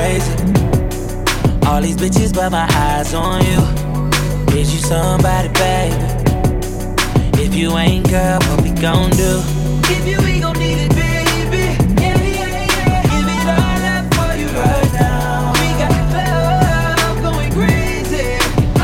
[0.00, 0.32] crazy.
[1.66, 3.60] All these bitches, but my eyes on you.
[4.58, 5.96] Is you somebody, baby?
[7.44, 9.32] If you ain't, girl, what we gon' do?
[9.94, 11.64] If you ain't gon' need it, baby.
[12.00, 13.02] Yeah, yeah, yeah.
[13.12, 15.52] Give it all up for you right now.
[15.60, 18.26] We got love going crazy.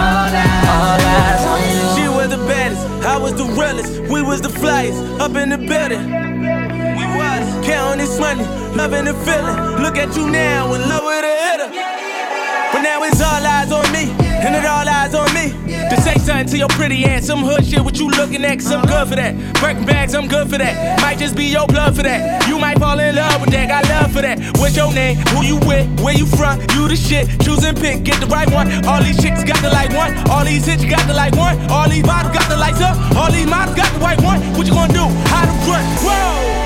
[0.05, 1.85] All eyes, all eyes on you.
[1.97, 3.91] She was the baddest, I was the realest.
[4.13, 6.26] We was the flyest, up in the building.
[7.67, 8.45] Counting this money,
[8.77, 9.83] loving the feeling.
[9.83, 11.71] Look at you now, in love with a hitter.
[12.73, 15.51] But now it's all eyes on me, and it all eyes on me.
[15.91, 18.71] To say something to your pretty ass, some hood shit, what you looking at, cause
[18.71, 19.35] I'm good for that.
[19.61, 21.01] Birkin bags, I'm good for that.
[21.01, 22.47] Might just be your blood for that.
[22.47, 24.39] You might fall in love with that, got love for that.
[24.59, 25.17] What's your name?
[25.35, 25.91] Who you with?
[26.01, 26.61] Where you from?
[26.79, 27.27] You the shit.
[27.43, 28.71] Choose and pick, get the right one.
[28.87, 30.15] All these chicks got the like one.
[30.31, 31.59] All these hits got the like one.
[31.69, 32.95] All these bottles got the lights up.
[33.17, 34.39] All these models got the white one.
[34.55, 35.07] What you gonna do?
[35.27, 35.83] How to run?
[36.07, 36.66] Whoa!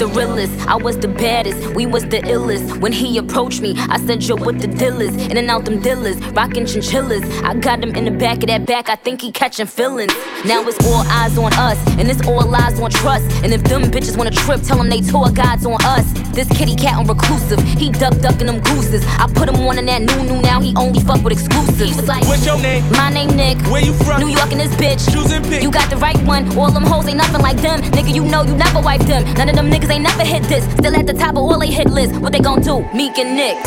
[0.00, 2.80] The realest, I was the baddest, we was the illest.
[2.80, 5.14] When he approached me, I said, Yo, what the deal is?
[5.26, 7.22] In and out them dealers, rockin' chinchillas.
[7.42, 10.14] I got him in the back of that back, I think he catching feelings.
[10.46, 13.30] Now it's all eyes on us, and it's all lies on trust.
[13.44, 16.06] And if them bitches wanna trip, tell them they tour guides on us.
[16.32, 19.04] This kitty cat on reclusive, he duck ducking them gooses.
[19.18, 21.80] I put him on in that new new now, he only fuck with exclusives.
[21.80, 22.88] He was like, What's your name?
[22.92, 23.58] My name Nick.
[23.66, 24.20] Where you from?
[24.20, 25.12] New York and this bitch.
[25.12, 25.62] Choose and pick.
[25.62, 26.46] You got the right one.
[26.56, 27.80] All them hoes ain't nothing like them.
[27.82, 29.24] Nigga, you know you never wipe them.
[29.34, 30.64] None of them niggas ain't never hit this.
[30.74, 32.14] Still at the top of all they hit list.
[32.20, 32.80] What they gon' do?
[32.94, 33.58] Meek and Nick.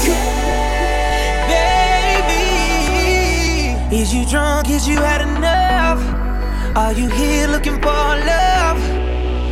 [2.64, 4.69] Baby, is you drunk?
[4.69, 6.00] Is you had enough?
[6.78, 8.79] Are you here looking for love?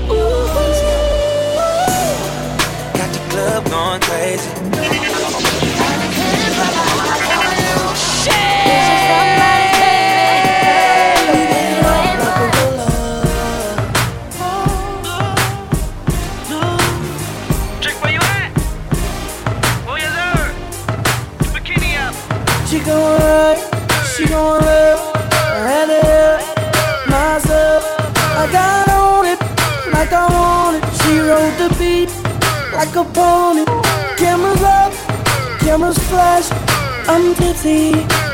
[0.09, 0.91] Ooh.
[3.31, 4.50] Got the club going crazy.
[18.02, 18.52] Where you at?
[19.88, 20.53] Oh, yes, sir.
[21.53, 22.16] Bikini up.
[22.68, 23.59] She gon' ride,
[24.16, 24.81] she gon' live,
[32.94, 33.66] like a pony.
[34.18, 34.94] Cameras up,
[35.59, 36.50] cameras flash.
[37.07, 37.91] I'm tipsy,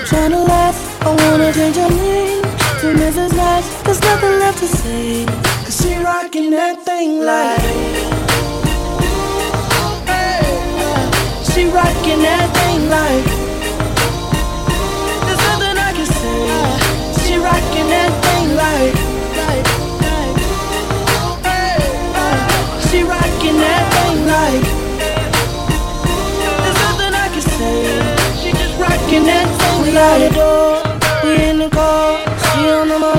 [0.09, 0.77] tryna laugh.
[1.01, 2.41] I wanna change her name
[2.81, 3.35] to Mrs.
[3.35, 3.65] Nash.
[3.83, 5.25] There's nothing left to say.
[5.25, 7.61] Cause she rockin' that thing like.
[11.51, 13.36] She rockin' that thing like.
[31.23, 32.17] We in the car.
[32.43, 32.63] She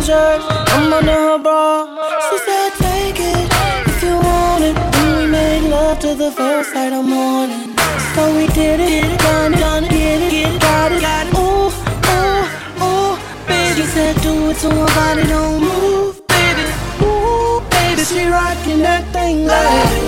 [0.06, 0.40] shirt,
[0.74, 1.86] I'm under her bra.
[2.30, 3.46] She said, take it
[3.90, 4.76] if you want it.
[4.96, 7.74] We made love to the first light of morning.
[8.14, 11.02] So we did it, done it, get it, got it.
[11.36, 11.68] Ooh,
[12.16, 13.74] ooh, ooh, baby.
[13.76, 16.66] She said, do it so her body don't move, baby.
[17.02, 20.07] Ooh, baby, she rockin' that thing like.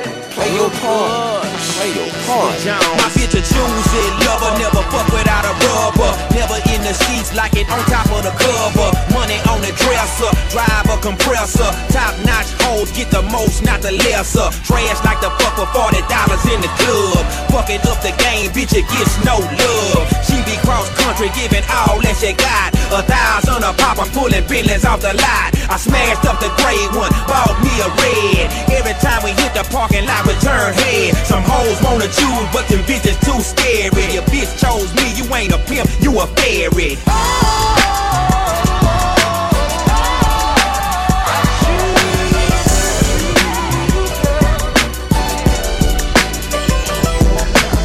[0.31, 1.43] Play your part.
[1.75, 2.55] Play your part.
[2.63, 6.11] My bitch a choosy lover, never fuck without a rubber.
[6.31, 8.89] Never in the sheets like it on top of the cover.
[9.11, 11.67] Money on the dresser, drive a compressor.
[11.91, 14.47] Top notch hoes get the most, not the lesser.
[14.63, 17.23] Trash like the fuck for forty dollars in the club.
[17.51, 20.07] Fucking up the game, bitch it gets no love.
[20.23, 22.71] She be cross country, giving all that she got.
[22.95, 25.51] A thousand a pop, I'm pulling billions off the lot.
[25.67, 28.47] I smashed up the gray one, bought me a red.
[28.75, 31.15] Every time we hit the parking lot, return head.
[31.25, 34.13] Some hoes wanna choose, but them bitches too scary.
[34.13, 36.97] Your bitch chose me, you ain't a pimp, you a fairy.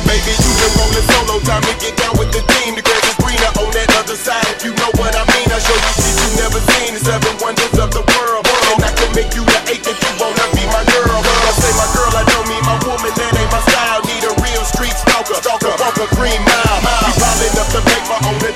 [0.06, 0.52] Baby, you
[0.92, 2.74] been solo, time to get down with the team.
[2.74, 4.46] The grass is greener on that other side.
[4.56, 6.94] If you know what I mean, I show you shit you never seen.
[6.94, 7.35] The seven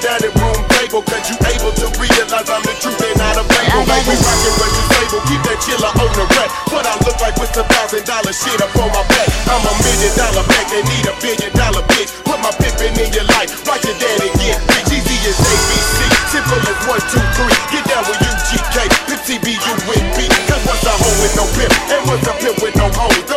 [0.06, 3.44] on the room table, cause you able to realize I'm the truth and not a
[3.44, 3.85] fable.
[3.85, 6.49] Like we rockin' you stable, keep that chiller on the rack.
[6.73, 9.29] What I look like with some thousand dollar shit up on my back.
[9.50, 12.08] I'm a million dollar back, they need a billion dollar bitch.
[12.25, 14.88] Put my pimpin' in your life, watch your daddy get rich.
[14.88, 15.99] Easy as ABC,
[16.32, 17.56] simple as one, two, three.
[17.69, 20.25] Get down with UGK, Pimp CBU with B.
[20.49, 23.30] Cause what's a hoe with no pimp, and what's a pimp with no hoes?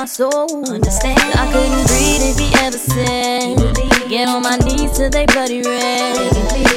[0.00, 0.64] My soul.
[0.72, 1.20] Understand?
[1.36, 4.08] I couldn't breathe if he ever said.
[4.08, 6.16] Get on my knees till they bloody red.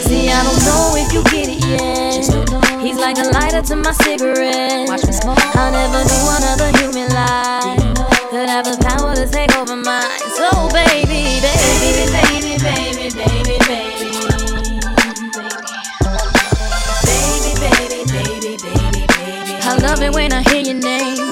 [0.04, 2.84] See, I don't know if you get it yet.
[2.84, 4.90] He's like a lighter to my cigarette.
[4.92, 7.80] I never knew another human life
[8.30, 10.20] could have the power to take over mine.
[10.36, 14.20] So, baby, baby, baby, baby, baby, baby.
[17.08, 19.54] Baby, baby, baby, baby, baby.
[19.64, 21.23] I love it when I hear your name.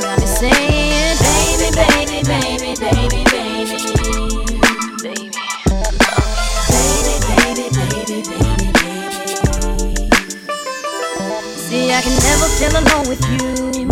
[12.61, 13.89] I can never feel alone with you.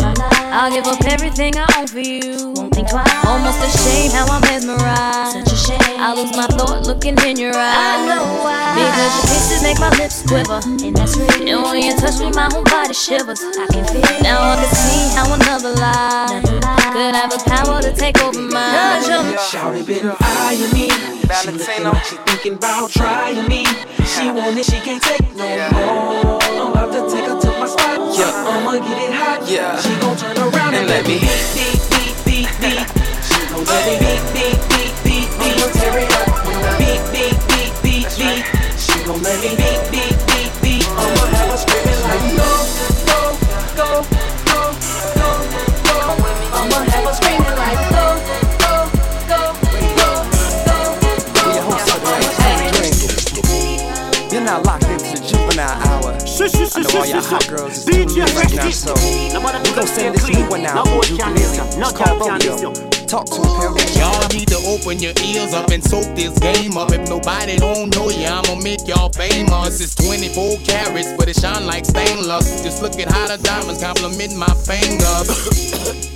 [0.53, 2.53] I'll give up everything I own for you.
[2.53, 3.25] Won't think twice.
[3.25, 5.41] Almost ashamed how I'm mesmerized.
[5.41, 5.97] Such a shame.
[5.97, 7.73] I lose my thought looking in your eyes.
[7.73, 8.77] I know why.
[8.77, 10.61] Because your kisses make my lips quiver.
[10.85, 11.49] And that's real.
[11.49, 13.41] And when you touch me, my whole body shivers.
[13.41, 14.21] I can feel.
[14.21, 19.01] Now I can see how another lie could have the power to take over mine.
[19.49, 20.89] Shawty been eyeing me.
[21.41, 23.65] She looking like she thinking about trying me.
[24.05, 26.37] She want it, she can't take no more.
[26.41, 27.48] I'm about to take her to my spot.
[28.19, 29.39] Yeah, I'ma get it hot.
[29.49, 29.79] Yeah.
[29.79, 32.83] She gon' turn around and, And let let me me- beat, beat, beat, beat, beat.
[33.23, 35.55] She gon' let me beat, beat, beat, beat, beat.
[35.55, 36.27] I'ma tear it up.
[36.79, 38.43] Beat, beat, beat, beat, beat.
[38.75, 39.88] She gon' let me beat, beat, beat,
[56.79, 60.15] I know all y'all hot girls is tuning in right now, so we gon' send
[60.15, 60.87] this new one out.
[60.87, 61.35] Ukulele.
[61.35, 62.71] It's called Rodeo.
[63.03, 63.75] Talk to him.
[63.99, 66.93] Y'all need to open your ears up and soak this game up.
[66.93, 69.81] If nobody don't know you, I'ma make y'all famous.
[69.81, 72.63] It's 24 carats, but it shine like stainless.
[72.63, 76.07] Just look at how the diamonds compliment my fingers.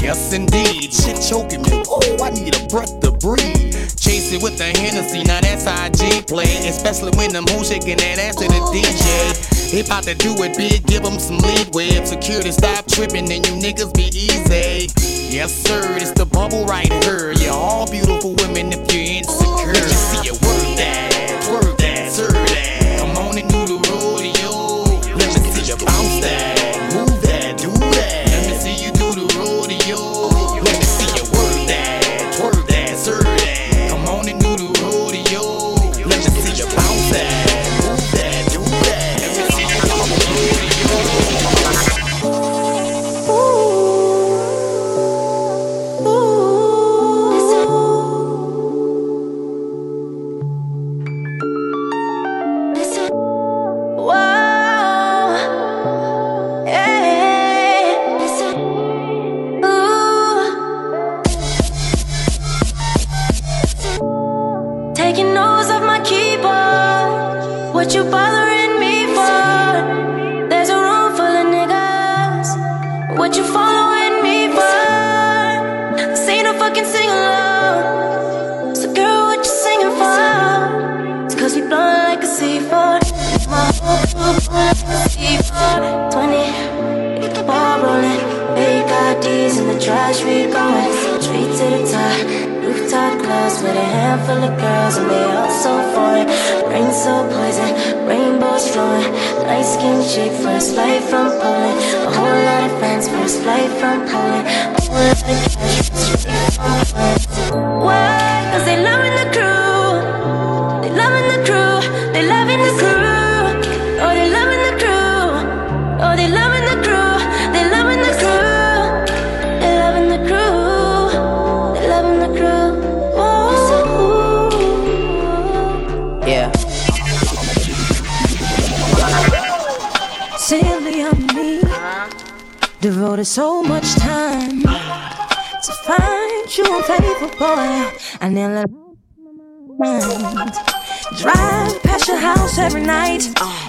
[0.00, 0.94] Yes, indeed.
[0.94, 1.82] Shit choking me.
[1.88, 3.74] Oh, I need a breath to breathe.
[3.98, 6.68] Chase it with the Hennessy, now that's IG play.
[6.68, 9.57] Especially when them hoes shaking that ass to the DJ.
[9.70, 11.88] They bout to do it big, give them some leeway.
[11.88, 14.88] If security stop tripping, then you niggas be easy.
[15.28, 17.32] Yes, sir, it's the bubble right here.
[17.32, 19.72] You're all beautiful women if you're insecure.
[19.72, 20.47] Let me see you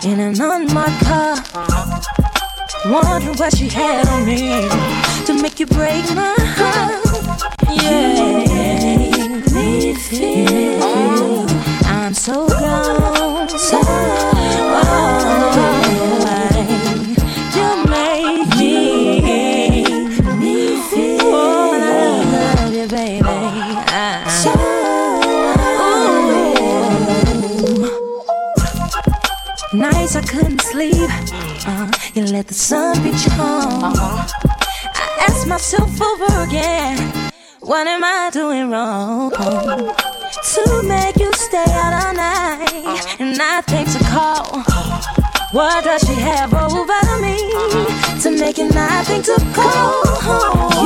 [0.04, 1.36] in an unmarked car.
[2.86, 4.68] Wondering what she had on me
[5.26, 6.39] to make you break my
[37.80, 39.32] what am I doing wrong?
[39.32, 44.64] To make you stay out all night and not think to call.
[45.54, 47.38] What does she have over me
[48.22, 50.79] to make it not think to call?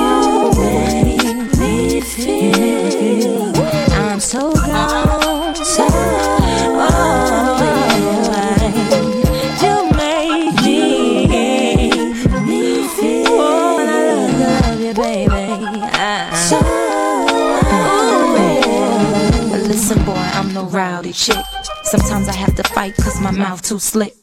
[23.38, 24.14] Mouth too slick.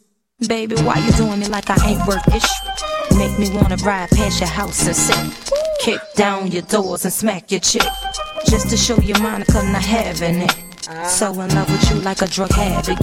[0.47, 2.45] Baby, why you doing me like I ain't worth it?
[3.17, 5.55] Make me wanna ride past your house and sit.
[5.81, 7.83] Kick down your doors and smack your chick.
[8.47, 10.57] Just to show you Monica not having it.
[11.07, 12.99] So in love with you like a drug habit.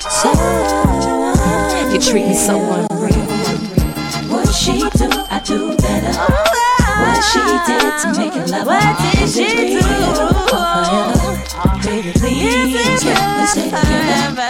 [0.00, 0.30] So,
[1.90, 3.26] you treat me so unreal.
[4.28, 6.59] What she do, I do better.
[7.00, 9.84] What she did to make it love What did she do?
[11.80, 14.48] Baby, please, let me say together.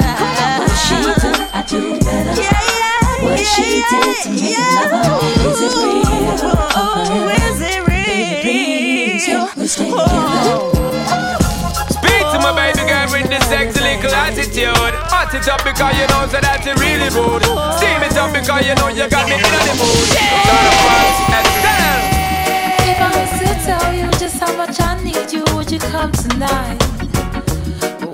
[0.59, 2.35] What she do, I do better.
[3.23, 6.39] What she did to make it love Is it real?
[6.75, 8.07] Oh, is it real?
[8.07, 9.99] Baby, please, let me stay oh.
[10.03, 10.81] together.
[11.95, 14.95] Speak to my baby girl with the sexy little attitude.
[15.11, 17.47] Hot it up because you know so that you really rude.
[17.79, 20.09] Steam it up because you know you got me in the mood.
[20.19, 22.20] Turn up once and stand.
[23.01, 26.79] I was to tell you just how much I need you, would you come tonight?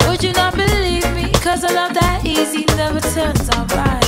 [0.06, 1.30] Would you not believe me?
[1.44, 4.04] Cause a love that easy never turns out right.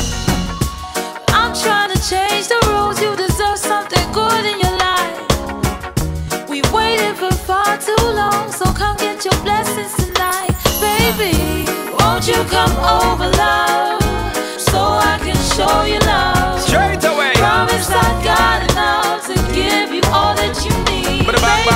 [1.30, 6.48] I'm trying to change the rules, you deserve something good in your life.
[6.48, 10.54] We waited for far too long, so come get your blessings tonight.
[10.80, 11.66] Baby,
[11.98, 14.02] won't you come over, love?
[14.58, 16.37] So I can show you love.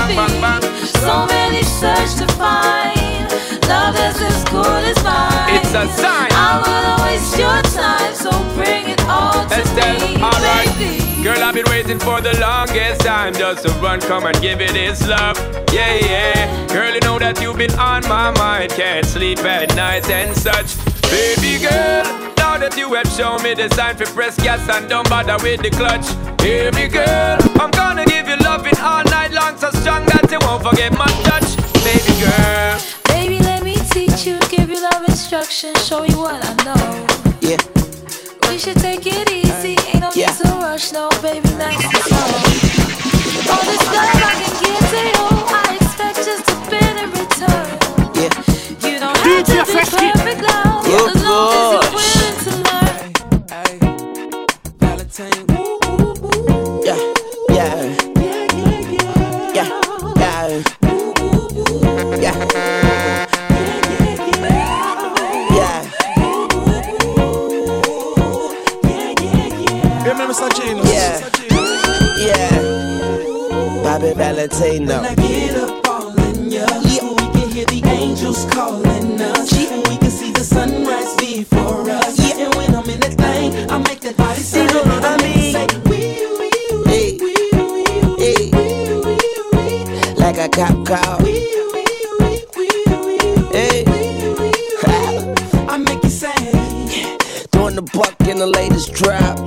[0.09, 0.41] Bang, bang, baby.
[0.41, 0.87] bang, bang.
[0.87, 3.13] So many search to find
[3.69, 5.57] love that's as good as mine.
[5.57, 6.31] It's a sign.
[6.33, 10.69] I wouldn't waste your time, so bring it all to Estelle, me, alright.
[10.79, 11.23] baby.
[11.23, 14.73] Girl, I've been waiting for the longest time just to run, come and give it
[14.73, 15.39] this love.
[15.73, 16.67] Yeah, yeah.
[16.69, 18.73] Girl, you know that you've been on my mind.
[18.73, 20.77] Can't sleep at night and such.
[21.11, 22.05] Baby girl,
[22.37, 25.63] now that you have shown me the sign for press gas and don't bother with
[25.63, 26.07] the clutch.
[26.43, 27.39] Hear me, girl.
[27.61, 27.92] I'm gonna give you loving
[28.83, 31.57] all night long, so strong that you won't forget my touch.
[31.87, 32.79] Baby girl.
[33.09, 37.07] Baby, let me teach you, give you love instruction, show you what I know.
[37.41, 37.59] Yeah.
[38.49, 40.27] We should take it easy, ain't no Yeah.
[40.31, 42.31] need to rush, no, baby, nice and slow.
[43.53, 45.27] All this love I can give to you,
[45.61, 47.69] I expect just a bit in return.
[48.19, 48.33] Yeah.
[48.89, 50.72] You don't have to be perfect, love,
[74.63, 75.01] say no.
[75.01, 77.09] When I get up all in ya, yeah.
[77.09, 79.75] we can hear the angels calling us, yeah.
[79.75, 82.19] and we can see the sunrise before us.
[82.19, 82.47] Yeah.
[82.47, 85.17] And when I'm in that thing, I make that body say, you know what I
[85.23, 85.53] mean?
[85.55, 85.67] Say,
[86.91, 87.19] hey.
[88.19, 88.51] Hey.
[90.17, 91.23] Like a cop.
[93.53, 93.85] Hey.
[95.69, 96.35] I make you say,
[97.53, 99.39] Doing the buck in the latest drop.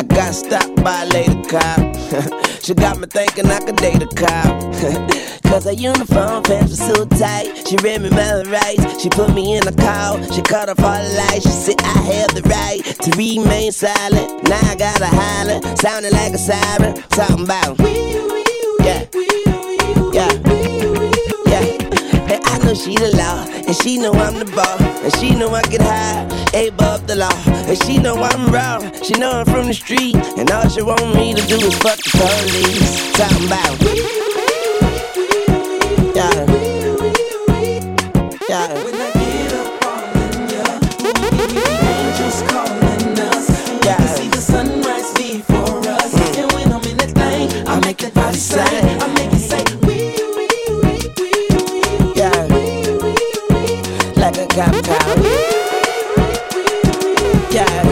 [0.00, 1.91] I got stopped by a lady cop.
[2.62, 4.60] she got me thinking I could date a cop.
[5.44, 7.66] Cause her uniform pants were so tight.
[7.66, 9.02] She read me my rights.
[9.02, 10.22] She put me in a call.
[10.30, 11.44] She cut off all the lights.
[11.44, 14.46] She said I have the right to remain silent.
[14.46, 15.76] Now I gotta holler.
[15.76, 16.94] Sounding like a siren.
[17.10, 17.80] Talking about.
[18.84, 19.06] Yeah.
[20.12, 21.01] Yeah.
[22.64, 23.44] Know she the law.
[23.66, 24.80] And she know I'm the ball.
[25.02, 26.24] And she know I get high.
[26.54, 27.42] Above the law.
[27.46, 28.78] And she know I'm raw.
[29.02, 30.16] She know I'm from the street.
[30.36, 33.12] And all she want me to do is fuck the police.
[33.16, 33.80] Talking about.
[36.14, 36.62] Yeah.
[38.48, 38.91] Yeah.
[54.54, 55.16] Cop car.
[57.50, 57.82] Yeah.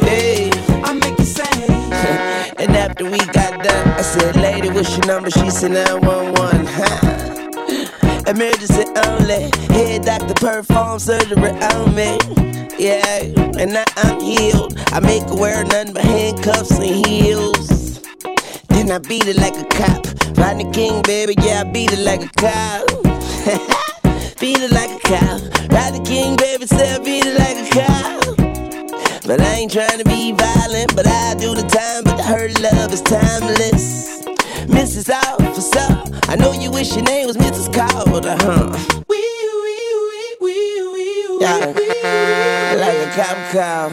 [0.00, 0.50] Hey.
[0.82, 1.44] I make it say.
[2.58, 5.30] and after we got done, I said, Lady, what's your number?
[5.30, 6.66] She said 911.
[6.66, 8.20] Huh.
[8.26, 9.50] Emergency only.
[9.72, 12.18] Head doctor perform surgery on me.
[12.76, 13.20] Yeah,
[13.56, 14.76] and now I'm healed.
[14.90, 18.00] I make her wear nothing but handcuffs and heels.
[18.70, 20.04] Then I beat it like a cop.
[20.36, 23.86] Rodney King, baby, yeah, I beat it like a cop.
[24.40, 25.40] beat it like a cop.
[25.70, 28.36] Rodney King, baby, I beat it like a cop.
[29.26, 32.04] But I ain't trying to be violent, but I do the time.
[32.04, 34.24] But her love is timeless.
[34.66, 35.10] Mrs.
[35.10, 37.70] Officer, I know you wish your name was Mrs.
[37.72, 38.76] Carter, huh?
[41.40, 41.74] Yeah,
[42.78, 43.90] like a cop cow.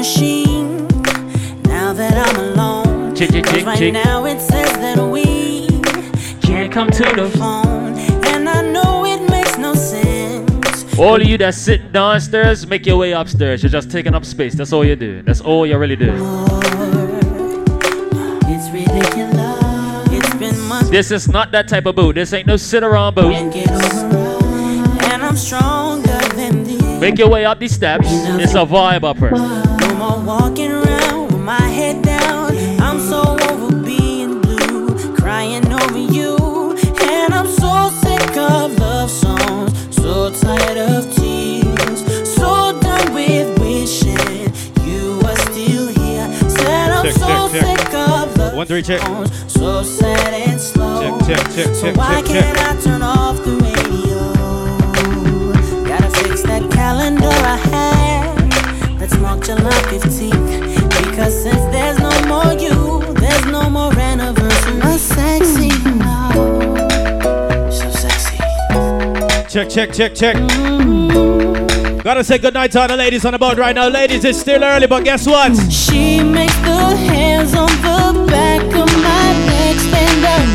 [0.00, 0.86] Machine
[1.64, 3.14] now that I'm alone.
[3.14, 5.66] Chick, chick, 'Cause chick, right now it says that we
[6.40, 7.98] Can't come to the phone,
[8.32, 10.84] and I know it makes no sense.
[10.98, 13.62] All of you that sit downstairs, make your way upstairs.
[13.62, 14.54] You're just taking up space.
[14.54, 15.22] That's all you do.
[15.22, 16.12] That's all you really do.
[18.54, 20.12] It's ridiculous.
[20.16, 22.14] It's been months This is not that type of boot.
[22.14, 23.34] This ain't no sit around boot.
[23.34, 26.20] and I'm stronger.
[27.00, 28.08] Make your way up these steps.
[28.44, 29.30] It's a vibe upper.
[30.10, 32.56] No more walking around with my head down.
[32.80, 36.76] I'm so over being blue, crying over you.
[37.00, 42.00] And I'm so sick of love songs, so tired of tears,
[42.36, 44.50] so done with wishing
[44.84, 46.26] you were still here.
[46.58, 47.78] Said I'm Check, so check, check.
[47.78, 49.00] sick of love One, three, check.
[49.02, 51.20] songs, so sad and slow.
[51.20, 52.76] Check, check, check, so check, why check, can't check.
[52.76, 54.39] I turn off the radio?
[59.40, 59.58] Had.
[59.58, 61.04] July 15th.
[61.04, 64.80] Because since there's no more you, there's no more anniversary.
[64.80, 66.32] So sexy now.
[67.70, 68.36] So sexy.
[69.48, 70.36] Check, check, check, check.
[72.02, 73.88] Gotta say goodnight to all the ladies on the boat right now.
[73.88, 75.54] Ladies, it's still early, but guess what?
[75.70, 80.48] She makes the hairs on the back of my neck stand up.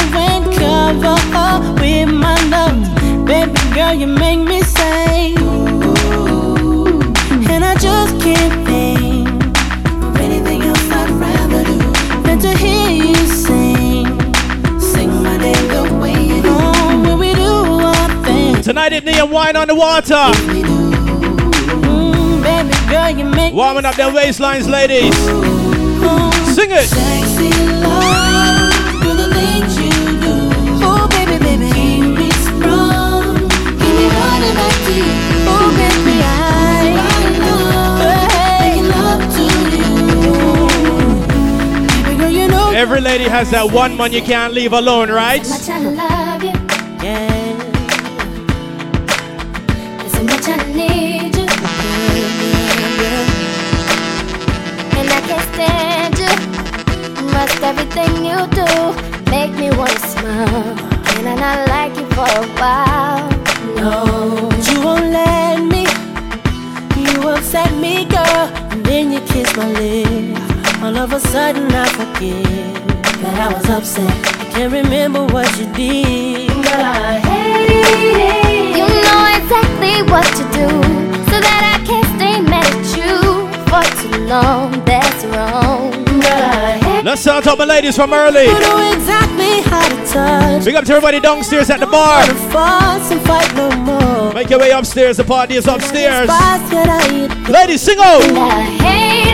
[0.64, 3.26] and cover up with my love.
[3.26, 7.00] Baby girl, you make me say, ooh,
[7.50, 9.28] and I just can't think
[10.04, 11.78] of anything else I'd rather do
[12.24, 14.06] than to hear you sing,
[14.80, 16.56] sing my name the way you do.
[17.08, 17.52] When we do
[17.92, 18.62] our thing.
[18.62, 20.32] Tonight at Neon Whine on the Water.
[21.84, 25.16] Mm, baby girl, you make Warming up their waistlines, ladies.
[26.56, 26.88] Sing it.
[26.88, 27.50] sexy
[27.82, 28.72] love.
[29.18, 29.91] The things you
[42.82, 45.48] Every lady has that one man you can't leave alone, right?
[45.48, 46.50] much I love you.
[47.06, 47.58] Yeah.
[50.08, 51.48] So much I need you.
[54.98, 56.34] And I can't stand you.
[57.32, 58.70] Must everything you do
[59.30, 60.76] make me wanna smile.
[61.18, 63.41] and I not like you for a while.
[63.76, 65.86] No, but you won't let me.
[67.02, 70.40] You upset me, girl, and then you kiss my lips.
[70.84, 72.44] All of a sudden I forget
[73.22, 74.12] that I was upset.
[74.42, 78.78] I can't remember what you did, but I hate it.
[78.78, 80.68] You know exactly what to do,
[81.30, 84.84] so that I can't stay mad at you for too long.
[84.86, 85.92] That's wrong.
[86.22, 88.46] But I hate Let's start up my ladies from early.
[88.46, 90.66] You know exactly how to touch.
[90.66, 92.20] Big up to everybody downstairs at the bar.
[92.20, 94.32] Wanna fuss and fight no.
[94.34, 95.18] Make your way upstairs.
[95.18, 96.30] The party is upstairs.
[96.30, 99.31] Spice, yet I eat Ladies, sing out.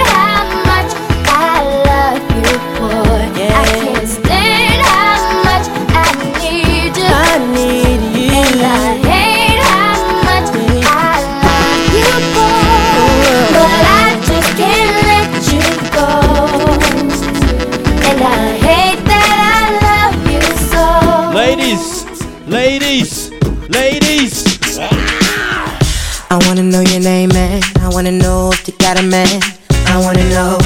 [28.18, 29.42] Know if you got a man.
[29.88, 30.58] I wanna know,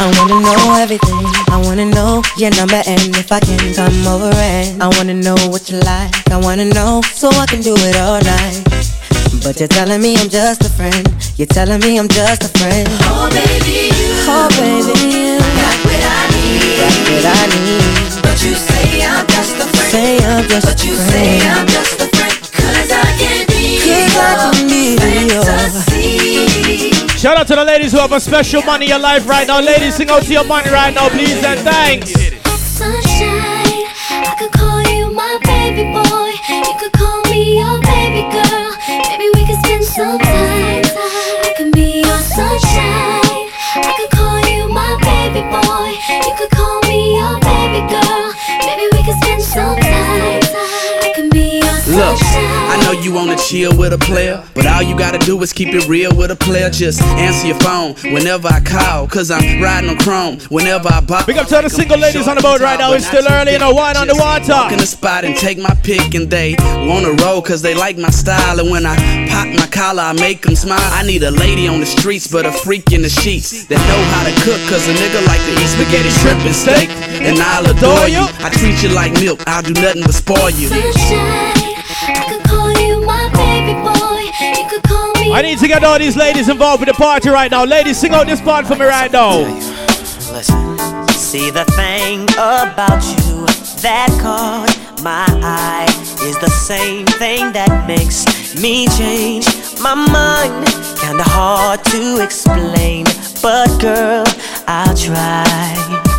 [0.00, 1.26] I wanna know everything.
[1.52, 5.36] I wanna know your number and if I can come over and I wanna know
[5.52, 6.10] what you like.
[6.30, 8.64] I wanna know so I can do it all night.
[9.44, 11.06] But you're telling me I'm just a friend.
[11.36, 12.88] You're telling me I'm just a friend.
[13.04, 16.78] Oh baby, you Oh baby, you got what I need.
[16.80, 18.22] got what I need.
[18.22, 19.90] But you say I'm just a friend.
[19.92, 21.40] Say I'm just But a you say.
[21.46, 22.34] I'm just a friend.
[22.54, 25.89] Cause I can be Cause I can be your your.
[27.20, 29.60] Shout out to the ladies who have a special money in your life right now.
[29.60, 32.12] Ladies, sing out to your money right now, please and thanks.
[32.56, 36.32] Sunshine, I could call you my baby boy.
[36.48, 38.72] You could call me your baby girl.
[38.88, 40.84] Maybe we could spend some time.
[41.44, 43.52] I can be your sunshine.
[43.76, 45.92] I could call you my baby boy.
[46.24, 48.32] You could call me your baby girl.
[48.64, 50.40] Maybe we could spend some time.
[51.04, 52.24] I can be your Look, sunshine.
[52.24, 52.29] I
[52.92, 55.86] know you wanna chill with a player, but all you gotta do is keep it
[55.86, 56.70] real with a player.
[56.70, 60.38] Just answer your phone whenever I call, cause I'm riding on chrome.
[60.48, 62.92] Whenever I bop, Big up to the single ladies on the boat right now.
[62.92, 64.30] It's still early and a whine on the water.
[64.50, 64.74] Walk water.
[64.74, 66.56] in the spot and take my pick, and they
[66.88, 68.58] wanna roll cause they like my style.
[68.58, 68.96] And when I
[69.28, 70.80] pop my collar, I make them smile.
[70.92, 74.00] I need a lady on the streets, but a freak in the sheets that know
[74.14, 76.88] how to cook, cause a nigga like to eat spaghetti, shrimp, and steak.
[77.20, 78.24] And I'll adore you.
[78.44, 80.68] I treat you like milk, I'll do nothing but spoil you.
[80.68, 81.59] Sunshine,
[85.32, 87.64] I need to get all these ladies involved with the party right now.
[87.64, 89.38] Ladies, sing out this part for me right now.
[90.32, 90.76] Listen,
[91.08, 93.46] see the thing about you
[93.82, 95.86] that caught my eye
[96.22, 98.26] is the same thing that makes
[98.60, 99.46] me change
[99.80, 100.66] my mind.
[101.00, 103.06] Kinda hard to explain,
[103.40, 104.24] but girl,
[104.66, 106.09] I'll try.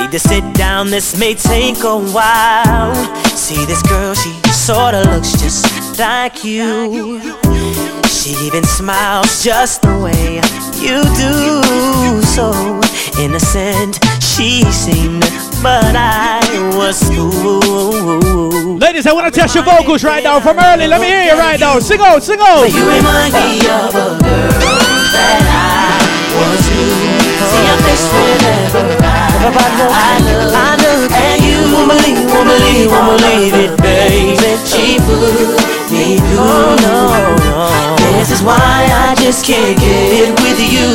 [0.00, 2.94] Need to sit down, this may take a while.
[3.36, 7.20] See this girl, she sorta looks just like you.
[8.08, 10.36] She even smiles just the way
[10.80, 12.22] you do.
[12.22, 12.50] So
[13.20, 15.20] innocent she seemed,
[15.62, 16.40] but I
[16.74, 18.80] was fooled.
[18.80, 20.86] Ladies, I want to test your vocals right now from early.
[20.86, 21.78] Let me hear you right now.
[21.78, 22.64] Sing out, sing out.
[22.64, 24.50] You remind me of a girl
[25.12, 26.99] that I was you.
[27.60, 29.28] See your face whenever I,
[29.92, 34.32] I look, I look, and you won't believe, won't believe, won't believe it, baby.
[34.64, 35.60] She put
[35.92, 36.40] me through.
[36.40, 37.12] No, no.
[38.16, 40.88] This is why I just can't get with you.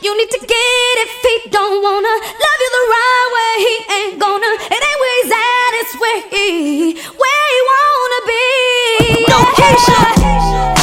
[0.00, 3.52] You need to get if he don't wanna love you the right way.
[3.68, 4.48] He ain't gonna.
[4.48, 5.72] It ain't where he's at.
[5.76, 9.26] It's where he where he wanna be.
[9.28, 10.75] Yes.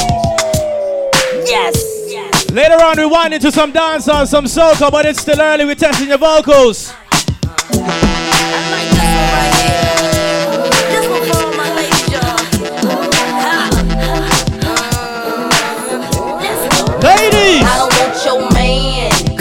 [2.54, 5.66] Later on, we wind into some dance on some soca, but it's still early.
[5.66, 6.94] We're testing your vocals.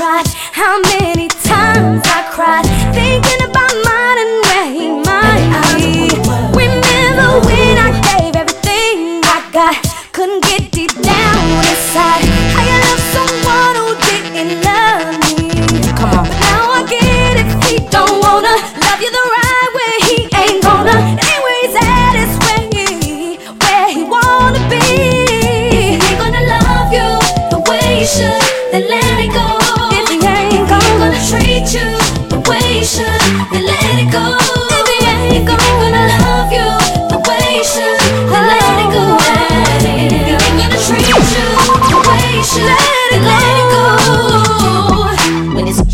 [0.00, 2.64] tried, how many times I cried,
[2.96, 5.44] thinking about mine and where he might
[5.76, 6.08] be.
[6.56, 9.76] Remember when I gave everything I got,
[10.12, 12.24] couldn't get deep down inside.
[12.56, 15.92] How you love someone who didn't love me?
[15.92, 16.24] Come on.
[16.24, 20.64] But now I get it, he don't wanna love you the right way, he ain't
[20.64, 20.96] gonna.
[21.28, 24.80] Anywhere he's at is where he, where he wanna be.
[25.92, 27.08] Ain't gonna love you
[27.52, 28.40] the way he should.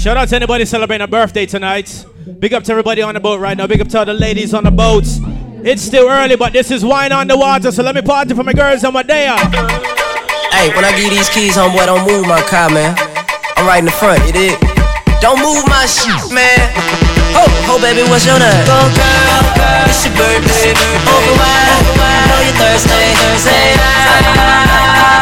[0.07, 2.07] Shout out to anybody celebrating a birthday tonight.
[2.39, 3.67] Big up to everybody on the boat right now.
[3.67, 5.19] Big up to all the ladies on the boats.
[5.65, 8.45] It's still early, but this is whine on the water, so let me party for
[8.45, 9.41] my girls on my day off.
[10.53, 12.95] Hey, when I give these keys, homeboy, don't move my car, man.
[13.57, 14.57] I'm right in the front, it is.
[15.21, 17.16] Don't move my shit, man.
[17.37, 18.65] Ho, ho, baby, what's your name?
[18.65, 20.73] Go, girl, girl, it's your birthday.
[20.73, 23.13] Open wide, I know you're thirsty.
[23.37, 25.21] Say ah,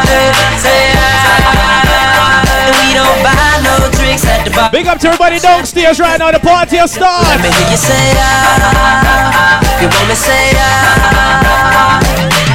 [0.55, 2.55] say ah.
[2.55, 3.35] And we don't buy
[3.67, 4.71] no drinks at the bar.
[4.71, 6.31] Big up to everybody downstairs right now.
[6.31, 7.27] The party will start.
[7.27, 9.59] Let me hear you say ah.
[9.83, 12.54] You want me say ah.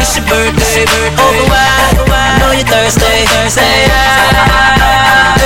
[0.00, 0.84] it's your birthday,
[1.20, 1.96] over wide.
[2.08, 3.04] I know you're thirsty.
[3.50, 5.36] Say ah,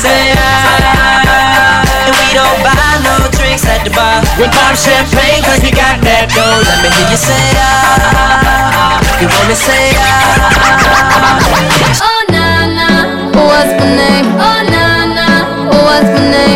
[0.00, 1.84] say ah.
[2.08, 4.22] And we don't buy no drinks at the bar.
[4.40, 6.62] We pop champagne cause we got that dough.
[6.64, 9.00] Let me hear you say ah.
[9.20, 10.38] You wanna say ah.
[12.00, 12.88] Oh na na,
[13.34, 14.28] what's my name?
[14.38, 15.28] Oh na na,
[15.84, 16.47] what's my name?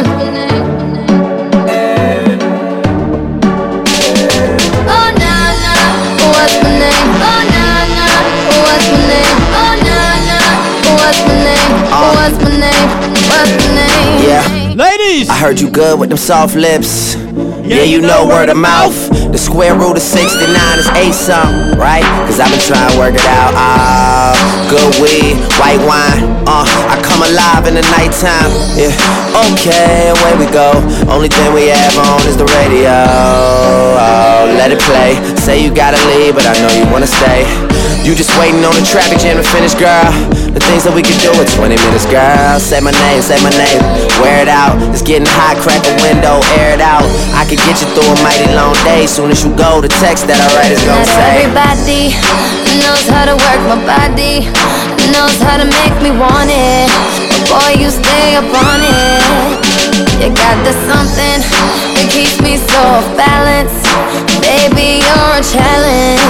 [12.22, 12.87] What's my name?
[13.26, 14.22] What's my name?
[14.22, 14.78] Yeah.
[14.78, 15.28] Ladies!
[15.28, 17.16] I heard you good with them soft lips.
[17.66, 18.94] Yeah, you know word of mouth.
[19.35, 20.46] The square root of 69
[20.78, 22.06] is 8 something, right?
[22.30, 23.58] Cause I've been trying to work it out.
[23.58, 24.38] Ah,
[24.70, 26.46] good weed, white wine.
[26.46, 28.54] Uh, I come alive in the nighttime.
[28.78, 28.94] Yeah,
[29.50, 30.78] okay, away we go.
[31.11, 33.02] Only thing we have on is the radio.
[33.98, 35.18] Oh, let it play.
[35.42, 37.71] Say you gotta leave, but I know you wanna stay.
[38.03, 40.11] You just waiting on the traffic jam to finish, girl.
[40.53, 42.61] The things that we can do in 20 minutes, girl.
[42.61, 43.81] Say my name, say my name.
[44.21, 44.77] Wear it out.
[44.92, 47.07] It's getting hot, crack a window, air it out.
[47.33, 49.07] I could get you through a mighty long day.
[49.09, 51.31] Soon as you go, the text that I write is gonna Not say.
[51.40, 52.03] everybody
[52.85, 54.45] knows how to work my body,
[55.14, 56.90] knows how to make me want it.
[57.49, 59.71] Boy, you stay up on it.
[60.22, 61.38] You got the something
[61.94, 63.74] that keeps me so off balance.
[64.40, 66.22] Baby, you're a challenge.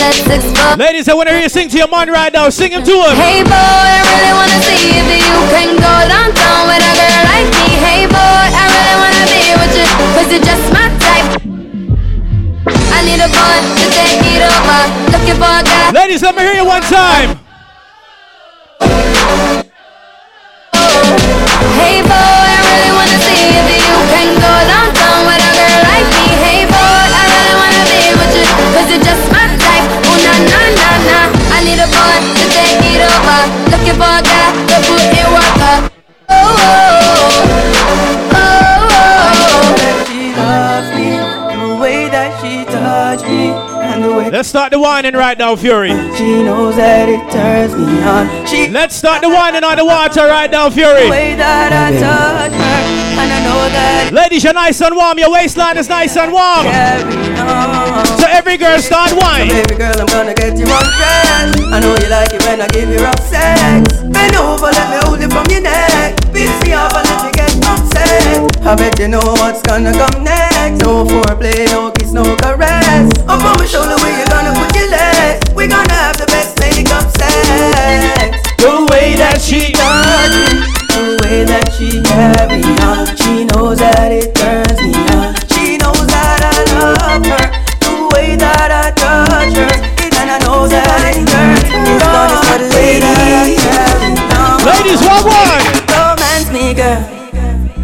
[0.00, 0.76] Let's explore.
[0.76, 2.48] Ladies, I want to hear you sing to your man right now.
[2.48, 3.14] Sing him to him.
[3.16, 7.48] Hey boy, I really wanna see if you can go downtown with a girl like
[7.52, 7.78] me.
[7.84, 11.44] Hey boy, I really wanna be with you, cause you're just my type.
[12.66, 14.80] I need a boy to take it over.
[15.12, 15.92] Looking for a guy.
[15.92, 17.38] Ladies, let me hear you one time.
[21.78, 22.33] Hey boy,
[33.84, 35.92] Looking for a guy to put in work up.
[36.30, 36.34] Oh,
[38.32, 41.08] oh, oh, She loves me,
[41.60, 45.54] the way that she touch me, and the way Let's start the whining right now,
[45.54, 45.90] Fury.
[46.16, 48.46] she knows that it turns me on.
[48.46, 51.04] She Let's start the whining on the water right now, Fury.
[51.04, 52.80] the way that I touch her,
[53.20, 55.18] and I know that Ladies, you're nice and warm.
[55.18, 56.64] Your waistline is nice and warm.
[58.34, 59.46] So every girl start whine.
[59.46, 61.70] Baby girl, I'm gonna get you on undressed.
[61.70, 64.02] I know you like it when I give you rough sex.
[64.10, 66.18] Bend over, let me hold it from your neck.
[66.34, 68.66] Piss me off and let me get upset.
[68.66, 70.82] I bet you know what's gonna come next.
[70.82, 73.06] No foreplay, no kiss, no caress.
[73.30, 75.54] Up on my shoulder where you gonna put your legs.
[75.54, 78.34] We gonna have the best make up sex.
[78.58, 80.58] The way that she does me,
[80.90, 83.06] the way that she carry on.
[83.14, 84.34] She knows that it
[88.14, 89.74] way that I touch her,
[90.14, 92.30] and I know that it turns me on.
[92.30, 94.62] It's the way that I carry on.
[94.62, 95.62] Ladies, one one.
[95.90, 97.02] Romance me, girl.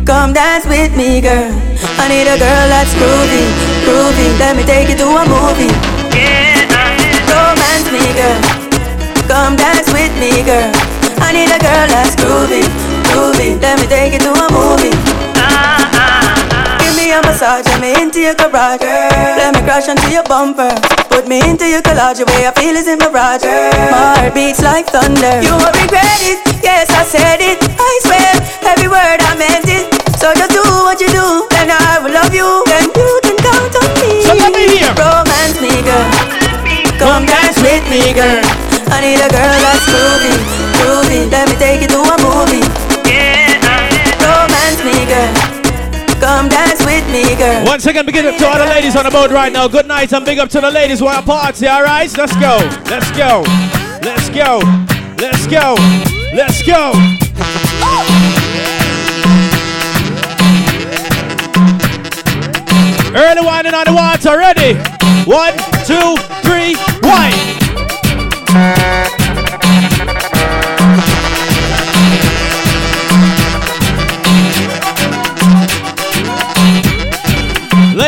[0.07, 1.51] Come dance with me, girl.
[1.99, 3.45] I need a girl that's groovy,
[3.85, 4.27] groovy.
[4.39, 5.71] Let me take you to a movie.
[7.27, 8.39] Romance me, girl.
[9.27, 10.71] Come dance with me, girl.
[11.21, 12.63] I need a girl that's groovy,
[13.11, 13.61] groovy.
[13.61, 15.20] Let me take you to a movie.
[17.11, 18.87] Give me a massage, let me into your garage.
[18.87, 20.71] Let me crash onto your bumper.
[21.11, 23.43] Put me into your collage, the way I feel is in my garage.
[23.43, 25.43] My heart beats like thunder.
[25.43, 27.59] You won't regret it, yes I said it.
[27.67, 28.31] I swear,
[28.63, 29.91] every word I meant it.
[30.23, 32.47] So just do what you do, then I will love you.
[32.71, 34.23] Then you can count on me.
[34.23, 34.95] So let me hear.
[34.95, 36.07] Romance me, girl.
[36.95, 38.39] Come dance with me, girl.
[38.87, 40.35] I need a girl that's groovy,
[40.79, 41.27] groovy.
[41.27, 42.63] Let me take you to a movie.
[44.23, 45.60] Romance me, girl.
[46.21, 47.65] Come dance with me, girl.
[47.65, 49.67] Once again, big up to all the ladies on the boat right now.
[49.67, 52.15] Good night and big up to the ladies who are party, alright?
[52.17, 52.59] Let's go.
[52.91, 53.43] Let's go.
[54.03, 54.61] Let's go.
[55.17, 55.75] Let's go.
[56.35, 56.93] Let's go.
[63.17, 64.75] Early winding on the water, ready?
[65.25, 65.55] One,
[65.87, 67.50] two, three, wine.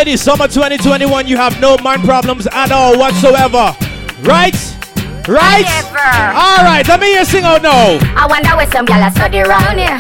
[0.03, 3.71] Ladies, summer 2021, you have no man problems at all whatsoever.
[4.27, 4.51] Right?
[5.31, 5.63] Right?
[6.35, 8.03] Alright, let me hear sing out now.
[8.19, 9.95] I wonder where some gyal are study round here.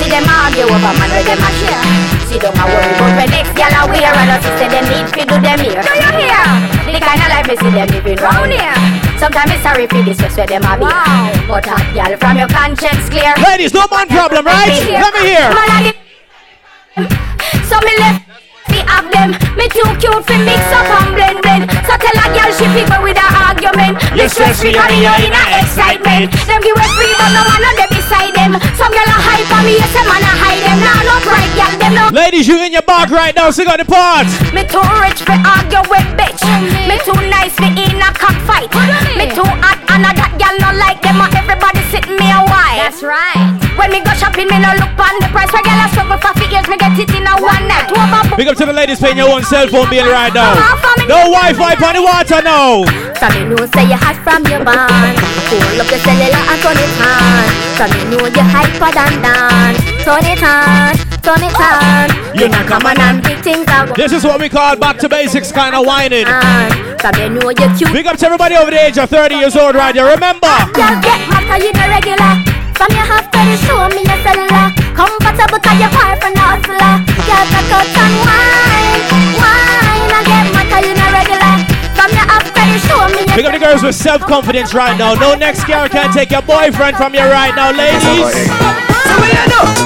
[0.00, 1.84] See them argue over man where them a share.
[2.32, 5.04] See them a worry about where next gyal are wear and us say them need
[5.20, 5.84] to do them here.
[5.84, 6.42] Do you hear?
[6.88, 8.72] The kind of life me see them living round here.
[9.20, 10.88] Sometimes it's sorry for this stress where them a be.
[11.44, 13.36] But hot gyal from your conscience clear.
[13.44, 14.80] Ladies, no man problem, right?
[14.80, 15.44] Let me hear.
[15.52, 16.00] Man, I did-
[17.68, 18.31] So me left
[18.68, 19.30] fi have them.
[19.56, 21.64] Me too cute fi mix up and blend blend.
[21.86, 23.94] So tell a girl she pick me with a argument.
[24.14, 26.28] Me Yes, stress yes, free me 'cause me and in a excitement.
[26.48, 28.52] Them give us free but no one on them beside them.
[28.78, 30.78] Some girl a hype on me, yes, a man a hide them.
[30.86, 32.04] Nah, no bright girl, them no.
[32.12, 34.32] Ladies, you in your bag right now, sing out the parts.
[34.52, 36.42] Me too rich fi argue with bitch.
[36.88, 38.70] Me too nice fi in a cockfight.
[39.18, 41.20] Me too hot and a that girl no like them.
[41.20, 42.76] and Everybody sit me a while.
[42.80, 43.52] That's right.
[43.76, 45.52] When me go shopping, me no look on the price.
[45.52, 47.92] Where girl a struggle for fi years, me get it in a one night.
[47.92, 50.56] Two of Big up to the ladies paying your own cell phone bill right now.
[51.04, 52.88] No Wi-Fi on the water now.
[53.20, 55.14] From you know say you hot from your band
[55.46, 57.46] Pull up the cellular and turn it on
[57.78, 62.66] From you know you hyper than Dan Turn it on, turn it on You not
[62.66, 65.74] come on and big things are This is what we call back to basics kind
[65.74, 66.26] of whining.
[66.26, 67.92] From you know you cute.
[67.94, 70.06] Big up to everybody over the age of 30 years old right here.
[70.06, 72.32] Remember, Girl get mad cause you the regular?
[72.74, 74.66] From you have to show me your cellular.
[74.94, 76.94] Comfortable cause you far from the hustler.
[77.26, 79.02] Girl back out and wine,
[79.38, 80.10] wine.
[80.14, 81.54] And get mad you the regular?
[81.94, 85.14] From you have to show me your big up the girls with self-confidence right now.
[85.14, 89.01] No next girl can take your boyfriend from you right now, ladies.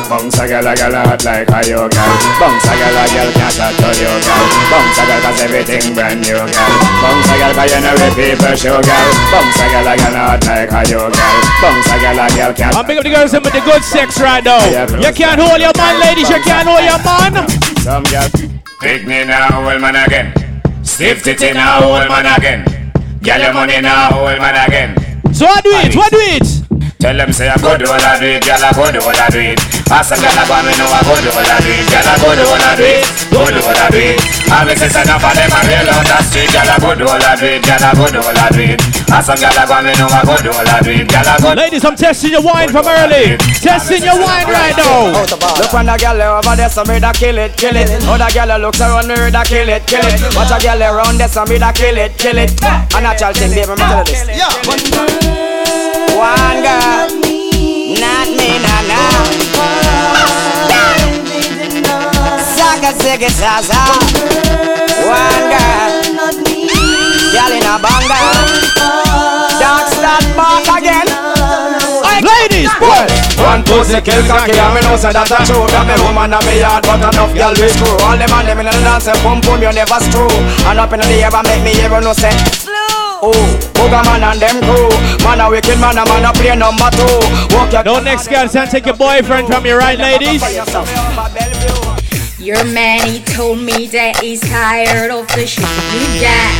[0.06, 3.28] Bounce a gal a gal hot like a yo gal Bounce a gal a gal
[3.34, 7.34] can't shot to you gal Bounce a gal cause everything brand new gal Bounce a
[7.42, 10.70] gal cause you know the people show gal Bounce a gal a gal hot like
[10.70, 13.50] a yo gal Bounce a gal a gal can't I'm big up the girls with
[13.50, 14.62] the good sex right now.
[15.00, 16.28] You can't hold your man, ladies.
[16.30, 17.48] You can't hold your man.
[17.82, 18.28] Some gal
[18.80, 20.32] Pick me now, old man again
[20.84, 25.64] Stiff titty now, old man again Gal your money now, old man again So what
[25.64, 25.96] do it?
[25.96, 26.55] What do it?
[27.06, 29.14] Tell them say I go do all I do it, girl I go do all
[29.14, 29.62] I do it.
[29.94, 32.02] Ask a girl I go me know I go do all I do it, girl
[32.02, 34.18] I go do all I do it, go do all I do it.
[34.50, 37.06] I make sense enough for them I real on the street, girl I go do
[37.06, 38.82] all I do it, girl I go do all I do it.
[39.06, 41.28] Ask a girl I go me know I go do all I do it, girl
[41.30, 41.48] I go.
[41.54, 43.38] Ladies, I'm testing your wine from early.
[43.62, 45.14] Testing your wine right now.
[45.62, 47.86] Look on the girl over there, so me da kill it, kill it.
[48.02, 50.18] Other girl looks around me, da kill it, kill it.
[50.34, 52.50] Watch a girl around there, so me da kill it, kill it.
[52.66, 55.45] A natural thing, baby, me tell you this.
[56.16, 57.12] One girl,
[58.00, 59.20] not me, nah, nah.
[62.56, 63.76] Saga, ziggy, zaza.
[65.04, 65.92] One girl,
[67.36, 68.20] girl in a banga.
[69.60, 71.08] Dance that back again.
[72.24, 73.06] Ladies, well,
[73.44, 76.40] one pussy kill cocky and me know say that a true Got me woman and
[76.48, 79.12] me yard but enough girl we screw All them and them in the dance say
[79.20, 80.26] pum pum you never screw
[80.64, 82.32] And up in the air make me even know say
[83.26, 83.32] Oh,
[83.74, 84.86] Booga man and them crew
[85.26, 88.46] Man a wicked man a man a play number two Walk your No next girl
[88.48, 90.40] can take your boyfriend from you, right, ladies?
[92.38, 96.54] Your man, he told me that he's tired of the shit you got.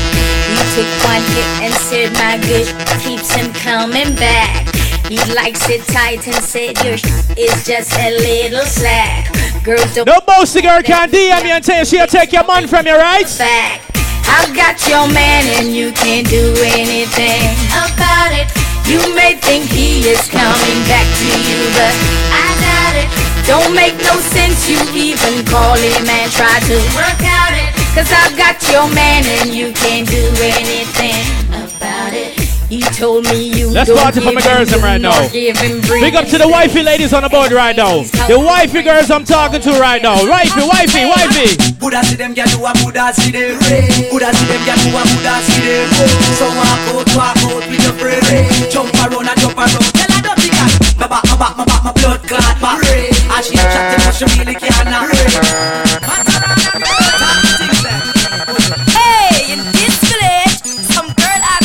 [0.51, 2.67] You took one hit and said my good
[2.99, 4.67] keeps him coming back.
[5.07, 9.31] He likes it tight and said your shit is just a little slack.
[9.63, 12.67] Girls don't No bossy girl can DM you and tell you she'll take your man
[12.67, 13.33] from you, right?
[13.39, 13.96] back.
[14.29, 17.43] I've got your man and you can't do anything
[17.75, 18.51] about it.
[18.87, 21.95] You may think he is coming back to you, but
[22.35, 23.09] I doubt it.
[23.47, 27.71] Don't make no sense you even call him and try to work out it.
[27.95, 31.46] Cause I've got your man and you can't do anything
[32.71, 32.73] it.
[32.73, 35.29] You told me you Let's don't party for my give him girls right now.
[35.31, 38.03] Big up to the wifey ladies on the board right now.
[38.29, 40.19] The wifey girls I'm talking to right now.
[40.29, 41.73] Wifey, wifey, wifey.
[41.79, 43.59] Buddha see them get do a Buddha see them
[44.11, 45.89] Buddha see them get do a Buddha see them
[46.35, 48.25] So walk out, walk out with your friend
[48.73, 51.85] Jump around and jump around Tell her don't think My back, my back, my back,
[51.85, 56.36] my blood clot back And she a chatting but she really can't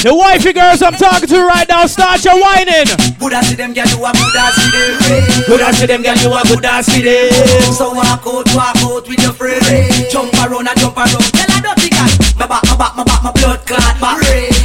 [0.01, 2.89] The wife If you girls I'm talking to right now, start your whining.
[3.21, 5.45] Buddha see them, girl, you a Buddha see them.
[5.45, 7.29] Buddha see them, girl, you a Buddha see them.
[7.69, 9.61] So walk out, walk out with your friend.
[10.09, 11.29] Jump around and jump around.
[11.37, 12.09] Tell her dirty girl.
[12.41, 14.17] My back, my back, my back, my blood clot back.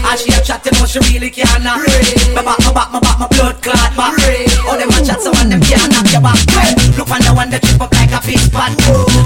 [0.08, 1.60] As she a chat, you know she really can't.
[1.60, 4.16] My back, my back, my back, my blood clot back.
[4.64, 6.40] All them a chat, so one them can't knock your back.
[6.96, 8.72] Look on the one that trip up like a fish pot.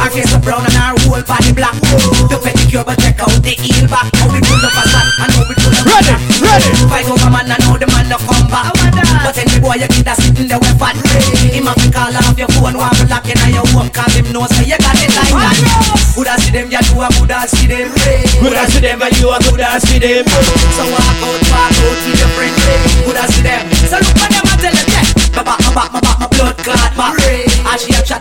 [0.02, 1.78] Her face a brown and her whole body black.
[2.26, 4.10] The pedicure, but check out the heel back.
[4.18, 6.66] How we pull up a slap and how we pull up Ready, ready.
[6.90, 8.74] Fight over man, I know the man no come back.
[8.74, 10.98] Oh, but any boy you get that sitting there with fat.
[10.98, 14.18] Him have to call off your phone, want to lock in on your home, cause
[14.18, 15.56] him know say you got it like that.
[16.18, 17.86] Woulda see them, you do a woulda see them.
[18.42, 20.26] Woulda see them, and you a woulda see them.
[20.74, 22.54] So walk out, walk out with your friend.
[23.06, 23.62] Woulda see them.
[23.86, 25.09] So look for them and tell them, yeah.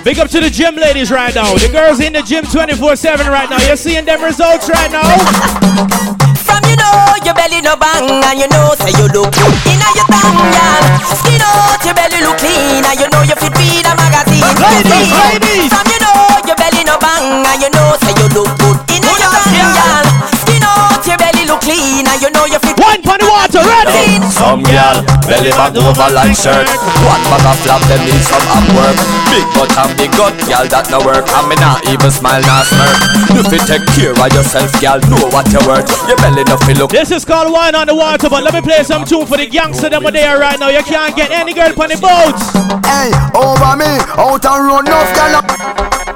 [0.03, 1.53] Big up to the gym ladies right now.
[1.53, 3.59] The girls in the gym 24-7 right now.
[3.67, 5.05] You're seeing them results right now.
[6.41, 9.77] From you know your belly no bang and you know say you look good in
[9.77, 10.83] your tongue, girl.
[11.19, 14.41] Skin out your belly look clean and you know you fit feed a magazine.
[14.57, 15.69] Ladies, ladies.
[15.69, 19.03] From you know your belly no bang and you know say you look good in
[19.03, 20.38] your tongue, girl.
[21.69, 22.73] Clean and you know you fit.
[22.81, 24.17] One for the water, ready?
[24.33, 26.65] Some girl, belly bag over like shirt.
[27.05, 28.97] What bag of flap, them need some up work.
[29.29, 31.29] Big butt and big gut, girl, that no work.
[31.29, 32.97] And me not even smile, not smirk.
[33.37, 35.85] You fit take care of yourself, girl, know what you worth.
[36.09, 36.89] Your belly no feel look.
[36.89, 39.45] This is called Whine on the Water, but let me play some tune for the
[39.45, 40.73] gangster them are there right now.
[40.73, 42.49] You can't get any girl on the boats.
[42.89, 45.37] Hey, over me, out and run enough, girl.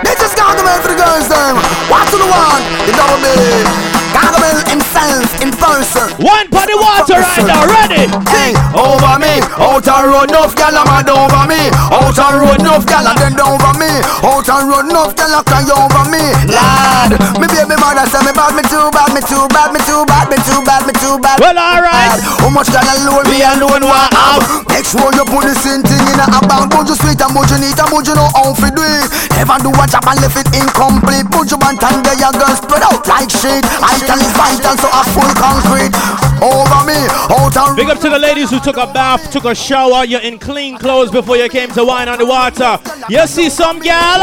[0.01, 1.61] They just can't come for the girls, them.
[1.93, 2.65] What to the one?
[2.89, 6.07] The double Gargamel himself in person.
[6.21, 8.07] One for the water right now, ready?
[8.29, 11.61] Hey, over me, out and run enough, girl, I'm mad over me.
[11.89, 13.91] Out and run enough, girl, and then over me.
[14.21, 16.23] Out and run enough, girl, cry over me.
[16.47, 20.05] Lad, me baby mother say me bad, me too bad, me too bad, me too
[20.05, 21.41] bad, me too bad, me too bad.
[21.41, 22.21] Well, alright.
[22.39, 24.45] How much girl alone me alone want have?
[24.69, 26.69] Make sure you put the same thing in a bank.
[26.69, 29.07] Put you sweet and put you neat and put you know how to do it.
[29.33, 31.25] Never do a job and left it incomplete.
[31.33, 33.63] Put you band and there your girl spread out like shit.
[34.03, 35.95] Vital is vital, so a full concrete.
[36.43, 36.99] Over me,
[37.31, 40.03] out and Big up to the ladies who took a bath, took a shower.
[40.03, 42.83] You're in clean clothes before you came to wine on the water.
[43.07, 44.19] You see some gal?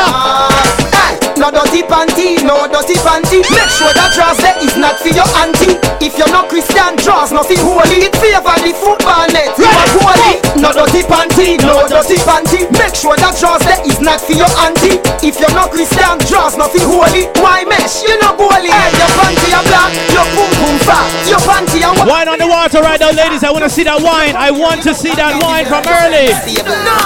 [0.93, 3.41] Hey, no dirty panty, no dirty panty.
[3.41, 5.81] Make sure that dress there is not for your auntie.
[6.05, 8.05] If you're not Christian, draws nothing holy.
[8.05, 9.57] It favor the football net.
[9.57, 10.45] You are holy.
[10.61, 12.69] No dirty panty, no dirty panty.
[12.77, 15.01] Make sure that dress there is not for your auntie.
[15.25, 17.33] If you're not Christian, draws nothing holy.
[17.41, 18.05] Why mesh?
[18.05, 18.69] You know holy.
[18.69, 22.81] Hey, your panty are your boom boom fat, your panty are Wine on the water
[22.81, 23.45] right now, ladies.
[23.45, 24.35] I want to see that wine.
[24.37, 26.33] I want to see that wine from early.
[26.65, 26.97] No,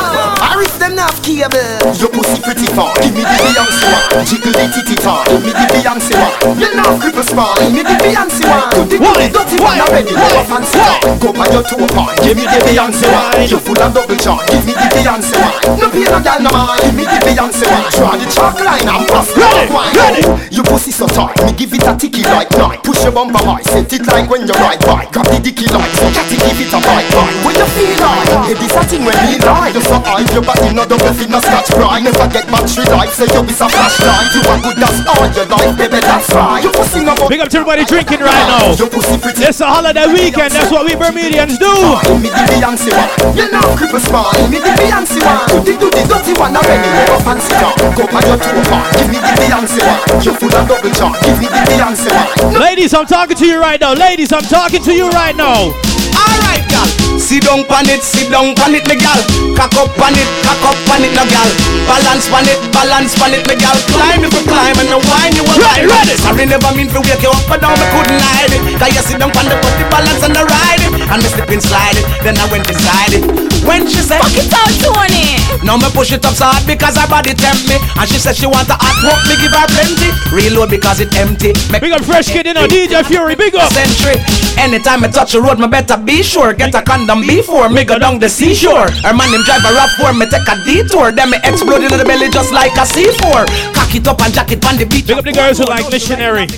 [0.40, 1.58] I reach them not cable.
[1.98, 4.24] Your pussy pretty far, give me the Beyonce one.
[4.24, 6.58] Jiggle the titty tar, give me the Beyonce one.
[6.60, 8.68] You know cripple spawn, give me the Beyonce one.
[8.72, 9.28] Do the Why?
[9.28, 9.76] dirty Why?
[9.76, 10.12] one already.
[10.14, 10.30] Why?
[10.32, 11.18] No fancy one.
[11.20, 13.44] Go by your two part, give me the Beyonce one.
[13.50, 15.56] You full of double charm, give me the Beyonce one.
[15.80, 16.78] No pay no gal no man.
[16.80, 17.84] Give me the Beyonce one.
[17.92, 19.92] Draw the chalk line and pass the Ready, wine.
[19.98, 20.22] ready.
[20.54, 22.78] Your pussy so tight, me give it a ticky like nine.
[22.82, 25.10] Push your bumper high, set it like when you ride bike.
[25.12, 27.36] Grab the dicky light, so, catty give it a bite bite.
[27.44, 29.72] When you feel like, hey, this a thing when me lie.
[29.72, 32.02] Just hide your body, no double fit, no scratch pride.
[32.04, 34.28] Never get battery life, say you is a flashlight.
[34.34, 36.62] You are good, that's all your life, baby, that's right.
[36.62, 38.72] Your pussy no Big up to everybody drinking right now.
[38.76, 39.44] Your pussy pretty.
[39.44, 40.52] It's a holiday weekend.
[40.52, 41.72] That's what we Bermudians do.
[42.04, 43.36] Give me the Beyonce one.
[43.36, 44.00] You know cripple.
[44.36, 45.64] Give me the Beyonce one.
[45.64, 46.88] Do the do the dirty one already.
[46.88, 47.76] Never fancy talk.
[47.96, 48.52] Go by your two.
[48.96, 50.00] Give me the Beyonce one.
[50.20, 51.12] You full of double charm.
[51.24, 52.43] Give me the Beyonce one.
[52.52, 53.94] Ladies, I'm talking to you right now.
[53.94, 55.72] Ladies, I'm talking to you right now.
[56.14, 57.03] Alright, gal.
[57.24, 59.16] Sit down pan it, sit down pan it, me gal.
[59.56, 61.48] Cock up pan it, cock up pan it, no gal.
[61.88, 63.72] Balance pan it, balance pan it, me gal.
[63.88, 66.14] Climb if you climb and no wine you will Ready, ready.
[66.20, 68.60] Sorry, never mean to wake you up, but down me couldn't hide it.
[68.76, 70.92] Cause you sit down pan the body balance and the ride it.
[71.08, 73.24] And me slip inside it, then I went inside it.
[73.64, 75.40] When she said, Fuck it out, Tony.
[75.64, 77.80] now me push it up so hard because her body tempt me.
[77.96, 80.12] And she said she want a hot walk, me give her plenty.
[80.28, 81.56] Reload because it empty.
[81.72, 83.72] Make Big up Fresh Kidd, you know, DJ Fury, big up.
[83.72, 84.20] century.
[84.60, 86.52] Anytime I touch the road, me better be sure.
[86.52, 88.88] Get a condom before me go down the seashore.
[89.04, 91.12] Her man him drive a rough for me take a detour.
[91.12, 93.83] Then me explode in the belly just like a C4.
[93.94, 95.06] Cock it up and jack it on the beach.
[95.06, 96.50] Big up the girls who like missionary.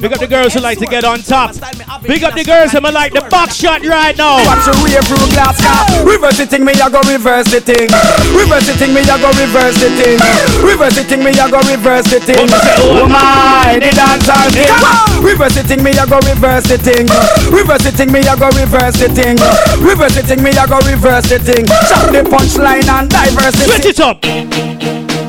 [0.00, 1.52] Big up the girls who like to get on top.
[2.00, 4.40] Big up the girls who like the box shot right now.
[4.48, 5.84] Watch your way through glass car.
[6.00, 7.92] Reverse the thing, me I go reverse the thing.
[8.32, 10.16] Reverse the thing, me I go reverse the thing.
[10.64, 12.48] Reverse the thing, me I go reverse the thing.
[12.80, 14.72] Oh my, the dancer thing.
[15.20, 17.04] Reverse the thing, me I go reverse the thing.
[17.52, 19.36] Reverse the thing, me I go reverse the thing.
[19.84, 21.68] Reverse the thing, me I go reverse the thing.
[21.68, 23.76] Chop the punchline and diversity.
[23.76, 24.24] Switch it up.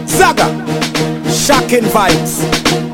[0.07, 0.47] Saga,
[1.49, 2.88] shocking vibes.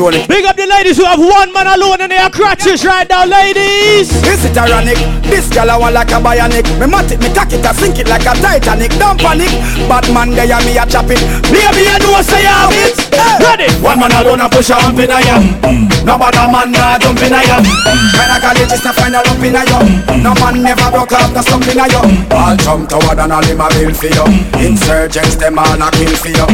[0.00, 0.24] Tony.
[0.26, 4.08] Big up the ladies who have one man alone in their crutches right now, ladies.
[4.24, 4.96] This is ironic?
[5.28, 6.64] This gal I want like a bionic.
[6.80, 8.96] Me mat it, me cock it, I sink it like a Titanic.
[8.96, 9.52] Don't panic.
[9.92, 11.20] Bad man there, me a chop it.
[11.52, 12.96] Baby, I know say I have it.
[13.44, 13.68] Ready?
[13.84, 15.60] One man alone a push a hump in a yam.
[16.08, 17.60] No bother man nah jump in a yam.
[17.60, 20.24] When I college is to find a lump in a yam.
[20.24, 22.08] No man never broke off the slump in a yam.
[22.32, 24.24] All jump toward and all him a bill for you.
[24.64, 26.48] Insurgents them all a kill for you.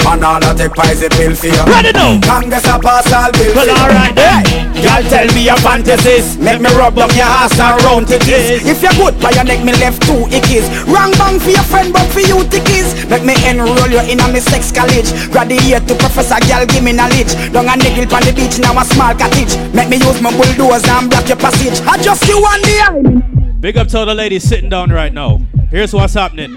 [0.00, 1.64] Man all a take poison pill for you.
[1.68, 2.16] Ready now?
[2.24, 4.46] Congress a pass all bill for Well, alright then.
[4.78, 6.38] Y'all tell me your fantasies.
[6.38, 9.42] Make me rub up your ass and round it is If you're good by your
[9.42, 13.26] neck, me left two ickies Wrong bang for your friend, but for you tickies Make
[13.26, 15.10] me enroll you in a me sex college.
[15.30, 17.32] Graduate to professor, girl, give me knowledge.
[17.52, 19.56] Down a niggle on the beach, now a small cottage.
[19.74, 21.80] Make me use my bulldozer and block your passage.
[21.86, 25.38] I just you and the eye Big up to the ladies sitting down right now.
[25.70, 26.54] Here's what's happening.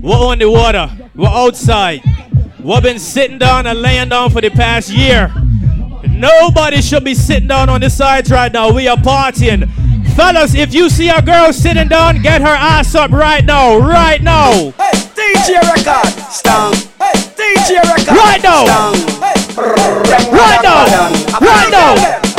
[0.00, 0.90] We're on the water.
[1.14, 2.00] We're outside.
[2.62, 5.32] We've been sitting down and laying down for the past year.
[6.08, 8.72] Nobody should be sitting down on the sides right now.
[8.72, 9.68] We are partying.
[10.14, 13.78] Fellas, if you see a girl sitting down, get her ass up right now.
[13.78, 14.52] Right now.
[14.52, 16.72] Hey, DJ record, stung
[17.34, 18.64] DJ record, Right now.
[20.30, 20.86] Right now.
[21.40, 21.94] Right now.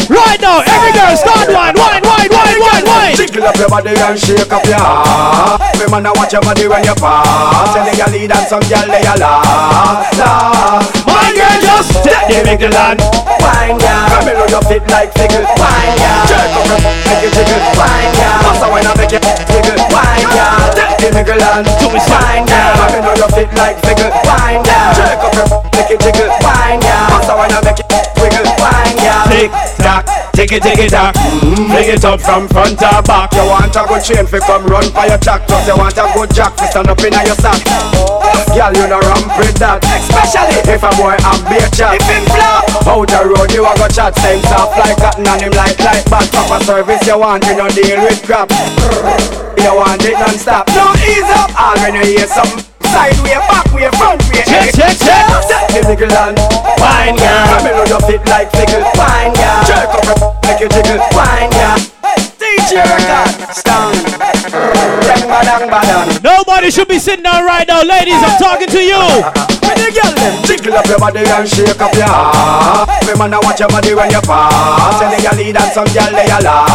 [0.07, 0.61] Right now.
[0.61, 2.02] Every girl start wine, wine,
[2.63, 3.15] wine.
[3.15, 6.67] Jiggle up your body and shake up your ass Me man, I watch your body
[6.67, 7.73] when you pass.
[7.73, 9.33] Tell you lead and some girl they a la
[10.17, 10.31] la
[11.07, 12.99] My girl just take the wiggle and
[13.43, 17.31] wine ya Come in your fit like figgle wine ya Jerk up your make you
[17.33, 17.61] jiggle.
[17.77, 21.65] wine ya Massa when I make you wiggle wine ya Take the wiggle and
[22.09, 25.97] wine ya Come in your fit like figgle wine ya Jerk up your make you
[25.99, 26.29] jiggle.
[26.43, 30.79] Wine ya Massa when I make you wiggle wine ya Tick tock, tick it, tick
[30.79, 31.13] it tock.
[31.15, 33.33] Fling it up from front or back.
[33.33, 36.05] You want a good chain fi come run for your jack Plus you want a
[36.13, 37.61] good jack fi stand up in your sack.
[38.53, 39.81] Girl, you no ramp with that.
[39.81, 41.97] Especially if a boy have beer chat.
[41.97, 42.65] If him flop.
[42.85, 44.13] Out the road you a go chat.
[44.21, 47.69] Same soft like cotton and him like like bad Proper service you want you no
[47.69, 48.49] deal with crap
[49.57, 50.67] You want it non-stop.
[50.73, 51.49] No ease up.
[51.57, 55.25] All when you hear some Side way, back way, front way Check, check, check.
[55.49, 56.37] Set the wiggle and
[56.77, 61.01] wine, in on your feet like fickle Wine, girl Jerk up your make you jiggle.
[61.17, 61.81] Wine, girl
[62.37, 63.97] DJ record Stand.
[65.33, 66.23] Badang, badang.
[66.23, 67.81] Nobody should be sitting down right now.
[67.81, 69.01] Ladies, I'm talking to you.
[69.63, 73.33] When the girl them jiggle up your body and shake up your ass Me man,
[73.33, 74.99] I watch your body when you pass.
[74.99, 76.67] Tell the girl lead and some girl they a la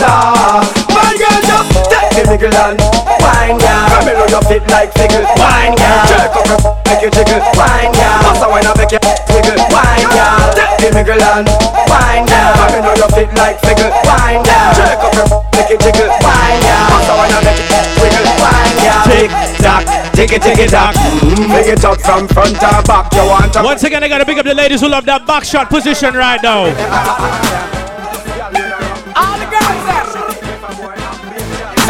[0.00, 0.62] la.
[0.94, 2.78] My girl just the wiggle and
[3.20, 3.88] wine, girl
[4.22, 8.18] on your feet like fickle Wine, girl Jerk up your make you jiggle Wine, girl
[8.28, 9.00] Massa when I make you
[9.32, 9.56] wiggle.
[9.72, 11.46] Wine, girl the wiggle and
[11.88, 16.10] wine, girl on your feet like fickle Wine, girl Jerk up your make you jiggle
[16.20, 18.26] Wine, girl Massa when I make you wiggle.
[18.40, 19.30] Wine, girl Tick
[19.62, 23.12] tock, tick it, tick it tock Bring it up from front or back.
[23.14, 25.44] You want to Once again, I gotta pick up the ladies who love that back
[25.44, 27.81] shot position right now.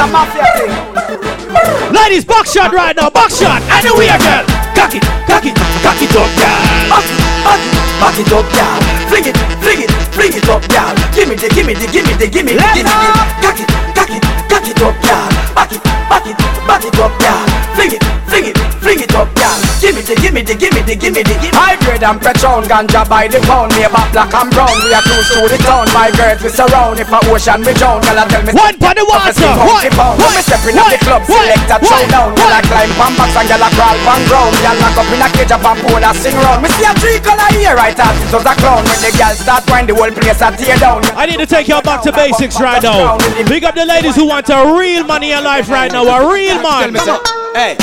[0.03, 0.73] A mafia thing
[1.95, 3.11] Ladies, back shot right now.
[3.11, 3.63] Back shot.
[3.71, 4.45] Anywhere, girl.
[4.75, 6.63] Cock it, cock it, cock it up, girl.
[6.91, 10.63] Back it, back it, back it up, girl Fling it, fling it, fling it up,
[10.69, 12.93] girl Give me the, give me the, give me the, give me the, give me
[12.93, 13.13] the
[13.45, 16.37] Cock it, cock it, cock it up, girl Back it, back it,
[16.67, 17.47] back it up, girl
[17.77, 20.71] Fling it, fling it, fling it up, girl Give me the, give me the, give
[20.75, 23.75] me the, give me the, High grade and Patron, ganja by the pound.
[23.75, 25.91] Neighbor black and brown, we are cruise through the town.
[25.91, 27.99] My girls we surround, if a ocean we drown.
[28.07, 29.35] Girl I tell me One for the water.
[29.67, 29.91] One,
[30.23, 33.47] When me step in the club, select a showdown Girl I climb pan box and
[33.51, 34.55] girl I crawl pan ground.
[34.63, 36.63] Girl lock up in a cage up and pole a sing round.
[36.63, 38.87] Me see a tree color here, right out it was a clown.
[38.87, 41.03] When the girl start wind, the whole place a tear down.
[41.19, 43.19] I need to take y'all back to basics right now.
[43.51, 46.07] Big up the ladies who want a real money in life right now.
[46.07, 46.95] A real man.
[47.53, 47.77] Hey,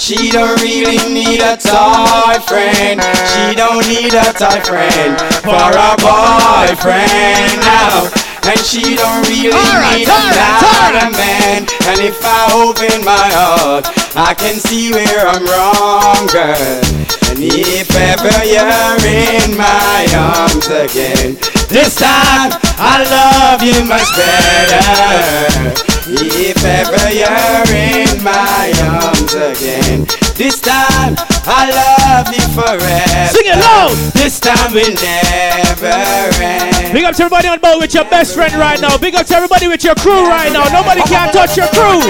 [0.00, 3.00] she don't really need a toy friend.
[3.32, 8.10] She don't need a toy friend for a boyfriend now.
[8.44, 11.62] And she don't really Alright, need alright, another man.
[11.86, 13.86] And if I open my heart,
[14.16, 16.82] I can see where I'm wrong, girl.
[17.30, 21.38] And if ever you're in my arms again,
[21.68, 25.91] this time I love you much better.
[26.04, 31.14] If ever you're in my arms again, this time
[31.46, 33.28] I love you forever.
[33.30, 33.94] Sing it loud.
[34.12, 35.94] This time will never
[36.42, 36.92] end.
[36.92, 38.98] Big up to everybody on board with your best friend right now.
[38.98, 40.66] Big up to everybody with your crew right now.
[40.74, 42.02] Nobody can touch your crew.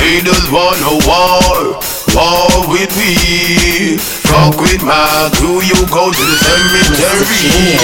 [0.00, 1.80] Haters wanna war,
[2.14, 3.96] war with me.
[3.98, 7.76] Fuck with my crew, you go to the cemetery.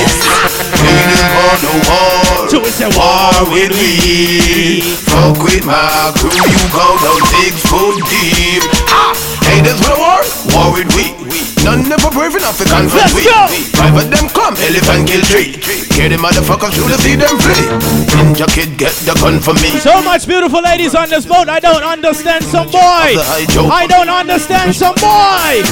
[0.81, 4.81] Haters wanna war, it's a war with me.
[4.81, 8.62] Fuck with my crew, you go down six foot deep.
[8.89, 9.28] Ha!
[9.49, 10.20] With a war,
[10.53, 11.16] war with we.
[11.64, 13.26] None never brave enough to confront we.
[13.28, 15.53] of them come, elephant kill three.
[15.96, 17.68] Hear the motherfuckers through the see them flee.
[18.14, 19.78] Ninja kid get the gun for me.
[19.80, 21.49] So much beautiful ladies on this boat.
[21.49, 22.78] I don't understand some boy.
[22.80, 25.64] I don't understand some boy.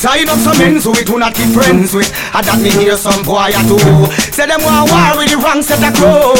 [0.00, 2.10] Tied up some men so we do not keep friends with.
[2.32, 3.76] I that me hear some boy I do.
[4.32, 6.32] Say them want war with the wrong set of crow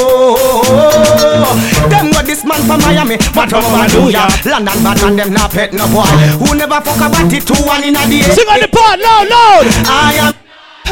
[1.93, 3.61] Them got this man from Miami But from
[4.09, 6.09] York London but and them not pet no boy.
[6.41, 8.25] Who never fuck about it two one in a day.
[8.33, 9.69] Sing on the part loud loud.
[9.85, 10.33] I am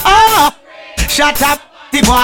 [0.05, 0.53] Ah
[1.09, 2.21] Shut up the boy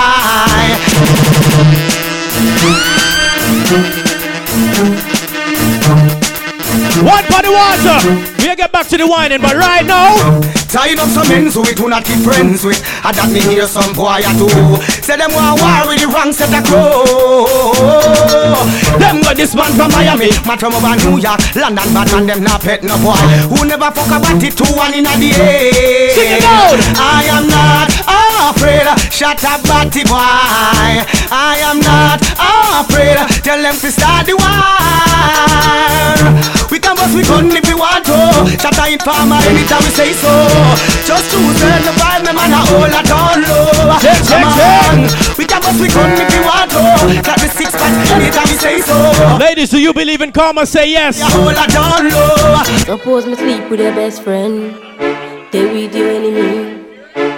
[7.03, 7.99] One for the water.
[8.39, 10.41] We'll get back to the whining, but right now.
[10.75, 13.63] Tied up some men so we do not keep friends with I that me hear
[13.71, 14.51] some boy I do
[15.07, 17.47] Say them want war with the wrong set of crow
[18.99, 22.43] Them got this man from Miami Man from over New York London but and them
[22.43, 23.15] not pet no boy
[23.55, 26.83] Who never fuck about it two one in a day Sing it loud.
[26.99, 27.95] I am not
[28.51, 30.19] afraid Shut up batty boy
[31.31, 32.19] I am not
[32.83, 33.15] afraid
[33.47, 34.75] Tell them to start the war
[36.75, 38.19] We can bust we gun if we want to
[38.59, 40.27] Shut up in farmer anytime we say so
[41.07, 44.91] Just choose the vibe, me man a hold a down low Check, check, Come check.
[44.91, 46.83] on We can bust we gun if we want to
[47.23, 48.99] Got the six pack anytime we say so
[49.39, 50.67] Ladies, do you believe in karma?
[50.67, 51.23] Say yes.
[51.23, 54.75] I hold a down low Suppose me sleep with your best friend.
[55.53, 56.83] They with your enemy.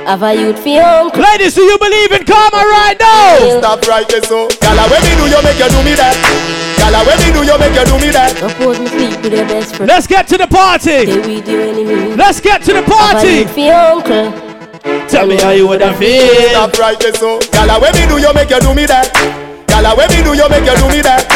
[0.09, 1.21] Have a youth for your uncle.
[1.23, 3.59] Ladies, do you believe in karma right now?
[3.59, 4.49] Stop right there, so.
[4.63, 6.66] Gala, when me do you make you do me that?
[6.87, 8.37] Gala, when me do you make you do me that?
[8.39, 9.89] Suppose me sleep with your best friend.
[9.89, 11.05] Let's get to the party.
[11.05, 12.17] They with.
[12.17, 13.39] Let's get to the party.
[13.39, 15.09] youth for your uncle.
[15.09, 16.51] Tell me how you would have feel.
[16.51, 17.41] Stop right there, so.
[17.51, 19.46] Gala, when me do you make you do me that?
[19.77, 21.29] Gala, when me do you make you do me that?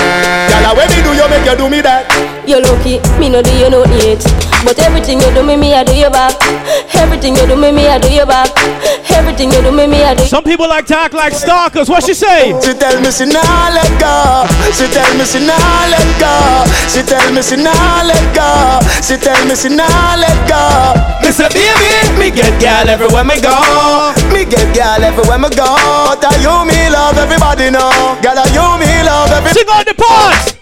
[0.48, 2.08] Gala, when me do you make you do me that?
[2.48, 4.24] You're lucky, me no do you no yet.
[4.64, 6.40] But everything you do me, me I do you back.
[6.96, 8.48] Everything you do me, me I do you back.
[9.12, 10.24] Everything you do me, me I do.
[10.24, 11.92] Some people like to act like stalkers.
[11.92, 12.56] What she say?
[12.64, 14.48] She tell me she nah let go.
[14.72, 16.32] She tell me she nah let go.
[16.88, 18.80] She tell me she nah let go.
[19.04, 20.96] She tell me she nah let go.
[21.20, 24.16] Me say baby, me get girl everywhere me go.
[24.32, 25.66] Me get girl everywhere me go.
[26.08, 27.90] But I you me love everybody know.
[28.22, 29.58] Girl I you me love everybody.
[29.58, 30.56] Sing on the part.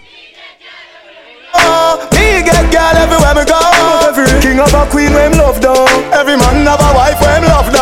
[1.53, 3.61] Oh, me get girl everywhere me go.
[4.09, 5.87] Every king of a queen when him love down.
[6.13, 7.78] Every man have a wife when him love down.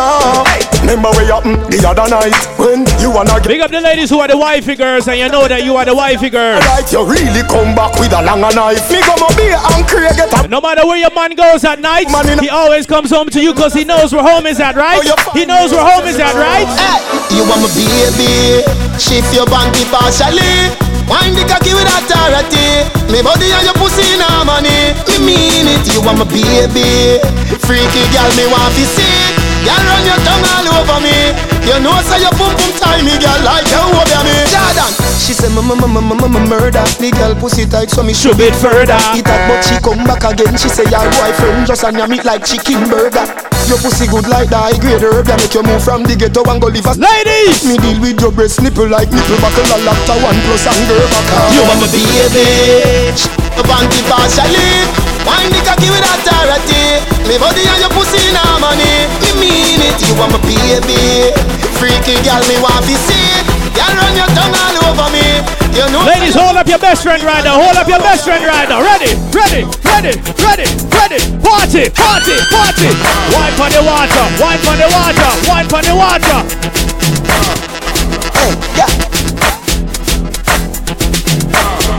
[0.87, 4.23] Remember we happen the other night when you wanna get Big up the ladies who
[4.23, 6.63] are the wifey girls, and you know that you are the wifey girls.
[6.63, 6.87] right.
[6.87, 8.87] You really come back with a longer knife.
[8.87, 11.83] Me go my beer and create get a No matter where your man goes at
[11.83, 12.07] night,
[12.39, 15.03] he always comes home to you because he knows where home is at, right?
[15.03, 16.63] Oh, he knows where home is at, right?
[16.79, 17.03] Hey,
[17.35, 18.63] you want my baby?
[18.95, 20.71] Shift your banky partially.
[21.11, 22.87] Wind the cocky with authority.
[23.11, 24.95] Me body and your pussy in harmony.
[25.19, 25.83] Me mean it.
[25.91, 27.19] You want my baby?
[27.67, 29.46] Freaky girl, me want to see.
[29.67, 31.35] Girl, run your tongue all over me.
[31.67, 34.47] You know, say your pum pum tie me, girl, like you over me.
[34.47, 36.87] Jordan, she say, mama mama mama murder.
[36.95, 38.95] The girl pussy tight, so me Should it further.
[39.11, 40.55] It up, but she come back again.
[40.55, 43.27] She say your boyfriend just on your meat like chicken burger.
[43.67, 45.27] Your pussy good like the high grade herb.
[45.27, 47.67] That make you move from the ghetto and go live a Ladies!
[47.67, 51.03] Me deal with your breast nipple like nipple buckle a laptop one plus and girl
[51.11, 51.27] back.
[51.51, 53.11] You want my baby?
[53.59, 55.06] Up and keep partially.
[55.27, 57.03] Wind the cocky with authority.
[57.27, 59.11] Me body and your pussy in harmony.
[59.19, 59.99] Me mean it.
[59.99, 61.35] You want my baby?
[61.75, 63.43] Freaky girl, me want to see.
[63.75, 65.43] Girl, run your tongue all over me.
[65.75, 66.07] You know.
[66.07, 67.59] Ladies, hold up your best friend right now.
[67.59, 68.79] Hold up your best friend right now.
[68.81, 70.65] Ready, ready, ready, ready,
[70.95, 71.19] ready.
[71.43, 72.89] Party, party, party.
[73.35, 76.39] Wine for the water, wine for the water, wine for the water.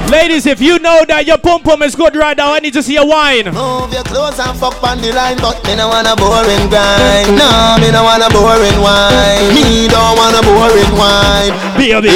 [0.08, 2.82] Ladies, if you know that your pum pum is good right now, I need to
[2.82, 3.44] see a wine.
[3.52, 7.28] Move your clothes and fuck on the line, but me no want a boring grind.
[7.36, 9.52] No, me no want a boring wine.
[9.52, 11.52] Me don't want a boring wine.
[11.76, 12.08] Baby,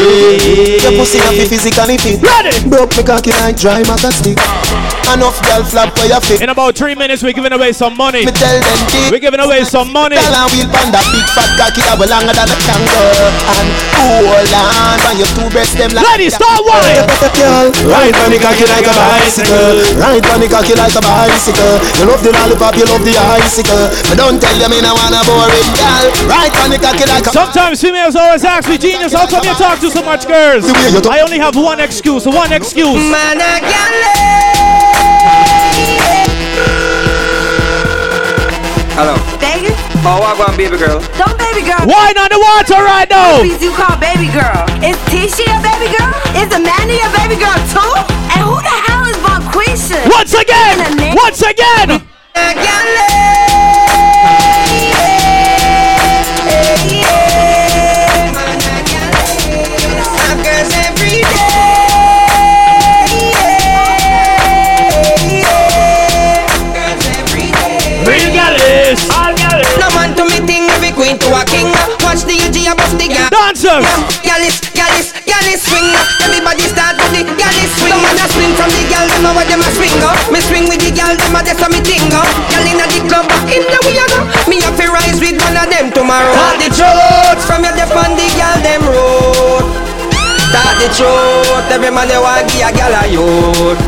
[0.80, 2.24] your pussy have to be physically fit.
[2.24, 2.56] Ready?
[2.64, 4.40] Broke me cocky like dry maca stick.
[5.12, 6.40] Enough girl flap for your fit.
[6.40, 8.24] In about three minutes, we're giving away some money.
[8.24, 9.12] Me tell them.
[9.12, 10.16] We're giving away some money.
[10.16, 13.28] Girl and wheel pan that big fat cocky that longer than a kangaroo.
[13.52, 13.68] And
[14.00, 16.08] hold on, on your two breasts them like.
[16.16, 17.04] Ladies, start wine.
[17.82, 19.82] Girl, ride on the cocky like a bicycle.
[19.98, 21.82] Ride on the cocky like a bicycle.
[21.98, 23.90] You love the lollipop, you love the icicle.
[24.06, 26.06] But don't tell you me no want a boring girl.
[26.30, 27.30] Ride on the cocky like a.
[27.34, 30.64] Sometimes females always ask me, Genius, how come you talk to so much girls?
[31.06, 32.94] I only have one excuse, one excuse.
[33.10, 33.58] Man, I
[39.02, 39.18] Hello.
[39.42, 39.74] Vegas?
[40.06, 41.02] Oh, I want baby girl.
[41.18, 41.82] Don't baby girl.
[41.90, 43.42] Wine on the water right now.
[43.42, 44.62] Who you call baby girl?
[44.78, 46.14] Is Tisha a baby girl?
[46.38, 47.92] Is Amanda a baby girl too?
[48.30, 50.06] And who the hell is Bonquisha?
[50.06, 50.86] Once again.
[50.86, 52.06] In a Once again.
[73.32, 73.88] Dancers.
[74.20, 75.88] Gallis, gallis, gallis swing.
[75.96, 76.04] up.
[76.20, 77.88] Everybody start with the gallis swing.
[77.88, 80.12] Some man a swing from the gal, them a where them a swing go.
[80.28, 82.20] Me swing with the gal, them a that's me thing go.
[82.52, 84.20] Gal inna the club, in the we a go.
[84.52, 86.28] Me have to rise with one of them tomorrow.
[86.36, 89.64] Talk the truth from your dep on the gal them road.
[90.52, 93.80] Talk the truth, every man they want give a gal a youth.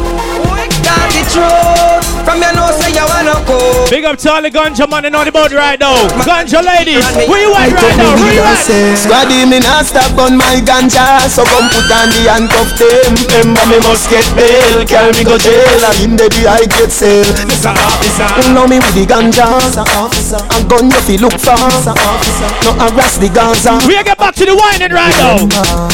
[0.80, 3.86] Talk the truth from your nose say you wanna go.
[3.92, 5.94] Big up to all the ganja man on the boat right now.
[6.24, 8.16] Ganja ladies, where you at right now?
[8.18, 8.64] Where you at?
[8.64, 13.60] Squaddy, me not stop on my ganja So come put on the handcuff them Remember
[13.68, 17.28] me must get bail Carry me go jail And in the day I get sale
[17.44, 17.76] Mr.
[17.76, 18.24] Officer
[18.56, 19.84] Know me with the ganja Mr.
[20.00, 21.92] Officer And gun you fi look for Mr.
[21.92, 25.44] Officer No harass the Gaza We get back to the whining right now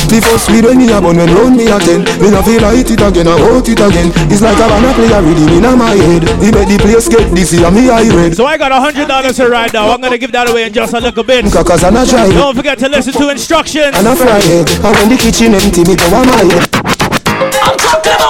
[0.07, 2.87] Before sweet when me a bun when round me a ten Me no feel like
[2.87, 5.97] it again, I want it again It's like a banana play a rhythm in my
[5.99, 8.81] head He make the place get dizzy and me I red So I got a
[8.81, 9.91] hundred dollars here right now.
[9.91, 11.45] I'm gonna give that away in just a little bit.
[11.53, 13.97] Cause I'm not trying Don't forget to listen to instructions.
[13.97, 17.00] And I fry it And when the kitchen empty me go on my head I'm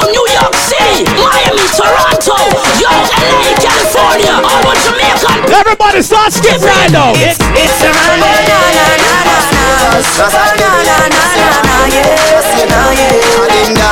[0.09, 2.39] New York City, Miami, Toronto,
[2.81, 5.29] yo, LA, California, all over Jamaica.
[5.53, 7.13] Everybody start skip right now.
[7.17, 8.21] It's, it's a run.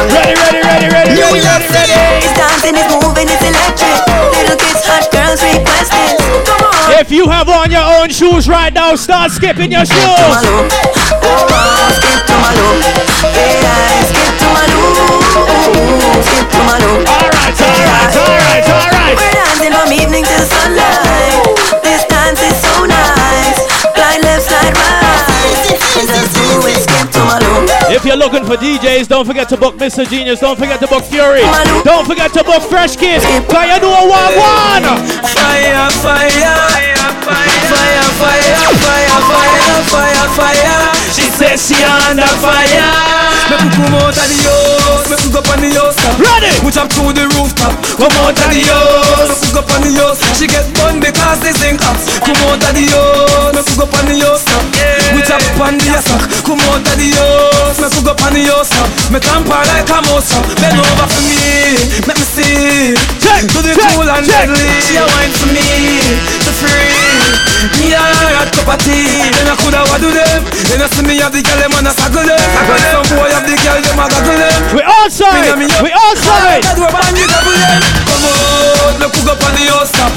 [0.08, 1.10] Ready, ready, ready, ready.
[1.12, 1.92] New York City.
[2.24, 4.00] It's dancing, it's moving, it's electric.
[4.32, 6.16] Little kids, hot girls requesting.
[6.46, 7.00] Come on.
[7.00, 10.48] If you have on your own shoes right now, start skipping your shoes.
[27.90, 30.08] If you're looking for DJs, don't forget to book Mr.
[30.08, 30.40] Genius.
[30.40, 31.40] Don't forget to book Fury.
[31.82, 33.22] Don't forget to book Fresh Kidd.
[33.48, 34.84] Cause you know what one.
[35.34, 36.30] Fire, fire,
[36.68, 40.94] fire, fire, fire, fire, fire, fire, fire.
[41.12, 43.37] She says she under fire.
[43.48, 46.20] Make we come out of the house, make we go on the house top.
[46.20, 46.52] Ready?
[46.60, 47.72] We jump through the rooftop.
[47.96, 50.20] Come out of the house, make we go on the house.
[50.36, 52.04] She get bun because they sing ups.
[52.20, 54.64] Come out of the house, make we go on the house top.
[55.16, 56.12] We jump on the house,
[56.44, 58.88] come out of the house, make we go on the house top.
[59.08, 60.44] Me tamper like a mouse up.
[60.60, 61.72] Bend over for me,
[62.04, 62.92] make me see.
[63.16, 64.68] Check, to the cool and deadly.
[64.84, 65.64] She a wine for me,
[66.58, 67.38] free.
[67.78, 69.30] Me a hot cup of tea.
[69.34, 70.42] Then I coulda them.
[70.66, 72.38] Then I see me have the girl them and I saggle them.
[72.38, 74.60] Some boy have the girl them gaggle them.
[74.74, 75.54] We outside.
[75.58, 76.62] We outside.
[76.66, 77.80] That way bang you gaggle them.
[78.06, 80.12] Come on, look who go on the house top.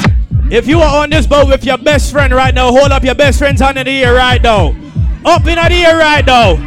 [0.52, 3.14] If you are on this boat with your best friend right now, hold up your
[3.14, 4.76] best friend's hand in the air right now.
[5.24, 6.58] Up in the air right now.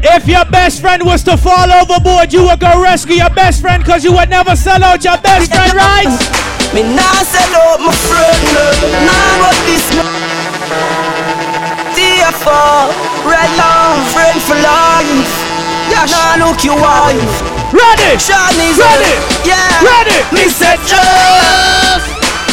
[0.00, 3.82] If your best friend was to fall overboard, you would go rescue your best friend
[3.82, 6.47] because you would never sell out your best friend, right?
[6.74, 8.64] Me nah sell out my friend, no.
[9.08, 9.88] Nah, but this
[11.96, 12.92] TFR,
[13.24, 15.32] red long, friend for life.
[15.88, 17.34] Yeah, nah, look you wife.
[17.72, 19.16] Ready, Shawnee's ready,
[19.48, 19.80] yeah.
[19.80, 20.20] ready.
[20.32, 22.06] Me said just,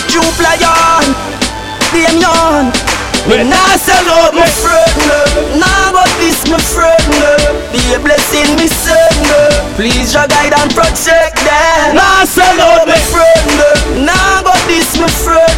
[0.08, 1.12] Jupe Lion,
[1.92, 2.95] Damien.
[3.26, 5.58] Me nah sell out my friend.
[5.58, 7.02] Nah, but this my friend.
[7.74, 9.02] Be a blessing, me son.
[9.74, 11.98] Please, your guide and protect them.
[11.98, 14.06] Nah sell out my friend.
[14.06, 15.58] Nah, but this my friend.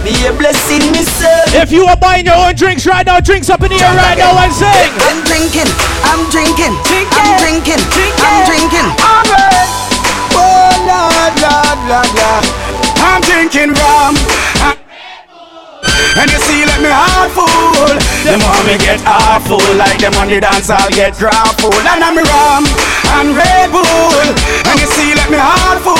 [0.00, 1.52] Be a blessing, me son.
[1.52, 4.16] If you are buying your own drinks right now, drinks up in the air right
[4.16, 4.72] now and sing.
[5.04, 5.68] I'm drinking,
[6.08, 7.82] I'm drinking, I'm drinking,
[8.24, 8.88] I'm drinking.
[10.32, 12.44] Oh Lord, Lord, Lord, Lord.
[13.04, 14.16] I'm drinking rum.
[16.14, 16.41] And let
[16.82, 17.94] me heart full.
[18.26, 19.00] Them want me get
[19.46, 21.72] full, like them on the dance, I'll get crowd full.
[21.72, 22.64] And I'm rum
[23.20, 23.84] and Red Bull.
[24.68, 25.98] And you see, let me heart full.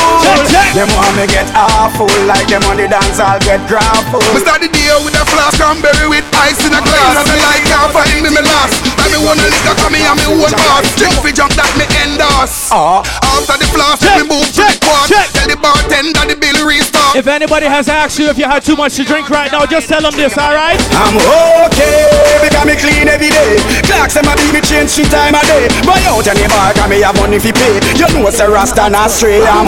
[0.72, 4.24] Them want me get heart full, like them on the dance, I'll get crowd full.
[4.32, 7.20] We start the day with a flask cranberry with ice in a glass.
[7.20, 8.80] And me like can't find me, me last.
[8.96, 10.88] And me wanna liquor come me and me own boss.
[10.96, 12.72] Drink fi jump that me endorse.
[12.72, 13.04] Ah.
[13.36, 15.12] After the flask, let me move to the quad.
[15.12, 17.16] Tell the bartender the bill restart.
[17.20, 19.92] If anybody has asked you if you had too much to drink right now, just
[19.92, 20.80] tell them this, alright?
[20.96, 21.20] I'm
[21.68, 23.60] okay, because me clean every day.
[23.84, 25.68] Clocks and my baby change three time a day.
[25.84, 27.78] Buy out any bar, cause me have money fi pay.
[27.98, 29.42] You know it's a rasta not stray.
[29.42, 29.66] I'm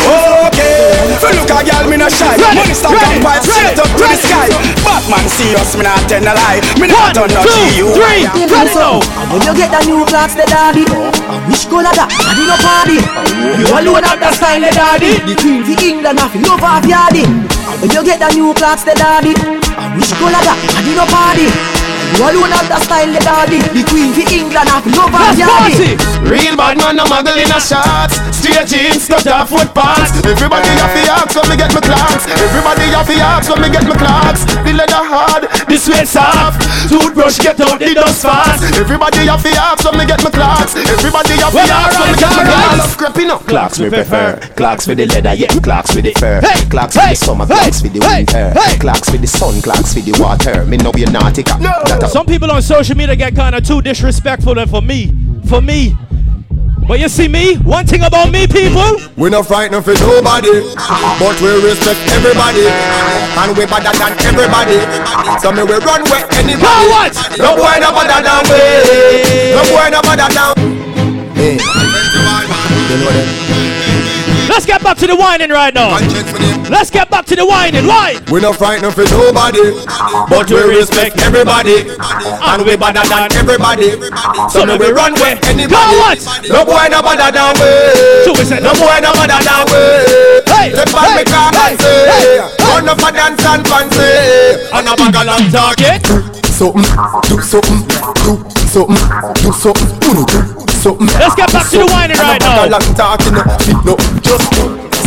[0.48, 1.18] okay.
[1.20, 2.38] For look a girl, me no shy.
[2.38, 4.48] Money stack and pipe straight up to the sky.
[4.86, 6.62] Batman see us, me not tell no lie.
[6.78, 7.94] Me not turn no G.U.
[7.98, 12.10] Ready so, and when you get the new clocks, the daddy, I wish color that,
[12.10, 12.98] I did no party.
[13.60, 15.22] You alone have the style, the daddy.
[15.22, 17.22] The queen for England, have love of yardy.
[17.78, 19.34] When you get the new clocks, the daddy.
[19.78, 21.83] I wish color that, I did no party.
[22.14, 23.58] You alone have the style, the daddy.
[23.74, 25.98] The queen for England, have love of yardy.
[26.22, 28.22] Real bad man, no muggle in a shots.
[28.30, 30.14] Straight jeans, cut off pants.
[30.22, 32.24] Everybody have the axe when me get my clocks.
[32.30, 34.46] Everybody have the axe when me get my clocks.
[34.46, 36.62] The leather hard, the sweat soft.
[36.88, 38.62] Toothbrush get out the dust fast.
[38.78, 40.76] Everybody have the axe when me get my clocks.
[40.78, 42.62] Everybody have the Well, axe when me get my alright.
[42.62, 42.78] clocks.
[42.78, 43.42] Love creeping up.
[43.50, 47.02] Clocks me prefer, clocks for the leather, yeah, clocks for the fur, Hey, clocks for
[47.02, 48.78] hey, the summer, hey, clocks for the winter, hey.
[48.78, 50.64] clocks for the sun, clocks for the water.
[50.64, 51.74] Me know you're naughty, no.
[51.86, 55.10] that a Some people on social media get kind of too disrespectful, and for me,
[55.48, 55.96] for me.
[56.86, 58.98] But you see me, one thing about me, people.
[59.16, 60.60] We're not frightened for nobody,
[61.18, 64.78] but we respect everybody, and we better than everybody.
[65.40, 66.62] So me we run with anybody.
[66.62, 67.14] Now what?
[67.38, 69.56] No boy no better than we.
[69.56, 70.54] No boy no better than.
[71.34, 73.83] Hey, you know them.
[74.54, 75.98] Let's get back to the whining right now.
[76.70, 77.90] Let's get back to the whining.
[77.90, 78.22] Why?
[78.30, 79.74] We not frightened for nobody,
[80.30, 83.98] but we respect everybody, and we better than everybody.
[84.54, 85.74] So me we run with anybody.
[85.74, 86.22] Now what?
[86.46, 87.66] No boy no better than we.
[88.22, 89.82] So we say, No boy no better than we.
[90.46, 94.06] Hey, on hey, me car hey, and say, Run up a dance and fancy,
[94.70, 96.43] and a bag of long talking.
[96.54, 96.86] Something,
[97.26, 97.82] do something,
[98.22, 98.38] do
[98.70, 98.94] something,
[99.42, 100.14] do something, do
[100.70, 101.08] something.
[101.18, 102.70] Let's get back to the whining right now.
[102.70, 103.34] Long talking,
[103.82, 104.46] no, just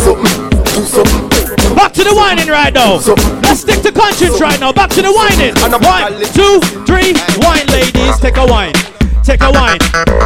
[0.04, 1.74] something, do something.
[1.74, 3.00] Back to the whining right now.
[3.40, 4.72] Let's stick to conscience right now.
[4.72, 5.56] Back to the whining.
[5.56, 8.20] One, two, three, wine, ladies.
[8.20, 8.74] Take a wine.
[9.24, 9.80] Take a wine.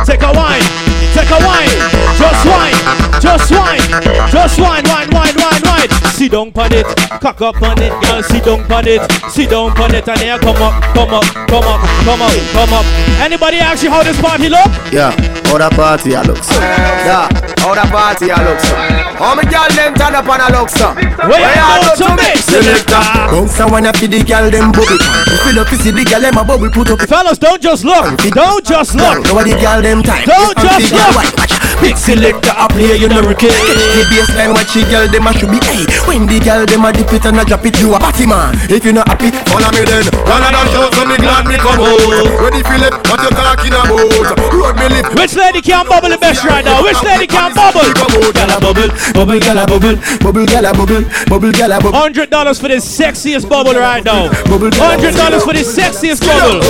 [0.05, 0.67] Take a wine.
[1.15, 1.71] Take a wine.
[2.19, 2.75] Just wine.
[3.23, 3.83] Just wine.
[4.31, 4.85] Just wine.
[4.91, 5.72] Wine, wine, wine, wine.
[6.13, 6.87] Sit down on it.
[7.21, 7.91] Cock up on it.
[8.05, 9.03] Girl, sit down on it.
[9.31, 10.09] Sit down on it.
[10.09, 12.87] And here come up, come up, come up, come up, come up.
[13.19, 14.71] Anybody ask you how this party look?
[14.93, 15.11] Yeah,
[15.49, 16.55] how that party a look so?
[16.61, 17.27] Yeah,
[17.59, 18.75] how that party a look so?
[19.19, 20.93] How me girl them turn up and a look so?
[21.27, 23.03] Where you go to mix selector?
[23.33, 24.99] Bounce a wanna fi the girl them bubble.
[24.99, 27.01] You feel up fi see the girl them a bubble put up.
[27.09, 28.19] Fellas, don't just look.
[28.35, 29.25] Don't just look.
[29.27, 30.27] Know what the girl them time.
[30.27, 31.72] Don't just look.
[31.83, 33.51] Big selector a play you know rookie.
[33.51, 35.59] The baseline what she girl them a should be.
[35.67, 38.25] Hey, when the girl them a dip it and a drop it, you a party
[38.25, 38.55] man.
[38.71, 40.07] If you not happy, follow me then.
[40.07, 41.99] Of them shows so me glad me come out.
[42.39, 42.95] Ready feel it?
[43.11, 44.55] What you talking about?
[44.55, 45.11] Road me lip.
[45.19, 46.87] Which lady can bubble the best right now?
[46.87, 47.91] Which lady can bubble?
[48.31, 51.99] Gala bubble, bubble, gala bubble, bubble, gala bubble, bubble, gala bubble.
[51.99, 54.31] Hundred dollars for the sexiest bubble right now.
[54.79, 56.63] Hundred dollars for the sexiest bubble.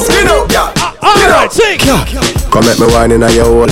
[0.00, 0.93] Skin up, yeah.
[1.04, 1.78] All right, sing.
[2.48, 3.68] Come make me wine in a your hole.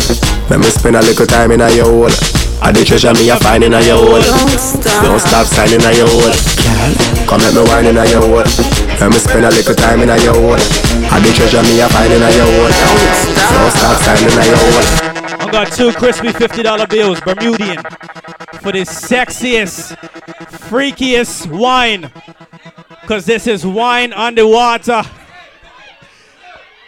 [0.53, 2.13] Let me spend a little time in a your hole.
[2.61, 4.21] I the treasure me a find in a your hole.
[4.21, 6.29] Don't stop signing a your hole.
[7.25, 8.45] Come make me wine in a your hole.
[9.01, 10.61] Let me spend a little time in a your hole.
[11.09, 12.69] I the treasure me a find in a your hole.
[12.69, 14.85] Don't stop signing a your hole.
[15.41, 17.83] I got two crispy $50 bills, Bermudian,
[18.61, 19.97] for the sexiest,
[20.69, 22.13] freakiest wine.
[23.01, 25.03] Because this is wine underwater.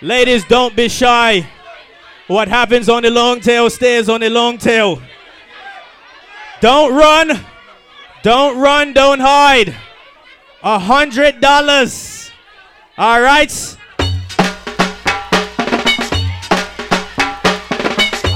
[0.04, 1.48] Ladies, don't be shy.
[2.26, 5.00] What happens on the long tail stays on the long tail.
[6.60, 7.40] Don't run.
[8.22, 8.92] Don't run.
[8.92, 9.74] Don't hide.
[10.62, 12.30] A hundred dollars.
[12.98, 13.50] All right.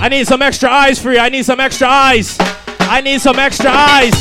[0.00, 1.18] I need some extra eyes for you.
[1.18, 2.38] I need some extra eyes.
[2.80, 4.14] I need some extra eyes.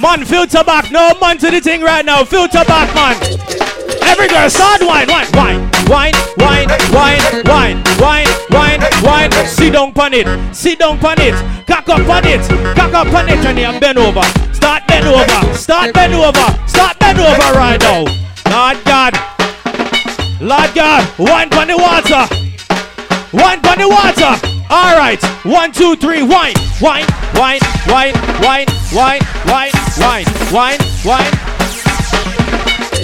[0.00, 0.90] Man, filter back.
[0.90, 2.24] No man to the thing right now.
[2.24, 3.59] Filter back, man.
[4.10, 9.30] Every girl, start wine, wine, wine, wine, wine, wine, wine, wine, wine, wine.
[9.46, 10.26] Sit down on it.
[10.54, 11.34] Sit down on it.
[11.66, 12.42] Cock up on it.
[12.74, 13.38] Cock up on it.
[13.46, 14.22] And then bend over.
[14.52, 15.54] Start bend over.
[15.54, 16.48] Start bend over.
[16.66, 18.04] Start bend over right now.
[18.50, 19.14] Lord God.
[20.40, 21.06] Lord God.
[21.16, 22.26] Wine on the water.
[23.32, 24.32] Wine on the water.
[24.70, 25.22] All right.
[25.44, 26.22] One, two, three.
[26.22, 27.06] Wine, wine,
[27.36, 31.59] wine, wine, wine, wine, wine, wine, wine, wine.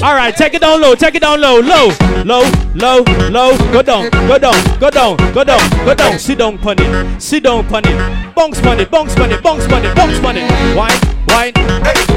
[0.03, 1.89] All right, take it down low, take it down low, low,
[2.25, 2.43] low,
[2.75, 3.57] low, low.
[3.73, 6.19] Go down, go down, go down, go down, go down.
[6.19, 8.35] Sit down, pon it, sit down, pon it.
[8.35, 10.77] Bounce pon it, bounce pon it, bounce pon it, bounce pon it.
[10.77, 11.53] Wine, wine.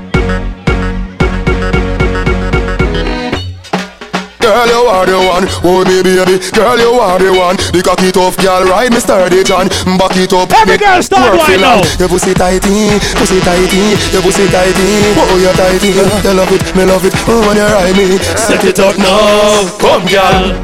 [4.91, 6.43] are the one, oh me baby.
[6.51, 7.57] Girl, you are the one.
[7.70, 9.70] The cocky tough girl, ride me sturdy John.
[9.97, 11.80] Back it up, Every girl start work wine it on.
[11.80, 11.99] now.
[12.03, 14.91] Your pussy tighty, pussy tighty, your pussy tighty.
[15.14, 17.14] Oh, you tighty, you love it, me love it.
[17.30, 19.70] Oh, when you ride me, set it up now.
[19.78, 20.59] Come, girl.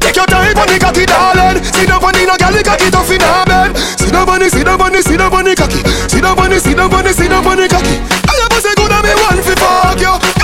[0.00, 1.60] Take your time on the cocky, darling.
[1.60, 3.72] On the no girl, the cocky tough in her bed.
[4.10, 5.80] On the, down on the, down on the cocky.
[6.08, 7.96] Sit down on the, down on the, down on the cocky.
[8.28, 10.39] I have pussy good and me one fi fuck you.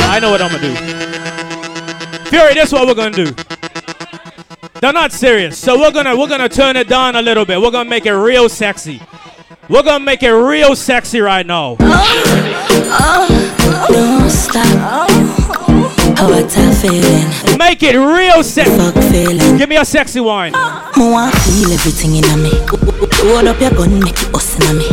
[0.07, 2.30] I know what I'm gonna do.
[2.30, 3.36] Fury, this is what we're gonna do.
[4.80, 7.59] They're not serious, so we're gonna we're gonna turn it down a little bit.
[7.59, 9.01] We're gonna make it real sexy.
[9.67, 11.76] We're gonna make it real sexy right now.
[11.82, 11.88] Oh,
[12.97, 15.09] oh, oh, Don't stop.
[16.20, 17.32] How I tell feeling.
[17.57, 18.76] Make it real sexy.
[18.76, 19.55] Fuck feeling.
[19.55, 20.51] Give me a sexy wine.
[20.51, 22.51] Me want feel everything in me.
[23.24, 24.89] Load up your gun, make it us in me.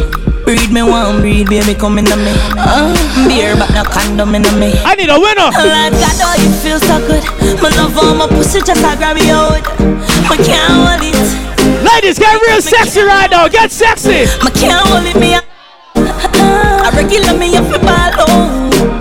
[0.47, 2.31] Breed me one, breed baby come in me.
[2.55, 2.95] Uh,
[3.27, 4.71] beer but no condom in me.
[4.87, 5.51] I need a winner.
[5.51, 7.25] Lord God, oh you feel so good.
[7.59, 9.67] My love on my pussy just a grab you out.
[10.31, 11.19] I can't hold it.
[11.83, 13.49] Ladies, get real sexy right now.
[13.49, 14.31] Get sexy.
[14.47, 15.35] I can't hold it me.
[15.35, 15.43] a-
[16.87, 18.96] I regular me up for ball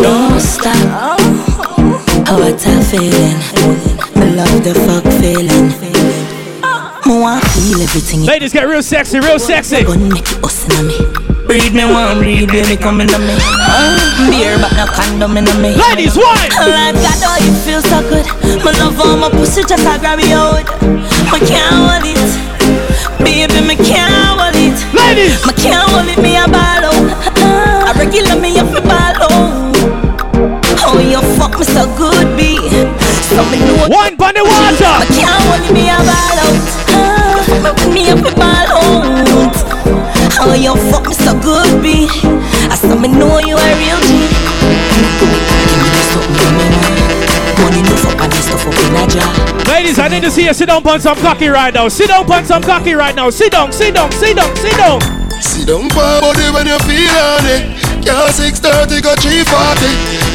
[0.00, 1.20] Don't stop.
[2.26, 3.38] How I tell feeling.
[4.14, 5.68] I love the fuck feeling.
[7.08, 7.14] Me
[7.56, 8.22] feel everything.
[8.22, 9.82] Ladies, get real sexy, real sexy.
[9.84, 10.98] Gun make it us in me.
[11.48, 13.34] One, breed baby come in me.
[13.64, 15.72] Uh, beer but no condom in me.
[15.74, 16.52] Ladies, wine.
[16.60, 18.26] Lord God, oh you feel so good.
[18.62, 20.68] My love on my pussy just a grab you out.
[21.32, 22.20] I can't hold it,
[23.24, 24.76] baby, me can't hold it.
[24.92, 26.97] Ladies, me can't hold it, me a ball
[31.58, 32.56] me so good, B.
[33.34, 33.90] So me know.
[33.90, 34.86] One bunny water.
[34.86, 36.54] I can't hold it, me a ball out.
[36.94, 39.58] Uh, me up a ball out.
[40.40, 42.06] Oh, you fuck me so good, B.
[42.70, 44.30] I saw me know you a real G.
[45.18, 47.18] Give me this something, give me one.
[47.58, 49.74] Money no fuck and this stuff up in a jar.
[49.74, 51.88] Ladies, I need to see you sit down on some cocky right now.
[51.88, 53.30] Sit down on some cocky right now.
[53.30, 55.00] Sit down, sit down, sit down, sit down.
[55.42, 57.87] Sit down for body when you feel on it.
[58.08, 59.52] Can't 630 go 340.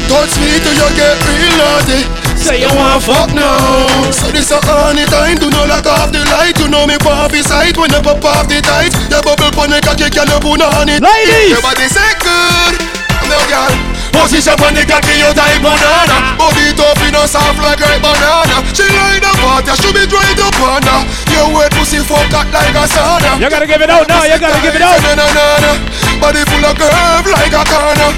[0.06, 2.06] Touch me till you get real naughty.
[2.38, 4.14] Say you want fuck now.
[4.14, 5.42] So this a honey time.
[5.42, 6.54] Do not lock off the light.
[6.62, 8.94] You know me pop sight when you pop off the tight.
[9.10, 11.02] Your bubble pon the cocky can you put on it.
[11.02, 11.50] Ladies!
[11.50, 12.78] Your body say good.
[13.26, 13.93] No girl.
[14.14, 16.38] Position pon the cocky you type banana.
[16.38, 18.62] Body tough you know soft like ripe banana.
[18.70, 19.74] She like the water.
[19.74, 21.02] She be dried up on her.
[21.34, 23.42] Your wet pussy fuck hot like a sauna.
[23.42, 24.22] You gotta give it out now.
[24.22, 25.02] You gotta give it out.
[26.22, 28.10] Body full of curve like a corner.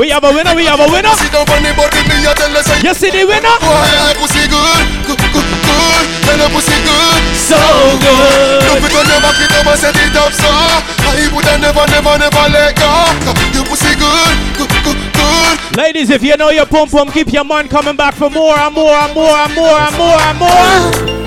[0.00, 0.56] We have a winner.
[0.56, 1.12] We have a winner.
[1.20, 3.56] Sit down on the body, me a tell her say You see the winner?
[3.60, 7.58] Boy, your pussy good, good, good, good Tell your pussy good, so
[8.02, 11.84] good Don't on your back, it up and set it up so I would never,
[11.90, 16.88] never, never let go pussy good, good, good, good Ladies, if you know your pum
[16.88, 19.96] pum, keep your man coming back for more and more and more and more and
[19.96, 21.17] more and more.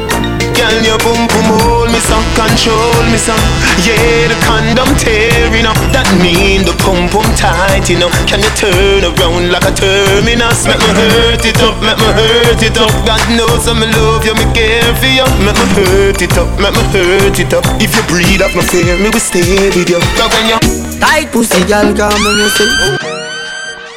[0.61, 3.33] Girl, your boom boom hold me so, control me so.
[3.81, 5.73] Yeah, the condom tearing up.
[5.89, 8.13] That mean the pum pum tight, you know.
[8.29, 10.69] Can you turn around like a terminus?
[10.69, 12.93] Make me hurt it up, make me hurt it up.
[13.09, 15.25] God knows I'm love you, me care for you.
[15.41, 17.65] Make me hurt it up, make me hurt it up.
[17.81, 19.41] If you breathe up no fear, me will stay
[19.73, 19.97] with you.
[20.21, 20.61] Now when you
[21.01, 23.01] Tight pussy, girl, calm down yourself.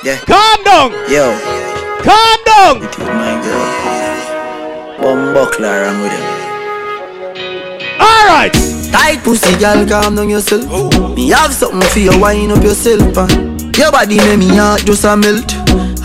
[0.00, 0.16] Yeah.
[0.24, 0.96] Calm down.
[1.12, 1.28] Yo.
[2.00, 2.80] Calm down.
[2.80, 3.68] It is my girl.
[4.96, 6.43] Bum buckler, I'm with him.
[8.00, 8.52] All right.
[8.92, 10.64] Tight pussy, girl, calm down yourself.
[11.16, 13.16] Me have something for you, wind up yourself.
[13.18, 15.52] And your body make me heart just a melt.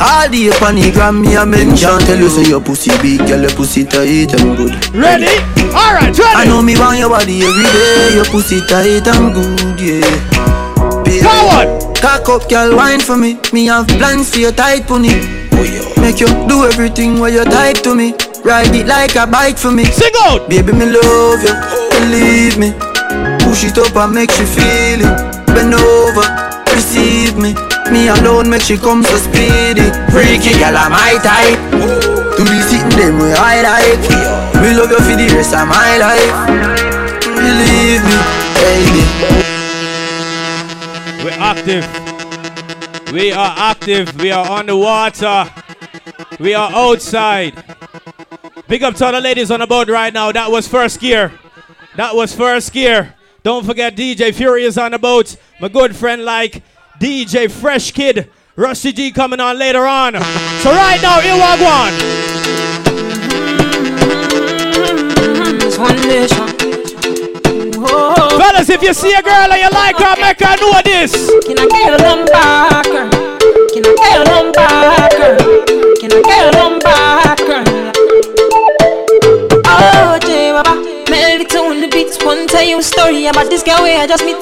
[0.01, 1.99] All the up on the gram, me a mention.
[2.07, 4.73] Tell you say your pussy big, girl, your pussy tight and good.
[4.95, 5.27] Ready?
[5.75, 6.35] All right, ready.
[6.39, 8.15] I know me want your body every day.
[8.15, 11.03] Your pussy tight and good, yeah.
[11.03, 11.67] Baby, Coward.
[11.99, 13.37] Cock up, girl, wine for me.
[13.51, 15.11] Me have plans for your tight pony.
[15.51, 18.13] Oh, make you do everything while you're tight to me.
[18.43, 19.85] Ride it like a bike for me.
[19.85, 20.49] Sing out.
[20.49, 21.53] Baby, me love you.
[21.91, 22.73] Believe me.
[23.43, 25.45] Push it up and make you feel it.
[25.47, 26.25] Bend over,
[26.73, 27.53] receive me.
[27.91, 29.89] Me alone make she come so speedy.
[30.13, 31.59] Freaky girl, I'm my type.
[32.37, 34.03] To be sitting them where I like.
[34.61, 36.31] Me love you for the rest of my life.
[37.35, 38.17] Believe me,
[38.55, 39.03] baby.
[41.23, 41.85] We're active.
[43.11, 44.15] We are active.
[44.21, 45.51] We are on the water.
[46.39, 47.53] We are outside.
[48.69, 50.31] Big up to all the ladies on the boat right now.
[50.31, 51.33] That was first gear.
[51.95, 53.15] That was first gear.
[53.41, 55.37] Don't forget DJ Fury is on the boat.
[55.59, 56.61] My good friend like
[57.01, 58.29] DJ Fresh Kidd.
[58.55, 60.13] Rusty G coming on later on.
[60.13, 61.17] So right now,
[65.79, 66.47] one nation.
[68.37, 71.11] Fellas, if you see a girl and you like her, make her know this.
[71.47, 72.85] Can I get a back?
[72.85, 75.08] Can I get a them
[82.59, 84.35] tell you a story about this girl where I just meet.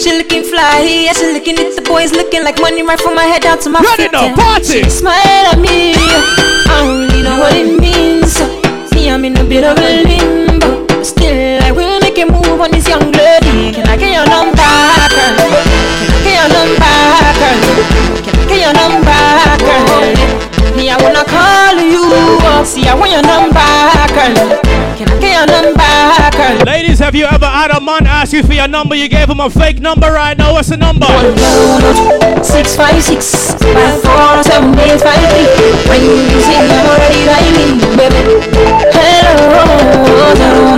[0.00, 3.22] She looking fly, yeah, she looking at the boys looking like money right from my
[3.24, 4.12] head down to my Ready feet.
[4.12, 4.34] yeah.
[4.34, 4.82] party.
[4.82, 8.34] She smile at me, I don't really know what it means.
[8.94, 11.02] Me, I'm in a bit of a limbo.
[11.04, 13.70] Still, I will make a move on this young lady.
[13.70, 14.66] Can I get your number,
[20.98, 22.10] Wanna call you.
[22.66, 23.54] See, I want your number,
[24.14, 24.34] girl.
[24.98, 25.94] Can I get your number,
[26.36, 26.66] girl?
[26.66, 28.94] Ladies, have you ever had a man ask you for your number?
[28.94, 30.52] You gave him a fake number right now.
[30.52, 31.06] What's the number?
[32.44, 35.48] Six five six five four seven eight five three.
[35.88, 38.44] When you sing, I'm already rhyming, baby.
[38.92, 40.76] Hello,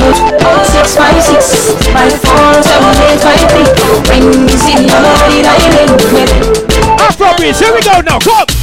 [0.64, 3.66] six five six five four seven eight five three.
[4.06, 6.38] When you sing, I'm already rhyming, baby.
[7.02, 8.18] Afrobeats, here we go now.
[8.20, 8.61] Come.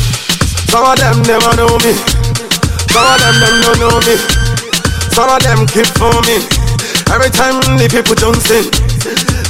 [0.69, 1.97] Some of them never know me.
[2.93, 4.15] Some of them them don't know me.
[5.09, 6.45] Some of them keep for me.
[7.09, 8.69] Every time the people jump in.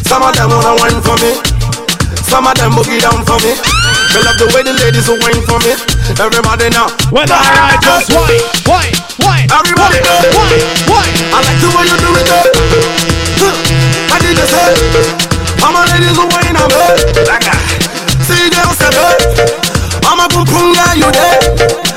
[0.07, 1.35] Some of them wanna wine for me.
[2.23, 3.51] Some of them boogie down for me.
[4.15, 5.75] They love the way the ladies will wine for me.
[6.15, 6.87] Everybody now.
[7.11, 9.47] Well, alright, just wine, wine, wine.
[9.51, 10.23] Everybody know.
[10.39, 11.15] Wine, wine.
[11.35, 12.25] I like the way you do it.
[12.31, 12.47] Though.
[14.07, 14.79] I did the same.
[15.67, 17.27] All my ladies will wine on me.
[17.27, 17.59] Like that.
[18.23, 19.58] See girls say
[20.29, 21.88] pupunga you there.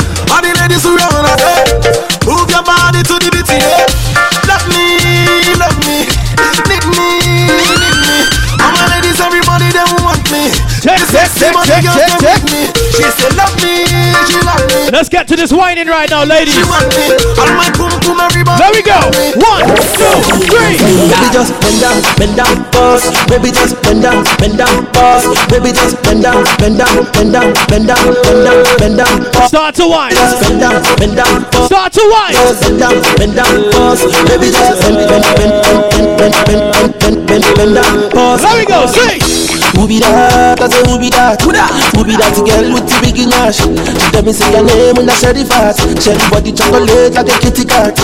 [15.42, 16.54] Let's get to this whining right now, ladies.
[16.54, 17.02] She want me.
[17.34, 18.62] All my boom boom, everybody.
[18.62, 18.94] There we go.
[19.42, 19.66] One,
[19.98, 20.78] two, three.
[20.78, 23.02] Baby just bend down, bend down, boss.
[23.26, 25.26] Baby just bend down, bend down, boss.
[25.50, 29.48] Baby just bend down, bend down, bend down, bend down, bend down, bend down.
[29.50, 30.14] Start to whine.
[30.14, 31.66] Just bend down, bend down, boss.
[31.66, 32.38] Start to whine.
[32.38, 33.98] Just bend down, bend down, boss.
[34.30, 35.54] Baby just bend, bend, bend,
[35.90, 38.42] bend, bend, bend, bend, bend, bend, bend down, boss.
[38.46, 38.86] There we go.
[38.86, 39.41] Sing.
[39.82, 40.62] Who be that?
[40.62, 41.42] I say who be that?
[41.42, 41.66] Who that?
[41.98, 43.58] Who be that girl with the big nash?
[43.58, 43.66] She
[44.14, 45.74] tell me say your name and I share the fat.
[45.98, 47.98] Share the body chocolate like a kitty cat.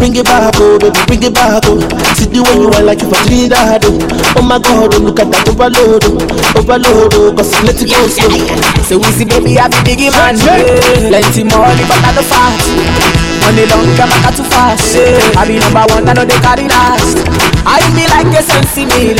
[0.00, 1.76] Bring it back, oh baby, bring it back, oh.
[2.16, 4.40] See the way you are like you for Trinidad, oh.
[4.40, 6.16] Oh my God, oh look at that overload, oh.
[6.56, 8.32] Overload, oh, cause let it go slow.
[8.88, 10.64] So we see baby I be biggie man yeah.
[11.12, 15.40] Plenty money but I no fat Money long come back too fast yeah.
[15.40, 17.16] I be number one I know they carry last
[17.64, 19.16] I be like a sensi meal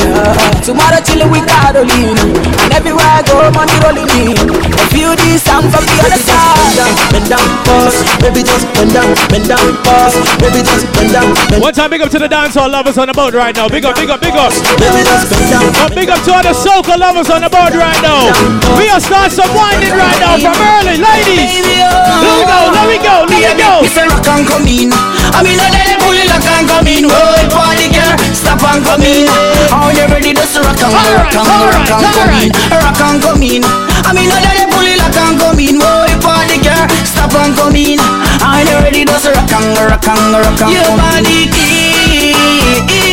[0.61, 2.29] Tomorrow chillin' with Carolina
[2.61, 6.69] And everywhere I go money rolling in I feel this sound from the other side
[7.09, 7.97] Bend down, boss.
[8.21, 10.15] Baby just bend down, bend down, boss.
[10.39, 13.17] Baby just bend down, bend One time, big up to the dancehall lovers on the
[13.17, 13.69] boat right now.
[13.69, 14.53] Big up, big up, big up.
[14.77, 15.65] Baby just bend down.
[15.89, 18.29] And big up to all the soca lovers on the board right now.
[18.77, 21.65] We are starting some whining right now from early, ladies.
[21.65, 22.37] Let oh.
[22.37, 24.18] we go, let we go, let we go.
[24.19, 24.91] Rock and come in.
[25.31, 27.07] I mean, I let it pull it rock and come in.
[27.07, 29.31] Oh, party girl, stop and come in.
[29.71, 32.51] Oh, you ready to rock and rock and rock and come in.
[32.67, 33.63] Rock and come in.
[33.63, 35.79] I mean, I let it pull it rock and come in.
[35.79, 38.03] Oh, party girl, stop and come in.
[38.43, 40.83] Are you ready to rock and rock and rock and come in?
[40.83, 43.08] Your body clean,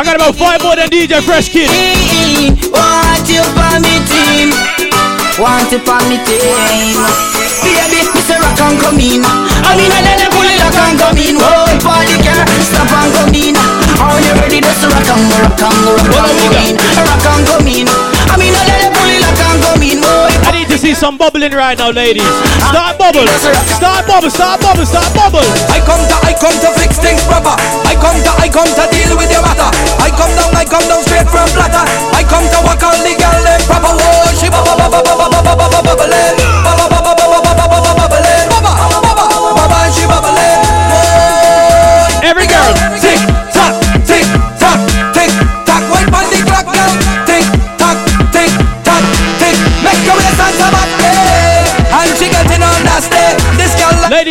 [0.00, 1.68] I got about five more than DJ Fresh Kidd.
[2.72, 4.48] Want you for me team.
[5.36, 6.96] Want you for me team.
[7.60, 8.40] Baby, Mr.
[8.40, 11.36] Rock and come in I mean, I let pull it and come in
[11.84, 12.16] party
[12.64, 13.52] stop and come in
[14.00, 17.84] Are you ready rock and rock and rock and come in Rock and come in
[17.84, 20.09] I mean, I let pull it and come in
[20.80, 22.24] see some bubbling right now, ladies.
[22.72, 23.28] Start bubble.
[23.76, 25.44] Start bubble, start bubble, start bubble.
[25.68, 27.52] I come to, I come to fix things proper.
[27.84, 29.68] I come to, I come to deal with your matter.
[30.00, 31.84] I come down, I come down straight from platter.
[32.16, 33.92] I come to walk all the girl them proper.
[33.92, 36.34] Oh, she bubble, bubble, bubble, bubble, bubble, bubbling.
[36.64, 38.46] Bubble, bubble, bubble, bubble, bubble, bubbling.
[38.48, 40.60] Bubble, bubble, bubble, she bubbling.
[40.96, 43.20] Oh, Every girl, tick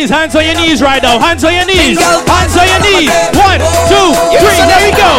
[0.00, 1.18] Ladies, hands on your knees right now.
[1.20, 2.00] Hands on your knees.
[2.00, 3.12] Hands on your knees.
[3.36, 4.56] One, two, three.
[4.64, 5.12] There we go.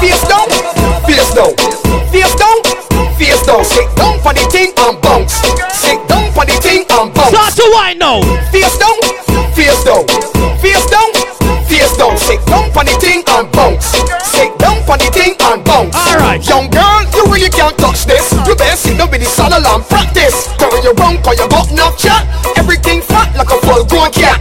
[0.00, 0.48] Face down,
[1.04, 1.52] face down,
[2.08, 2.56] face down,
[3.20, 3.60] face down.
[3.68, 5.44] Sit down for the thing and bounce.
[5.76, 7.36] Sit down for the thing and bounce.
[7.36, 8.24] Start to whine now.
[8.48, 8.96] Face down,
[9.52, 10.08] face down,
[10.56, 11.12] face down,
[11.68, 12.16] face down.
[12.16, 13.92] Sit down for the thing and bounce.
[14.24, 15.92] Sit down for the thing and bounce.
[15.92, 16.40] All right.
[16.48, 16.93] Young girl,
[18.46, 20.48] You better sit down with the saddle and practice.
[20.60, 22.28] Turn you round, cause you got enough chat.
[22.56, 24.40] Everything fat like a full grown cat.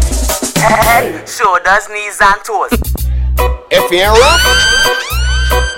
[1.28, 2.72] Shoulders, knees, and toes.
[3.76, 4.94] If you ain't rough,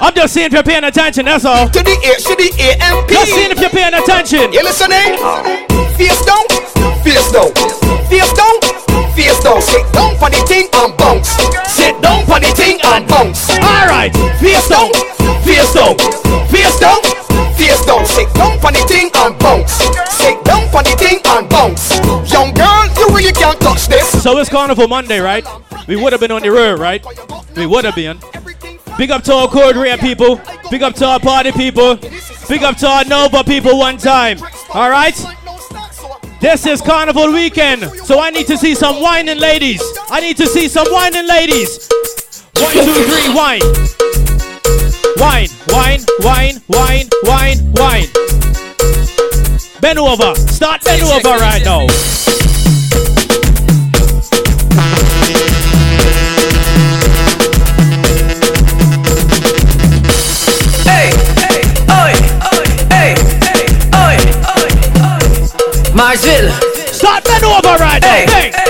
[0.02, 1.70] I'm just seeing if you're paying attention, that's all.
[1.70, 3.14] to the A, to the A M P.
[3.16, 4.52] Just seeing if you're paying attention.
[4.52, 5.16] You listening?
[5.16, 5.96] Eh?
[5.96, 6.44] Face down,
[7.08, 7.50] face down,
[8.12, 8.56] face down,
[9.16, 9.62] face down.
[9.62, 11.30] Sit down for the thing and bounce.
[11.72, 13.50] Sit down for the thing and bounce.
[13.64, 14.12] All right.
[14.44, 14.92] Face down,
[15.48, 15.96] face down,
[16.52, 17.15] face down, face
[18.46, 18.74] down.
[18.74, 19.74] The thing and bounce.
[20.12, 21.96] Sit down the thing and bounce.
[22.32, 24.24] Young girl, you really can't touch this.
[24.24, 25.46] So it's Carnival Monday, right?
[25.88, 27.06] We would have been on the road, right?
[27.56, 28.20] We would have been.
[28.98, 30.42] Big up to our Code people.
[30.70, 31.98] Big up to our party people.
[32.48, 34.40] Big up to our Nova people one time.
[34.74, 35.16] All right?
[36.42, 39.82] This is carnival weekend, so I need to see some whining ladies.
[40.10, 41.90] I need to see some whining ladies.
[42.58, 43.62] One, two, three, wine.
[45.18, 48.08] Wine, wine, wine, wine, wine, wine.
[49.80, 50.36] Bend over.
[50.36, 51.88] Start bend over right now.
[60.84, 62.14] Hey, hey, oi,
[62.92, 63.66] hey, hey,
[63.96, 64.18] oi,
[65.94, 66.52] Marsville.
[66.94, 68.08] Start bend over right now.
[68.10, 68.65] Hey, hey,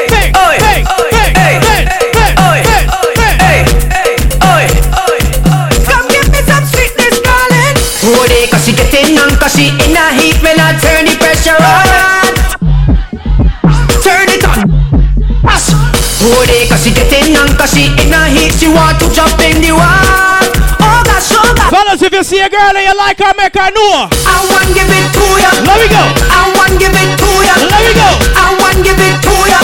[16.25, 19.37] Hold it, cause she getting on, cause she in a heat, she want to jump
[19.45, 20.41] in the water.
[20.81, 21.69] Oh gosh, oh gosh.
[21.69, 24.09] Fellas, if you see a girl and you like her, make her know.
[24.09, 25.53] I want give it to ya.
[25.69, 26.01] Let me go.
[26.33, 27.55] I want give it to ya.
[27.69, 28.09] Let me go.
[28.41, 29.61] I want give it to ya.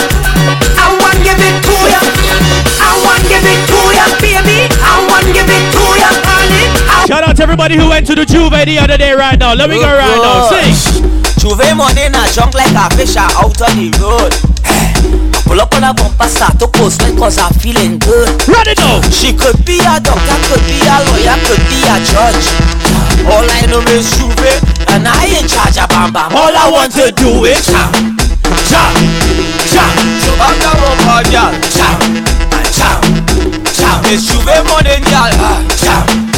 [0.78, 2.02] I want give it to ya.
[2.78, 4.70] I want give it to ya, baby.
[4.86, 6.66] I want give it to ya, honey.
[7.10, 9.58] Shout out to everybody who went to the J'ouvert the other day right now.
[9.58, 10.54] Let me go right now.
[10.54, 10.78] Sing.
[11.42, 14.30] J'ouvert money na junk like a fish are out on the road.
[15.52, 18.24] Pull up on a bumper, start to post cause I'm feeling good.
[18.48, 19.04] Ready now.
[19.12, 22.48] She could be a doctor, could be a lawyer, could be a judge.
[23.28, 26.32] All I know is J'ouvert, eh, and I in charge of Bam Bam.
[26.32, 28.16] All I want to do is jam,
[28.72, 28.96] jam,
[29.68, 29.92] jam.
[30.24, 31.52] So I'm the bumper, girl.
[31.76, 32.00] Jam,
[32.72, 33.04] jam,
[33.76, 34.00] jam.
[34.08, 35.36] It's Juve money, girl.
[35.84, 36.32] Jam,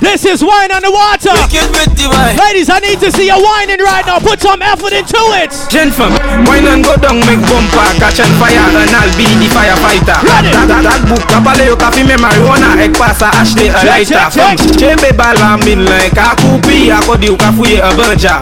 [0.00, 1.32] This is Whine on the Water.
[1.32, 2.36] The.
[2.36, 4.20] Ladies, I need to see you whining right now.
[4.20, 5.52] Put some effort into it.
[5.72, 10.20] Gentlemen, wine and go down, make bumper, catch and fire, and I'll be the firefighter.
[10.20, 10.52] Ready.
[10.52, 14.20] That, that, that book, kapale yo kafi me marijuana, ek pasa ashley a lighter.
[14.28, 14.60] check.
[14.76, 18.36] Chembe balba min like a kupi, akodi yo kafuye a banja.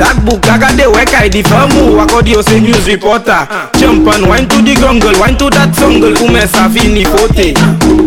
[0.00, 3.44] That book, agade wek I di famu, akodi yo se news reporter.
[3.76, 7.52] Jump and wine to the gungle, wine to that jungle, kume sa fini fote.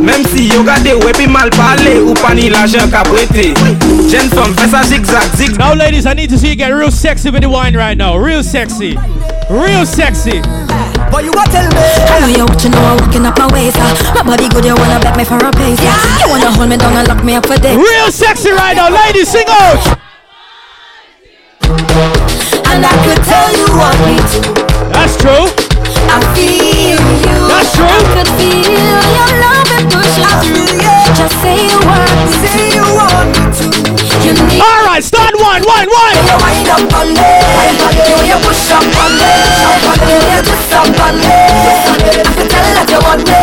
[0.02, 3.53] Même si yo gade wepi mal pale, upani l'argent kapwete.
[4.10, 5.57] Jeune femme, fais ça zigzag, zig.
[5.57, 8.18] Now, ladies, I need to see you get real sexy with the wine right now.
[8.18, 8.98] Real sexy.
[9.49, 10.41] Real sexy.
[11.11, 11.76] But you gotta tell me.
[12.10, 13.77] I know you what you know, I'm walking up my waist.
[13.77, 14.14] Uh.
[14.15, 15.81] My body good, you wanna bet me for a pace.
[15.81, 15.94] Yeah.
[16.23, 17.76] You wanna hold me down and lock me up for days.
[17.76, 18.90] Real sexy right now.
[18.90, 19.99] Ladies, sing out.
[22.72, 24.40] And I could tell you want me to.
[24.90, 25.52] That's true.
[26.10, 27.48] I feel you.
[27.48, 27.62] That's
[36.34, 37.30] You wind up on me.
[38.10, 39.30] You you push up on me.
[40.34, 41.30] You twist up on me.
[41.30, 43.38] I could tell that you want me.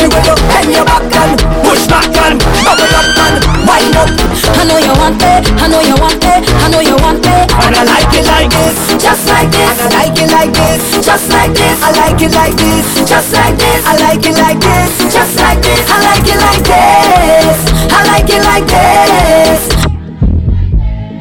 [0.00, 3.36] You will look bend your back and push back and bubble up and
[3.68, 4.08] wind up.
[4.56, 5.44] I know you want it.
[5.60, 6.40] I know you want it.
[6.56, 7.52] I know you want it.
[7.52, 8.96] And I like it like this.
[8.96, 9.76] Just like this.
[9.76, 10.96] And I like it like this.
[11.04, 11.76] Just like this.
[11.84, 12.96] I like it like this.
[13.04, 13.84] Just like this.
[13.84, 15.12] I like it like this.
[15.12, 15.84] Just like this.
[15.84, 17.60] I like it like this.
[17.92, 19.75] I like it like this.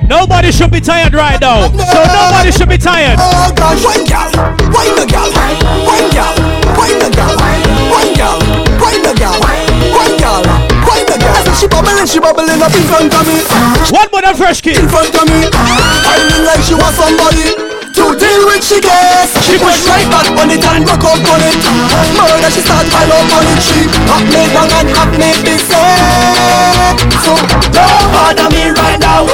[0.07, 1.65] Nobody should be tired right now.
[1.73, 3.17] So nobody should be tired.
[3.19, 4.29] Oh gosh, wine gal,
[4.69, 6.33] wine the gal, wine gal,
[6.77, 7.33] wine the gal,
[7.89, 8.37] wine gal,
[8.77, 10.41] wine the gal, wine gal,
[10.85, 11.41] wine the gal.
[11.57, 13.41] She bubbling, she bubbling up in front of me,
[13.89, 14.77] One more than Fresh Kidd.
[14.77, 15.49] in front of me.
[15.49, 17.57] Whining like she was somebody
[17.97, 18.61] to deal with.
[18.61, 21.57] She gets, she push right back on it and rock up on it.
[22.13, 23.61] Murder, she start pile up on it.
[23.63, 25.65] She up me down and up me busy.
[27.25, 27.33] So
[27.73, 29.25] don't bother me right now.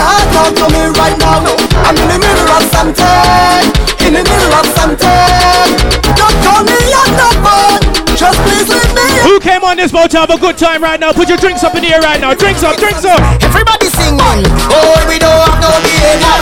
[0.00, 1.44] Can't talk to me right now.
[1.84, 3.68] I'm in the middle of something.
[4.00, 5.68] In the middle of something.
[6.16, 7.84] Don't call me on the phone.
[8.16, 9.04] Just please leave me.
[9.28, 11.12] Who came on this boat to have a good time right now?
[11.12, 12.32] Put your drinks up in the air right now.
[12.32, 13.20] Drinks up, drinks up.
[13.44, 14.48] Everybody singing.
[14.72, 16.36] Oh, we don't have no behavior.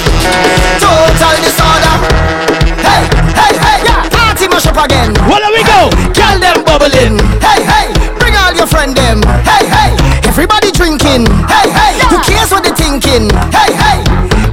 [0.79, 1.95] Total disorder.
[2.79, 4.07] Hey, hey, hey, yeah.
[4.07, 5.11] Party mash up again.
[5.27, 5.91] Well, there we go.
[6.15, 7.19] Girl them bubbling.
[7.43, 7.91] Hey, hey,
[8.23, 9.19] bring all your friend them.
[9.43, 9.91] Hey, hey,
[10.39, 11.27] everybody drinking.
[11.51, 13.27] Hey, hey, who cares what they thinking?
[13.51, 13.99] Hey, hey,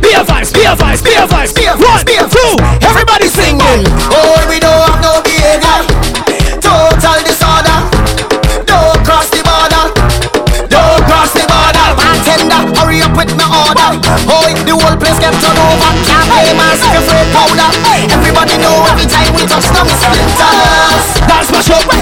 [0.01, 1.53] Beer a vice, be a vice, beer a vice.
[1.53, 2.57] be a One, beer a two.
[2.81, 3.85] Everybody singing.
[4.09, 5.85] Oh, we don't have no behavior.
[6.57, 7.77] Total disorder.
[8.65, 9.93] Don't cross the border.
[10.73, 11.85] Don't cross the border.
[11.93, 14.01] Bartender, hurry up with my order.
[14.25, 15.91] Oh, the whole place get turned over.
[16.09, 17.69] Can't pay my secret powder.
[18.09, 21.05] Everybody know every time we touch them splinters.
[21.29, 21.94] That's my show.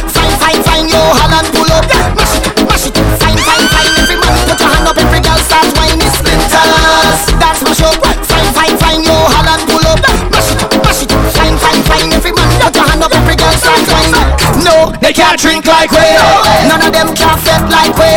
[15.00, 16.08] They can't drink like we.
[16.66, 18.10] None of them can fed like we.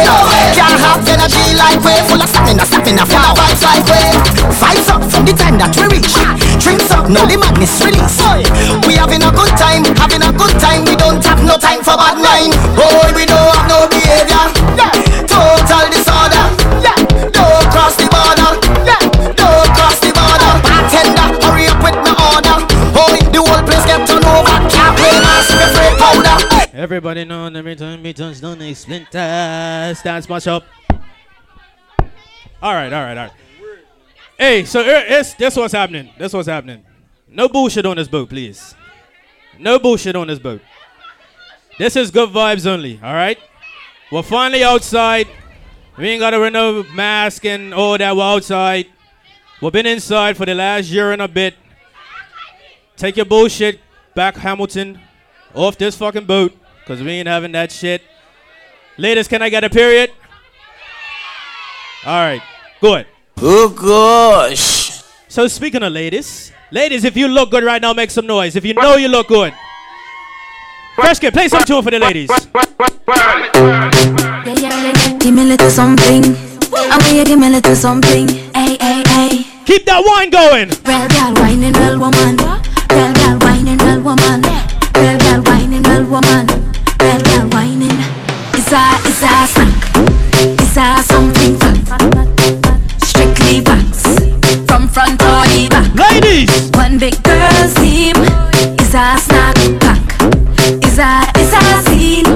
[0.57, 1.93] Can't have energy like we.
[2.09, 4.01] Full of stamina, stamina, full of vibes like we.
[4.57, 6.15] Vibes up from the time that we reach.
[6.63, 8.17] Drinks up, no the madness release.
[8.89, 10.89] We having a good time, having a good time.
[10.89, 12.57] We don't have no time for bad mind.
[12.73, 13.36] Boy, we don't
[26.77, 30.03] Everybody know every time me touch down the splinters.
[30.03, 30.62] Dance much up.
[32.61, 33.32] All right, all right, all right.
[34.39, 36.11] Hey, so eh, it's, this what's happening.
[36.19, 36.85] This what's happening.
[37.28, 38.74] No bullshit on this boat, please.
[39.59, 40.61] No bullshit on this boat.
[41.78, 43.39] This is good vibes only, all right?
[44.12, 45.28] We're finally outside.
[45.97, 48.15] We ain't got to wear no mask and all that.
[48.15, 48.89] We're outside.
[49.62, 51.55] We've been inside for the last year and a bit.
[52.98, 53.81] Take your bullshit
[54.15, 55.01] back, Hamilton,
[55.55, 56.53] off this fucking boat,
[56.87, 58.01] because we ain't having that shit.
[58.97, 60.13] Ladies, can I get a period?
[62.05, 62.41] All right,
[62.81, 63.07] good.
[63.39, 65.03] Oh gosh.
[65.27, 68.55] So speaking of ladies, ladies, if you look good right now, make some noise.
[68.55, 69.53] If you know you look good.
[70.95, 72.31] Fresh Kidd, play some tune for the ladies.
[75.19, 76.37] Give me a little something.
[76.73, 78.29] I want you give me a little something.
[78.29, 79.45] Hey, hey, hey.
[79.67, 80.71] Keep that wine going.
[80.87, 82.37] Real girl whining, real woman.
[82.95, 84.41] Real girl whining, real woman.
[84.95, 86.56] Real girl whining, real woman.
[96.37, 96.69] Ladies.
[96.77, 98.13] One big girl's team.
[98.13, 100.05] is a snack pack.
[100.85, 102.29] It's a, it's a scene.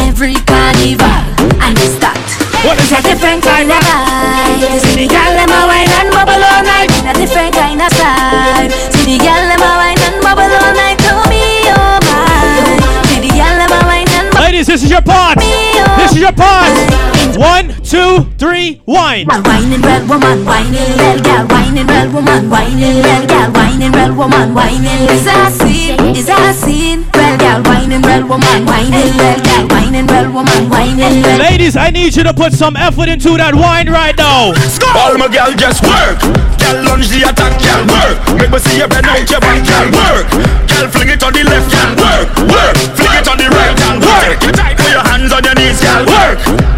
[0.00, 1.20] Every carnival.
[1.60, 2.16] And it's that.
[2.64, 4.80] What is a different kind of vibe.
[4.80, 7.92] See the girl them a wine and bubble all night in a different kind of
[7.92, 8.72] style.
[8.96, 13.04] See the girl them a wine and bubble all night to me, oh my.
[13.12, 14.32] See the girl them a wine and.
[14.40, 15.36] Ladies, this is your part.
[16.00, 16.72] This is your part.
[17.36, 19.26] One, two, three, wine.
[19.26, 24.52] Whining real woman, whining real girl, whining real woman, whining real girl, whining real woman,
[24.52, 25.06] whining.
[25.14, 27.06] Is a scene, is a scene.
[27.14, 31.22] Real girl, whining real woman, whining real girl, whining real woman, whining.
[31.38, 34.50] Ladies, I need you to put some effort into that wine right now.
[34.98, 36.18] All my gal just work.
[36.58, 38.18] Gal lunge the attack, gal work.
[38.34, 40.26] Make me see you bend out your back, gal work.
[40.66, 42.26] Gal fling it on the left, gal work.
[42.50, 42.74] Work.
[42.98, 44.42] Fling it on the right, gal work.
[44.42, 46.73] Put your hands on your knees, gal work.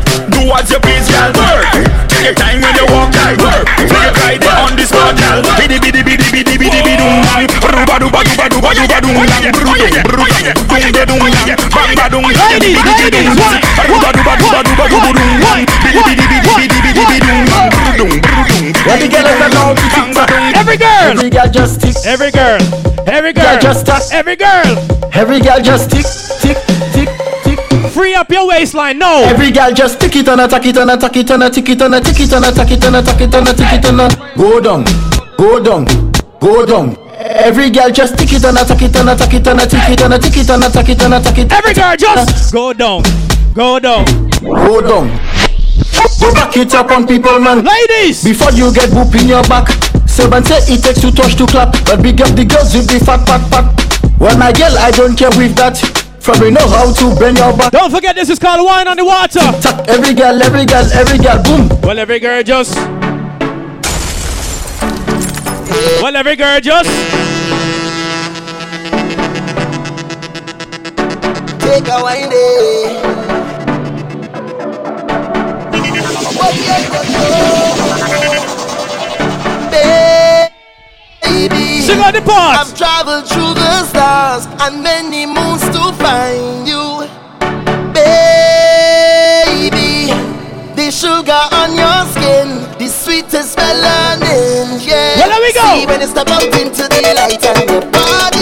[0.46, 1.66] Do what you please, gal work.
[2.06, 3.66] Take your time when you walk, gal work.
[3.82, 5.42] Fling it right there on the spot, gal.
[5.58, 7.50] Bidi bidi bidi bidi bidi bidi dum bang.
[7.66, 9.50] Ruba duba duba duba duba dum bang.
[9.50, 11.50] Brudum brudum dum de dum bang.
[11.74, 12.22] Bang ba dum.
[12.30, 13.58] Ladies, ladies, what?
[13.90, 15.66] Ruba duba duba duba duba dum bang.
[15.82, 17.66] Bidi bidi bidi bidi bidi bidi dum bang.
[17.74, 18.70] Brudum brudum.
[18.86, 20.30] Every girl is allowed to tick tock.
[20.30, 21.10] Every girl.
[21.10, 21.98] Every girl just tick.
[22.06, 22.62] Every girl.
[23.10, 23.50] Every girl.
[23.50, 24.14] Girl just tick.
[24.14, 24.78] Every girl.
[25.10, 26.06] Every girl just tick,
[26.38, 26.95] tick, tick, tick.
[27.96, 28.98] Free up your waistline.
[28.98, 29.24] No.
[29.24, 31.48] Every girl just tick it and a tack it and a tack it and a
[31.48, 33.48] tick it and a tick it and a tack it and a tack it and
[33.48, 34.84] a tick it and go down,
[35.38, 35.86] go down,
[36.38, 36.94] go down.
[37.16, 39.66] Every girl just tick it and a tack it and a tack it and a
[39.66, 41.50] tick it and a tick it and a tack it and a tack it.
[41.50, 43.02] Every girl just go down,
[43.54, 44.04] go down,
[44.44, 45.08] go down.
[46.20, 47.64] Go back it up on people, man.
[47.64, 49.72] Ladies, before you get whoop in your back.
[50.06, 53.00] Seven say it takes two touch to clap, but big up the girls with the
[53.00, 54.20] fat pat pat.
[54.20, 55.80] Well, my girl, I don't care with that.
[56.26, 57.70] From we know how to bend your back.
[57.70, 59.38] Don't forget this is called Whine on the Water.
[59.62, 61.68] Tuck every girl, every girl, every girl, boom.
[61.82, 62.74] Well, every girl just.
[66.02, 66.90] Well, every girl just.
[71.60, 72.30] Take a wine eh.
[72.30, 73.06] day.
[81.26, 82.56] Baby, Sing out the part.
[82.58, 87.06] I've traveled through the stars and many moons to find you.
[88.86, 90.12] Baby,
[90.74, 92.48] the sugar on your skin,
[92.78, 95.16] the sweetest melanin, yeah.
[95.18, 95.64] Well, there we go.
[95.74, 98.35] See when you step out into the light and your body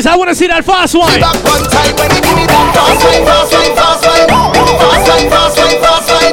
[0.00, 0.96] Ladies, I want to see that fast.
[0.96, 4.32] Back one time when you give me that fast wine, fast wine, fast wine,
[4.80, 6.32] fast wine, fast wine, fast wine.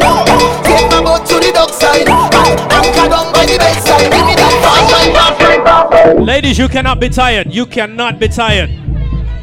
[0.64, 2.08] Take my boat to the dockside.
[2.08, 4.08] Anchor down by the bedside.
[4.08, 6.24] Give me that fast wine, fast wine, fast wine.
[6.24, 7.52] Ladies, you cannot be tired.
[7.54, 8.72] You cannot be tired.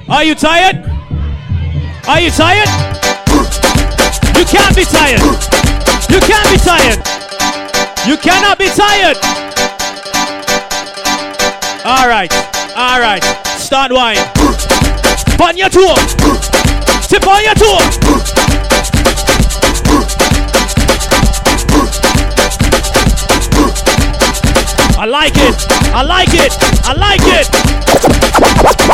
[0.08, 0.88] Are you tired?
[2.08, 2.72] Are you tired?
[4.40, 5.20] You can't be tired.
[6.08, 6.96] You can't be tired.
[8.08, 9.20] You cannot be tired.
[11.84, 12.32] All right,
[12.72, 13.20] all right.
[13.64, 14.18] Start wine.
[15.40, 15.96] On your toe.
[17.08, 17.80] Tip on your toe.
[25.00, 25.66] I like it.
[25.94, 26.52] I like it.
[26.84, 27.48] I like it.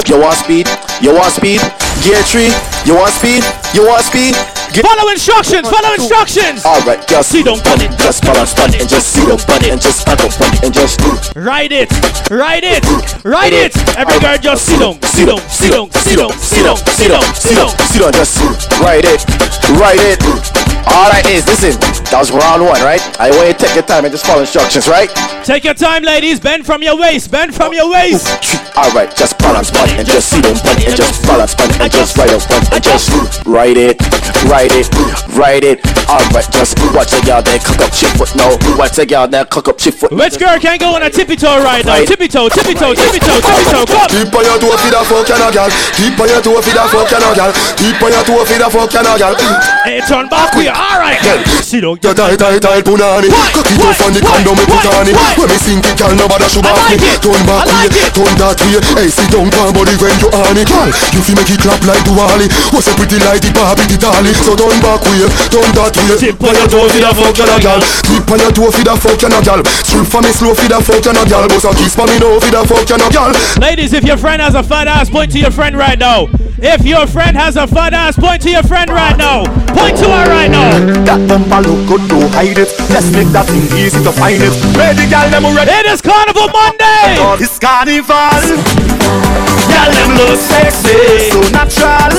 [0.09, 0.69] You want speed?
[1.03, 1.61] You want speed?
[2.05, 2.53] Gear three.
[2.87, 3.43] You want speed?
[3.75, 4.37] You want speed?
[4.73, 5.69] Get follow instructions.
[5.69, 6.65] Follow instructions.
[6.65, 9.63] All right, just see don't put it, just balance it, and just see don't put
[9.63, 11.01] it, and just stand up it, and just
[11.37, 11.91] Ride it.
[12.31, 12.85] Ride it.
[13.25, 13.77] Ride it.
[13.99, 15.01] Every girl just sit down.
[15.03, 15.41] Sit down.
[15.49, 15.91] Sit down.
[15.91, 16.31] Sit down.
[16.39, 16.77] Sit down.
[16.77, 17.35] Sit down.
[17.35, 17.81] Sit down.
[17.91, 18.39] sit down, just
[18.81, 19.25] ride it,
[19.79, 20.60] ride it.
[20.86, 21.77] All right, is listen.
[22.11, 23.01] That was round one, right?
[23.23, 25.07] I want you to take your time and just follow instructions, right?
[25.47, 26.40] Take your time, ladies.
[26.40, 27.31] Bend from your waist.
[27.31, 28.27] Bend from your waist.
[28.74, 31.90] All right, just balance on and just sit down on and just balance on and
[31.93, 33.07] just ride up on and just
[33.44, 34.01] ride it,
[34.48, 34.89] ride it,
[35.36, 35.78] ride it.
[36.09, 38.57] All right, just watch a girl there cock up she foot now.
[38.74, 40.11] Watch a girl there cock up she foot.
[40.11, 42.02] Which girl can go on a tippy toe right now?
[42.02, 43.85] Tippy toe, tippy toe, tippy toe, tippy toe.
[43.86, 44.09] Come.
[44.11, 45.70] Keep on your toe for the fuck and a gal.
[45.94, 47.51] Keep on your toe for the fuck and a gal.
[47.78, 49.35] Keep on your toe for the fuck and a gal.
[49.85, 50.75] Hey, turn back with you.
[50.79, 51.43] All right, girl.
[51.61, 51.99] Sit down.
[51.99, 53.29] You tight, tight, tight, punani.
[53.51, 55.15] Cock it off on the condom me put on it.
[55.35, 56.97] When me sink it, girl, nobody should back me.
[57.19, 58.79] Turn back way, turn that way.
[58.95, 60.71] Hey, sit down, palm body when you on it.
[60.71, 62.47] Girl, you feel make it clap like Duali.
[62.71, 64.33] What's a pretty like the Barbie, the dolly.
[64.35, 66.19] So turn back way, turn that way.
[66.51, 67.81] On your toe fuck gal.
[68.07, 69.63] Keep on your toe fuck gal.
[69.87, 71.47] Strip for me slow fuck and a gal.
[71.49, 73.33] Boss a kiss for me no fuck a gal.
[73.61, 76.29] Ladies, if your friend has a fat ass, point to your friend right now.
[76.63, 79.45] If your friend has a fat ass, point to your friend right now.
[79.73, 80.60] Point to her right now.
[81.07, 82.70] That bumper look good to hide it.
[82.91, 84.55] Let's make that thing easy to find it.
[84.77, 85.73] Ready, gal, them ready.
[85.73, 87.16] It is Carnival Monday.
[87.43, 88.41] It's carnival.
[89.70, 92.12] Gal, them look sexy, so natural.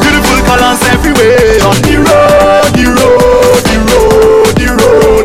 [0.00, 5.15] Beautiful colors everywhere on the road, the road, the road, the road.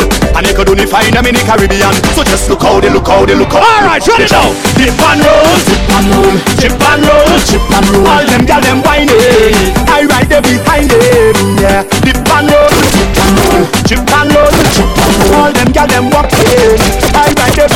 [0.42, 1.94] And you could only find them in the Caribbean.
[2.18, 3.62] So just look how they look how they look how.
[3.62, 4.50] All right, run it out.
[4.74, 8.10] Dip and roll, dip and roll, chip and roll, chip and roll.
[8.10, 9.54] All them gal them whining.
[9.86, 11.86] I ride every behind them, yeah.
[12.02, 15.46] Dip and roll, dip and roll, chip and roll, chip and roll.
[15.46, 16.82] All them gal them walking.
[17.14, 17.70] I ride them.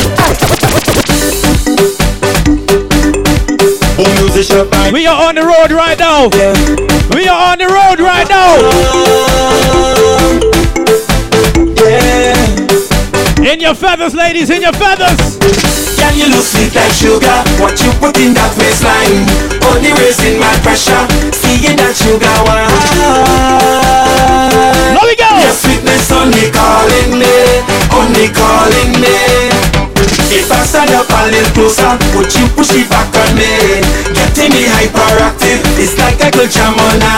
[4.90, 6.26] We are on the road right now.
[7.14, 9.35] We are on the road right now.
[13.56, 15.38] In your feathers, ladies, in your feathers.
[15.96, 17.42] Can you look sweet like sugar?
[17.56, 19.24] What you put in that waistline?
[19.72, 21.08] Only raising my pressure.
[21.32, 22.66] Seeing that sugar wine.
[25.16, 25.24] Go.
[25.40, 29.16] Your sweetness only calling me, only calling me.
[30.28, 33.80] If I stand up a little closer, would you push it back on me?
[34.12, 37.16] Getting me hyperactive, it's like I could jam all night.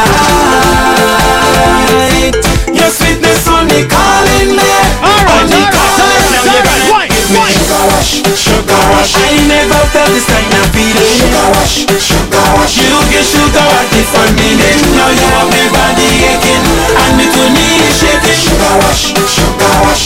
[2.71, 4.71] Your sweetness only calling me,
[5.03, 6.39] only calling me.
[6.47, 9.15] Give me sugar rush, sugar rush.
[9.17, 11.13] I never felt this kind of feeling.
[11.21, 12.77] Sugar rush, sugar rush.
[12.81, 14.81] You get sugar at different meaning.
[14.97, 16.65] Now you have my body aching
[16.97, 18.39] and me to knee shaking.
[18.39, 20.05] Sugar rush, sugar rush.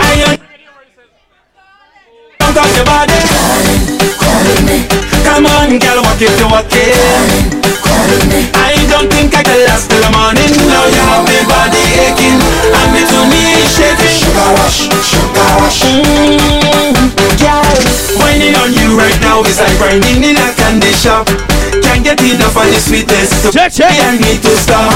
[0.00, 0.36] I
[2.38, 3.37] don't touch your body.
[5.38, 6.98] Come on, girl, walk if you walk it.
[8.58, 10.50] I don't think I can last till the morning.
[10.66, 11.78] Now you have my body
[12.10, 12.42] aching
[12.74, 14.18] and me to knee shaking.
[14.18, 15.86] Sugar rush, sugar rush.
[15.86, 16.90] Mm,
[17.38, 17.70] girl,
[18.18, 21.30] whining on you right now is like grinding in a candy shop.
[21.86, 23.94] Can't get enough of the sweetness, so check, check.
[23.94, 24.90] I need to stop.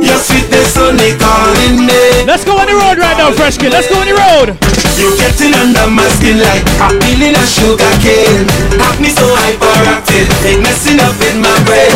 [0.00, 2.24] Your sweetness only calling me.
[2.24, 3.72] Let's go on the road right now, Fresh Kidd.
[3.72, 4.56] Let's go on the road.
[4.96, 8.46] You're getting under my skin like a peeling a sugar cane.
[8.78, 11.90] Have me so hyperactive, it messing up in my brain.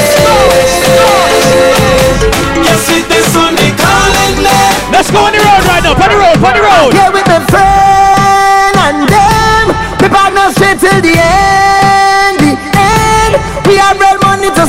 [2.60, 4.59] Your sweetness only calling me.
[4.90, 5.94] Let's go on the road right now.
[5.94, 6.90] On the road, on the road.
[6.93, 9.64] Here with my friend and them.
[10.02, 13.32] We partner straight till the end, the end.
[13.68, 14.64] We have real money to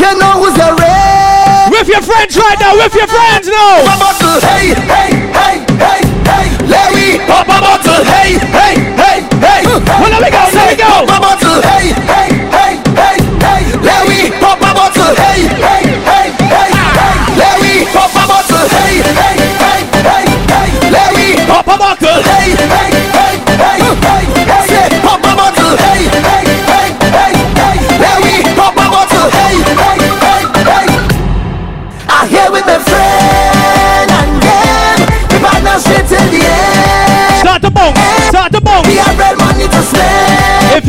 [0.00, 3.84] you know who's your friend, with your friends right now, with your friends now.
[3.84, 6.46] Pop bottle, hey, hey, hey, hey, hey.
[6.64, 9.62] Larry, pop a bottle, hey, hey, hey, hey.
[9.68, 10.88] Well, let me go, let me go.
[11.04, 13.62] Pop a bottle, hey, hey, hey, hey, hey.
[13.84, 17.12] Larry, pop a bottle, hey, hey, hey, hey, hey.
[17.36, 20.68] Larry, pop a bottle, hey, hey, hey, hey, hey.
[20.90, 22.09] Larry, pop a bottle,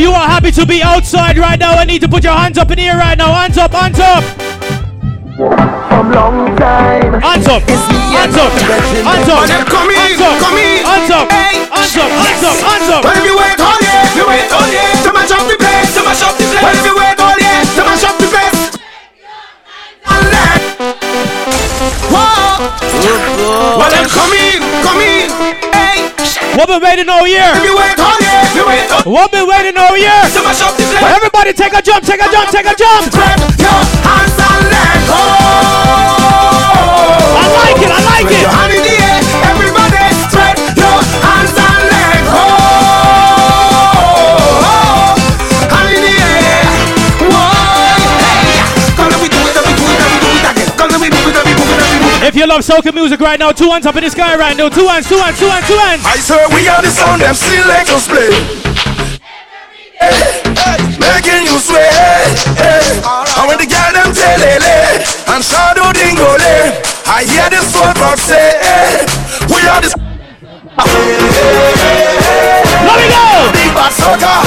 [0.02, 2.72] you are happy to be outside right now, I need to put your hands up
[2.72, 3.32] in the air right now.
[3.38, 4.24] Hands up, hands up.
[5.38, 7.22] From long time.
[7.22, 7.62] Hands up.
[7.62, 8.52] Hands up.
[8.52, 9.46] Hands up.
[9.70, 10.40] Come in, Hands up.
[10.42, 10.82] come in.
[10.82, 11.30] Hands up.
[11.30, 11.70] Hey.
[11.70, 12.10] Hands up.
[12.18, 12.58] Hands up.
[12.66, 13.04] Hands up.
[13.06, 15.58] Well, if you wait all year, if you wait all year to mash up the
[15.62, 16.64] place, to mash up the place.
[16.66, 18.62] Well, if you wait all year to mash up the place.
[20.10, 20.60] And then,
[22.10, 22.58] whoa.
[23.78, 25.71] Well, then come in, come in.
[26.56, 27.52] What been waiting all year?
[27.56, 30.22] If you wait all year, if you wait all What been waiting all year?
[30.32, 30.84] to mash up the.
[30.88, 33.12] Everybody take a jump, take a jump, take a jump.
[33.12, 35.22] Spread your hands and let go.
[37.40, 38.91] I like it, I like it.
[52.32, 54.70] If you love soca music right now, two hands up in the sky right now.
[54.70, 56.00] Two hands, two hands, two hands, two hands.
[56.08, 58.32] I swear we are the sound them still let us play.
[60.00, 61.92] Hey, hey, making you sweat.
[62.56, 66.72] Hey, and when the girl them telele and shadow dingole,
[67.04, 69.04] I hear the soul box say, hey,
[69.52, 69.92] we are the.
[72.88, 73.28] Let me go.
[73.52, 74.40] Big bad soca.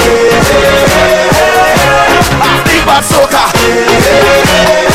[2.65, 4.94] Big bad soca.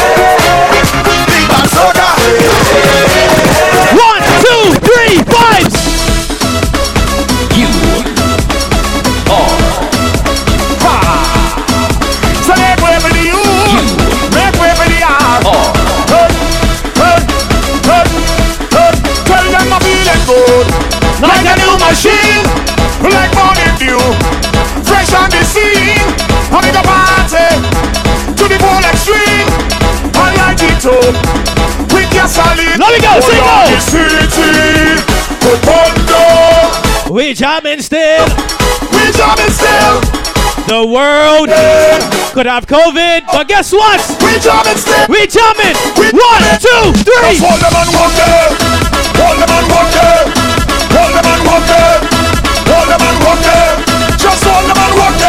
[22.01, 22.49] Machine,
[23.13, 24.01] like morning dew,
[24.89, 26.01] fresh on the scene.
[26.49, 27.45] I'm in the party
[28.41, 29.49] to the full extreme.
[30.17, 31.13] I like it up
[31.93, 32.81] with your solid.
[32.81, 33.77] Let me go, sing Hold on go.
[33.77, 34.33] the city,
[36.17, 37.13] on.
[37.13, 38.25] We jamming still.
[38.97, 40.01] We jamming still.
[40.73, 41.53] The world
[42.33, 44.01] could have COVID, but guess what?
[44.25, 45.05] We jamming still.
[45.09, 45.77] We jamming.
[46.17, 47.37] One, two, three.
[47.37, 48.57] Just hold them and walk there.
[49.21, 50.40] Hold them and walk there.
[51.21, 51.69] Hold them and walk.
[52.65, 53.45] Hold them and walk.
[54.17, 55.21] Just hold them and walk.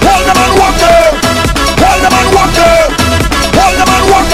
[0.00, 0.80] Hold them and walk.
[0.80, 2.56] Hold them and walk.
[3.52, 4.32] Hold them and walk.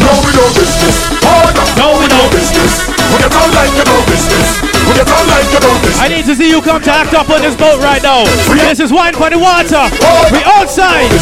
[0.00, 0.96] No, we no business.
[1.20, 1.64] Oh, no.
[1.76, 2.88] No, we no business.
[3.12, 4.64] We get on like you no business.
[4.88, 6.00] We get on like you no business.
[6.00, 8.24] I need to see you come to act up on this boat right now.
[8.48, 9.84] This is wine for the water.
[10.32, 11.12] We outside.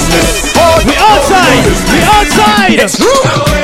[0.86, 1.66] We outside.
[1.90, 2.78] We outside.
[2.78, 3.63] hooligan, a hooligan.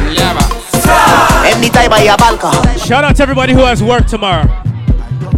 [1.45, 2.63] Anytime I have alcohol.
[2.77, 4.47] Shout out to everybody who has work tomorrow.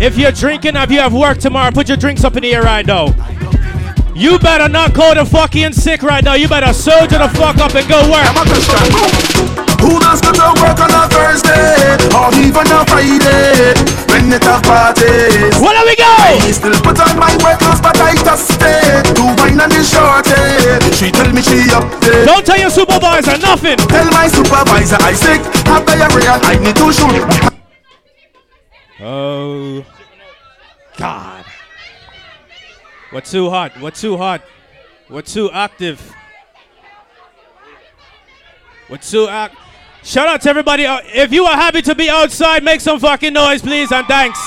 [0.02, 2.64] If you're drinking, if you have work tomorrow, put your drinks up in the air
[2.64, 3.08] right now.
[4.16, 6.34] You better not call the fucking sick right now.
[6.36, 8.28] You better soldier the fuck up and go work.
[9.82, 13.74] Who does go to work on a Thursday or even a Friday
[14.34, 15.54] it a parties?
[15.62, 16.10] Where do we go?
[16.10, 19.84] I still put on my work clothes, but I just stay to wine and the
[19.86, 20.42] shorty.
[20.98, 22.26] She tell me she up there.
[22.26, 23.78] Don't tell your supervisor nothing.
[23.78, 27.54] Tell my supervisor I sick, have diarrhea, I need to shoot.
[29.00, 29.86] Oh,
[30.98, 31.46] God.
[33.12, 33.80] What too hot?
[33.80, 34.42] What too hot?
[35.08, 36.00] What too active?
[38.88, 39.56] What too act?
[40.04, 40.86] Shout out to everybody.
[40.86, 44.40] Uh, if you are happy to be outside, make some fucking noise, please, and thanks.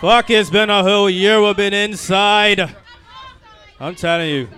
[0.00, 2.74] Fuck, it's been a whole year we've been inside.
[3.78, 4.48] I'm telling you.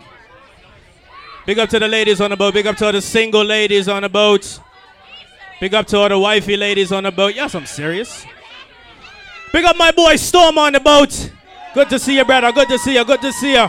[1.45, 2.55] Big up to the ladies on the boat.
[2.55, 4.61] Big up to all the single ladies on the boat.
[5.61, 7.35] Big up to all the wifey ladies on the boat.
[7.35, 8.25] Yes, I'm serious.
[9.53, 11.33] Big up my boy Storm on the boat.
[11.75, 12.53] Good to see you, brother.
[12.53, 13.05] Good to see you.
[13.05, 13.67] Good to see you.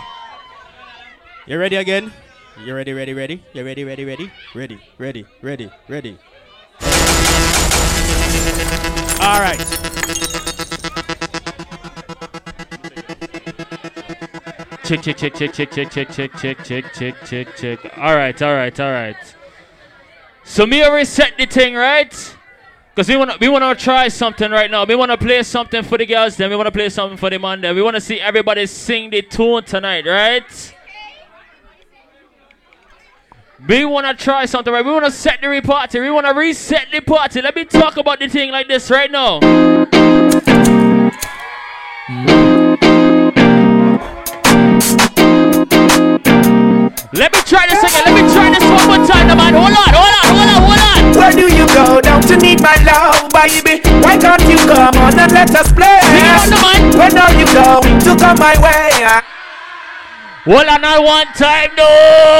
[1.48, 2.14] You ready again?
[2.66, 3.42] You ready, ready, ready?
[3.54, 4.30] You ready, ready, ready?
[4.54, 6.18] Ready, ready, ready, ready.
[9.22, 9.58] All right.
[14.84, 17.98] Check, check, check, check, check, check, check, check, check, check, check, check, check.
[17.98, 19.36] All right, all right, all right.
[20.44, 22.36] So me already set the thing, right?
[22.94, 24.84] Cause we wanna we wanna try something right now.
[24.84, 27.62] We wanna play something for the girls, then we wanna play something for the man.
[27.62, 30.76] Then we wanna see everybody sing the tune tonight, right?
[33.68, 34.86] We wanna try something, right?
[34.86, 36.00] We wanna set the party.
[36.00, 37.42] We wanna reset the party.
[37.42, 39.40] Let me talk about the thing like this right now.
[47.12, 48.04] Let me try this again.
[48.06, 49.54] Let me try this one more time, man.
[49.54, 51.20] Hold on, hold on, hold on, hold on.
[51.20, 53.82] Where do you go down to need my love, baby?
[54.00, 56.00] Why can't you come on and let us play?
[56.96, 59.22] When are you going to come my way?
[60.46, 62.40] Hold on, not one time, no.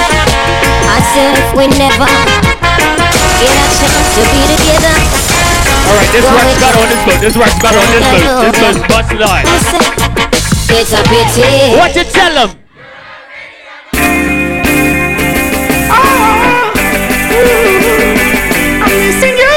[0.00, 2.06] I said if we never
[3.40, 4.96] get a chance to be together.
[5.90, 7.20] Alright, this works better on this boat.
[7.20, 8.46] This works better on this boat.
[8.46, 9.46] This boat's bust line.
[10.70, 11.76] It's a pity.
[11.76, 12.50] What you tell them?
[15.90, 16.70] Oh,
[18.80, 19.54] I'm missing you.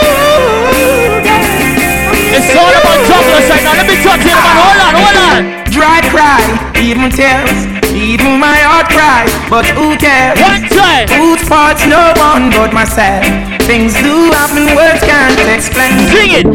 [2.34, 3.74] It's all about Douglas right now.
[3.78, 4.56] Let me talk to you, man.
[4.58, 5.63] Hold on, hold on.
[5.74, 6.40] Dry cry,
[6.78, 9.34] even tears, even my heart cries.
[9.50, 10.40] But who cares?
[10.40, 11.08] One time.
[11.20, 13.53] Whose fault's no one but myself.
[13.64, 15.96] Things do happen, words can't explain.
[16.12, 16.46] Sing it.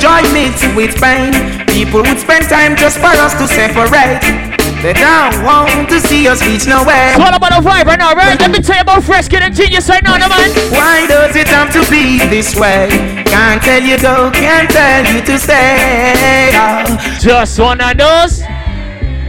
[0.00, 1.32] Joy mixed with pain.
[1.66, 4.20] People would spend time just for us to separate.
[4.82, 7.12] They don't want to see us reach nowhere.
[7.12, 8.40] It's all about a vibe right now, right?
[8.40, 10.48] Let me tell you about Fresh Kidd and Genius right now, no man.
[10.72, 12.88] Why does it have to be this way?
[13.26, 16.50] Can't tell you go, can't tell you to stay.
[16.54, 17.18] Oh.
[17.20, 18.40] Just one of those.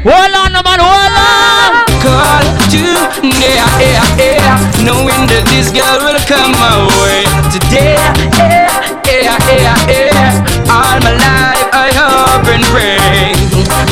[0.03, 1.85] Hold on, man, hold on.
[2.01, 2.41] Call
[2.73, 2.97] you,
[3.37, 4.57] yeah, yeah, yeah.
[4.81, 7.21] Knowing that this girl will come my way
[7.53, 8.01] today.
[8.33, 10.73] Yeah, yeah, yeah, yeah.
[10.73, 13.37] All my life I hope and pray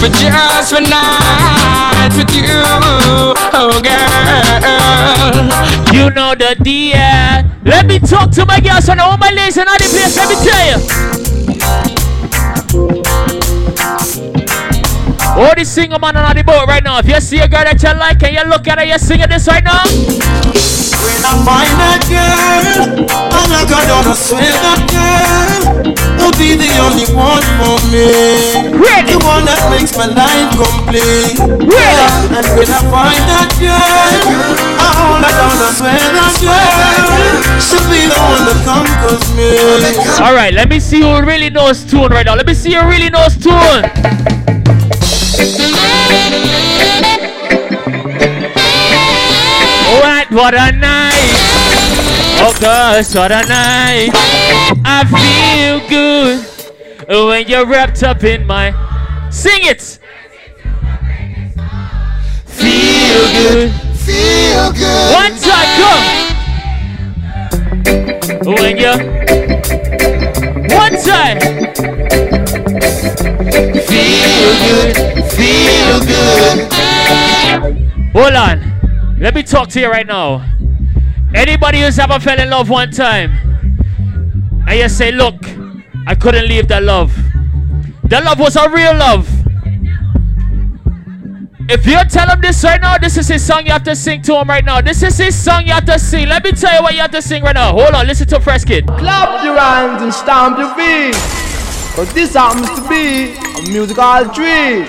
[0.02, 2.57] for just one night with you,
[3.53, 4.10] oh girl.
[5.94, 6.98] You know the deal.
[7.64, 10.18] Let me talk to my girls and all my ladies in all the place.
[10.18, 11.88] Let me tell you.
[15.39, 16.99] All the single man on the boat right now.
[16.99, 19.31] If you see a girl that you like and you look at her, you singing
[19.31, 19.87] this right now.
[19.87, 27.07] When I find that girl, I'm not gonna swear that girl will be the only
[27.15, 28.11] one for me.
[28.83, 29.15] Really?
[29.15, 31.39] The one that makes my life complete.
[31.39, 32.07] Really?
[32.35, 34.11] And when I find that girl,
[34.75, 39.55] I'm not gonna swear that girl she'll be the one that conquers me.
[40.19, 42.35] All right, let me see who really knows tune right now.
[42.35, 43.87] Let me see who really knows tune.
[50.01, 51.13] What, what a night.
[52.41, 54.09] Oh gosh, what a night.
[54.83, 56.45] I feel good
[57.07, 58.73] when you're wrapped up in my.
[59.31, 59.99] Sing it.
[62.45, 63.71] Feel good.
[63.95, 65.13] Feel good.
[65.13, 66.03] One time, come.
[68.55, 68.93] When you.
[70.75, 72.28] One time.
[74.49, 74.95] Feel good.
[75.31, 76.71] Feel good.
[78.13, 79.17] Hold on.
[79.19, 80.43] Let me talk to you right now.
[81.35, 83.31] Anybody who's ever fell in love one time,
[84.67, 85.35] and you say, Look,
[86.07, 87.15] I couldn't leave that love.
[88.05, 89.30] That love was a real love.
[91.69, 94.23] If you tell him this right now, this is his song you have to sing
[94.23, 94.81] to him right now.
[94.81, 96.27] This is his song you have to sing.
[96.27, 97.73] Let me tell you what you have to sing right now.
[97.73, 98.88] Hold on, listen to Fresh Kidd.
[98.88, 101.48] Clap your hands and stamp your feet.
[101.95, 104.87] Cause this happens to be a musical treat.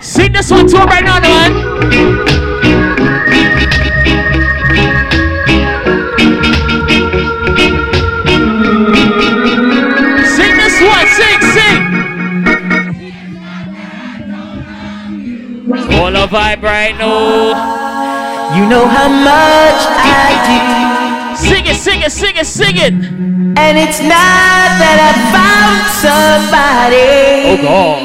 [0.00, 1.52] Sing this one to him right now, man.
[10.24, 11.80] Sing this one, sing, sing.
[15.98, 17.80] All a vibe right now.
[18.56, 20.99] You know how much I do.
[21.36, 22.92] Sing it, sing it, sing it, sing it.
[23.58, 27.10] And it's not that I found somebody
[27.50, 28.00] Oh God.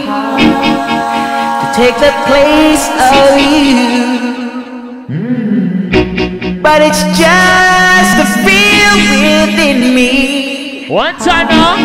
[1.62, 5.06] to take the place of you.
[5.10, 6.62] Mm.
[6.62, 11.78] But it's just the feel within me One time now.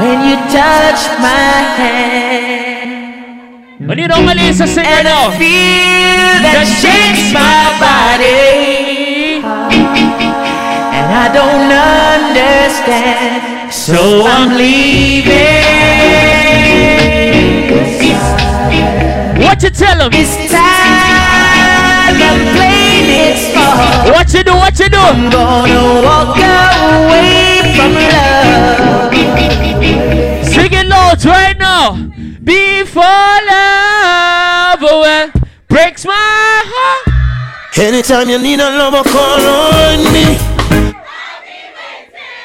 [0.00, 2.90] when you touch my hand.
[3.88, 8.95] When you my Lisa sing right And feel that shakes my body.
[11.16, 11.72] And I don't
[12.12, 13.72] understand.
[13.72, 15.32] So I'm leaving.
[19.42, 20.10] What you tell him?
[20.12, 24.12] It's time I'm playing it small.
[24.12, 24.54] What you do?
[24.56, 24.98] What you do?
[24.98, 29.14] I'm gonna walk away from love.
[30.44, 31.96] Sing it loud right now.
[32.44, 35.30] Before love oh well,
[35.68, 37.08] breaks my heart.
[37.78, 40.55] Anytime you need a lover, call on me.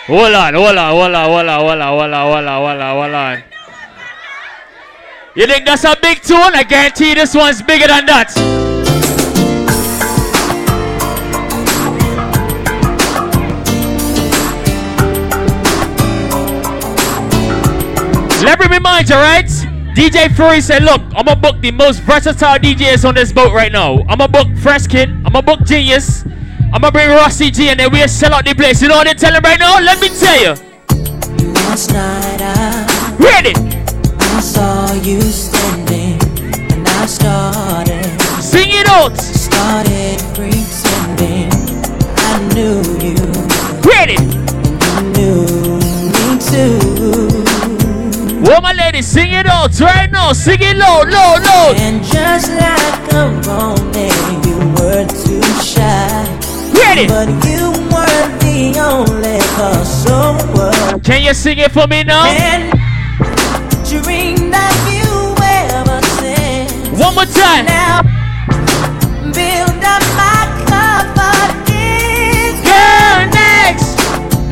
[0.08, 2.82] Hold on, hold on, hold on, hold on, hold on, hold on, hold on, hold
[2.82, 3.44] on, hold on.
[5.36, 6.38] You think that's a big tune?
[6.38, 8.36] I guarantee this one's bigger than that.
[18.44, 19.46] Let me remind you, right?
[19.96, 23.72] DJ Fury said, look, I'm gonna book the most versatile DJs on this boat right
[23.72, 24.00] now.
[24.10, 26.24] I'm gonna book Fresh Kidd, I'm gonna book Genius,
[26.74, 28.82] I'm gonna bring Rusty G, and then we'll sell out the place.
[28.82, 29.80] You know what they tell him right now?
[29.80, 30.56] Let me tell you.
[31.54, 33.54] Last night I Ready?
[34.20, 36.20] I saw you standing
[36.72, 38.06] and I started
[38.42, 39.18] Sing it out.
[39.18, 41.52] Started pretending
[42.18, 43.20] I knew you.
[43.84, 44.16] Ready?
[44.16, 45.80] You knew
[46.16, 47.44] me too.
[48.42, 50.32] Well, my lady, sing it out right now.
[50.34, 51.74] Sing it low, low, low.
[51.76, 56.41] And just like a romance, you were too shy.
[56.82, 57.08] Ready?
[57.08, 61.00] But you weren't the only cause, so?
[61.04, 62.26] Can you sing it for me now?
[62.26, 62.72] And
[63.88, 66.02] dream that you ever.
[66.98, 67.66] One more time.
[67.66, 68.02] Now,
[69.34, 72.62] build up my confidence.
[72.62, 73.98] Girl, next,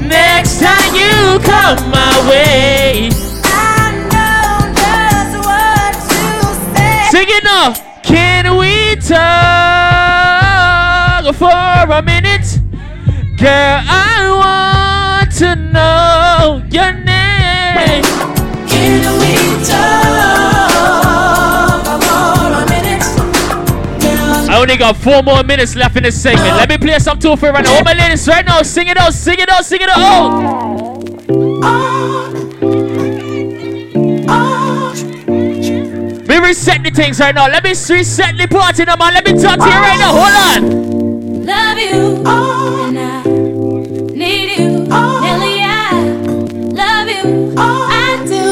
[0.01, 3.10] next time you come my way.
[3.45, 6.23] I know just what to
[6.76, 7.10] say.
[7.11, 7.73] Sing it now.
[8.01, 9.99] Can we talk
[11.40, 12.60] for a minute?
[13.38, 14.28] Girl, I
[15.24, 18.03] want to know your name.
[18.68, 19.34] Can we
[19.64, 20.20] talk
[22.03, 23.06] for a minute?
[24.49, 26.57] I only got four more minutes left in this segment.
[26.57, 27.74] Let me play some two for right now.
[27.78, 29.95] All my ladies, right now, sing it out, sing it out, sing it out.
[29.98, 30.99] Oh.
[31.64, 32.36] Oh.
[36.28, 37.48] We reset the things right now.
[37.48, 39.14] Let me reset the party now, man.
[39.14, 40.11] Let me talk to you right now.
[40.11, 40.89] Hold on.
[41.50, 42.86] Love you, oh.
[42.88, 43.24] and I
[44.22, 45.20] need you, Oh.
[45.26, 45.62] Nelly.
[45.62, 45.94] I
[46.82, 47.88] love you, Oh.
[47.90, 48.44] I do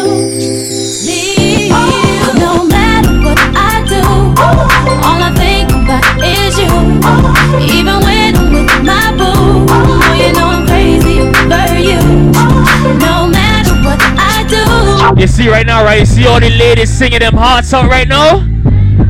[1.06, 1.78] need oh.
[1.94, 2.40] you.
[2.44, 5.06] No matter what I do, oh.
[5.06, 6.70] all I think about is you.
[7.04, 7.60] Oh.
[7.62, 12.02] Even when I'm with my boo, oh, you know I'm crazy over you.
[12.36, 12.98] Oh.
[13.06, 15.22] No matter what I do.
[15.22, 16.00] You see right now, right?
[16.00, 18.44] You see all the ladies singing them hearts out right now?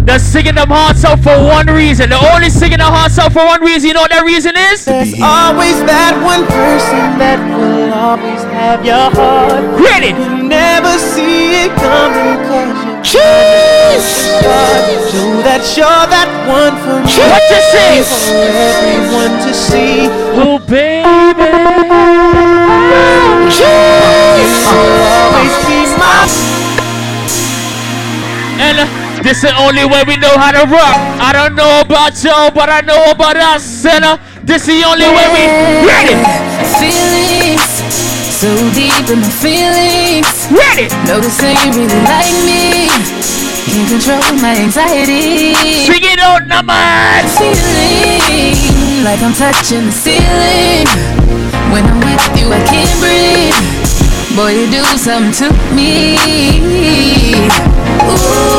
[0.07, 2.09] They're singing them hearts out for one reason.
[2.09, 3.87] They're only singing their hearts out for one reason.
[3.87, 4.85] You know what that reason is?
[4.85, 9.63] There's always that one person that will always have your heart.
[9.79, 10.15] Ready?
[10.15, 14.27] You never see it coming cause you Cheese!
[14.43, 17.11] Know that you're that one for me.
[17.23, 18.03] What you say?
[18.03, 20.11] For everyone to see.
[20.35, 21.47] Oh, baby.
[23.55, 26.27] You'll always be my
[28.59, 30.97] And uh, this is the only way we know how to rock.
[31.19, 33.85] I don't know about y'all, but I know about us.
[33.85, 35.43] Uh, this is the only way we
[35.87, 36.15] ready.
[36.79, 37.77] Feelings
[38.37, 40.29] so deep in my feelings.
[40.53, 40.93] Ready.
[41.09, 42.85] Notice that you really like me.
[43.65, 45.57] Can't control my anxiety.
[45.89, 47.25] Sing it out, man.
[47.33, 50.85] Feeling like I'm touching the ceiling.
[51.73, 53.57] When I'm with you, I can't breathe.
[54.37, 56.13] Boy, you do something to me.
[58.05, 58.56] Ooh.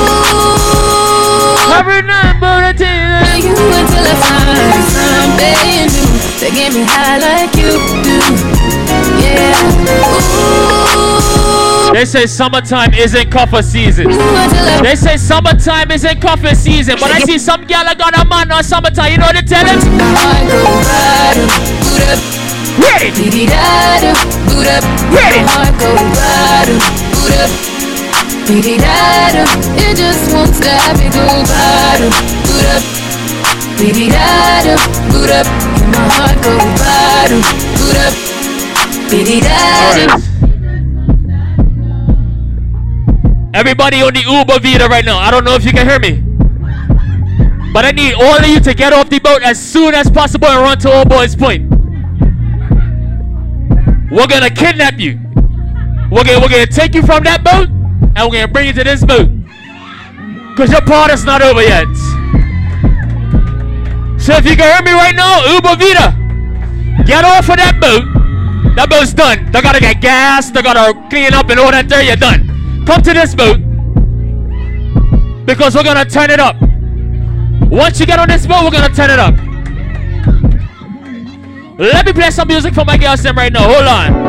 [1.69, 2.93] I remember the
[3.45, 5.61] you until I find something
[5.93, 6.09] new
[6.41, 8.19] that get me high like you do.
[9.21, 9.53] Yeah.
[10.25, 11.93] Ooh.
[11.93, 14.09] They say summertime isn't coffee season.
[14.83, 18.63] They say summertime isn't coffee season, but I see some gal got a man on
[18.63, 19.13] summertime.
[19.13, 19.79] You know what they tell them?
[22.79, 23.11] Ready?
[25.11, 25.39] Ready?
[28.51, 30.97] It just won't stop.
[30.97, 32.09] Go bottom,
[32.49, 32.83] boot up,
[35.13, 37.45] boot up, and my heart go bottom,
[37.77, 38.15] boot up,
[43.55, 45.19] Everybody on the Uber Vita right now.
[45.19, 46.23] I don't know if you can hear me.
[47.75, 50.49] But I need all of you to get off the boat as soon as possible
[50.49, 51.71] and run to Old Boys Point.
[54.11, 55.21] We're gonna kidnap you.
[56.11, 57.78] We're gonna, we're gonna take you from that boat
[58.19, 59.31] and we're gonna bring you to this boat.
[60.57, 61.87] Cause your part is not over yet.
[64.19, 66.11] So if you can hear me right now, Uber Vita,
[67.07, 68.03] get off of that boat.
[68.75, 69.53] That boat's done.
[69.53, 72.85] They gotta get gas, they gotta clean up and all that there, you're done.
[72.85, 73.59] Come to this boat.
[75.47, 76.57] Because we're gonna turn it up.
[77.71, 79.35] Once you get on this boat, we're gonna turn it up.
[81.79, 83.63] Let me play some music for my girls them right now.
[83.63, 84.28] Hold on.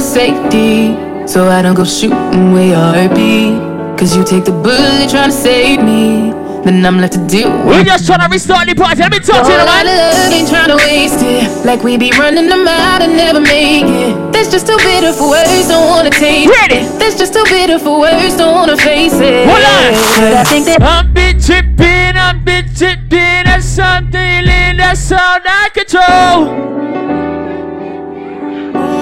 [0.00, 0.96] On safety
[1.28, 3.60] so I don't go shooting where heart beat.
[3.98, 6.32] Cause you take the bullet trying to save me.
[6.64, 7.76] then I'm left to deal with.
[7.76, 9.00] We just tryna restart the party.
[9.00, 9.84] Let me talk to you, man.
[9.84, 11.66] love, ain't tryna waste it.
[11.66, 14.32] Like we be running them out and never make it.
[14.32, 16.80] That's just too bitter for words, don't wanna take Ready.
[16.80, 16.98] it.
[16.98, 19.44] That's just too bitter for words, don't wanna face it.
[19.44, 19.92] Hold on.
[20.16, 23.44] But I think that I'm bit tripping, I'm bit tripping.
[23.44, 26.79] That's something in that's out of control.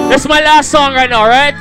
[0.08, 1.54] This is my last song right now, right?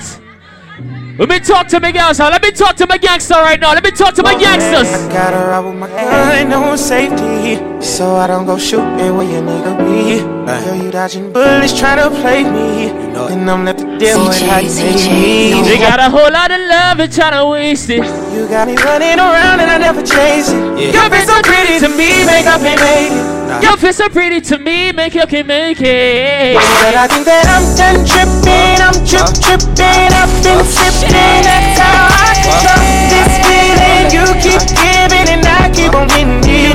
[1.19, 2.19] Let me talk to my girls.
[2.19, 3.73] Let me talk to my gangster right now.
[3.73, 4.87] Let me talk to my gangsters.
[5.11, 9.77] Gotta ride with my gun on safety, so I don't go shooting where your nigga
[9.79, 10.19] be.
[10.21, 12.89] Girl, you dodging bullets trying to play me,
[13.25, 15.61] and I'm left to deal with how you make me.
[15.65, 18.05] They got a whole lot of love and trying to waste it.
[18.33, 20.93] You got me running around and I never chase it.
[20.93, 23.63] Your face so pretty to me, make up and make it.
[23.63, 26.55] Your face so pretty to me, make you can make it.
[26.55, 31.41] But I think that I'm done tripping, I'm trip tripping, I've been sipping.
[31.41, 34.05] That's how I control this feeling.
[34.13, 34.61] You keep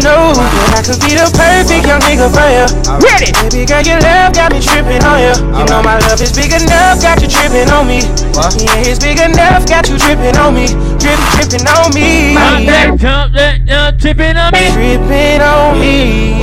[0.03, 2.67] know that I could be the perfect young nigga for you.
[2.99, 3.31] Ready?
[3.39, 5.35] Baby girl, your love got me tripping on you.
[5.55, 8.03] You know my love is big enough, got you tripping on me.
[8.59, 10.67] Yeah, it's big enough, got you tripping on me.
[10.99, 12.35] Dripping, tripping on me.
[12.35, 14.75] My back jump, that uh, tripping on me.
[14.75, 16.43] Tripping on me.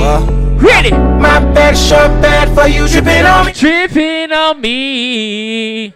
[0.56, 0.92] Ready?
[0.92, 3.52] My back short bad for you, tripping on me.
[3.52, 5.94] Tripping on me.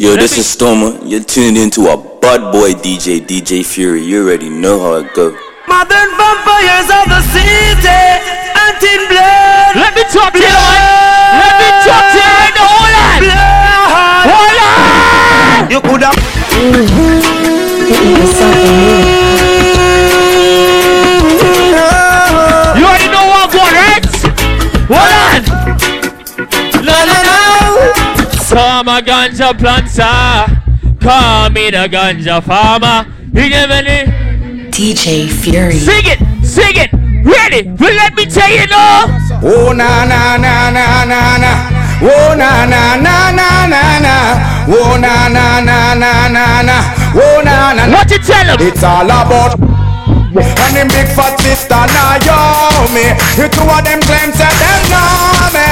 [0.00, 0.98] Yo, this is Stormer.
[1.04, 4.02] You're tuned into a bad boy DJ, DJ Fury.
[4.02, 5.36] You already know how it go.
[5.80, 8.04] Modern vampires of the city,
[8.52, 9.80] until blood.
[9.80, 10.44] Let me talk to you.
[11.40, 12.68] Let me talk to you right now.
[12.68, 13.24] Hold on.
[14.28, 15.72] Hold on.
[15.72, 16.20] You could have.
[22.76, 24.04] You already know what I'm going, right?
[24.92, 25.40] Hold on.
[26.84, 27.40] No, no, no.
[28.36, 30.02] Summer ganja planter.
[30.04, 30.44] Ah.
[31.00, 33.06] Call me the ganja farmer.
[33.32, 34.19] You give any?
[34.80, 35.76] DJ Fury.
[35.78, 36.90] Sing it, sing it.
[37.22, 37.68] Ready?
[37.68, 39.12] But let me tell you now.
[39.44, 41.52] Oh na na na na na na.
[42.00, 44.64] Oh na na na na na na.
[44.72, 46.76] Oh na na na na na na.
[47.12, 47.92] Oh na na.
[47.92, 48.66] What you tell him?
[48.66, 49.69] It's all about.
[50.70, 52.38] And them big fat sister now yo
[52.94, 53.10] me.
[53.34, 55.66] The two of them claim say them know me.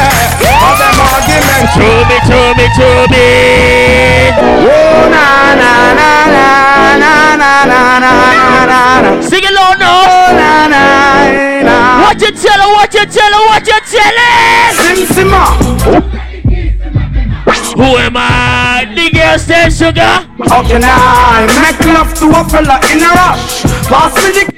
[0.59, 1.71] All them arguments.
[1.79, 4.35] To me, to me, to me.
[4.67, 9.23] Oh na na na na na na na na na na.
[9.23, 10.03] Sing it low now.
[10.03, 10.83] Oh na na
[11.63, 12.03] na.
[12.03, 12.67] What you tell her?
[12.75, 13.43] What you tell her?
[13.55, 14.75] What you tell her?
[14.83, 15.55] Sim Sima.
[17.79, 18.91] Who am I?
[18.99, 20.27] The girl stay sugar.
[20.51, 23.63] How can I make love to a fella in a rush?
[23.87, 24.58] Pass me the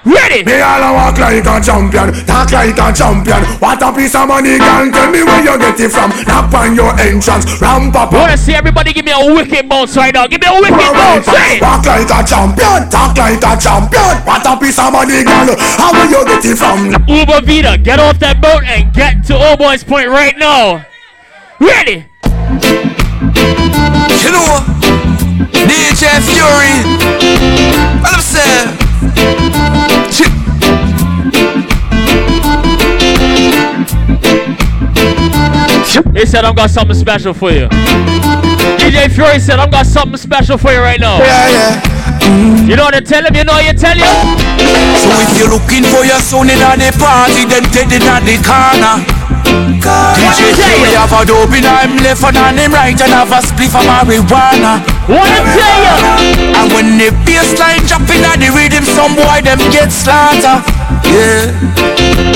[0.00, 0.44] Ready?
[0.44, 3.44] Me all a walk like a champion, talk like a champion.
[3.60, 4.88] What a piece of money, girl.
[4.88, 6.08] Tell me where you get it from.
[6.24, 8.12] Knock on your entrance, ramp up.
[8.12, 10.26] I wanna see everybody give me a wicked bounce right now.
[10.26, 11.26] Give me a wicked bounce.
[11.26, 11.60] Say it.
[11.60, 14.16] Walk like a champion, talk like a champion.
[14.24, 15.52] What a piece of money, girl.
[15.76, 16.96] How will you get it from?
[17.04, 20.86] Uber Vita, get off that boat and get to Old Boys Point right now.
[21.60, 22.08] Ready?
[24.16, 24.64] You know,
[25.68, 26.88] DJ Fury.
[28.00, 28.79] What I'm saying.
[36.20, 37.66] He said I'm got something special for you.
[38.76, 41.18] DJ Fury said I'm got something special for you right now.
[41.18, 42.66] Yeah, yeah.
[42.66, 43.34] You know what to tell him?
[43.34, 44.04] You know what you tell you?
[45.00, 48.36] So if you're looking for your son in the party, then take it at the
[48.44, 49.19] corner.
[49.50, 53.40] DJ Fury have a dope in him left and on him right and have a
[53.42, 54.78] spliff of marijuana.
[55.10, 55.96] Wanna tell you?
[56.54, 60.62] And when the bassline dropping at the rhythm, some boy them get slaughter.
[61.10, 61.50] Yeah.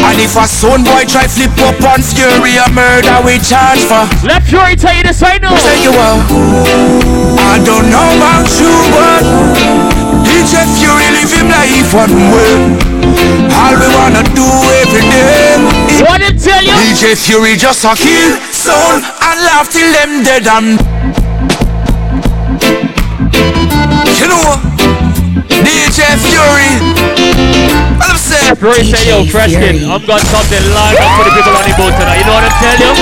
[0.02, 4.02] And if a son boy try flip up on Fury, a murder we charge for.
[4.26, 5.54] Let Fury tell you this right now.
[5.54, 6.18] Tell you what.
[7.38, 9.22] I don't know about you, but
[10.26, 12.54] DJ Fury live him life one way.
[13.54, 14.48] All we wanna do
[14.82, 15.83] every day.
[16.02, 16.72] What did tell you?
[16.72, 20.80] DJ Fury just a kill soul and laugh till them dead and.
[24.18, 24.58] You know,
[25.62, 26.70] DJ Fury.
[27.98, 28.56] What I'm saying?
[28.56, 31.74] Fury say, yo, Fresh Kidd, I'm got something lined up for the people on the
[31.76, 32.18] boat tonight.
[32.18, 32.92] You know what I'm telling you?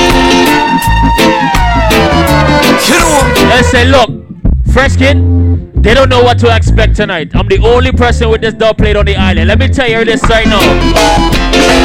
[2.89, 3.49] You know.
[3.49, 4.11] Let's say, look,
[4.73, 5.19] Fresh Kidd,
[5.83, 7.31] they don't know what to expect tonight.
[7.35, 9.49] I'm the only person with this dub plate on the island.
[9.49, 11.42] Let me tell you this right now.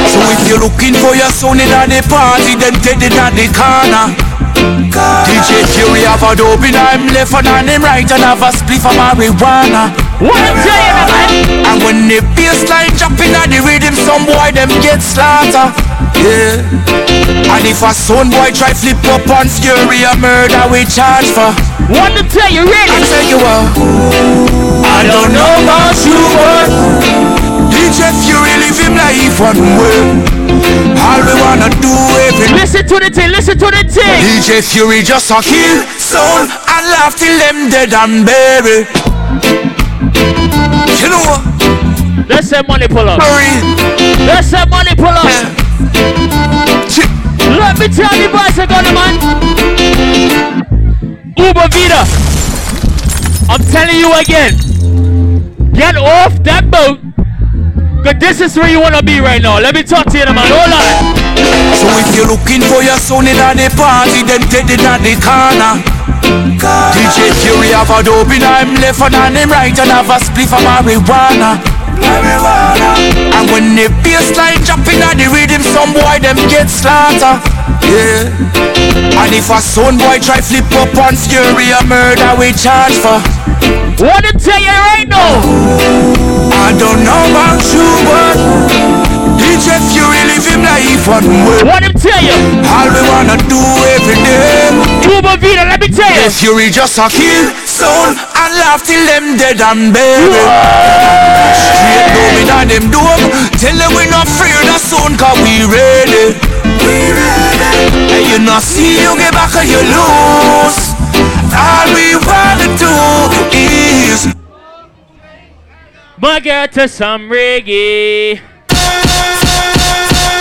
[0.08, 3.46] So if you're looking for your son in the party, then take it at the
[3.52, 4.14] corner.
[4.58, 8.50] DJ Fury have a dope in him left and on him right and have a
[8.50, 9.94] spliff of marijuana.
[10.18, 11.30] What I'm saying, man?
[11.62, 15.70] And when the bassline dropping at the rhythm, some boy them get slaughter.
[16.18, 16.58] Yeah.
[17.54, 21.54] And if a son boy try flip up on Fury, a murder we charge for.
[21.94, 22.90] What to tell you, really?
[22.90, 23.62] I tell you what.
[24.82, 26.66] I don't know about you, but
[27.70, 28.37] DJ Fury
[28.68, 30.00] live him life one way.
[31.00, 31.92] All we wanna do
[32.28, 34.20] every Listen to the thing, listen to the thing.
[34.20, 38.86] DJ Fury just a kill soul and laugh till them dead and buried.
[41.00, 41.40] You know what?
[42.28, 43.18] Let's say money pull up.
[43.18, 45.24] Let's say money pull up.
[47.48, 49.14] Let me tell you boys, I got the man.
[51.36, 52.04] Uber Vida.
[53.48, 55.72] I'm telling you again.
[55.72, 57.07] Get off that boat.
[58.08, 59.60] Cause this is where you wanna be right now.
[59.60, 60.48] Let me talk to you, man.
[60.48, 61.12] Hold on.
[61.76, 65.12] So if you're looking for your son in the party, then take it at the
[65.20, 65.76] corner.
[66.96, 70.16] DJ Fury have a dope in him left and on him right and have a
[70.24, 71.60] spliff of marijuana.
[72.00, 72.96] marijuana.
[73.36, 77.36] And when the bassline jumping at the rhythm, some boy them get slaughter.
[77.84, 78.24] Yeah.
[79.20, 83.20] And if a son boy try flip up on Fury, a murder we charge for.
[84.00, 86.47] What to tell you right now?
[86.47, 86.47] I
[86.78, 88.38] don't know about you, but
[89.34, 91.60] DJ Fury live him life one way.
[91.66, 92.38] What him tell you?
[92.70, 93.58] All we wanna do
[93.98, 94.70] every day.
[95.10, 96.30] Uber Vida, let me tell you.
[96.30, 100.38] DJ Fury just a kill soul and laugh till them dead and buried.
[101.58, 103.24] Straight down in them dome.
[103.58, 106.38] Tell them we not afraid of soon cause we ready.
[106.86, 107.74] We ready.
[108.14, 110.78] And you not see you get back and you lose.
[111.58, 112.94] All we wanna do
[113.50, 114.30] is
[116.20, 118.40] My girl to some reggae.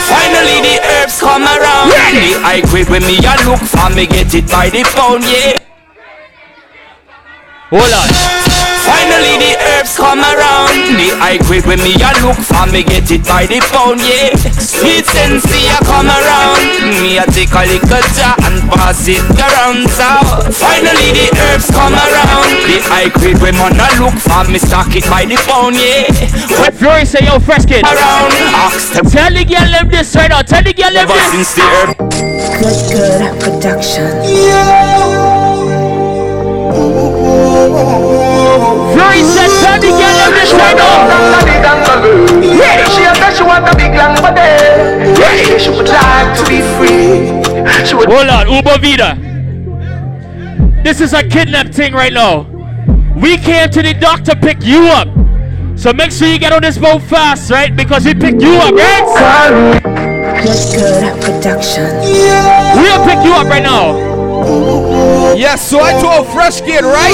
[0.10, 1.90] Finally the herbs come around.
[1.90, 5.60] The I quit when me a look for me get it by the pound, yeah.
[7.70, 8.37] Hold on.
[8.88, 10.96] Finally the herbs come around.
[10.96, 14.32] The I quit when me a look for me get it by the pound, yeah.
[14.56, 16.64] Sweet sensei a come around.
[17.04, 19.86] Me a take a little jar and pass it around.
[19.92, 20.08] So
[20.56, 22.50] finally the herbs come around.
[22.64, 26.08] The I quit when man a look for me stock it by the pound, yeah.
[26.60, 27.84] What Fury say, yo, Fresh Kidd.
[27.84, 28.32] Around.
[28.56, 29.06] Ask them.
[29.06, 30.42] Tell the girl them this right now.
[30.42, 31.32] Tell the girl them Ever this.
[31.32, 31.98] since the herb.
[32.58, 35.37] Good, good production.
[38.94, 41.08] Fury said, tell the girl them this right now.
[42.42, 44.42] Yeah, she said she want a big long body.
[45.20, 47.28] Yeah, she would like to be free.
[47.86, 49.18] She would Hold on, Uber Vida.
[50.84, 52.46] This is a kidnap thing right now.
[53.16, 55.08] We came to the dock to pick you up.
[55.78, 57.76] So make sure you get on this boat fast, right?
[57.76, 59.82] Because we picked you up, right?
[60.44, 61.84] Good, good production.
[62.78, 64.07] We'll pick you up right now.
[65.38, 67.14] Yes, so I told Fresh Kidd, right?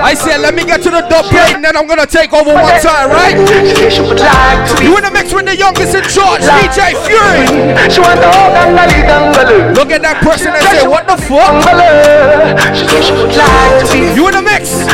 [0.00, 2.52] I said, let me get to the dub plate and then I'm gonna take over
[2.54, 3.34] one time, right?
[4.82, 7.46] You in the mix with the youngest in charge, DJ Fury.
[9.74, 11.64] Look at that person and say, what the fuck?
[14.14, 14.86] You in the mix?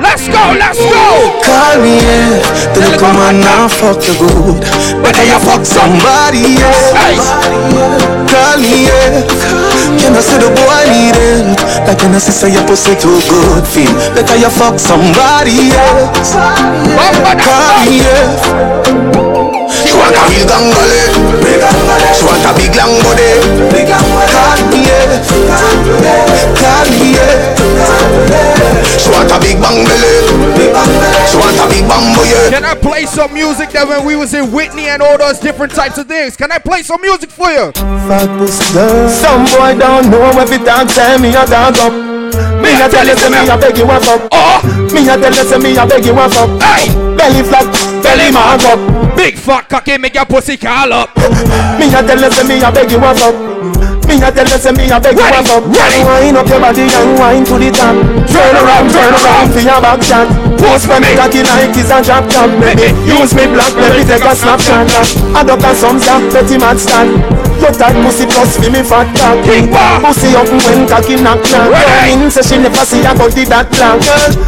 [0.00, 1.38] Let's go, let's go.
[1.44, 2.40] Call me, yeah.
[2.74, 4.60] The little man now fuck the good.
[5.04, 6.90] Better you fuck somebody else.
[8.26, 9.09] Call me, yeah.
[9.10, 11.58] Can I say the boy need help?
[11.86, 13.90] Like can I say your pussy too good feel?
[14.14, 16.34] Better you fuck somebody else.
[17.42, 18.38] Call me, yeah.
[19.66, 21.10] She want a real gangale.
[22.14, 23.34] She want a big long body.
[24.78, 25.18] Yeah.
[26.54, 28.49] Call me, yeah.
[29.20, 30.16] She want a big bang belly.
[31.28, 32.48] She want a big bamboo, yeah.
[32.48, 35.74] Can I play some music that when we was in Whitney and all those different
[35.74, 36.38] types of things?
[36.38, 37.68] Can I play some music for you?
[37.76, 41.92] Some boy don't know every time say me a dog up.
[42.64, 44.24] Me a tell you say me a beg you one fuck.
[44.32, 46.48] Oh, me a tell you say me a beg you one fuck.
[46.56, 47.68] Hey, belly flat,
[48.00, 48.80] belly mark up.
[49.16, 51.14] Big fat cocky make your pussy call up.
[51.76, 53.59] Me a tell you say me a beg you one fuck.
[54.20, 55.64] A tell you say me a beg you one fuck.
[55.64, 57.96] Wind up your body and wind to the top.
[58.28, 60.28] Turn around, turn around for your back shot.
[60.60, 62.50] Post for me cocky like it's a drop top.
[62.60, 64.86] Baby, use me black, let me take a snapshot.
[65.34, 67.49] Adopt a some sap, petty mad stand.
[67.60, 69.36] Your tight pussy plus fi me fat cock.
[69.44, 71.68] King bar Pussy up when cocky knock knock.
[71.68, 74.00] Girl in say she never see a body that Girl,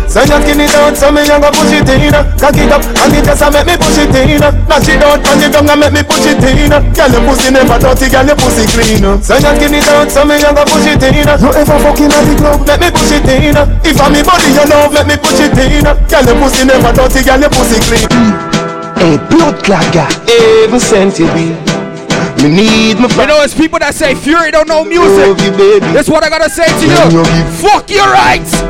[0.08, 2.16] so you skin it out so me a go push it in.
[2.40, 4.40] Cock it up and it just a make me push it in.
[4.40, 6.72] Knock it out and it and make me push it in.
[6.72, 9.04] Girl your pussy never dirty, girl your pussy clean.
[9.20, 11.12] So you skin it out so me a go push it in.
[11.20, 13.56] You ever fucking at the club, let me push it in.
[13.84, 15.84] If I'm me body you love, let me push it in.
[15.84, 18.08] Girl your pussy never dirty, girl your pussy clean.
[18.96, 20.08] Hey, blood clot guy,
[20.64, 21.81] ever sent you be.
[22.42, 25.38] Me need my You know, it's people that say Fury don't know music.
[25.94, 27.22] That's what I gotta say to you.
[27.62, 28.66] Fuck your rights.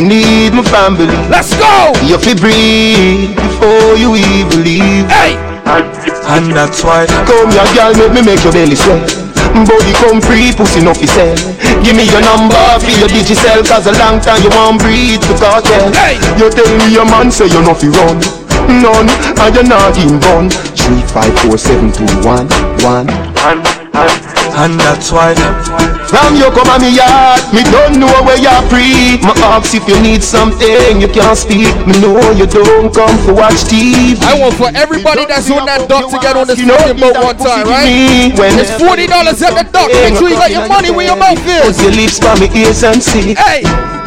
[0.00, 1.12] Need my family.
[1.28, 1.92] Let's go.
[2.08, 5.04] You fi breathe before you even leave.
[5.12, 5.36] Hey.
[6.32, 8.98] And that's why Come here girl make me make your belly swell
[9.52, 11.36] Body come free, pussy no fi sell
[11.84, 15.34] Give me your number, feel your digicel Cause a long time you won't breathe to
[15.38, 16.18] cartel hey.
[16.36, 18.41] You tell me your man say you no fi run
[18.80, 19.08] none,
[19.42, 20.48] and you're not in bun.
[20.76, 22.48] Three, five, four, seven, two, one,
[22.80, 23.08] one.
[24.52, 25.34] And that's why
[26.08, 29.16] From you come on me yard, me don't know where you're free.
[29.24, 31.72] My ask if you need something, you can't speak.
[31.86, 34.16] Me know you don't come to watch TV.
[34.20, 37.36] I want for everybody that's on that dock to get on this fucking boat one
[37.36, 38.32] time, right?
[38.60, 39.88] It's forty dollars at the dock.
[39.88, 41.76] Make sure you got your money where your mouth is.
[41.76, 43.34] Put your lips by me ears and see.
[43.34, 44.01] Hey.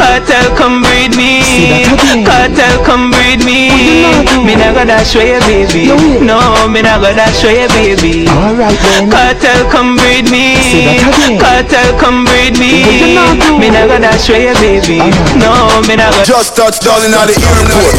[0.00, 1.44] Cartel come breed me.
[2.24, 3.68] Cartel come breed me.
[4.40, 5.92] Me not gonna show you baby.
[6.24, 6.40] No,
[6.72, 8.24] me not gonna show you baby.
[8.32, 9.10] Alright then.
[9.12, 10.56] Cartel come breed me.
[11.36, 12.80] Cartel come breed me.
[13.60, 15.04] Me not gonna show you baby.
[15.36, 15.52] No,
[15.84, 17.92] me not gonna Just touched down in the airport.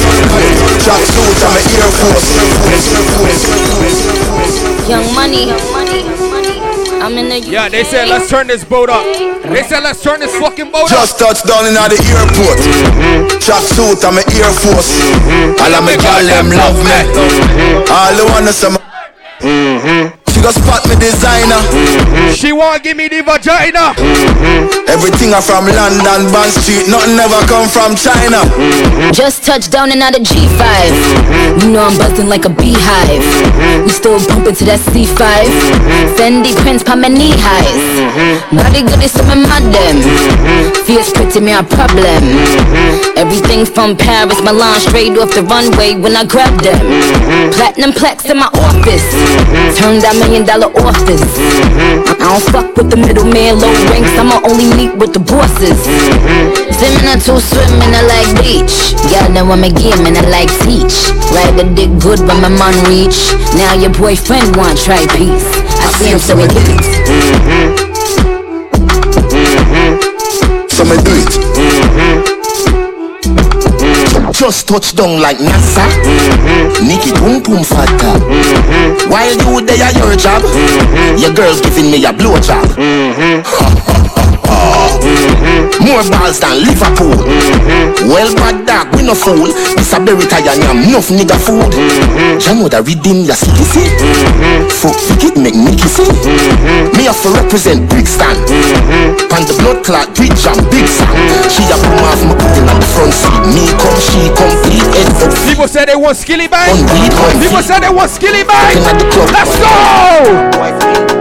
[0.81, 2.33] Track suit and my Air Force.
[4.89, 5.53] Young money.
[7.01, 9.01] I'm in the Yeah, they said let's turn this boat up.
[9.01, 11.01] They said let's turn this fucking boat up.
[11.01, 12.61] Just touched down in the airport.
[12.61, 13.41] Mm-hmm.
[13.41, 15.01] Track suit, I'm my Air Force.
[15.01, 15.57] Mm-hmm.
[15.57, 16.93] All of my gal them love me.
[17.17, 17.89] Mm-hmm.
[17.89, 18.77] All the wanna some.
[19.41, 21.61] She go spot me designer.
[22.33, 23.93] She want give me the vagina.
[24.89, 26.89] Everything are from London, Bond Street.
[26.89, 28.41] Nothing ever come from China.
[29.13, 30.65] Just touched down and out of G5.
[31.61, 33.23] You know I'm buzzing like a beehive.
[33.85, 35.21] We still bumping to that C5.
[36.17, 37.85] Fendi prints pa my knee highs.
[38.49, 40.01] Body good is some of my them.
[40.85, 42.21] Fierce pretty me a problem.
[43.15, 46.81] Everything from Paris, Milan, straight off the runway when I grab them.
[47.53, 49.05] Platinum plaques in my office.
[49.77, 51.19] Turn that million dollar office.
[51.35, 52.23] Mm-hmm.
[52.23, 54.15] I don't fuck with the middleman, low ranks.
[54.15, 55.75] I'ma only meet with the bosses.
[55.83, 56.71] Mm-hmm.
[56.71, 58.95] Swimming or two swimming, I like beach.
[59.11, 61.11] Y'all know I'm a game and I like teach.
[61.35, 63.35] Ride the dick good but my man reach.
[63.59, 65.51] Now your boyfriend want try peace.
[65.83, 66.47] I see him so mm-hmm.
[66.47, 66.87] it eats.
[70.71, 72.30] So me do it.
[74.31, 75.85] Just touch down like NASA.
[76.81, 78.19] Nikki boom boom fatta.
[79.09, 81.17] While you there your job, mm-hmm.
[81.17, 82.39] your girl's giving me a blow
[82.75, 84.07] mm-hmm.
[85.15, 85.81] job.
[85.83, 87.17] More balls than Liverpool.
[87.17, 88.09] Mm-hmm.
[88.09, 89.49] Well, bad dog, we no fool.
[89.75, 91.71] This a berry tire, yam enough nigga food.
[91.73, 92.41] Mm-hmm.
[92.41, 93.65] You know that redeem your city.
[94.69, 96.05] Fuck, it make me kissy.
[96.95, 98.37] Me have to represent Brixton.
[99.29, 101.15] Pan the blood clot, bridge and big sound.
[101.49, 103.41] She a boom off my putting on the front seat.
[103.51, 105.33] Me come, she complete head up.
[105.47, 106.71] People say they want skilly bang.
[106.71, 108.75] On weed, on People say they want skilly bang.
[108.75, 109.29] Looking at the club.
[109.33, 111.20] Let's go.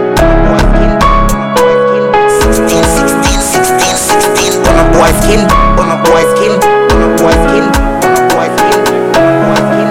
[5.01, 5.49] 16.
[5.81, 6.53] On a boy skin,
[6.93, 7.65] on a boy skin,
[8.05, 8.77] on a boy skin,
[9.17, 9.89] on a boy skin.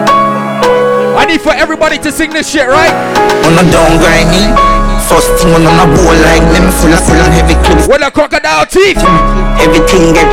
[1.18, 2.94] I need for everybody to sing this shit, right?
[3.42, 4.54] On a down grinding.
[5.10, 7.90] First thing on a bowl like me, me full of full heavy clips.
[7.90, 9.02] With a crocodile teeth.
[9.58, 10.30] Everything get.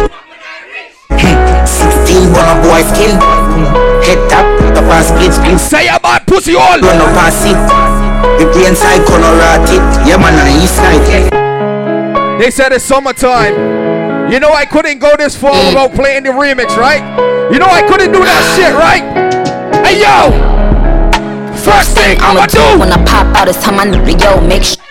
[1.10, 3.18] Hmm, 16 on a boy skin.
[4.06, 4.46] Head top,
[4.78, 5.58] the pass split split.
[5.58, 6.78] Say about pussy all.
[6.78, 7.58] Run up and sit.
[8.38, 9.82] The brain side corner rat it.
[10.06, 11.34] Yeah man, on east side.
[12.40, 13.77] They said it's summertime.
[14.28, 17.00] You know I couldn't go this far without playing the remix, right?
[17.50, 19.00] You know I couldn't do that shit, right?
[19.88, 20.36] Hey yo!
[21.56, 24.84] First thing I'ma do when I pop out is time I need yo make sure.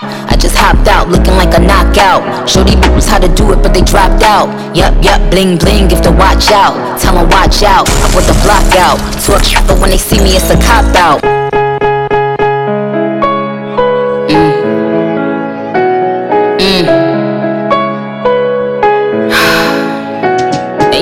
[0.00, 2.48] I just hopped out looking like a knockout.
[2.48, 4.48] Showed Shorty was how to do it, but they dropped out.
[4.74, 6.72] Yup, yup, bling bling, if to watch out.
[6.98, 8.96] Tell 'em watch out, I put the block out.
[9.20, 11.49] Talk shit, but when they see me, it's a cop out.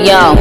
[0.05, 0.35] Yo.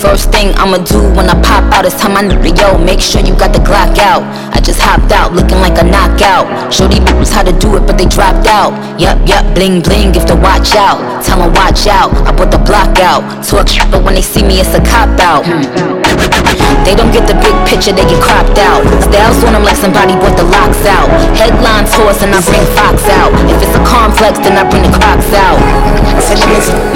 [0.00, 3.20] First thing I'ma do when I pop out is time need to yo Make sure
[3.20, 4.22] you got the Glock out.
[4.54, 6.72] I just hopped out looking like a knockout.
[6.72, 8.72] Shorty was how to do it but they dropped out.
[8.98, 10.98] Yup, yup, bling bling if to watch out.
[11.24, 13.22] Tell 'em watch out, I put the block out.
[13.44, 15.99] Talk shit but when they see me it's a cop out hmm.
[16.84, 20.16] They don't get the big picture, they get cropped out Styles on them like somebody
[20.18, 21.06] brought the locks out
[21.38, 24.92] Headline tours and I bring Fox out If it's a complex then I bring the
[24.96, 25.60] crocs out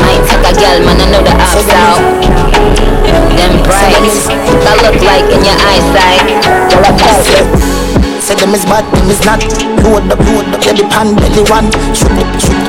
[0.03, 2.65] Might take a gal man I know the ops out
[3.35, 6.23] them bright, I look like in your eyesight.
[8.23, 9.43] Say them is bad, them is not.
[9.83, 11.71] Load up, load up, yeah, the pan belly one.
[11.95, 12.65] Shoot shoot.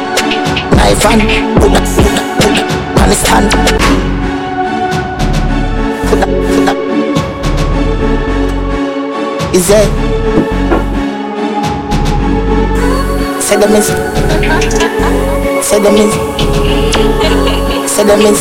[0.76, 1.22] Knife and
[1.62, 2.96] put that, put that, put that.
[2.98, 4.15] Pan stand.
[9.56, 9.88] Is it?
[13.42, 13.88] Say them is.
[15.66, 16.14] Say them is.
[17.90, 18.40] Say them is.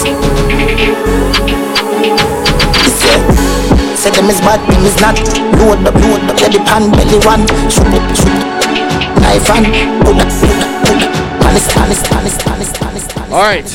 [3.97, 5.16] Say them is bad, them is not
[5.61, 8.45] Load up, load up, yeah, the pan belly one Shoot it, shoot it
[9.23, 9.65] Knife and
[10.05, 13.70] put that, put that, put that Panis, panis, panis, panis, panis, panis Alright.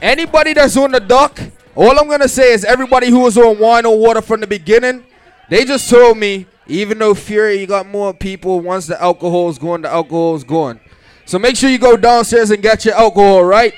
[0.00, 1.40] Anybody that's on the dock
[1.74, 5.04] All I'm gonna say is everybody who was on Whine on Water from the beginning,
[5.48, 9.58] they just told me, even though Fury you got more people, once the alcohol is
[9.58, 10.80] gone, the alcohol is gone.
[11.26, 13.74] So make sure you go downstairs and get your alcohol, right?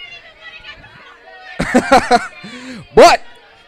[2.95, 3.23] but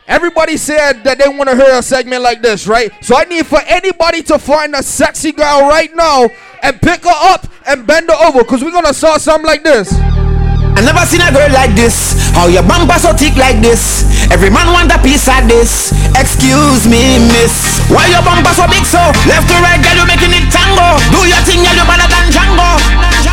[0.06, 2.92] everybody said that they want to hear a segment like this, right?
[3.02, 6.28] So I need for anybody to find a sexy girl right now
[6.62, 9.92] and pick her up and bend her over, cause we're gonna start something like this.
[10.78, 12.14] I never seen a girl like this.
[12.38, 14.06] How your bumper so thick like this?
[14.30, 15.90] Every man want a piece of this.
[16.14, 17.82] Excuse me, miss.
[17.90, 19.02] Why your bumper so big so?
[19.26, 21.02] Left to right, girl, you making it tango.
[21.10, 23.27] Do your thing, girl, you better than Django.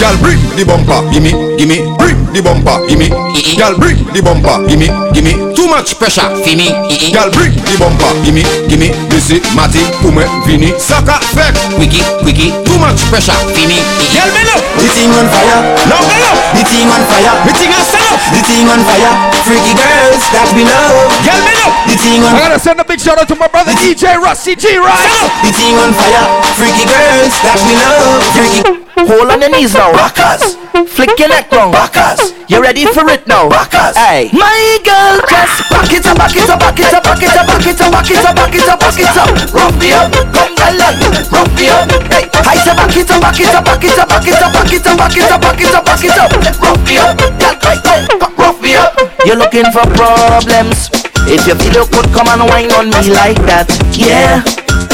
[0.00, 1.28] Girl, bring the bumper, gimme,
[1.60, 3.12] gimme, bring the bumper, gimme.
[3.60, 5.36] Girl, bring the bumper, gimme, gimme.
[5.52, 6.72] Too much pressure, fini.
[7.12, 8.88] Girl, bring the bumper, gimme, gimme.
[9.12, 10.72] Missy, Matty, Pume, Vini.
[10.80, 12.48] Sucker, fake, wiki, wiki.
[12.64, 13.76] Too much pressure, fini.
[14.16, 15.60] Girl, me up, the thing on fire.
[15.84, 17.36] No, me up, the thing on fire.
[17.44, 19.12] Me thing on stand up, the thing on fire.
[19.44, 21.12] Freaky girls that we love.
[21.28, 22.32] Girl, me up, the thing on.
[22.32, 25.12] I gotta send a big shout out to my brother DJ Rusty G, right?
[25.44, 26.24] The thing on fire.
[26.56, 28.24] Freaky girls that we love.
[28.32, 28.80] Freaky.
[29.00, 29.89] Hold on your knees now.
[29.92, 30.56] Rockers.
[30.88, 31.72] Flick your neck wrong.
[31.72, 32.32] Rockers.
[32.48, 33.48] You ready for it now?
[33.48, 33.96] Rockers.
[33.96, 34.30] Hey.
[34.32, 37.46] My girl just back it up, back it up, back it up, back it up,
[37.46, 39.28] back it up, back it up, back it up, back it up.
[39.54, 41.90] Rough me up, come on, rough me up.
[42.10, 42.26] Hey.
[42.46, 44.72] I say back it up, back it up, back it up, back it up, back
[44.72, 46.30] it up, back it up, back it up, back it up.
[46.60, 48.02] Rough me up, girl, hey, hey,
[48.38, 48.96] rough me up.
[49.24, 50.90] You're looking for problems.
[51.28, 54.42] If you feel you could come and whine on me like that, yeah.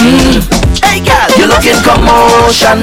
[0.03, 0.43] Mm.
[0.83, 2.83] Hey girl, you're looking commotion.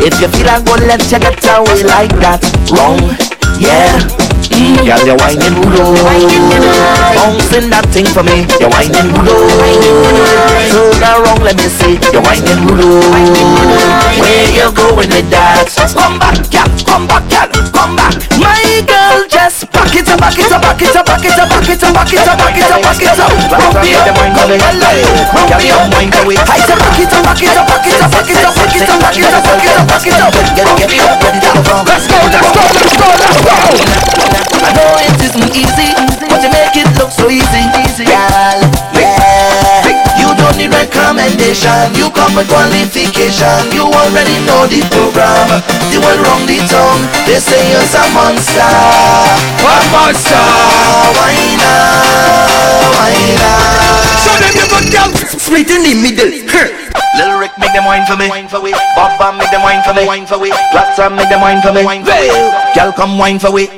[0.00, 2.40] If you feel like go let you get away like that.
[2.70, 2.98] Wrong,
[3.60, 4.80] yeah mm.
[4.84, 5.92] Girl, you're whining low
[7.14, 9.48] Bouncing that thing for me You're whining low
[10.72, 13.02] Turn around, let me see You're whining low
[14.20, 15.68] Where you going with that?
[15.92, 20.38] Come back, girl, come back, girl, come back My girl, just back it up, back
[20.38, 22.56] it up, back it up, back it up, back it up, back it up, back
[22.56, 23.28] it up, back it up
[26.48, 28.88] I said back it up, back it up, back it up, back it up, it
[28.88, 34.37] up, back it up, back it up, Let's go, let's go, let's go, let's go
[34.64, 35.94] I know it isn't easy,
[36.26, 37.62] but you make it look so easy,
[38.02, 38.58] girl,
[38.94, 39.86] yeah
[40.18, 46.18] You don't need recommendation, you come with qualification You already know the program, the one
[46.26, 48.66] wrong the tongue They say you're a monster,
[49.62, 50.42] a monster
[51.14, 52.50] Why not,
[52.98, 53.88] why not
[54.26, 56.30] Show them your good girl, split in the middle.
[57.16, 58.28] Little Rick make them wine for me.
[58.28, 58.72] Wine for we.
[58.94, 60.06] Bob Bam make them wine for me.
[60.06, 60.50] Wine for we.
[60.70, 61.84] Platza make them wine for me.
[61.84, 62.28] Wine for we.
[62.74, 63.68] Girl come wine for we.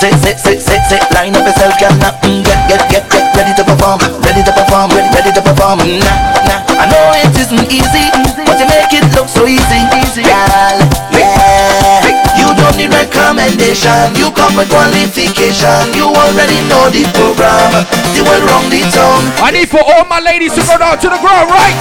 [0.00, 1.04] Sit, sit, sit, sit, sit.
[1.12, 1.92] Line up yourself, girl.
[2.00, 4.00] Now, mm, get, get, get, get ready to perform.
[4.24, 4.88] Ready to perform.
[4.96, 5.76] Ready, ready to perform.
[5.84, 6.80] Nah, nah.
[6.80, 8.08] I know it isn't easy,
[8.48, 10.80] but you make it look so easy, easy, girl.
[11.12, 12.00] Yeah.
[12.32, 14.16] You don't need recommendation.
[14.16, 15.92] You come with qualification.
[15.92, 17.84] You already know the program.
[18.16, 19.28] The one wrong the tongue.
[19.44, 21.76] I need for all my ladies to go down to the ground, right?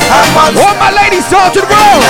[0.59, 2.03] All my ladies down to the ground.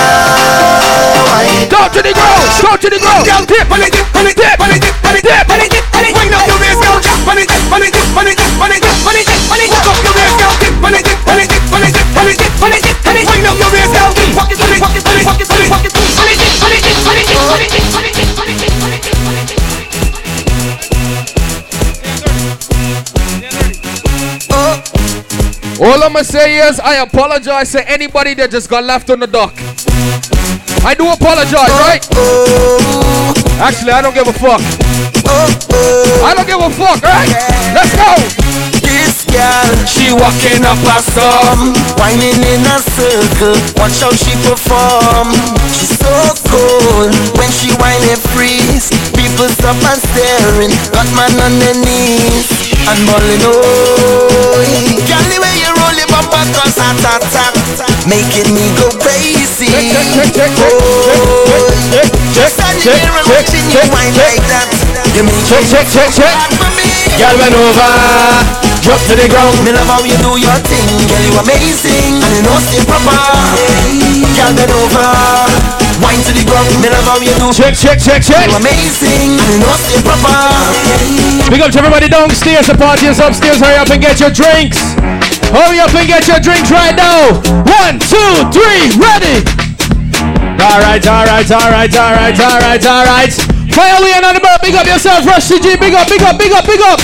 [1.70, 2.42] Down to the ground.
[2.58, 3.22] Down to the ground.
[3.30, 5.62] Girl, dip, on it, dip, on it, dip, on it, dip, on it, dip, on
[5.62, 5.89] it, dip, on it.
[6.10, 6.98] Wind up your waist, girl.
[7.30, 9.50] On it, dip, on it, dip, on it, dip, on it, dip, on it, dip,
[9.50, 9.70] on it.
[9.70, 10.54] Hook up your waist, girl.
[10.60, 12.82] Dip, on it, dip, on it, dip, on it, dip, on it, dip, on it,
[12.82, 13.26] dip, on it.
[13.30, 14.10] Wind up your waist, girl.
[14.34, 16.28] Walk it, on it, walk it, on it, walk it, on it, walk it, on
[16.30, 18.40] it, dip, on it, dip, on it, dip, on it, dip, it, dip, it, dip,
[18.40, 19.60] it, dip, on it, dip.
[25.80, 29.54] All I'ma say is I apologize to anybody that just got left on the dock.
[30.84, 32.04] I do apologize, right?
[33.60, 34.60] Actually, I don't give a fuck.
[36.26, 37.06] I don't give a fuck, eh?
[37.06, 37.30] right?
[37.74, 38.10] Let's go.
[38.82, 43.54] This girl, she walking up a storm, whining in a circle.
[43.78, 45.30] Watch how she perform.
[45.70, 46.10] She's so
[46.50, 47.06] cool
[47.38, 48.90] when she whine and freeze.
[49.14, 52.50] People stop and staring, got man on their knees
[52.90, 53.42] and bawling.
[53.46, 54.58] Oh,
[55.06, 57.54] girl, the way you roll your bumper cause heart attack,
[58.10, 59.70] making me go crazy.
[60.58, 61.70] Oh,
[62.34, 64.89] just standing there and watching you whine like that.
[65.10, 66.36] You Check, check, check, check.
[67.18, 67.90] Girl, bend over,
[68.80, 69.58] drop to the ground.
[69.66, 73.18] Me love how you do your thing, girl, you amazing, and you know stay proper.
[74.38, 75.10] Girl, bend over,
[75.98, 76.70] wine to the ground.
[76.78, 77.50] Me love how you do.
[77.50, 78.46] Check, check, check, check.
[78.48, 80.38] You amazing, and you know stay proper.
[81.50, 82.70] Big up to everybody downstairs.
[82.70, 83.58] The party is upstairs.
[83.58, 84.78] Hurry up and get your drinks.
[85.50, 87.34] Hurry up and get your drinks right now.
[87.66, 89.42] One, two, three, ready.
[90.62, 93.49] All right, all right, all right, all right, all right, all right.
[93.72, 94.58] Fire away another bird.
[94.62, 95.76] Big up yourself, Rusty G.
[95.76, 97.00] Big up, big up, big up, big up.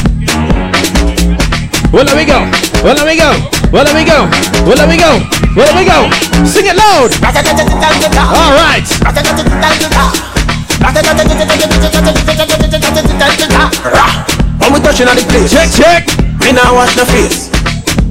[1.92, 2.42] Well, let me go.
[2.82, 3.30] Well, let me go.
[3.72, 4.28] Well, let me go.
[4.66, 5.22] Well, let me go.
[5.56, 6.10] Well, let me go.
[6.44, 7.10] Sing it loud.
[8.28, 8.84] All right.
[14.60, 15.52] When we touching on the place.
[15.52, 16.06] Check, check.
[16.44, 17.48] Me now wash no face.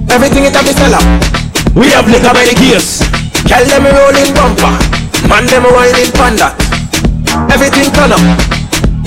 [0.10, 1.06] Everything it have be sell out.
[1.76, 3.03] We have liquor by the case.
[3.45, 4.73] Girl them a rolling bumper.
[5.27, 6.65] Man them whining panda.
[7.52, 8.22] Everything turn up.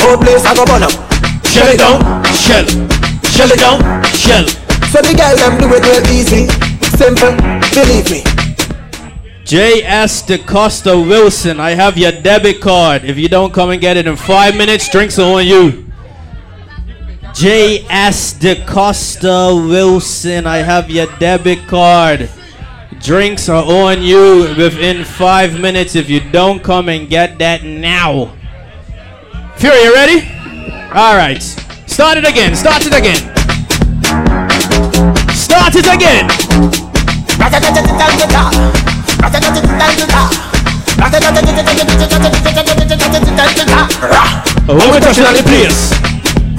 [0.00, 0.92] Whole place I go burn up.
[1.44, 2.00] Shell it down,
[2.34, 2.66] shell.
[3.28, 3.78] Shell it down,
[4.14, 4.46] shell.
[4.88, 6.48] So the girl them do it real easy.
[6.96, 7.36] Simple,
[7.74, 8.22] believe me.
[9.44, 10.22] J.S.
[10.22, 13.04] DeCosta Wilson, I have your debit card.
[13.04, 15.86] If you don't come and get it in five minutes, drinks are on you.
[17.34, 18.34] J.S.
[18.34, 22.28] DeCosta Wilson, I have your debit card.
[23.00, 28.34] Drinks are on you within five minutes if you don't come and get that now.
[29.56, 30.20] Fury, you ready?
[30.92, 31.42] All right.
[31.86, 32.54] Start it again.
[32.54, 33.16] Start it again.
[35.34, 36.28] Start it again.
[44.92, 45.92] We touching on the place.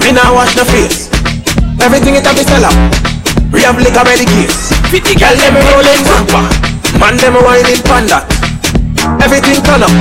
[0.04, 1.08] Me now wash no face.
[1.80, 3.19] Everything it have be sell out.
[3.60, 4.72] We have liquor by the case.
[4.88, 6.48] Fifty girl them rolling bumper.
[6.96, 8.24] Man them whining panda.
[9.20, 9.92] Everything turn up.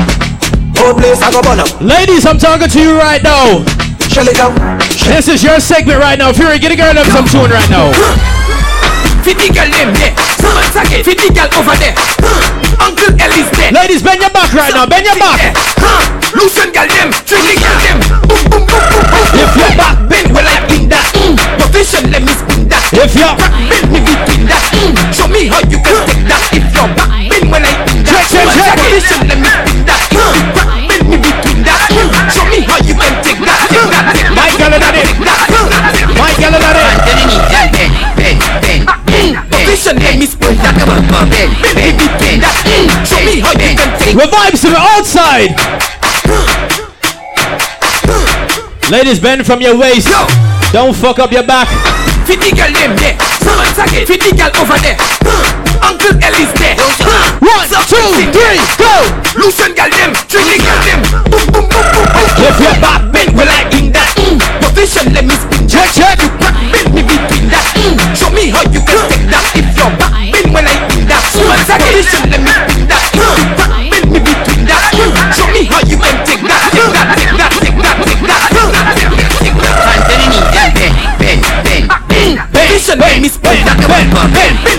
[0.80, 1.68] Whole place I go burn up.
[1.84, 3.68] Ladies, I'm talking to you right now.
[4.08, 4.56] Shell it down.
[5.12, 6.32] This is your segment right now.
[6.32, 7.92] Fury, get a girl up some tune right now.
[9.28, 10.16] Fifty girl them there.
[10.40, 10.64] Someone.
[11.04, 12.00] Fifty girl over there.
[12.80, 13.76] Uncle Ellie's there.
[13.76, 14.88] Ladies, bend your back right now.
[14.88, 15.52] Bend your back.
[16.32, 17.12] Loosen girl them.
[17.28, 18.00] Tricky girl them.
[18.24, 19.36] Boom boom boom boom boom.
[19.36, 20.49] If your back bend well I in that.
[21.80, 22.84] Position let me spin that.
[22.92, 24.60] If your back bend me between that.
[24.76, 25.00] Mm.
[25.16, 26.44] Show me how you can take that.
[26.52, 28.20] If your back bend when I in that.
[28.28, 28.76] Check, check, check.
[28.84, 30.04] Position let me spin that.
[30.12, 31.80] Back bend me between that.
[31.88, 32.12] Mm.
[32.36, 33.72] Show me how you can take that.
[33.72, 34.12] Take that.
[34.12, 34.12] Mm.
[34.12, 34.44] Take that.
[34.44, 35.08] My girl in it.
[36.20, 36.68] My girl in
[37.32, 37.48] it.
[39.64, 40.76] Position let me spin that.
[40.84, 42.60] Bend bend, me between that.
[43.08, 45.56] Show me how you can take With vibes to the outside.
[48.92, 50.12] Ladies, bend from your waist.
[50.72, 51.66] Don't fuck up your back.
[52.30, 53.18] Fifty girl them there.
[53.42, 54.06] Someone second.
[54.06, 54.94] Fifty girl over there.
[55.82, 56.78] Uncle Ellie's there.
[57.42, 57.98] One, two,
[58.30, 58.94] three, go.
[59.34, 60.14] Loosen girl them.
[60.30, 61.02] Tricky girl them.
[61.26, 62.28] Boom boom boom boom boom.
[62.46, 64.14] If your back bend well I in that.
[64.22, 64.38] Mm.
[64.62, 65.66] Position let me spin.
[65.66, 66.22] Check, check.
[66.22, 67.66] You back bend me between that.
[67.74, 67.98] Mm.
[68.14, 69.46] Show me how you can take that.
[69.58, 71.26] If your back bend when I in that.
[71.34, 72.69] Position let me
[82.96, 83.00] bend.
[83.00, 83.78] Position let me spin that.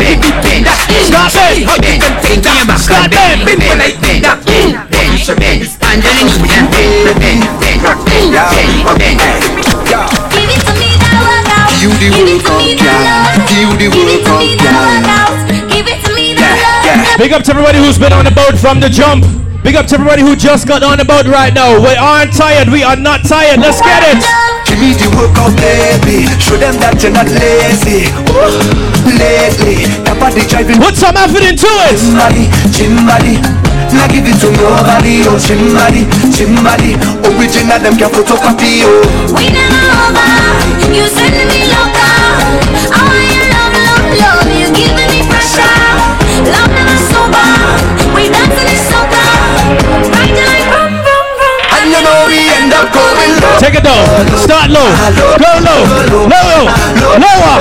[0.01, 0.79] Me between that.
[1.07, 1.69] Stop Show me it.
[1.69, 2.67] how you can take that.
[2.81, 3.15] Stop it.
[3.15, 4.43] Bend when I in that.
[4.43, 5.63] Position bend.
[5.69, 6.67] Stand underneath that.
[6.75, 8.35] Bend, bend, bend, bend,
[8.99, 9.61] bend, bend.
[11.81, 13.01] You the World Cup girl.
[13.57, 15.01] You the World Cup girl.
[17.19, 19.25] Big up to everybody who's been on the boat from the jump.
[19.63, 21.79] Big up to everybody who just got on the boat right now.
[21.79, 22.69] We aren't tired.
[22.69, 23.61] We are not tired.
[23.61, 24.50] Let's get it.
[24.71, 26.31] Give me the workout, baby.
[26.39, 28.07] Show them that you're not lazy.
[28.31, 28.55] Ooh,
[29.19, 30.79] lately, that body driving.
[30.79, 31.99] Put some effort into it.
[32.15, 33.43] Body, gym body.
[33.91, 36.95] Now give it to nobody, oh gym body, gym body.
[37.27, 39.03] Original them can photocopy, oh.
[39.35, 40.31] We never over.
[40.87, 42.07] You sending me loca.
[42.95, 44.47] I want your love, love, love.
[44.55, 45.67] You giving me pressure.
[46.47, 47.43] Love never sober.
[48.15, 48.71] We dancing
[53.61, 54.09] Take it down.
[54.39, 54.89] Start low.
[55.37, 55.85] Go low.
[56.33, 56.65] Lower.
[57.21, 57.55] Lower.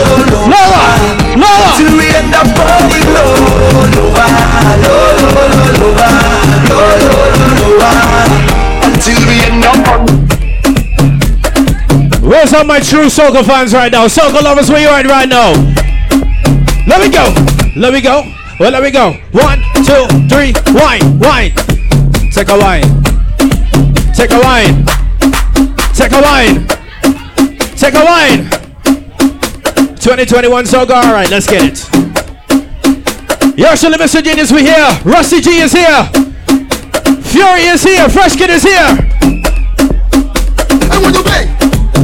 [0.47, 1.19] Lower.
[1.35, 1.71] Lower.
[1.77, 3.35] Till we end up going low,
[3.95, 4.27] lower,
[4.79, 6.11] low, low, low, lower,
[6.69, 8.23] low, low, lower.
[8.83, 9.79] Until we end up.
[12.21, 14.07] Where's all my true soca fans right now?
[14.07, 15.53] Soca lovers, where you at right now?
[16.87, 17.33] Let me go.
[17.75, 18.23] Let me go.
[18.59, 19.13] Well, let me go.
[19.31, 20.53] One, two, three.
[20.73, 21.53] Wine, wine.
[22.31, 23.09] Take a wine.
[24.19, 24.83] Take a wine.
[25.93, 26.67] Take a wine.
[27.77, 28.49] Take a wine.
[29.95, 30.91] 2021 Soca.
[30.91, 31.87] All right, let's get it.
[33.57, 34.21] Yo, Shirley Mr.
[34.21, 34.99] Genius, we here.
[35.05, 36.03] Rusty G is here.
[37.31, 38.09] Fury is here.
[38.09, 38.91] Fresh Kidd is here.
[40.91, 41.47] And when you bang,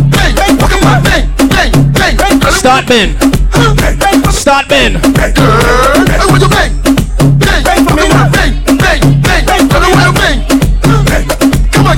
[0.09, 2.51] bang, bang, fucking my bang, bang, bang, bang.
[2.53, 3.11] Start Ben.
[4.31, 4.95] Start Ben.
[4.95, 6.94] And when you bang, bang,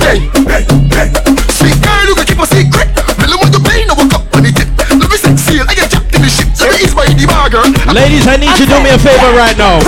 [0.08, 1.10] come again, bang, bang.
[1.52, 2.88] Sweet girl, you can keep a secret.
[2.96, 4.68] Tell them when you bang, no one cup on the tip.
[4.78, 6.48] Let me set I get jacked in the ship.
[6.60, 7.68] Let me by the bar, girl.
[7.92, 9.80] Ladies, I need you to do me a favor right now.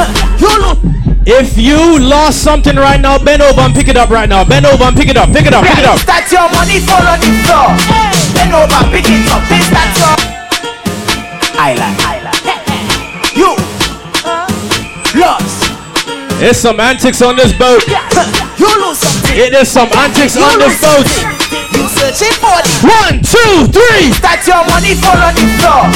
[1.27, 4.45] If you lost something right now, bend over and pick it up right now.
[4.45, 5.31] Bend over and pick it up.
[5.31, 5.65] Pick it up.
[5.65, 6.01] Pick it up.
[6.03, 7.71] That's your money fall on the floor.
[8.35, 9.45] Bend over, pick it up.
[9.49, 10.17] This that's your
[11.61, 11.97] island.
[13.37, 13.55] You
[15.21, 17.85] lost There's some antics on this boat.
[18.59, 21.07] You lose Yeah, there's some antics on this boat.
[21.71, 24.11] You searching for the One, two, three.
[24.19, 25.87] That's your money fall on the floor.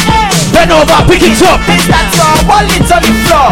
[0.55, 1.59] Bend over, pick it up.
[1.67, 3.51] That's your wallet on the floor.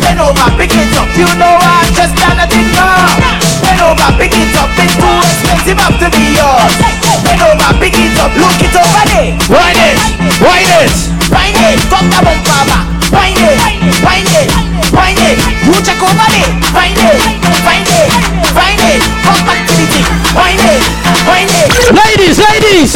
[0.00, 1.08] Bend over, pick it up.
[1.20, 3.12] You know I just done a thing wrong.
[3.60, 4.72] Bend over, pick it up.
[4.80, 6.72] It's too expensive up to be yours.
[7.20, 8.32] Bend over, pick it up.
[8.40, 9.36] Look it over there.
[9.52, 10.00] Wind it,
[10.40, 10.96] wind it.
[11.28, 12.89] Wind it, fuck the bumper back.
[13.10, 13.58] Wind it,
[14.06, 14.50] wind it,
[14.94, 15.38] wind it.
[15.66, 16.50] You check over there.
[16.70, 17.18] Wind it,
[17.66, 18.10] wind it,
[18.54, 19.02] wind it.
[19.26, 20.06] Come back to the thing.
[20.34, 20.82] Wind it,
[21.26, 21.70] wind it.
[21.90, 22.90] Ladies, ladies.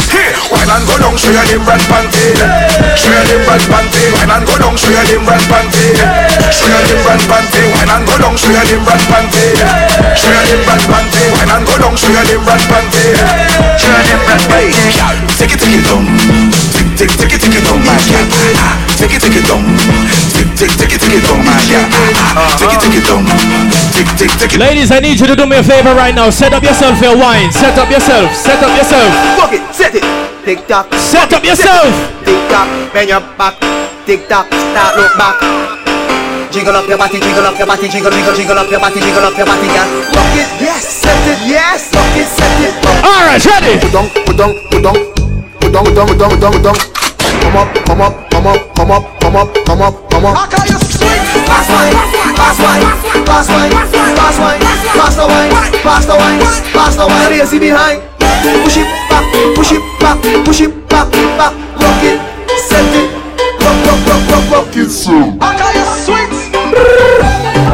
[0.51, 2.31] Wine and go down, show your them red panty.
[2.95, 4.03] Show your them red panty.
[4.15, 5.83] Wine and go down, show your them red panty.
[6.47, 7.61] Show your them red panty.
[7.75, 9.45] Wine and go down, show your them red panty.
[10.15, 11.23] Show your them red panty.
[11.35, 13.03] Wine and go down, show your them red panty.
[13.75, 14.71] Show your them red panty.
[15.35, 16.84] Take it, take it down.
[16.95, 18.23] Take, take, take it, take it down, my girl.
[18.95, 19.59] Take it, take it down.
[20.31, 21.83] Take, take, take it, take it down, my girl.
[22.55, 23.23] Take it, take it down.
[23.91, 24.59] Take, take, take it.
[24.63, 26.31] Ladies, I need you to do me a favor right now.
[26.31, 27.51] Set up yourself for a wine.
[27.51, 28.31] Set up yourself.
[28.31, 29.11] Set up yourself.
[29.35, 30.07] Fuck it, set it.
[30.47, 30.87] Tick tock.
[30.95, 31.91] Set up yourself.
[32.23, 33.59] Tick tock, bend your back.
[34.07, 35.35] Tick tock, start look back.
[36.55, 39.25] Jiggle up your body, jiggle up your body, jiggle, jiggle, jiggle up your body, jiggle
[39.27, 39.89] up your body, girl.
[40.15, 42.71] Rock it, yes, set it, yes, rock it, set it.
[43.03, 43.83] All right, ready.
[43.83, 45.24] Put down, put down, put down, put
[45.75, 46.75] down, down, down, down, down.
[47.43, 50.35] Come up, come up, come up, come up, come up, come up, come up.
[50.47, 51.95] Pass wine,
[52.39, 52.87] pass wine,
[53.27, 53.71] pass wine,
[54.15, 54.59] pass wine,
[54.95, 55.51] pass the wine,
[55.83, 56.39] pass the wine,
[56.71, 57.29] pass the wine.
[57.29, 58.01] Lazy behind,
[58.63, 59.25] push it back,
[59.55, 61.51] push it back, push it back, back,
[61.83, 62.23] rock it,
[62.55, 63.11] set it,
[63.59, 64.75] rock, rock, rock, rock, rock.
[64.77, 65.11] It so.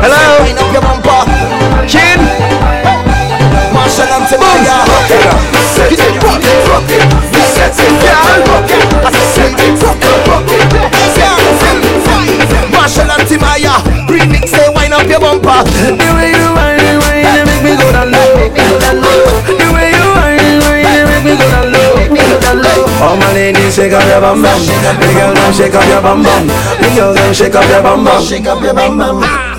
[0.02, 1.22] Hello, wind up your bumper,
[1.86, 2.18] chin.
[3.78, 5.22] Machel and Timaya, rock it,
[6.02, 7.41] it, rock it, rock it,
[12.72, 13.78] Machel and Timaya,
[14.08, 15.64] remix, say wind up your bumper.
[15.64, 18.50] The way you wind, it make me go down low.
[19.46, 20.42] The way you wind,
[20.90, 21.92] it make me go down low,
[23.72, 24.62] shake up your bum bum.
[24.62, 26.48] The girl, them shake up your bum bum.
[26.48, 28.24] The girl, shake up your bum bum.
[28.24, 29.51] Shake up your bum bum.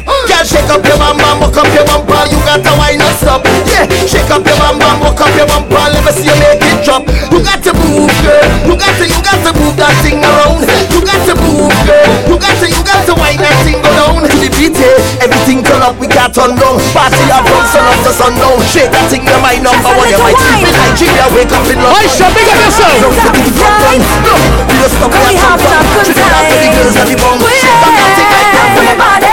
[0.62, 2.22] Girl, shake up your bum bum, walk up your bumper.
[2.30, 3.42] You got to wind up stop.
[3.66, 5.82] Yeah, shake up your bum bum, walk up your bumper.
[5.90, 7.02] Let me see you make it drop.
[7.34, 8.46] You got to move, girl.
[8.70, 10.62] You got to, you got to move that thing around.
[10.92, 12.06] You got to move, girl.
[12.30, 14.76] You got to, you got to wind that thing go down to the beat.
[14.78, 15.26] Yeah.
[15.26, 16.78] Everything turn up, we got turn down.
[16.94, 18.58] Party up from sun up to sundown.
[18.70, 20.06] Shake that thing, you're my number one.
[20.06, 22.06] You might keep in Nigeria, wake up in London.
[22.06, 22.94] Aisha, big up yourself.
[23.02, 23.98] Don't forget to drop down.
[23.98, 24.40] Look,
[24.70, 27.36] we just stop We have some good Trinidad to the girls and the bum.
[27.42, 29.31] We Shake that have thing like that for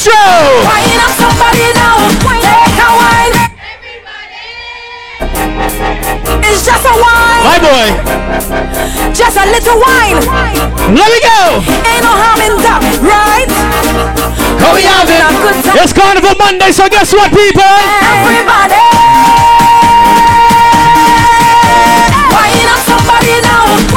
[0.00, 0.32] your body.
[0.32, 0.64] DJ Maestro.
[0.64, 1.96] Wine up somebody now.
[2.24, 3.36] Take a wine.
[6.44, 7.44] It's just a wine.
[7.44, 7.86] My boy.
[9.12, 10.16] Just a little wine.
[10.96, 11.60] Let me go.
[11.84, 13.48] Ain't no harm in that, right?
[14.60, 15.64] How we Having a good it?
[15.64, 15.76] time.
[15.82, 17.62] It's Carnival Monday, so guess what, people?
[17.62, 18.80] Everybody.
[22.32, 23.91] Wine up somebody now.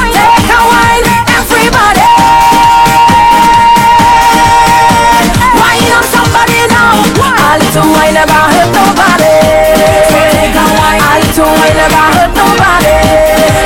[7.76, 9.36] A little wine never hurt nobody.
[10.08, 11.04] So take a wine.
[11.04, 12.96] A little wine never hurt nobody.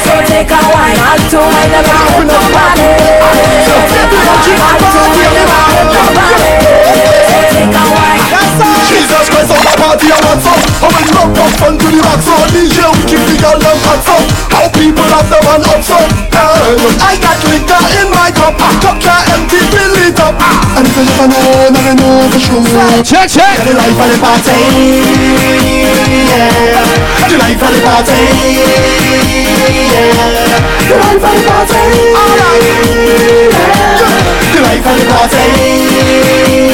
[0.02, 0.98] So take a wine.
[0.98, 2.90] A little wine never hurt nobody.
[3.69, 4.49] So take a wine.
[4.49, 6.69] A little wine never hurt nobody.
[9.80, 10.60] Party I want some.
[10.84, 13.80] How we rock up fun to the max So DJ we keep the girl them
[13.88, 14.27] hot some.
[14.51, 16.11] How people have them and up some.
[16.35, 18.60] And I got liquor in my cup.
[18.84, 20.35] Cup can't empty, fill it up.
[20.76, 23.03] And if you never know, now you know for sure.
[23.03, 23.57] Check, check.
[23.64, 24.60] The life of the party
[26.27, 26.51] Yeah.
[27.27, 28.19] The life of the party
[29.95, 30.10] Yeah.
[30.89, 31.81] The life of the party
[32.18, 32.64] Alright
[33.51, 34.18] Yeah
[34.53, 36.69] The life of the party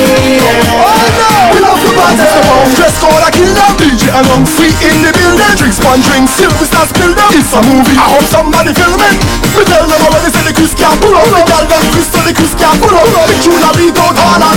[2.15, 6.63] Dress code a killer DJ and I'm free in the building Drinks one drink, silver
[6.63, 9.19] stars spill them It's a movie, I hope somebody filming
[9.51, 12.55] We tell them already say the Chris can't pull up The them Chris the Chris
[12.55, 13.75] can't pull up The tune and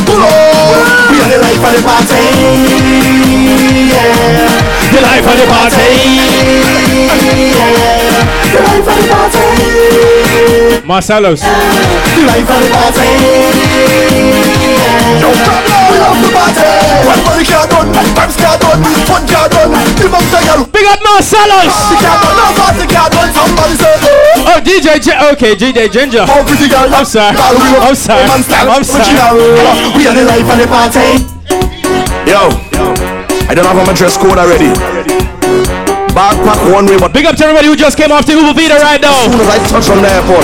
[0.06, 2.22] pull up We are the life of the party
[3.90, 4.06] Yeah
[4.94, 5.82] The life of the party.
[7.58, 8.22] Yeah
[8.54, 9.46] The life of the party
[10.86, 11.42] Marcelos.
[11.42, 14.47] The life of the party
[15.16, 16.68] Yo, we love the party
[17.08, 20.84] When money can't done, times can't done Fun can't done, the month a girl Big
[20.84, 21.72] up Marcelos.
[21.72, 23.96] Party can't done, no party can't done Somebody say
[24.44, 26.24] Oh, DJ Gi- Okay, DJ Ginger.
[26.28, 27.36] Oh, pretty girl I'm sorry.
[27.36, 28.24] I'm sorry.
[28.28, 29.16] I'm sorry.
[29.96, 31.24] We are the life of the party
[32.28, 32.52] Yo,
[33.48, 34.68] I don't have my dress code already.
[36.18, 38.74] Backpack one way, but big up to everybody who just came off the Uber Vita
[38.82, 39.14] right now.
[39.22, 40.42] As soon as I touch on the airport,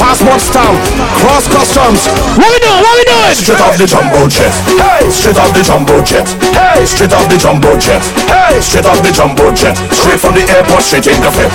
[0.00, 0.80] passport stamp,
[1.20, 2.08] cross customs.
[2.40, 2.80] What we doing?
[2.80, 3.36] What we doing?
[3.36, 4.48] Straight off the jumbo jet.
[4.80, 6.24] Hey, straight off the jumbo jet.
[6.56, 8.00] Hey, straight off the jumbo jet.
[8.32, 9.76] Hey, straight off the jumbo jet.
[9.92, 11.52] Straight from the airport, straight in the fit.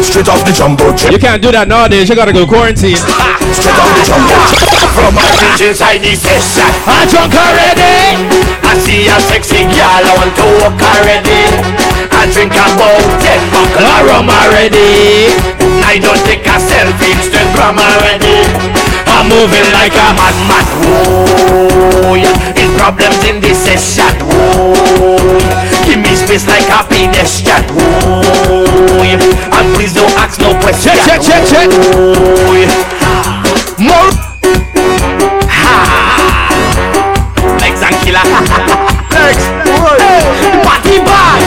[0.00, 1.12] Straight off the jumbo jet.
[1.12, 2.08] You can't do that nowadays.
[2.08, 2.96] You gotta go quarantine.
[3.52, 4.64] Straight off the jumbo jet.
[4.96, 8.61] From my kitchen side, he says, I'm drunk already.
[8.72, 11.44] I see a sexy girl, I want to walk already.
[12.08, 15.28] I drink about ten buckle of rum already.
[15.84, 18.48] I don't take a selfie, Instagram already.
[19.12, 20.64] I'm moving like a madman.
[20.88, 22.32] Whoa, yeah.
[22.56, 24.08] His problems in this session.
[24.24, 25.20] Whoa,
[25.84, 27.68] give me space like a pedestrian.
[27.76, 29.20] Whoa, yeah.
[29.20, 30.96] and please don't ask no questions.
[31.04, 31.68] Check, check, check, check.
[31.92, 32.72] Whoa, yeah.
[33.76, 34.31] More.
[37.82, 38.22] And killer.
[39.10, 39.44] Legs.
[40.62, 41.42] Party bad.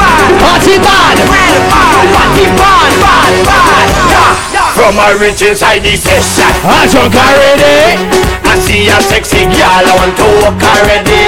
[0.00, 0.30] Bad.
[0.40, 1.16] Party bad.
[1.28, 2.92] Party bad.
[3.00, 3.32] Bad.
[3.44, 3.88] Bad.
[4.08, 4.72] Yeah.
[4.72, 6.48] From a rich inside the session.
[6.64, 8.00] I'm drunk already.
[8.44, 8.96] I see eh?
[8.96, 11.24] a sexy girl, I want to walk already.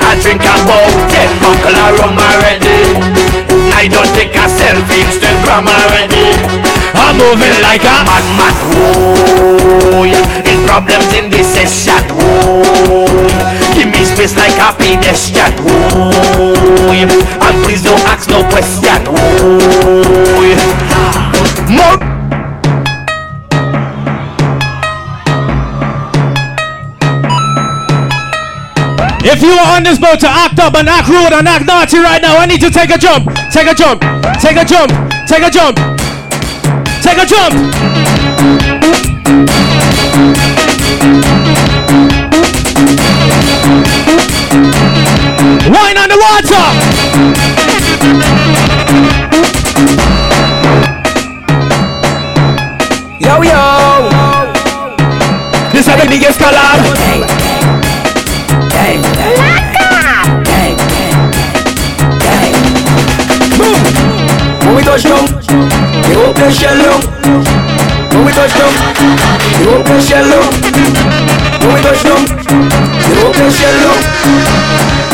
[0.00, 2.96] I drink about ten buckle of rum already.
[3.76, 6.81] I don't take a selfie, Instagram already.
[6.94, 8.54] I'm moving like a madman.
[8.72, 10.24] Whoa, yeah.
[10.44, 12.02] His problems in this session.
[12.12, 13.06] Whoa,
[13.74, 15.52] give me space like a pedestrian.
[15.64, 17.08] Whoa, yeah.
[17.46, 19.00] and please don't ask no question.
[19.06, 20.92] Whoa, yeah.
[29.24, 31.98] If you are on this boat to act up and act rude and act naughty
[31.98, 33.32] right now, I need to take a jump.
[33.52, 34.02] Take a jump.
[34.42, 34.90] Take a jump.
[35.26, 36.01] Take a jump.
[37.02, 37.54] Take a jump.
[45.68, 46.64] Wine on the water.
[53.18, 53.62] Yo, yo.
[55.72, 56.78] This is the biggest collab.
[64.64, 65.26] When we touch down,
[66.12, 67.00] the open shell down.
[68.12, 68.72] When we touch down,
[69.56, 70.44] the open shell down.
[71.64, 73.96] When we touch down, the open shell down.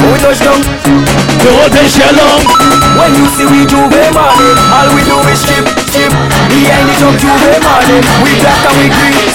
[0.02, 2.42] When we touch down, the open shell down.
[2.98, 5.62] When you see we J'ouvert morning, all we do is chip,
[5.94, 6.10] chip.
[6.50, 9.30] Behind the jump J'ouvert morning, we black and we green.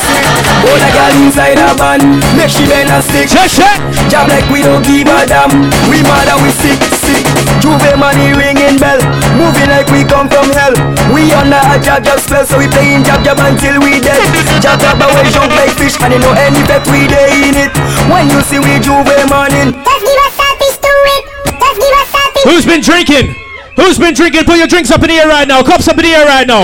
[0.67, 1.99] Hold a girl inside a van,
[2.35, 3.31] make she bend and stick.
[3.31, 3.79] Check, check.
[4.11, 5.51] Like we don't give a damn.
[5.87, 7.22] We mad and we sick, sick.
[7.61, 8.99] J'ouvert money ringing bell,
[9.39, 10.73] moving like we come from hell.
[11.13, 14.19] We under a jab jab spell, so we playing jab jab until we dead.
[14.59, 17.73] Jab jab away jump like fish, and you know any bet we day in it.
[18.11, 21.23] When you see we J'ouvert morning, Just give us something to it.
[21.55, 22.43] Just give us something.
[22.51, 23.35] Who's been drinking?
[23.75, 24.43] Who's been drinking?
[24.45, 25.63] Put your drinks up in the air right now.
[25.63, 26.61] Cups up in the air right now.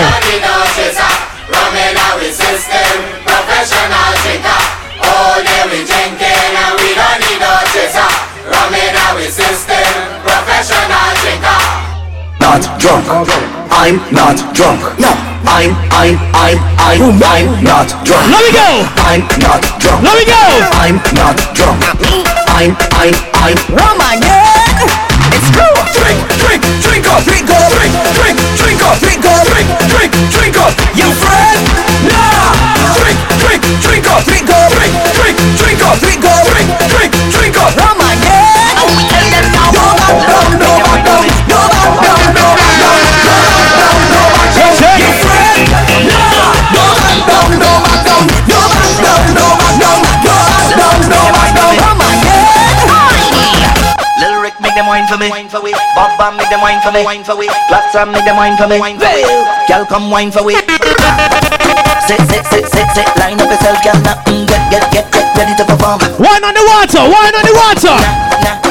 [3.20, 4.60] Professional drinker,
[5.04, 8.08] all day we drinking and we don't need no chaser.
[8.48, 9.89] Rum in our system,
[10.60, 11.60] professional drinker.
[12.36, 13.08] Not drunk.
[13.72, 14.80] I'm not drunk.
[15.00, 15.08] No.
[15.48, 18.28] I'm, I'm, I'm, I'm, I'm not drunk.
[18.28, 18.68] Let me go.
[19.08, 20.04] I'm not drunk.
[20.04, 20.44] Let me go.
[20.76, 21.80] I'm not drunk.
[22.52, 23.56] I'm, I'm, I'm.
[23.72, 24.84] Rum again.
[25.32, 25.76] It's true.
[25.96, 30.56] Drink, drink, drink up, drink up, drink, drink, drink up, drink up, drink, drink, drink
[30.60, 30.72] up.
[30.92, 31.60] You friend?
[32.04, 32.52] Nah.
[33.00, 37.56] Drink, drink, drink up, drink up, drink, drink, drink up, drink up, drink, drink, drink
[37.56, 37.72] up.
[37.80, 37.99] Rum
[54.80, 55.18] them wine for
[55.62, 55.72] me.
[55.94, 57.48] Bob Bam make them wine for me, wine for we.
[57.68, 59.22] Platsam make them wine for me, wine for we.
[59.68, 60.56] Girl come wine for we.
[62.10, 63.06] Sit, sit, sit, sit, sit.
[63.22, 63.94] Line up yourself, girl.
[64.02, 66.02] Now, mm, get, get, get, get ready to perform.
[66.18, 67.06] Wine on the water.
[67.06, 67.94] Wine on the water.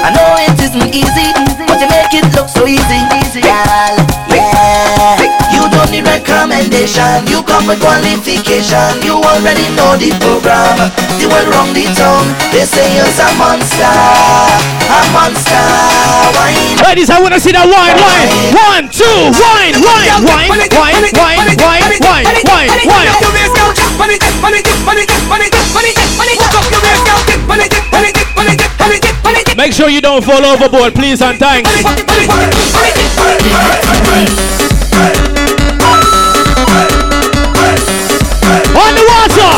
[0.04, 1.32] I know it isn't easy,
[1.64, 3.00] but you make it look so easy,
[3.40, 3.96] girl.
[4.28, 5.24] Yeah,
[5.56, 7.28] you don't need recommendation.
[7.32, 9.00] You come with qualification.
[9.08, 10.92] You already know the program.
[11.20, 15.64] The world round the town, they say you're a monster, a monster.
[16.36, 16.76] Wine.
[16.84, 18.28] Ladies, I want to see that wine, wine.
[18.52, 23.29] One, two, wine, wine, wine, wine, wine, wine, wine, wine, wine.
[29.60, 31.70] Make sure you don't fall overboard, please and thanks.
[38.74, 39.52] On the water.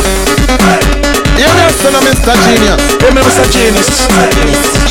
[1.37, 2.33] Yeah, that's son of Mr.
[2.43, 2.81] Genius.
[2.99, 3.45] Hey, Mr.
[3.53, 3.87] Genius.
[4.09, 4.33] Mr.
[4.33, 4.81] Genius.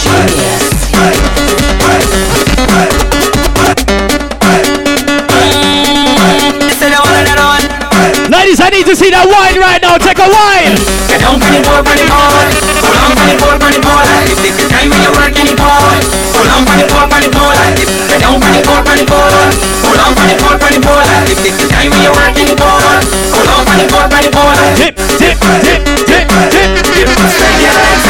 [2.86, 3.19] Genius.
[8.50, 9.94] Ladies, I need to see that wine right now.
[9.94, 10.74] Take a wine.
[11.06, 12.50] Get don't boy, it boy.
[12.82, 13.38] Hold on, more.
[13.38, 14.02] boy, long, boy.
[14.26, 15.94] if this is time when you work anymore.
[16.34, 17.46] So long, want it more, want it more.
[17.46, 19.06] Like if you don't want it more, want it
[21.30, 22.98] if this is time when you work anymore.
[23.30, 24.58] So long, want it more, want.
[24.82, 27.06] Dip, dip, dip, dip, dip, dip.
[27.06, 28.09] Spend.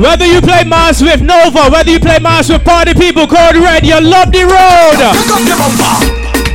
[0.00, 3.84] Whether you play Mass with Nova, whether you play Mass with Party People, Code Red,
[3.84, 5.00] you love the road.
[5.00, 5.96] Pick up your bumper.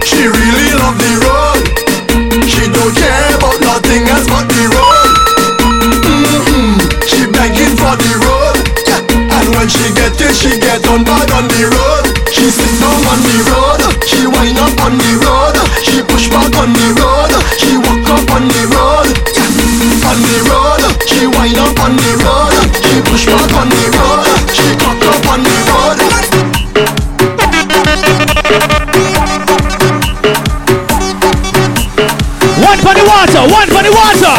[0.05, 1.61] She really love the road.
[2.45, 5.09] She don't care about nothing else but the road.
[5.57, 6.77] Mm-hmm.
[7.09, 8.61] She begging for the road.
[8.85, 9.01] Yeah.
[9.33, 12.05] And when she get it, she get on bad on the road.
[12.29, 13.81] She sit down on the road.
[14.05, 15.57] She wind up on the road.
[15.81, 17.30] She push back on the road.
[32.91, 34.35] For the water, one for the water.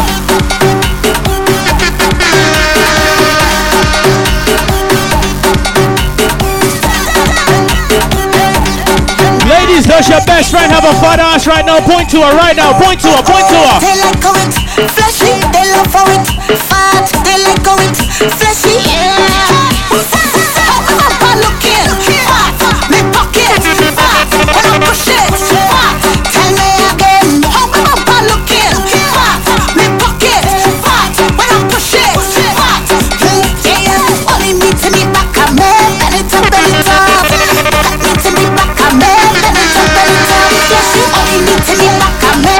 [9.48, 11.80] Ladies, does your best friend have a fat ass right now?
[11.80, 12.72] Point to her right now.
[12.78, 13.22] Point to her.
[13.22, 13.80] Point to her.
[13.80, 16.26] They like it fleshy, they love how it
[16.68, 17.08] fat.
[17.24, 17.96] They like it
[18.36, 18.91] fleshy.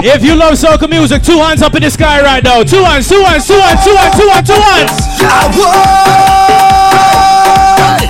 [0.04, 2.64] If you love soca music, two hands up in the sky right now.
[2.64, 4.98] Two hands, two hands, two hands, two hands, two hands, two hands.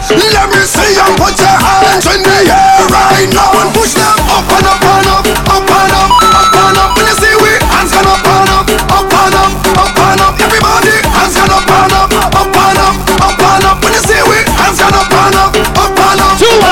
[0.08, 4.24] Let me see you put your hands in the air right now and push them
[4.32, 6.22] up and up and up, up and up,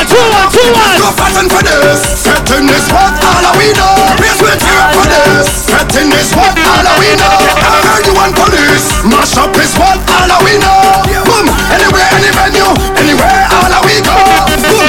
[0.01, 0.97] one, two one, two one.
[0.97, 4.17] Go fatten for this, setting this what all of we know.
[4.17, 7.37] Raise with tear for this, setting this what all of we know.
[7.61, 8.89] Ever heard you want police?
[9.05, 11.05] Mash up is what all of we know.
[11.29, 14.17] Boom, anywhere, any venue, anywhere, all of we go.
[14.65, 14.89] Boom.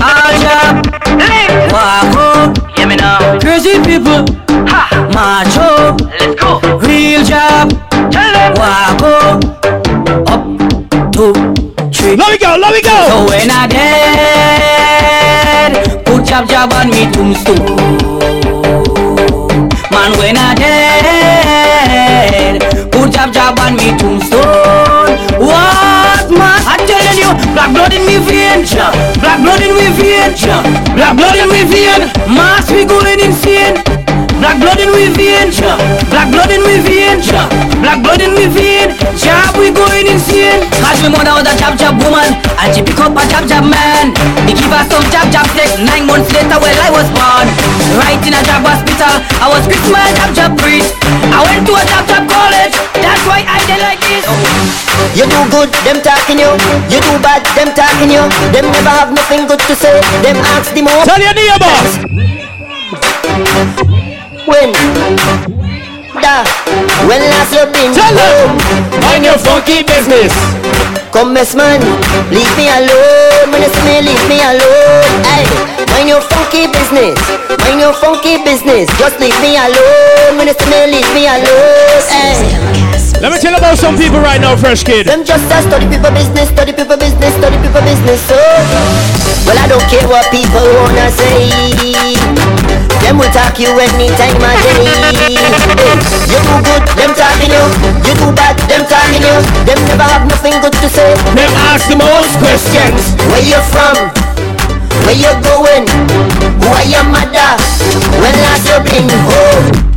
[1.75, 3.39] Wako, hear me now.
[3.39, 4.23] Crazy people,
[4.67, 5.99] ha, macho.
[6.07, 6.59] Let's go.
[6.87, 7.67] Real job,
[8.11, 8.55] tell them.
[8.55, 9.43] Wako,
[10.31, 10.43] up,
[11.11, 11.33] two,
[11.91, 12.15] three.
[12.15, 12.90] Let me go, let me go.
[16.61, 17.97] Jab me tombstone.
[19.89, 21.81] Man, when I dead,
[22.91, 25.17] put jab jab on me tombstone.
[25.41, 26.61] What man?
[26.69, 28.61] I'm telling you, black blood in me vein,
[29.17, 30.37] black blood in me vein,
[30.93, 32.11] black blood in me vein.
[32.29, 33.81] Mass we going insane.
[34.37, 35.49] Black blood in we vein,
[36.09, 37.21] black blood in we vein,
[37.81, 38.90] black blood in we vein.
[40.01, 40.65] Jab we going insane.
[40.81, 43.61] Cause me mother was a jab jab woman, and she pick up a jab jab
[43.61, 44.17] man.
[44.49, 45.77] He give her some jab jab sex.
[45.77, 47.45] Nine months later, well I was born.
[48.01, 50.97] Right in a jab hospital, I was Christmas jab jab priest.
[51.29, 52.73] I went to a jab jab college.
[52.97, 54.25] That's why I did like this.
[55.13, 56.49] You do good, them talking you.
[56.89, 58.25] You do bad, them talking you.
[58.49, 60.01] Them never have nothing good to say.
[60.25, 61.05] Them ask the more.
[61.05, 62.01] Tell your neighbors.
[64.49, 65.60] When?
[66.21, 66.45] Da.
[67.09, 68.53] When last you been Tell home?
[69.01, 70.29] Mind your funky business.
[71.11, 71.81] Come, mess man,
[72.29, 73.49] leave me alone.
[73.51, 75.03] When you see me, leave me alone.
[75.27, 75.43] Hey,
[75.91, 77.17] mind your funky business.
[77.65, 78.87] Mind your funky business.
[79.01, 80.37] Just leave me alone.
[80.37, 82.01] When you see me, leave me alone.
[82.07, 82.81] Hey.
[83.19, 85.05] Let me tell you about some people right now, Fresh Kidd.
[85.05, 88.21] Them just a study people business, study people business, study people business.
[88.29, 88.37] So,
[89.45, 92.40] well, I don't care what people wanna say.
[93.01, 94.85] Them will talk you anytime of day.
[95.17, 95.97] Hey,
[96.29, 97.65] you do good, them talking you.
[98.07, 99.35] You do bad, them talking you.
[99.65, 101.15] Them never have nothing good to say.
[101.35, 103.01] Them ask the most questions.
[103.33, 103.97] Where you from?
[105.05, 105.89] Where you going?
[106.61, 107.57] Who are your mother?
[108.21, 109.91] When last you been home?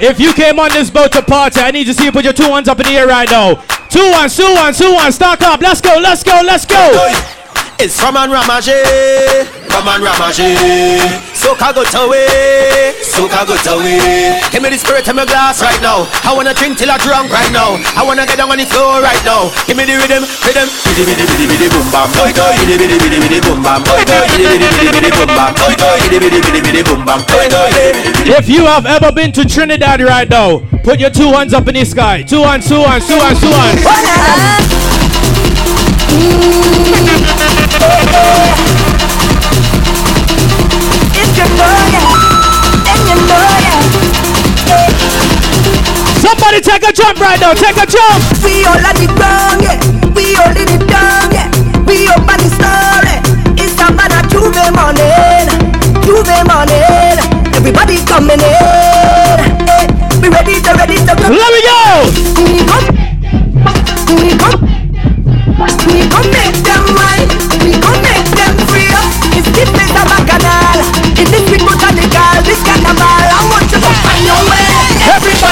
[0.00, 2.32] If you came on this boat to party, I need to see you put your
[2.32, 3.64] two hands up in the air right now.
[3.98, 5.16] Two ones, two ones, two ones.
[5.16, 5.60] Start up.
[5.60, 7.37] Let's go, let's go, let's go.
[7.78, 8.74] It's from and Ramage,
[9.70, 10.42] from and Ramage.
[11.30, 14.42] Soca go to way, soca go to way.
[14.50, 16.10] Give me the spirit in my glass right now.
[16.26, 17.78] I wanna drink till I drunk right now.
[17.94, 19.54] I wanna get down on the floor right now.
[19.70, 20.66] Give me the rhythm, rhythm.
[20.90, 22.10] Biddy biddy biddy biddy boom bam.
[22.18, 23.86] Boy boy, biddy biddy biddy biddy boom bam.
[23.86, 25.54] Boy boy, biddy biddy biddy biddy boom bam.
[25.54, 27.22] Boy boy, biddy biddy biddy biddy boom bam.
[27.30, 27.70] Boy boy.
[28.26, 31.78] If you have ever been to Trinidad right now, put your two hands up in
[31.78, 32.26] the sky.
[32.26, 33.86] Two hands, two hands, two hands, two hands.
[46.20, 47.52] Somebody take a jump right now.
[47.54, 48.20] Take a jump.
[48.44, 49.78] We all on the ground, yeah.
[50.16, 51.48] We all in it down, yeah.
[51.86, 53.16] We up on the story.
[53.60, 55.48] It's a man a J'ouvert morning,
[56.04, 57.18] J'ouvert morning.
[57.54, 58.40] Everybody coming in.
[58.40, 59.86] eh.
[60.22, 61.12] We ready to ready to.
[61.14, 62.37] Let me go.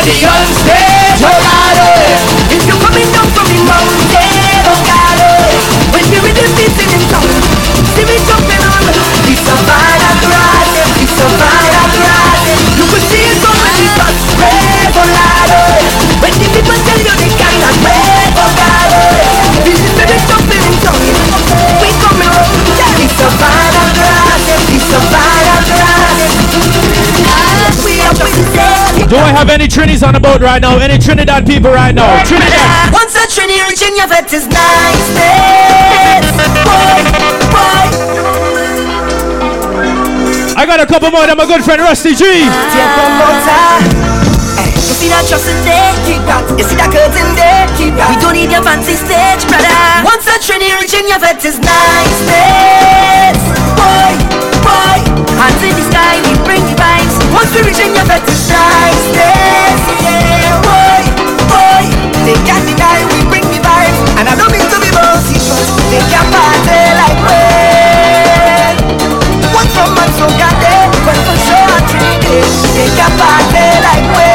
[0.09, 0.86] Everybody on
[29.07, 30.79] Do I have any Trinis on the boat right now?
[30.83, 32.11] Any Trinidad people right now?
[32.27, 32.91] Trinidad.
[32.91, 36.27] Once a Trini rich in your vet is niceness.
[36.67, 37.07] Boy,
[37.55, 37.87] boy.
[40.59, 41.23] I got a couple more.
[41.23, 42.51] Than my good friend Rusty G.
[42.51, 43.31] Take one more.
[44.75, 45.23] You see that
[45.63, 46.43] there, keep that.
[46.59, 48.11] You see that curtain there, keep that.
[48.11, 49.71] We don't need your fancy stage, brother.
[50.03, 53.39] Once a Trini rich in your vet is niceness.
[53.79, 54.19] Boy,
[54.67, 54.99] boy.
[55.39, 56.96] Hands in the sky, we bring the vibes.
[57.37, 59.81] Once we reach your vet is niceness.
[60.01, 61.05] Yeah, boy,
[61.53, 61.85] boy.
[62.25, 64.01] They can't deny we bring the vibes.
[64.17, 65.61] And I don't mean to be bossy, but
[65.93, 67.45] they can't party like we.
[69.53, 72.57] One from man so goddamn, but for sure a three days.
[72.73, 74.33] They can't party like we.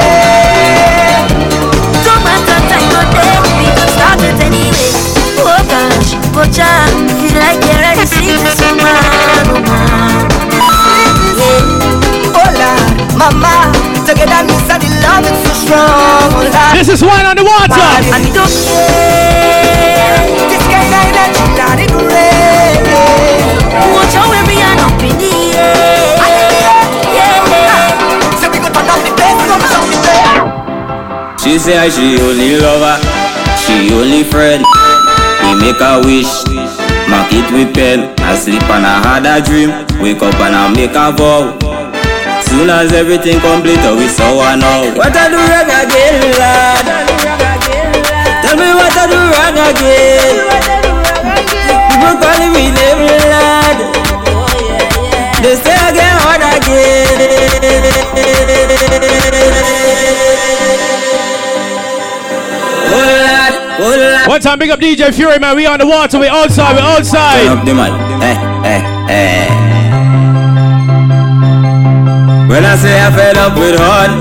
[2.05, 4.93] Don't matter time or day, we can start it anyway.
[5.41, 8.77] Oh gosh, oh child, feel like you're ready to see this man,
[13.21, 13.69] mama,
[14.01, 16.73] together me say the love is so strong, oh Lord.
[16.73, 17.77] This is Whine on the Water.
[18.09, 20.25] And it don't care.
[20.49, 22.81] This kind of energy, not it great.
[23.93, 26.17] Watch how we are up in the air.
[27.13, 28.41] Yeah.
[28.41, 30.41] So we go turn up the bass, come show me there.
[31.37, 32.97] She say I she only lover,
[33.61, 34.65] she only friend.
[35.45, 36.45] We make a wish,
[37.09, 38.13] mark it with pen.
[38.19, 39.69] I sleep and I had a dream,
[40.01, 41.70] wake up and I make a vow.
[42.51, 44.83] Soon as everything complete, oh, we saw one now.
[44.99, 46.85] What I do wrong again, lad?
[48.43, 50.35] Tell me what I do wrong again.
[51.95, 53.77] People calling me name, lad.
[55.41, 57.21] They say again, hard again.
[64.27, 65.55] One time, big up DJ Fury, man.
[65.55, 66.19] We on the water.
[66.19, 66.75] We outside.
[66.75, 67.43] We outside.
[67.43, 68.21] Turn up the man.
[68.21, 69.60] Eh, eh, eh.
[72.51, 74.11] When I say I fed up with hard,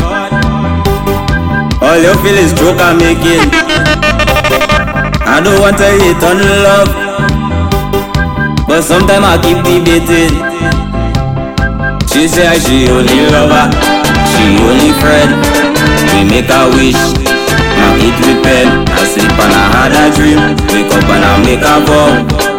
[1.83, 3.50] all you feel is joke I'm making.
[5.26, 6.91] I don't want to hate on love,
[8.70, 10.31] but sometimes I keep debating.
[12.07, 13.67] She say she only lover,
[14.31, 15.34] she only friend.
[16.15, 17.02] We make a wish,
[17.83, 18.15] now it
[18.47, 18.86] pen.
[18.94, 20.39] I sleep and I had a dream,
[20.70, 22.50] wake up and I make a vow.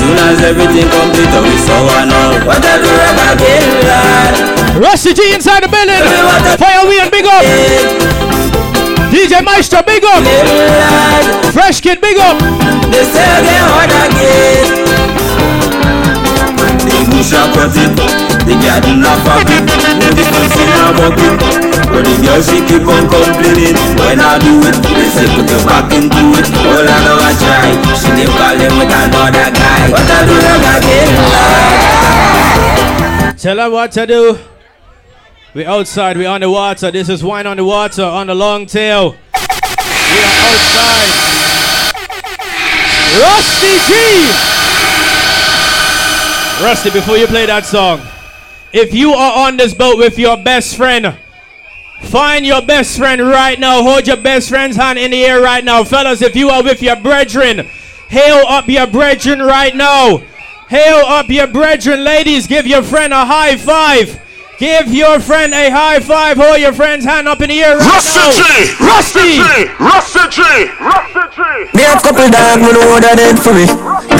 [0.00, 2.40] Soon as everything complete, we saw one out.
[2.48, 4.80] What I do wrong again.
[4.80, 6.00] Rusty G inside the building.
[6.56, 7.44] Fire we and big up.
[9.12, 10.24] DJ Maestro, big up.
[11.52, 12.40] Fresh Kidd, big up.
[12.90, 14.99] They say again, hard again
[17.22, 18.12] shall cut it up.
[18.48, 19.64] The garden of a bit,
[20.00, 21.40] no difference in a bucket.
[21.90, 24.76] But the girl she keep on complaining when I do it.
[24.80, 26.46] They say put your back into it.
[26.64, 27.74] All I know I try.
[27.98, 29.90] She keep calling with another guy.
[29.90, 31.10] What I do now I get
[33.40, 34.38] Tell her what to do.
[35.52, 36.90] We outside, we on the water.
[36.90, 39.10] This is Whine on the Water on the long tail.
[39.10, 41.10] We are outside.
[43.18, 44.59] Rusty G!
[46.62, 48.02] Rusty, before you play that song,
[48.70, 51.16] if you are on this boat with your best friend,
[52.02, 53.82] find your best friend right now.
[53.82, 55.84] Hold your best friend's hand in the air right now.
[55.84, 57.66] Fellas, if you are with your brethren,
[58.08, 60.18] hail up your brethren right now.
[60.68, 62.04] Hail up your brethren.
[62.04, 64.20] Ladies, give your friend a high five.
[64.60, 66.36] Give your friend a high five.
[66.36, 68.28] Hold your friend's hand up in the air right Rusty now.
[68.28, 68.44] G!
[68.76, 69.40] Rusty!
[69.80, 70.40] Rusty G!
[70.76, 71.40] Rusty G!
[71.72, 73.64] Me have couple dog, me know that dead for me.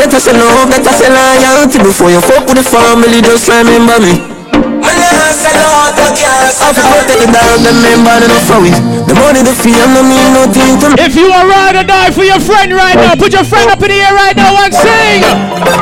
[0.00, 3.20] Better say love, better say loyalty before you fuck with the family.
[3.20, 4.39] Just remember me.
[4.80, 8.76] I feel protect the dog, them member enough for it.
[9.08, 10.96] The money, the fee, no mean nothing to me.
[11.02, 13.82] If you are ride or die for your friend right now, put your friend up
[13.82, 15.20] in the air right now and sing.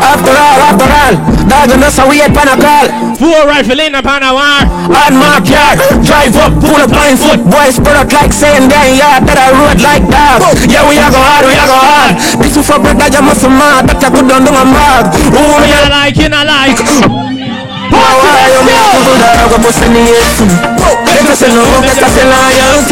[0.02, 1.14] After all, after all,
[1.46, 2.86] dog and us a weird pan a call.
[3.18, 4.62] Four rifle in a pan a war.
[4.94, 7.42] Hard mark yard, drive up, pull up blind foot.
[7.46, 10.64] Boys spread out like saying damn yard that I road like dogs.
[10.66, 12.14] Yeah, we a go hard, we a go hard.
[12.42, 15.10] This is for that you must mad, that you could done do a mag.
[15.34, 15.92] Oh, You yeah.
[15.92, 17.27] like, you not like.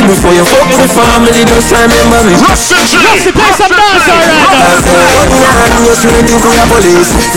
[0.06, 1.42] Before you fuck with the family.
[1.46, 2.34] Just remember me.
[2.40, 2.78] Rusty!
[2.78, 4.46] Rusty, play dance alright.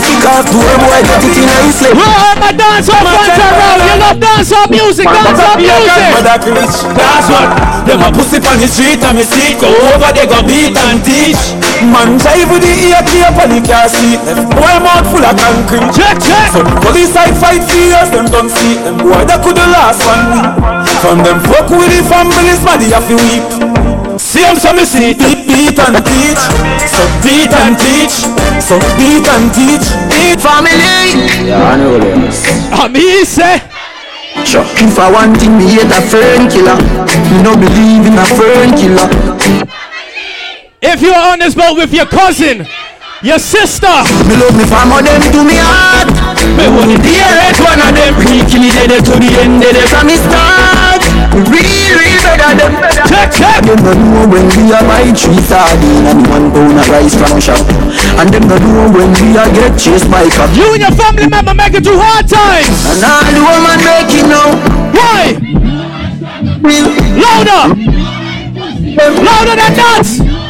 [0.00, 1.94] Kick off to a boy, get it in a sleep.
[1.94, 3.80] Well, my dance off once around.
[3.84, 6.10] You love dance off music, dance off music.
[6.24, 7.48] That's what
[7.86, 11.02] Them a pussy on the street and me see Go over they go beat and
[11.04, 14.20] teach Man drive with the ear clear on the car seat
[14.52, 18.52] Boy mouth full of concrete Check, check So the police side fight fierce Them don't
[18.52, 20.52] see Them boy that could the last one week
[21.00, 23.44] From them fuck with the families Man they have to weep
[24.20, 26.42] See them so me see Beat, beat and teach
[26.84, 28.28] So beat and teach
[28.60, 32.44] So beat and teach Beat family Yeah, I know this.
[32.76, 33.64] I'm easy.
[34.44, 34.64] Sure.
[34.80, 36.76] If I want thing, me hate a fern killer.
[37.32, 39.08] Me no believe in a fern killer.
[40.80, 42.64] If you're on this boat with your cousin,
[43.20, 43.92] your sister,
[44.24, 46.08] Me love me farmer them to me heart.
[46.56, 48.16] Me want the dearest one of them.
[48.16, 51.04] Real kill it dead to the end, dead from me start.
[51.52, 52.72] Real, real better them.
[53.12, 53.60] check, check.
[53.60, 57.36] Them no know when we a buy three sardine and one pound of rice from
[57.36, 57.60] shop.
[58.16, 60.48] And them no know when we a get chased by cop.
[60.56, 62.72] You and your family member make it through hard times.
[62.88, 64.48] And all the woman make it now.
[64.96, 65.36] Why?
[67.20, 67.68] Louder,
[69.28, 70.49] louder than that.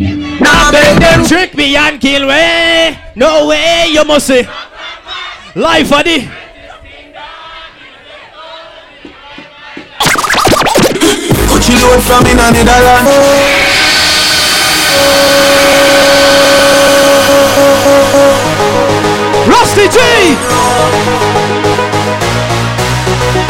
[0.00, 1.26] Now beg them.
[1.26, 2.98] Trick me and kill way.
[3.14, 4.48] No way, you must say.
[5.54, 6.28] Life, buddy.
[11.48, 13.10] Coachy load from in a Netherlands.
[19.48, 19.98] Rusty G.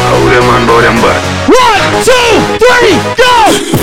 [0.03, 1.30] How them man bow them back?
[1.51, 2.31] One, two,
[2.63, 3.31] three, go.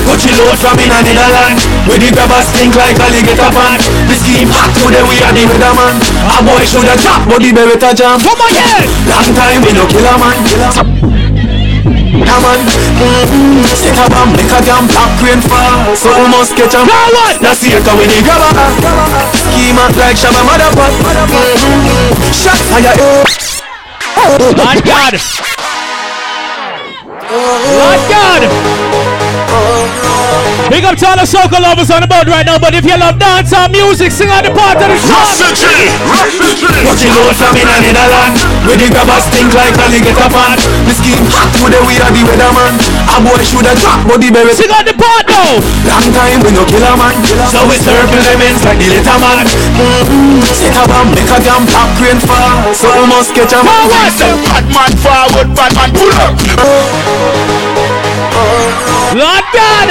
[0.08, 1.68] Coachy load from in a Netherlands.
[1.84, 3.76] Where the grabbers stink like alligator pan.
[4.08, 6.00] The scheme hot today we are the weatherman.
[6.32, 8.16] A boy shoulda drop, but the beretta jam.
[8.24, 8.88] Come again.
[9.04, 10.38] Long time we no kill a man.
[12.08, 12.60] Yeah man,
[12.98, 13.62] mm-mm.
[13.68, 17.14] Stick a bomb, make a damn black rain fall So we must catch 'em Now
[17.14, 17.38] what?
[17.40, 18.50] That's it, cause we the grabber
[19.38, 22.32] Scheme out like Shabba Motherfuck mm-hmm.
[22.32, 23.48] Shot fire, eh
[24.56, 25.57] Lord God.
[27.30, 29.27] Lord God.
[30.68, 32.96] Big up to all the soca lovers on the boat right now, but if you
[32.96, 35.48] love dance or music, sing out the part of the song.
[35.56, 35.64] G!
[36.84, 38.36] Watching load from in a Netherland
[38.68, 42.78] Where the grabbers think like alligator pan The scheme hot today we are the weatherman
[43.10, 45.58] A boy shoulda drop, but the berry Sing out the part now.
[45.88, 47.16] Long time we no kill a man
[47.50, 50.44] So we serve elements like the little man mm-hmm.
[50.52, 53.88] Stick a bomb, make a damn black rain fall So we must catch a man
[53.88, 54.14] Forward.
[54.46, 57.57] Bad man forward, bad man pull up.
[59.14, 59.88] Lord God.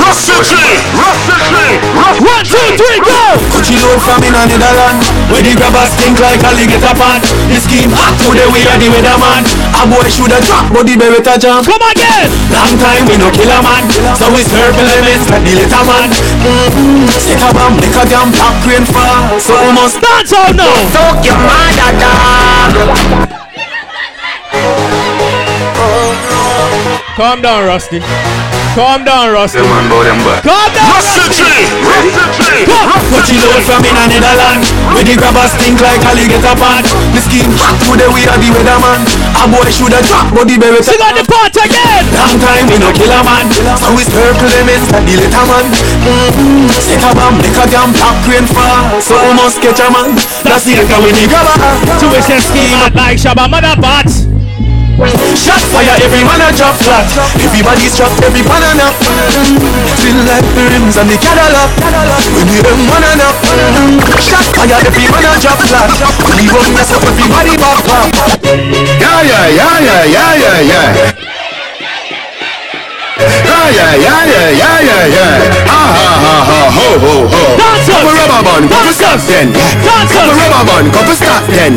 [0.00, 0.52] Rusty G!
[0.96, 1.54] Rusty G!
[1.94, 3.20] Rusty One, two, three, go.
[3.52, 7.92] Coachy load from in a Netherland Where the grabbers think like alligator pan The scheme
[7.92, 9.44] hot today we are the weatherman
[9.76, 12.28] A boy shoulda drop, but the beretta jam Come again.
[12.52, 13.84] Long time we no kill a man
[14.16, 17.06] So we serve elements like the little man mm-hmm.
[17.14, 20.74] Stick a bomb, make a damn black rain fall So we must Dance all now.
[20.96, 23.29] Fuck your mother dog
[27.16, 28.00] Calm down, Rusty.
[28.74, 29.58] Calm down, Rusty.
[29.58, 30.46] Them man bow them back.
[30.46, 31.42] Calm down, Rusty Rusty.
[31.42, 31.42] G!
[31.82, 32.48] Rusty G!
[32.70, 32.78] Go.
[33.10, 34.62] But she load from in a Netherland
[34.94, 39.02] With the grabbers stink like alligator pan The skin hot today we are the weatherman
[39.34, 42.78] A boy shoulda drop but the berry Sing on the part again Long time we
[42.78, 43.50] no kill a man
[43.82, 45.66] So we circle them instead the little man
[46.06, 46.70] mm-hmm.
[46.70, 50.14] Set a bomb, make a damn top crane fall So we must catch a man
[50.46, 51.58] That's the echo we the grabber
[51.98, 54.39] Tuition scheme like Shabba Motherbots
[55.00, 57.08] Shot fire, every man a drop flat.
[57.40, 58.92] Everybody's trapped, every banana.
[59.96, 61.72] Feel like the rims and the Cadillac.
[62.36, 63.36] When you them one and up
[64.20, 65.88] Shot fire, every man a drop flat.
[66.36, 68.12] We run mess up everybody back back
[69.00, 71.39] Yeah, yeah, yeah, yeah, yeah, yeah, yeah.
[73.60, 75.68] Yeah, yeah, yeah, yeah, yeah, yeah.
[75.68, 77.42] Ha ha ha ha ho ho ho.
[77.84, 79.52] Couple rubber band, couple stop then.
[79.84, 81.76] Couple rubber band, couple stop then.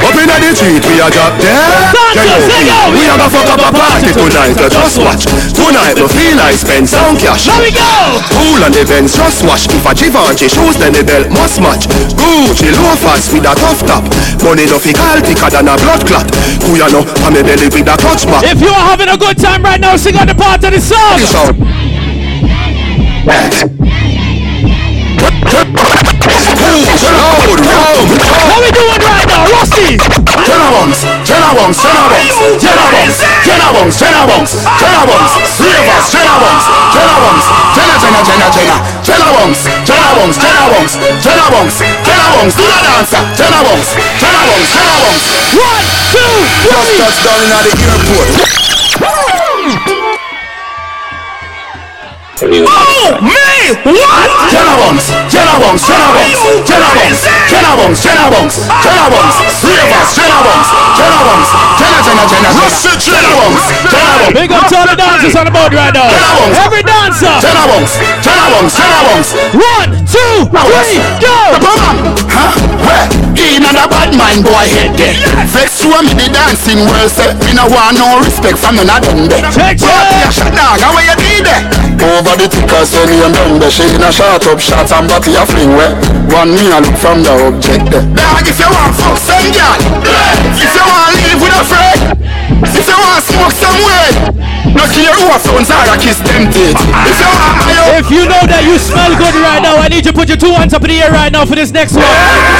[0.00, 1.52] Up inna the street, we a drop there.
[1.52, 4.56] Yeah, yo, we a go fuck up a party tonight.
[4.56, 5.28] Just watch.
[5.68, 7.44] Tonight we feel like spend some cash.
[7.44, 7.84] Here we go.
[8.32, 9.68] Cool and events just watch.
[9.68, 11.84] If a Givenchy shoes, then the belt must match.
[12.16, 14.00] Gucci loafers with a tough top.
[14.40, 16.24] Money no fi call thicker than a blood clot.
[16.64, 17.04] Who ya know?
[17.20, 18.48] I'm a belly with a clutch back.
[18.48, 20.80] If you are having a good time right now, sing on the part of the
[20.80, 21.20] song.
[27.12, 28.08] Loud, round,
[28.48, 30.27] What we doing right now, Rusty?
[30.68, 32.28] Jenawongs, Jenawongs, Jenawongs,
[32.60, 40.36] Jenawongs, Jenawongs, Jenawongs, Jenawongs, three of us, Jenawongs, Jenawongs, Jena, Jena, Jena, Jena, Jenawongs, Jenawongs,
[40.36, 40.92] Jenawongs,
[41.24, 41.72] Jenawongs,
[42.04, 43.88] Jenawongs, do the dance, Jenawongs,
[44.20, 45.24] Jenawongs, Jenawongs,
[45.56, 46.36] one, two,
[46.68, 47.00] three.
[47.00, 47.72] Just touched down at the
[49.88, 50.04] airport.
[52.38, 53.74] Oh me!
[53.82, 54.30] What?
[54.46, 57.18] Jenabongs, Jenabongs, Jenabongs, Jenabongs,
[57.50, 61.48] Jenabongs, Jenabongs, Jenabongs, three of us, Jenabongs, Jenabongs,
[61.82, 62.50] Jenna, Jenna, Jenna,
[63.02, 63.58] Jenabongs,
[63.90, 64.34] Jenabongs.
[64.38, 66.06] Big up to all the dancers on the board right now.
[66.06, 67.34] Jenabongs, every dancer.
[67.42, 69.28] Jenabongs, Jenabongs, Jenabongs.
[69.58, 71.34] One, two, three, go.
[72.38, 72.78] Huh?
[73.34, 75.14] In and a bad mind boy head there.
[75.50, 77.34] Vex to me the dancing world set.
[77.42, 79.42] Me no want no respect from none of them there.
[79.50, 80.30] Check it.
[80.30, 81.88] Shut down, how you did it?
[82.36, 83.70] The tickers when you done there.
[83.70, 85.94] She in a shot up shots and body a fling where
[86.34, 88.04] One me a look from the object eh.
[88.04, 88.04] there.
[88.12, 90.60] Dog if you want fuck some girl, eh.
[90.60, 92.00] if you want live with a friend,
[92.68, 94.14] if you want smoke some weed,
[94.76, 96.76] no care who a phones are a kiss them teeth.
[96.76, 97.64] If you want
[98.02, 100.36] If you know that you smell good right now, I need you to put your
[100.36, 102.04] two hands up in the air right now for this next one.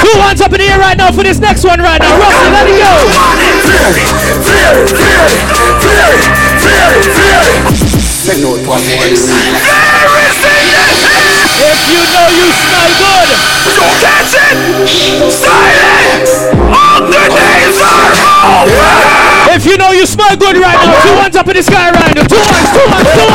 [0.01, 2.17] Two hands up in the air right now for this next one right now.
[2.17, 2.79] Rusty, let it
[7.85, 7.88] go.
[8.29, 8.69] If you know
[12.29, 13.29] you smell good,
[13.73, 14.53] You catch it!
[15.33, 16.53] Silence!
[16.53, 18.13] All the days are
[18.61, 18.85] over!
[19.55, 22.13] if you know you smell good right now, two ones up in the sky right
[22.13, 22.27] now.
[22.27, 23.25] Two hands, two hands, two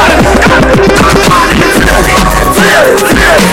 [3.18, 3.43] hands.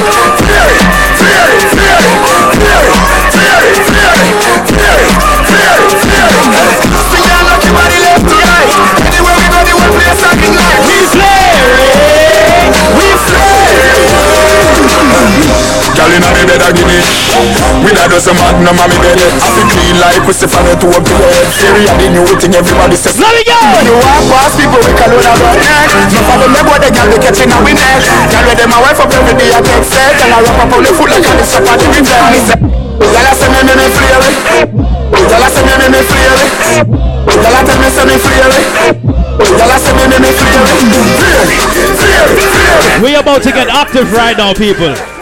[16.01, 16.97] Girl inna me bed a gimme
[17.85, 20.81] With a dozen magnum on me belly I feel clean like pussy from the up
[20.81, 23.21] to head Theory of the new thing everybody says.
[23.21, 23.53] Let it go!
[23.53, 25.93] When you walk past people we call on about neck.
[26.09, 28.01] No for them boy they got the catching a we neck.
[28.33, 30.73] Girl with them a wife up every day I take set And I wrap up
[30.73, 32.17] on the foot like the step of the river
[32.97, 36.89] Girl I say me me me Girl I say me me me flare it.
[37.29, 38.65] Girl I tell me say me flare it.
[39.37, 40.33] Girl I say me me
[43.05, 44.97] We about to get active right now, people.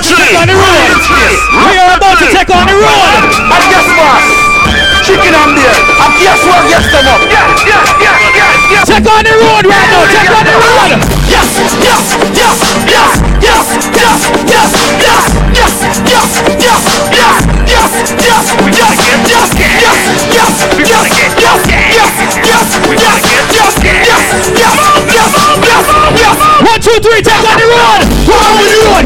[0.00, 0.96] Take on the road.
[1.60, 3.20] We are about to take on the road.
[3.52, 4.24] And guess what?
[5.04, 5.76] Chicken and beer.
[5.76, 6.64] And guess what?
[6.72, 7.20] Yes, them up.
[7.28, 8.88] Yeah, yeah, yeah, yeah, yeah.
[8.88, 10.08] Take on the road right now.
[10.08, 11.04] Take on the road.
[11.28, 11.52] yes,
[11.84, 12.00] yes,
[12.32, 12.56] yes,
[12.88, 13.12] yes,
[13.44, 13.60] yes,
[13.92, 14.16] yes,
[14.48, 15.20] yes, yes,
[15.52, 15.74] yes,
[16.08, 16.32] yes,
[16.64, 16.80] yes,
[17.12, 17.36] yes,
[17.68, 17.92] yes,
[18.24, 20.00] yes, we gotta get yes, yes,
[20.32, 22.08] yes, we gotta get yes, yes,
[22.40, 24.72] yes, we gotta get yes, yes, yes,
[25.12, 25.28] yes,
[25.60, 25.84] yes,
[26.16, 26.36] yes.
[26.64, 27.20] One, two, three.
[27.20, 27.29] Take on the road.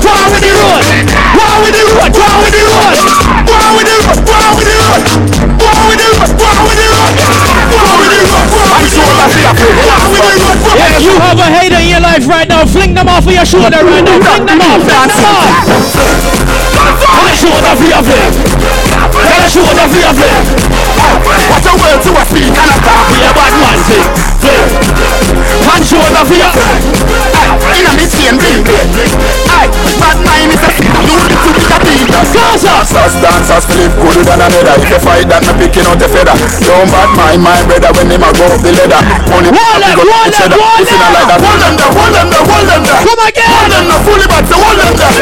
[0.04, 0.84] Why with the road?
[1.32, 2.12] Why with the road?
[2.12, 2.96] Why with the road?
[3.48, 4.20] Why with the road?
[4.28, 5.00] Why with the road?
[5.56, 6.28] Why with the road?
[6.36, 7.16] Why with the road?
[7.72, 8.44] Why with the road?
[8.74, 9.52] I'm sure I see a
[10.92, 13.48] If you have a hater in your life right now, fling them off of your
[13.48, 14.20] shoulder right now.
[14.20, 14.84] Fling them off.
[14.84, 15.48] Fling them off.
[16.84, 18.32] On the shoulder for your flip.
[19.08, 20.44] On the shoulder for your flip.
[21.48, 23.78] Watch your words to a speak and a talk with your bad man.
[23.88, 24.04] Flip.
[24.44, 24.68] Flip.
[25.64, 26.82] One shoulder for your flip.
[27.72, 29.53] In a missing ring.
[29.64, 33.92] Aye, bad mind is a You need to be a beat Gaza Dancers, dancers, flip
[33.98, 36.34] good than another If you fight that, me picking out a feather
[36.64, 39.94] Don't bad mind my brother when them a go up the ladder Money, Wall them,
[39.94, 40.58] big up wall each them, other.
[40.60, 43.22] wall Listen, I like that Hold them there, hold them there, hold them there Come
[43.26, 45.14] again Hold them there, fully back, so hold them there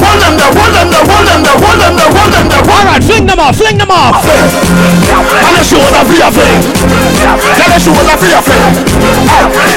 [0.00, 2.62] Hold them there, hold them there, hold them there, hold them there, hold them there
[2.70, 4.16] Alright, fling them off, fling them off.
[4.24, 6.60] And a shoulder for your fling
[7.54, 8.72] Tell a shoulder for your fling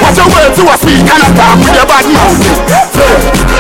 [0.01, 2.39] What a world to a speak and a talk with your bad mouth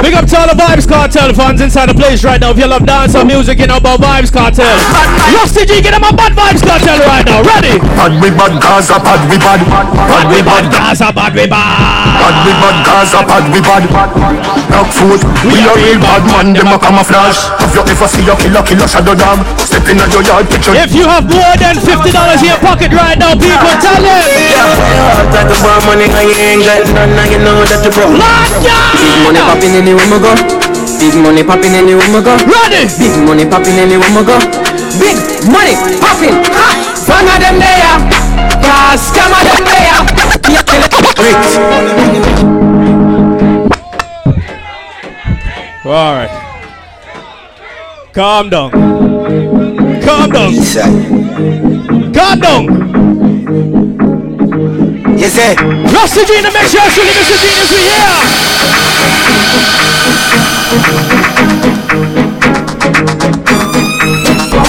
[0.01, 2.51] Big up to all the Vybz Kartel fans inside the place right now.
[2.51, 4.65] If you love dance or music, you know about Vybz Kartel.
[5.33, 7.41] Rusty G, get them a bad Vybz Kartel right now.
[7.45, 7.79] Ready?
[7.97, 9.61] Bad we bad, Gaza bad we bad.
[9.63, 12.19] Bad we bad, Gaza bad we bad.
[12.19, 13.83] Bad we bad, Gaza bad we bad.
[14.69, 17.39] Knock foot, we a real bad man, them a camouflage.
[17.61, 20.73] Have you ever see a killer, killer shadow dog Step in your yard, picture.
[20.75, 25.03] If you have more than $50 in your pocket right now, people, tell them.
[25.33, 28.15] Like the bar money and you ain't got none Now you know that you broke.
[28.15, 30.62] Big money popping anywhere we go
[31.03, 34.39] Big money popping anywhere we go Ready Big money popping anywhere we go
[35.03, 35.19] Big
[35.51, 37.75] money popping hot Bang of them there
[38.63, 39.99] Yeah, scam of them there
[40.47, 40.93] Yeah, kill it
[45.85, 46.31] Alright.
[48.13, 48.71] Calm down.
[48.71, 50.53] Calm down.
[52.13, 52.63] Calm down.
[55.17, 55.53] Yes, sir.
[55.91, 57.35] Rusty G in the mix, sure, Mr.
[57.41, 58.43] Genius, we here.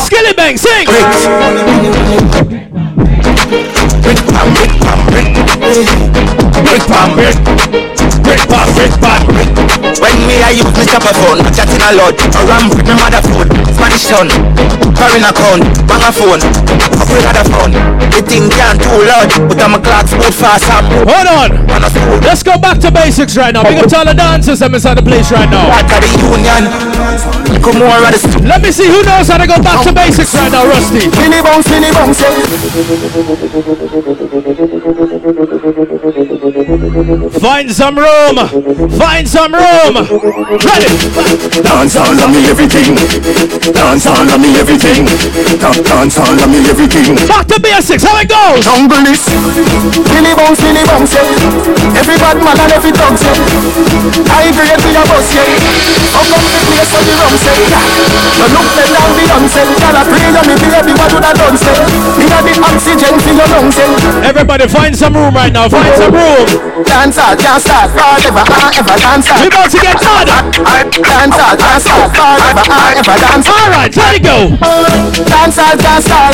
[0.04, 0.86] Skilly Bang, sing.
[0.86, 1.04] Brick
[4.54, 4.72] brick
[6.64, 7.93] Brick pam, brick
[8.24, 9.20] pam
[10.00, 12.16] When me I use me chopper phone, chatting a lot
[12.48, 14.28] Ram with me mother phone, Spanish town
[14.96, 16.40] Foreign account, bang a phone
[16.96, 17.72] Couple other phone
[18.10, 21.50] The thing can't too loud But I'm a clock smooth fast and move Hold on.
[22.24, 23.62] Let's go back to basics right now.
[23.62, 25.68] Big up to all the dancers that inside the place right now.
[25.68, 26.64] Back of the union
[27.60, 30.50] Come on, rather Let me see who knows how to go back to basics right
[30.50, 31.10] now, Rusty.
[31.12, 32.22] Finny bounce, finny bounce
[37.40, 38.13] Find some room.
[38.14, 39.94] Find some room.
[40.62, 40.90] Ready.
[41.64, 42.94] Dance all of me everything
[43.74, 45.04] Dance all of me everything
[45.58, 48.04] Dance all of me everything Back to basics.
[48.06, 48.62] How it goes?
[48.62, 49.26] Jungle is
[50.14, 51.98] Finny bounce, finny bounce yeah.
[51.98, 53.34] Every bad man and every dog say
[54.30, 55.44] I grade to your boss yeah
[56.14, 60.02] How come the place for the rum say You look better than Beyonce Girl I
[60.06, 61.76] pray you me baby what would I done say
[62.18, 64.30] Me got the oxygen for your lungs yeah.
[64.30, 65.68] Everybody find some room right now.
[65.68, 66.46] Find some room.
[66.84, 70.28] Dance all can't start forever and ever dance all We about to get mad.
[70.28, 74.52] Dance all can't start forever and ever dance all All right, let it go.
[75.24, 76.32] Dance all Dance all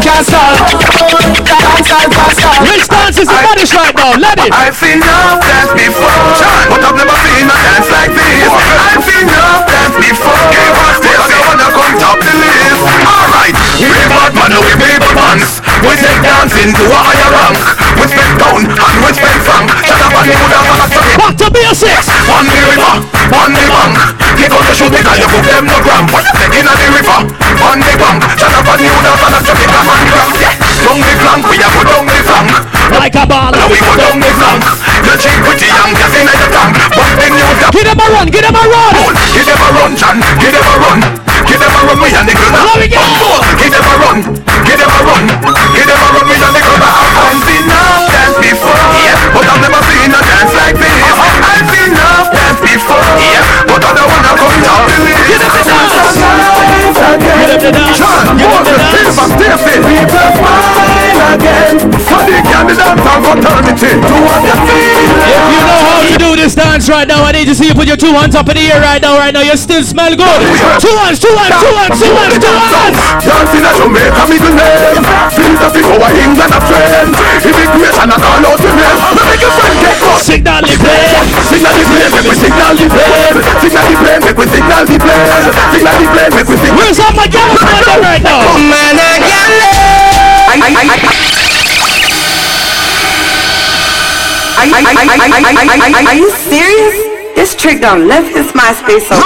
[0.00, 0.56] can't start
[0.96, 4.16] Dance all start Which dance is the baddest right now?
[4.16, 4.52] Let it.
[4.52, 6.08] I've seen enough dance before,
[6.70, 8.48] but I've never seen a dance like this.
[8.48, 10.40] I've seen enough dance before,
[10.96, 11.45] still I wanna
[11.76, 12.80] come top the list.
[13.04, 15.60] Alright, we bad man, we paper pants.
[15.84, 17.60] We take dancing to a higher rank.
[18.00, 19.68] We spend down and we spend frank.
[19.84, 21.16] Shut up and move down and stop it.
[21.20, 22.08] Back to basics.
[22.32, 22.94] On the river,
[23.36, 23.94] on the bank.
[24.40, 26.04] Give us a shoot and you put them no gram.
[26.12, 27.18] What you taking on the river,
[27.60, 28.18] on the bank.
[28.40, 29.68] Shut up and move down and stop it.
[29.68, 30.30] Come on, gram.
[30.86, 32.48] Down the flank, we a go down the flank.
[32.96, 33.50] Like a ball.
[33.52, 34.62] Now we go down the flank.
[35.04, 36.72] The cheap pretty young gas in the tank.
[36.96, 38.26] But then you got Give them a run.
[38.32, 38.92] Give them a run.
[39.34, 40.16] Give them a run, John.
[40.40, 41.25] Give them a run.
[41.46, 42.50] Give them a run, we and the girl.
[42.52, 43.02] Let me go.
[43.56, 44.18] Give them a run.
[44.66, 45.22] Give them a run.
[45.74, 46.82] Give them a run, we and the girl.
[46.82, 50.90] I've seen enough dance before, yeah, but I've never seen a dance like this.
[50.90, 55.22] I've seen enough dance before, yeah, but I don't wanna come down the list.
[55.26, 55.94] Give them the dance.
[57.56, 57.98] The dance.
[57.98, 59.62] John, them the Moses, dance.
[59.66, 61.74] People smile again.
[62.06, 63.38] So they can dance on
[66.46, 68.54] this dance right now, I need to see you put your two hands up in
[68.54, 69.18] the air right now.
[69.18, 70.40] Right now, you still smell good.
[70.78, 72.94] Two hands, two hands, two hands, two hands, two hands.
[73.26, 75.02] Dancing at Jamaica middle name.
[75.34, 77.10] Philosophy over England a trend
[77.42, 80.22] Immigration and all out to name Me make a friend get caught.
[80.22, 84.38] Signal the plane Signal the plane, make we signal the plane Signal the plane, make
[84.38, 85.26] we signal the plane
[85.74, 88.38] Signal the plane, make we signal Where's all my girls out right now?
[88.70, 89.18] Man, I
[90.94, 91.35] got
[94.56, 96.96] Are you, are, you, are, you, are you serious?
[97.36, 99.20] This trick don't left his MySpace open.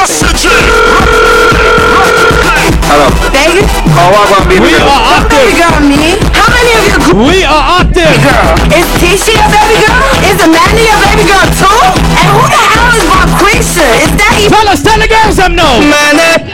[2.90, 3.06] Hello.
[3.30, 3.70] Vegas.
[3.94, 4.90] How are we gonna be We girl.
[4.90, 5.46] are active.
[5.46, 6.18] Baby girl, me.
[6.34, 6.96] How many of you?
[7.06, 8.10] Gr- we are active.
[8.10, 8.50] Baby girl.
[8.74, 10.02] Is Tisha your baby girl?
[10.26, 11.78] Is Amanda your baby girl too?
[12.18, 13.86] And who the hell is Bob Bonquisha?
[14.02, 14.50] Is that even?
[14.50, 15.78] Tell us, tell the girls I'm no.
[15.78, 16.50] Amanda.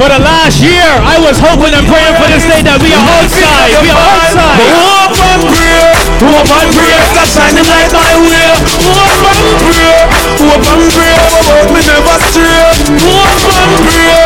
[0.00, 3.04] For the last year, I was hoping and praying for this day that we are
[3.20, 3.84] outside.
[3.84, 4.64] We are outside.
[4.72, 5.76] Hope and pray,
[6.24, 8.48] hope and pray, stop shining light my way.
[8.80, 10.00] Hope and pray,
[10.40, 12.64] hope and pray, about me never stray.
[12.96, 14.16] Hope and pray,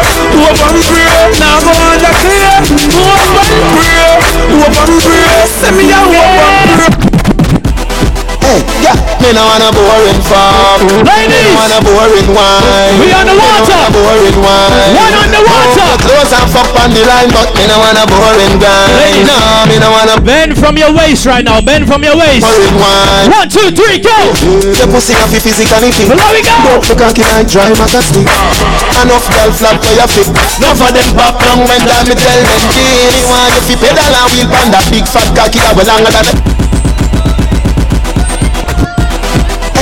[0.46, 1.10] hope and pray,
[1.42, 2.54] now go on the clear.
[2.94, 3.98] Hope and pray,
[4.54, 5.26] hope and pray,
[5.58, 6.53] send me a hope
[9.24, 10.84] me no want a boring farm.
[11.00, 12.92] Ladies, me no want a boring wine.
[13.00, 13.72] We on the water.
[13.72, 14.92] Me no want a boring wine.
[14.92, 15.84] One on the water.
[15.84, 18.84] Oh, close and fuck on the line, but me no want a boring guy.
[19.00, 19.24] Ladies.
[19.24, 21.64] No, me no want a Bend from your waist right now.
[21.64, 22.44] Bend from your waist.
[22.44, 23.32] boring wine.
[23.32, 24.12] One, two, three, go.
[24.76, 26.12] Your pussy have physically fit.
[26.12, 26.56] There we go.
[26.68, 28.28] Don't look cocky like dry stick.
[28.28, 30.28] Enough girl flap for your fit.
[30.60, 32.60] Enough of them pop down when that me tell them.
[32.76, 36.73] Gini want you pedal and wheel pan that big fat cocky that well longer than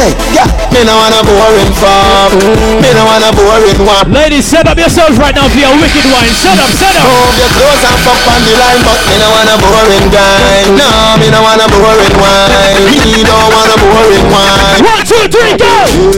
[0.03, 2.35] Hey, yeah, me no want a boring farm.
[2.83, 4.11] Me no want a boring one.
[4.11, 6.35] Ladies, set up yourselves right now for your wicked wine.
[6.35, 7.07] Set up, set up.
[7.07, 10.67] Move your clothes and fuck on the line, but me no want a boring guy.
[10.75, 10.91] No,
[11.23, 12.83] me no want a boring wine.
[13.15, 14.83] Me don't want a boring wine.
[14.83, 15.71] One, two, three, go.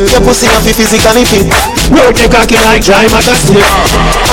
[0.09, 1.45] Your pussy have physically fit.
[1.93, 3.61] Work your cocky like dry maca stick.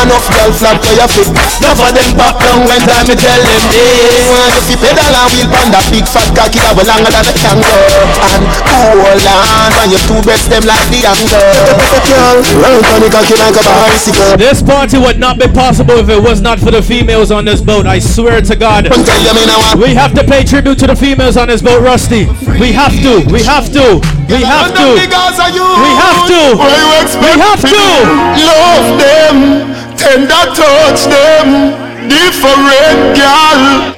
[0.02, 1.28] Enough girl flap to your feet.
[1.28, 5.12] Enough of them pop down when time me tell them they want you fi pedal
[5.12, 8.08] and wheel pan that big fat cocky that well longer than a kangaroo.
[8.32, 11.44] And hold on, when your two breasts them like the anchor.
[12.08, 14.38] Girl, round on the cocky like a bicycle.
[14.40, 17.62] This party would not be possible if it was not for the females on this
[17.62, 17.86] boat.
[17.86, 18.86] I swear to God.
[18.86, 19.60] Don't tell you me now.
[19.60, 19.78] Uh.
[19.78, 22.26] We have to pay tribute to the females on this boat, Rusty.
[22.60, 23.28] We have to.
[23.32, 24.21] We have to.
[24.32, 24.96] We have to.
[24.96, 26.42] We have to.
[27.20, 27.84] We have to.
[28.48, 29.36] Love them,
[29.98, 33.94] tender touch them, different girl.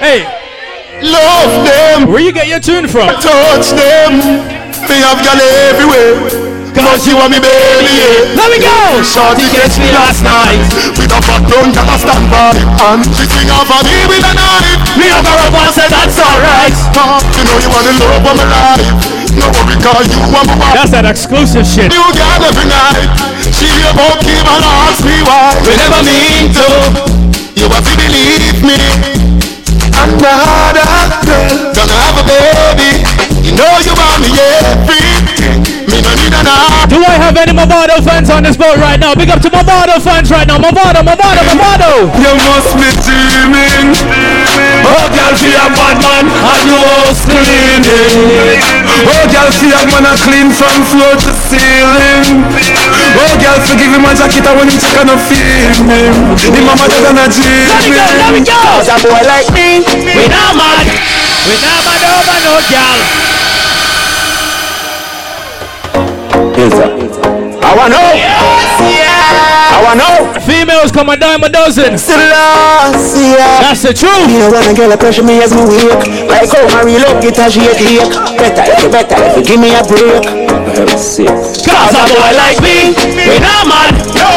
[0.00, 0.24] Hey,
[1.02, 3.08] Love them, where you get your tune from?
[3.20, 4.12] touch them.
[4.88, 6.43] Me have girl everywhere.
[6.74, 8.34] Cause you want me baby.
[8.34, 8.98] Let me go.
[9.06, 10.58] Shorty catch me last night.
[10.98, 12.50] With a fat brown cat a stand by
[12.90, 14.82] And she swing off on me with a knife.
[14.98, 16.74] Me have her up and say that's alright.
[17.38, 18.90] You know you want the love of my life.
[19.38, 20.74] No worry cause you want my wife.
[20.74, 21.94] That's that exclusive shit.
[21.94, 23.06] New girl every night.
[23.54, 25.54] She about keep and ask me why.
[25.62, 26.68] We never mean to.
[27.54, 28.78] You have to believe me.
[29.94, 30.90] Another
[31.22, 32.90] girl Gonna have a baby.
[33.46, 35.13] You know you want me everything
[36.44, 39.14] Me no need another Do I have any Mavado fans on this boat right now?
[39.16, 40.58] Big up to Mavado fans right now.
[40.60, 42.12] Mavado, Mavado, Mavado.
[42.20, 43.96] You must be dreaming
[44.84, 47.84] Oh girl, she a bad man And you house cleaning
[49.08, 52.44] Oh girl, she a man a clean from floor to ceiling
[53.16, 56.60] Oh girl, forgive him my jacket and when him check and no feel him The
[56.60, 58.60] mama just an a dream Let me go, let me go.
[58.76, 60.84] Cause a boy like me We not mad.
[61.48, 63.33] We not mad over no gal.
[66.54, 68.14] I wanna know
[69.74, 71.98] I wanna know Females come a dime a dozen.
[71.98, 74.28] That's the truth.
[74.28, 77.20] Me no want a girl pressure me as me wake Like how my real up
[77.20, 77.74] get a shake
[78.38, 80.22] Better if you better if you give me a break
[80.74, 83.94] Cause a boy like me, we not mad.
[84.14, 84.30] No.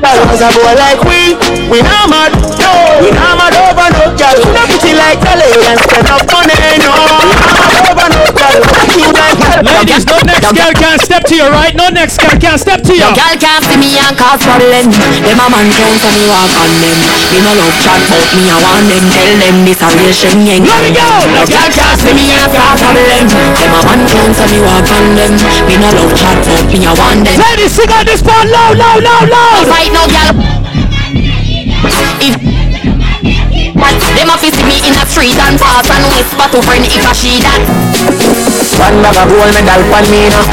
[0.00, 1.34] Cause a boy like we,
[1.70, 2.57] we not mad
[3.02, 7.34] we mad over no girl No pretty like Kelly and spend up money No, we
[7.34, 8.58] mad over no girl
[8.92, 11.74] Cute like girl Ladies, no next girl can't step to your right.
[11.74, 13.02] No next girl can't step to you.
[13.02, 14.90] No girl can't see me and cause problem.
[14.90, 16.98] Them a man count and me walk on them.
[17.34, 19.04] Me no love chat but me I want them.
[19.10, 21.08] Tell them this a real shame Let me go.
[21.34, 23.24] No girl can't see me and cause problem.
[23.28, 25.32] Them a man count and me walk on them.
[25.66, 27.36] Me no love chat but me I want them.
[27.38, 29.62] Ladies, sing on this part loud, loud, loud, loud.
[29.66, 30.32] Right now girl
[32.22, 32.57] If
[33.78, 36.84] but them a fi see me in a street and pass and whisper to friend
[36.84, 37.62] if a she that.
[38.82, 40.44] One bag of gold medal pan me now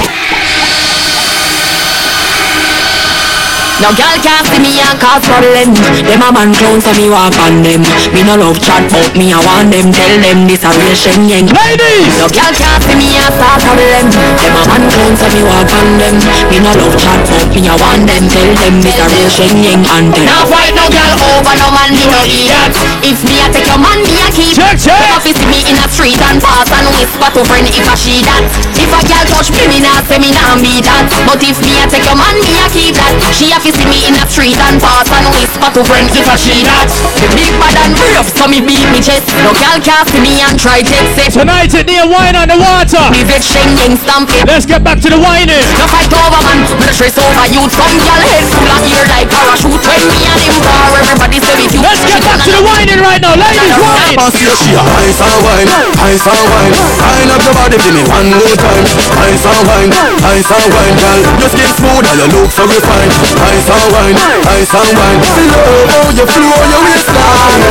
[3.83, 5.75] No girl can't see me and cause problem.
[5.75, 7.83] Them a man clown so me walk on them.
[8.15, 9.91] Me no love chat but me I want them.
[9.91, 12.15] Tell them this a real sheng yang Ladies!
[12.15, 14.07] No girl can't see me and start problem.
[14.15, 16.15] Them a man clown so me walk on them.
[16.47, 18.23] Me no love chat but me I want them.
[18.31, 20.23] Tell them this a real sheng yang and them.
[20.23, 22.71] Now fight no girl over no man me no idiot
[23.03, 24.55] If me a take your man me a keep.
[24.55, 25.03] Check, check.
[25.11, 27.95] A fi see me in a street and pass and whisper to friend if a
[27.99, 28.47] she that
[28.79, 31.75] If a girl touch me me nah say me nah be that But if me
[31.83, 33.19] a take your man me a keep that.
[33.35, 36.29] She a fi see me in a street and pass and whisper to friends if
[36.29, 36.85] I she not.
[37.17, 39.25] The big bad and brave, so me beat me chest.
[39.41, 41.33] No gal can see me and try take set.
[41.33, 43.01] Tonight it near wine on the water.
[43.09, 44.45] Me vex shengeng stamp it.
[44.45, 45.65] Let's get back to the whining.
[45.81, 47.73] No fight over man, me no stress over youth.
[47.73, 49.81] Some gal head full of ear like parachute.
[49.81, 51.81] When me and him bar, everybody say we cute.
[51.81, 53.73] Let's get back to the whining right now, ladies.
[53.81, 54.13] Wine.
[54.13, 55.69] Boss, yeah, she a ice and wine,
[56.05, 56.73] ice and wine.
[57.01, 58.85] Wine up your body, give me one more time.
[59.25, 61.21] Ice and wine, ice and wine, girl.
[61.41, 63.13] Your skin smooth and you look so refined.
[63.55, 64.19] Ice and wine,
[64.51, 65.21] ice and wine.
[65.47, 67.63] Love how you flow your waistline.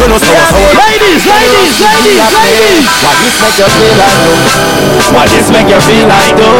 [0.00, 0.56] You know so so.
[0.80, 2.88] Ladies, ladies, ladies, ladies.
[3.04, 5.12] What this make you feel like though?
[5.12, 6.56] What this make you feel like though?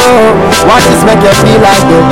[0.68, 2.04] What this make you feel like though?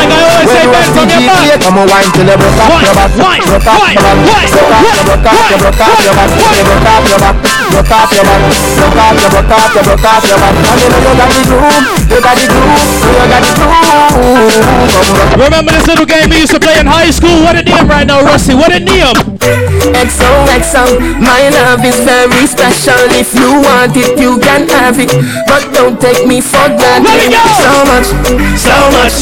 [0.00, 1.60] Like I always say, bend see from your back.
[1.60, 3.12] Come on, wine till you broke off your back.
[3.20, 4.16] Wine, Broke off your back.
[4.16, 6.32] Broke off, you broke off, you broke off your back.
[6.40, 7.36] Broke off your back.
[7.68, 8.40] Broke off your back.
[8.80, 10.56] Broke off, you broke off, you broke off your back.
[10.56, 11.84] And you know you got the groove.
[12.08, 12.80] You got the groove.
[13.04, 15.49] You got the groove.
[15.50, 17.42] Remember this little game we used to play in high school?
[17.42, 18.54] What a name right now, Rusty.
[18.54, 19.18] What a name.
[19.98, 22.94] XOXO, my love is very special.
[23.18, 25.10] If you want it, you can have it.
[25.50, 27.02] But don't take me for granted.
[27.02, 27.42] Let it go!
[27.58, 28.08] So much,
[28.54, 29.16] so much,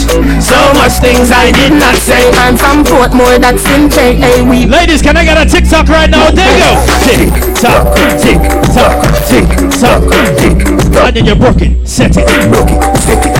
[0.44, 2.28] so much things I did not say.
[2.44, 4.44] I'm from Portmore, that's in JA.
[4.44, 6.28] We Ladies, can I get a TikTok right now?
[6.28, 6.76] There you go.
[7.08, 8.36] Tick tock, tick
[8.76, 9.48] tock, tick
[9.80, 10.04] tock,
[10.36, 10.60] tick
[10.92, 11.08] tock.
[11.08, 11.86] And then you're broken.
[11.86, 12.28] Set it.
[12.52, 13.37] Broke it, set it,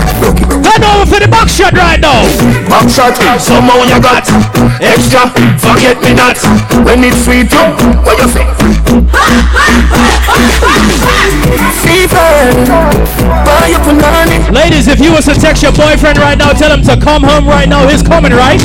[0.99, 2.23] over for the box shot right now.
[2.67, 4.27] Back shot, somehow you got
[4.81, 5.31] extra.
[5.59, 6.37] Forget me not
[6.85, 7.51] when it's sweet.
[7.51, 7.65] You,
[8.03, 8.45] what you say?
[11.83, 12.29] fever.
[13.45, 14.51] Boy, you put on it.
[14.51, 17.47] Ladies, if you was to text your boyfriend right now, tell him to come home
[17.47, 17.87] right now.
[17.87, 18.59] He's coming, right?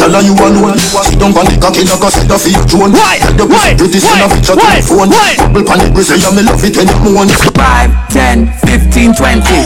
[0.00, 0.16] Your pussy make him have to come home.
[0.16, 0.78] Tell her you alone.
[0.78, 2.92] Sit down on the cocky like a set of your drone.
[2.96, 3.20] Why?
[3.20, 3.76] Tell the Why?
[3.76, 4.80] pussy pretty send a picture to Why?
[4.80, 5.10] the phone.
[5.12, 5.36] Why?
[5.36, 7.28] Bubble pan it, we say yeah, me love it when you moan.
[7.28, 9.60] 5, 10, 15, 20.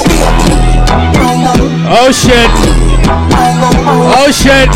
[1.87, 2.51] Oh shit.
[4.11, 4.71] Oh shit.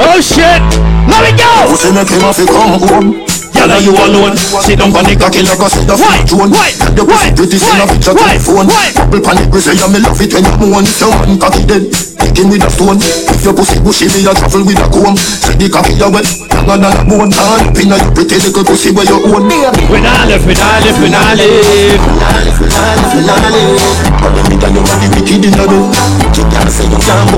[0.00, 0.62] Oh shit.
[1.04, 1.52] Let me go.
[1.68, 3.08] Pussy make him have to come home.
[3.52, 4.40] Tell her you alone.
[4.64, 6.24] Sit down on the cocky like a set of Why?
[6.24, 6.50] your drone.
[6.56, 6.72] Why?
[6.80, 7.36] Tell the pussy Why?
[7.36, 8.40] pretty send a picture to Why?
[8.40, 8.66] the phone.
[8.72, 8.88] Why?
[8.96, 10.84] Bubble pan it, we say yeah, me love it when you moan.
[10.88, 12.07] If your man cocky dead.
[12.38, 15.66] With a stone If your pussy bushy me a travel with a comb Say the
[15.66, 16.28] cocky a wet
[16.68, 19.50] Longer than a bone Hard up your pretty little pussy where your own
[19.90, 23.10] We nah live, we nah live, we nah live We nah live, we nah live,
[23.10, 23.80] we nah live
[24.22, 25.90] But me tell you the wicked inna do
[26.38, 27.28] You can't say you can't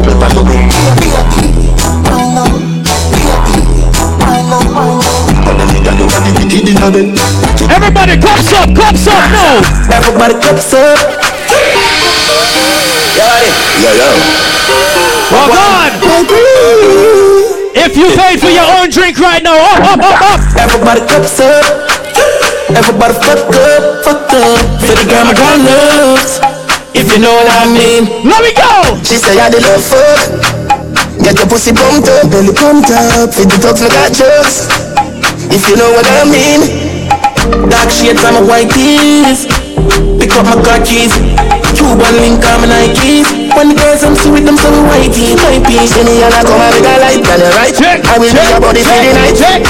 [7.72, 9.64] Everybody cups up, cups up, no!
[9.96, 10.98] Everybody cups up!
[13.80, 14.49] Yo, yo.
[15.30, 15.94] Well, God.
[17.70, 20.40] If you paid for your own drink right now, up, up, up, up.
[20.58, 21.62] Everybody cups up.
[22.74, 24.58] Everybody fuck up, fuck up.
[24.82, 26.42] For the girl my girl loves.
[26.98, 28.10] If you know what I mean.
[28.26, 28.98] Let me go.
[29.06, 30.18] She say I the love fuck.
[31.22, 33.30] Get your pussy pumped up, belly pumped up.
[33.30, 34.66] Fit the talks, me got jokes.
[35.46, 36.90] If you know what I mean.
[37.70, 39.46] Dark shades on my white tees.
[40.18, 41.14] Pick up my car keys.
[41.78, 43.39] Cuban link on my Nikes.
[43.56, 45.84] When the girls I'm see with them so whitey, whitey.
[45.86, 47.74] See me and I come and make a light, and you're right.
[47.74, 49.36] Check, I will be check, your body for the check, night.
[49.36, 49.60] check.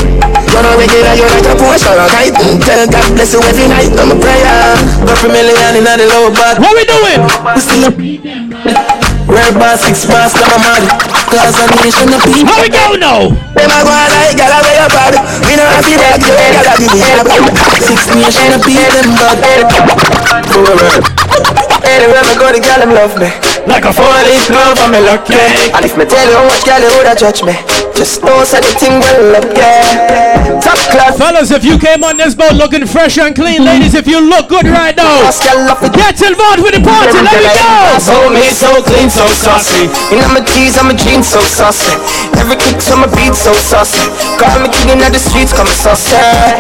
[0.50, 2.34] You're not regular, you're like a Porsche or a kite.
[2.36, 3.91] Mm, Tell God bless you every night.
[3.97, 4.75] I'm a prayer.
[5.07, 6.59] Got a million in the lower back.
[6.59, 7.23] What we doing?
[7.23, 7.92] We still a
[9.31, 10.83] Red bar, six bars, come on, man.
[11.31, 12.50] Cause a nation of people.
[12.50, 13.31] How we go now?
[13.55, 15.15] Them a go on like gal away your bad.
[15.47, 17.42] We know how to that, you gal a give me a bad.
[17.78, 19.39] Six nation of people, them bad.
[21.86, 23.50] Anywhere me go, the gal them love me.
[23.66, 25.36] Like a four-leaf glove, I'm lucky.
[25.74, 27.55] And if me tell you how much gal you woulda judge me,
[27.94, 30.60] just know say the thing well up, yeah.
[30.60, 31.16] Top class.
[31.18, 34.48] Fellas, if you came on this boat looking fresh and clean, ladies, if you look
[34.48, 35.92] good right now, Boss gal love it.
[35.92, 37.16] get involved with the party.
[37.20, 37.98] Let me go.
[38.00, 39.89] So me so clean, so saucy.
[40.12, 41.92] And I'm a tease, I'm a jeans, so saucy.
[42.39, 44.07] Every kick on my beat, so saucy.
[44.39, 46.15] Call me king in the streets, come saucy.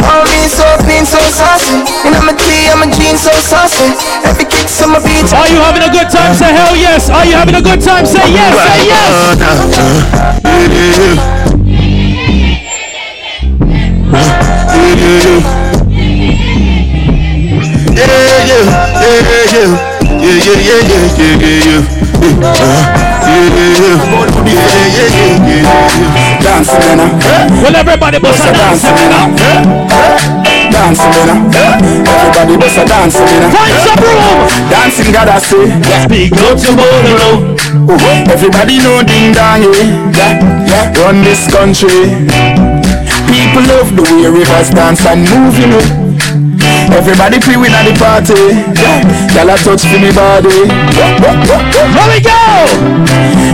[0.06, 1.84] Oh me so clean, so saucy.
[2.06, 3.92] And I'm a tee, I'm a jeans, so saucy.
[4.24, 5.30] Every kick on my beat.
[5.32, 6.34] Are you having a good time?
[6.34, 7.10] Say hell yes.
[7.10, 8.06] Are you having a good time?
[8.06, 8.54] Say yes.
[8.56, 9.30] Say yes.
[17.92, 18.64] Yeah, yeah, yeah,
[19.00, 19.68] yeah, yeah, yeah,
[20.30, 21.80] yeah, yeah, yeah,
[22.40, 23.09] yeah,
[26.42, 27.06] Dance, Lena.
[27.62, 28.82] Well, everybody bust a dance.
[30.72, 31.34] Dance, Lena.
[31.54, 33.48] Everybody bust a dance, Lena.
[33.54, 34.48] Find some room.
[34.68, 35.70] Dancing, God, I say.
[36.08, 37.56] Big up to Bolo.
[37.88, 39.86] Oh, everybody know ding dong, eh?
[40.18, 40.40] yeah.
[40.66, 40.92] yeah.
[40.98, 42.10] Run this country.
[43.30, 46.09] People love the way rivers dance and move, you know.
[46.90, 48.34] Everybody play with at the party.
[49.32, 50.66] Girl, I touch for me body.
[50.98, 52.40] Here we go.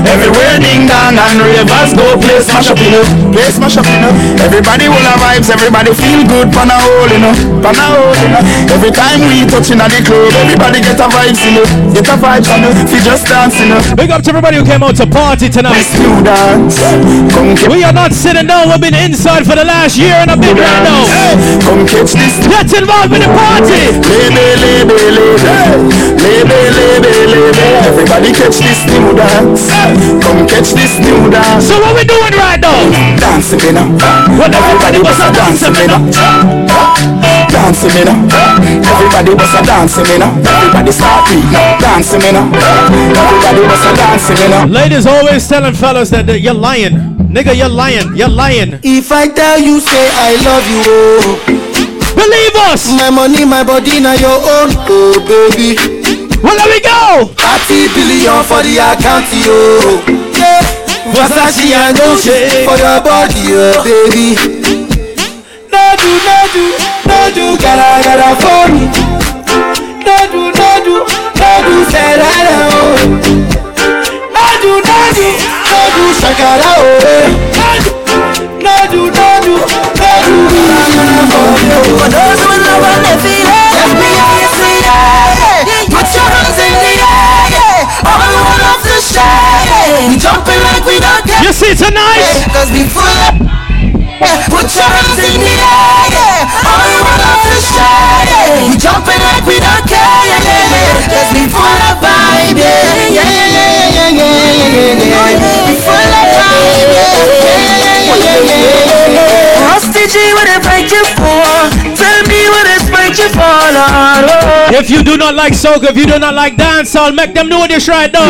[0.07, 3.05] Everywhere ding dong and ravers go play smash up, you know.
[3.35, 4.13] Play smash up, you know.
[4.39, 5.51] Everybody will have vibes.
[5.51, 6.49] Everybody feel good.
[6.55, 7.35] Pan a hole, you know.
[7.61, 8.43] Pan a hole, you know.
[8.71, 11.67] Every time we touching at the club, everybody get a vibes, you know.
[11.93, 12.73] Get a vibes, you know.
[12.87, 13.81] Fi just dance, you know.
[13.99, 15.85] Big up to everybody who came out to party tonight.
[15.99, 16.79] You dance.
[17.35, 18.71] Come We are not sitting down.
[18.71, 21.03] We've been inside for the last year and a bit right now.
[21.67, 22.39] Come catch this.
[22.47, 23.83] Get involved in the party.
[24.07, 25.57] Lebe, lebe, lebe.
[26.23, 27.67] Lebe, lebe, lebe.
[27.87, 29.67] Everybody catch this new dance.
[30.23, 31.67] Come catch this new dance.
[31.67, 32.79] So what we doing right now?
[33.19, 33.89] Dancing, me now.
[34.39, 36.03] Well, everybody was a dancing, me now.
[37.51, 38.19] Dancing, me now.
[38.87, 40.31] Everybody was a dancing, me now.
[40.47, 41.79] Everybody start now.
[41.81, 42.47] Dancing, me now.
[42.55, 44.67] Everybody was a dancing, me now.
[44.67, 47.17] Ladies always telling fellas that, that you're lying.
[47.27, 48.15] Nigga, you're lying.
[48.17, 48.79] You're lying.
[48.83, 51.66] If I tell you, say I love you, oh.
[52.17, 52.89] Believe us.
[52.97, 55.77] My money, my body, now your own, oh baby.
[56.43, 57.29] Well, there we go.
[57.37, 60.01] 30 billion for the account, yo.
[60.37, 60.65] Yeah.
[61.15, 64.35] Versace and Gucci for your body, oh baby.
[65.71, 66.65] No do, no do,
[67.07, 68.85] no do, gotta, gotta for me.
[70.05, 72.17] No do, no do, no do, that,
[72.73, 72.97] oh.
[74.35, 75.29] No do, no do,
[75.71, 77.31] no do, shakara, oh.
[78.65, 79.36] No do, no do,
[81.67, 83.67] for those who love and they feel
[91.47, 92.27] you see tonight?
[92.27, 92.47] Yeah.
[94.51, 98.67] Put your hands in the air, all one of the shade.
[98.67, 100.39] We jumping like we don't care.
[101.07, 102.59] Cause we full of vibe.
[102.59, 105.87] Yeah, yeah, yeah, yeah, yeah, yeah, yeah.
[105.87, 106.91] Full of vibe.
[106.95, 107.66] Yeah, yeah.
[114.75, 117.49] If you do not like soca, if you do not like dance, I'll make them
[117.49, 118.27] know this right now.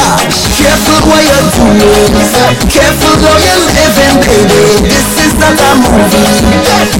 [0.56, 2.14] Careful what you're doing.
[2.70, 4.86] Careful how you're living, baby.
[4.86, 6.26] This is not a movie.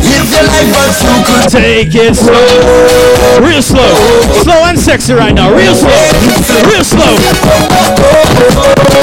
[0.02, 2.46] Live your life, but you could Take it slow.
[3.42, 3.92] Real slow.
[4.42, 5.54] Slow and sexy right now.
[5.54, 6.02] Real slow.
[6.66, 7.14] Real slow.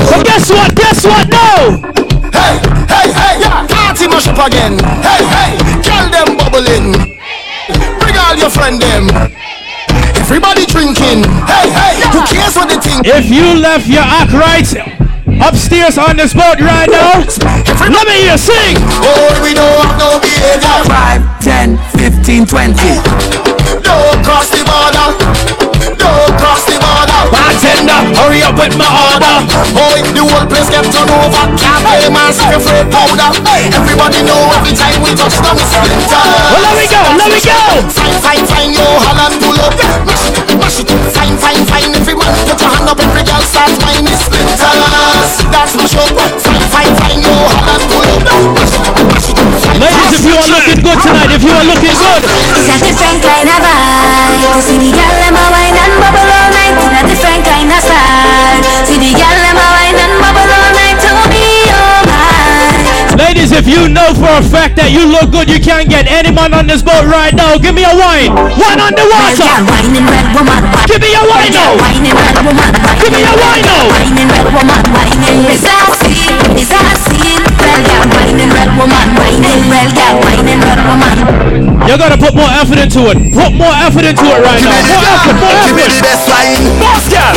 [0.10, 0.76] So guess what?
[0.76, 1.28] Guess what?
[1.30, 1.80] No!
[2.34, 2.60] Hey,
[2.90, 3.73] hey, hey, yeah.
[4.04, 4.76] Party mash up again.
[5.00, 6.92] Hey, hey, girl them bubbling.
[8.04, 9.08] Bring all your friend them.
[10.20, 11.24] Everybody drinking.
[11.48, 13.08] Hey, hey, who cares what they think?
[13.08, 14.68] If you left your act right
[15.40, 17.24] upstairs on this boat right now,
[17.80, 18.76] let me hear you sing.
[19.08, 20.84] Oh, we don't have no behavior.
[20.84, 22.76] 5, 10, 15, 20.
[23.88, 25.16] Don't cross the border.
[25.96, 27.03] Don't cross the border.
[27.32, 29.36] Bartender, hurry up with my order.
[29.78, 31.44] Oh, the whole place get turned over.
[31.60, 33.30] Can't play massive afraid powder.
[33.72, 36.24] Everybody know every time we touch down we splinter.
[36.52, 37.58] Well, let me go, let me go.
[37.94, 39.74] Fine, fine, fine, yo, Holland pull up.
[40.04, 40.90] Mash it, mash it.
[41.14, 41.92] Fine, fine, fine.
[41.96, 43.00] Everyone put your hand up.
[43.00, 44.60] Every girl start whining splinters.
[45.54, 46.08] That's my show.
[46.44, 48.24] Fine, fine, fine, yo, Holland pull up.
[48.58, 49.80] Mash it, mash it.
[49.80, 53.20] Ladies, if you are looking good tonight, if you are looking good, It's a different
[53.24, 54.54] kind of vibe.
[54.54, 55.23] To see the girl
[64.84, 67.56] that you look good, you can't get any man on this boat right now.
[67.56, 68.36] Give me a wine.
[68.36, 69.40] Wine on the water.
[69.40, 70.60] girl, whining red woman.
[70.92, 71.72] Give me a wine now.
[71.80, 72.72] Whining red woman.
[73.00, 73.88] Give me a wine now.
[73.88, 74.84] Whining red woman.
[74.92, 76.60] Whining is that scene?
[76.60, 78.23] Is that scene?
[78.34, 79.08] Well, girl, whining red woman.
[79.14, 81.18] Whining red girl, whining red woman.
[81.86, 83.18] You gotta put more effort into it.
[83.30, 84.74] Put more effort into it right now.
[84.74, 86.64] More effort, more Give me the best wine.
[86.82, 87.36] Boss girl,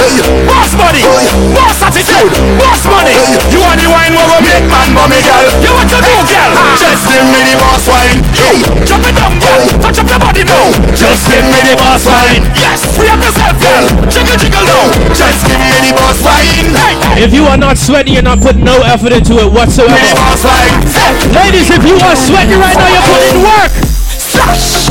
[0.48, 1.04] boss money,
[1.52, 3.12] boss attitude, boss money.
[3.52, 5.44] You want the wine where we make man mommy girl?
[5.60, 6.52] You want to do girl?
[6.80, 8.22] Just give me the boss wine.
[8.32, 9.62] Hey, jump it down, girl.
[9.82, 10.72] Touch up your body now.
[10.96, 12.40] Just give me the boss wine.
[12.56, 13.84] Yes, free up yourself, girl.
[14.08, 14.88] Jiggle, jiggle now.
[15.12, 16.70] Just give me the boss wine.
[17.18, 20.85] If you are not sweating, you're not putting no effort into it Me the whatsoever.
[20.86, 21.32] Boss wine.
[21.34, 23.70] Ladies, if you are sweating right now, you're putting work.
[24.06, 24.86] Splash!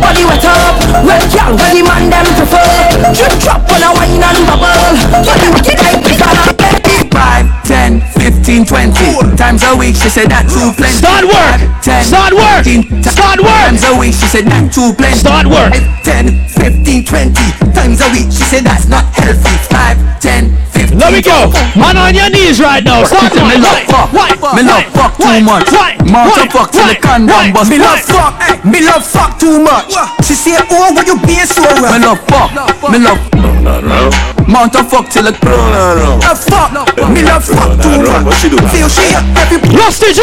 [0.00, 2.64] Body wet up, well girl, when the man them prefer
[3.12, 6.52] Drip drop on a wine and bubble Body wicked like the gonna
[7.12, 11.60] 5, 10, 15, 20 Times a week, she said that too plenty Start work.
[11.84, 12.64] 10, Start work.
[12.64, 13.68] 15, Start work.
[13.68, 15.76] Times a week, she said that too plenty Start work.
[16.02, 21.12] 10, 15, 20 Times a week, she said that's not healthy 5, 10, 15 Let
[21.12, 21.52] me go.
[21.76, 23.04] Man on your knees right now.
[23.04, 23.80] Start Me wine, love
[24.12, 25.68] wine, fuck, wine, me love fuck too much.
[25.72, 27.70] wine, Mount wine, a fuck till the wine, condom wine, bust.
[27.70, 28.32] Me love fuck,
[28.64, 29.92] me love fuck too much.
[30.24, 31.92] She say, oh, what you being so rough?
[31.92, 32.20] Me rough?
[32.20, 32.50] love fuck,
[32.92, 33.20] me love
[34.48, 36.70] Mount a fuck till the A fuck,
[37.08, 38.44] me love fuck too much.
[38.72, 40.20] Feel she every Rusty G.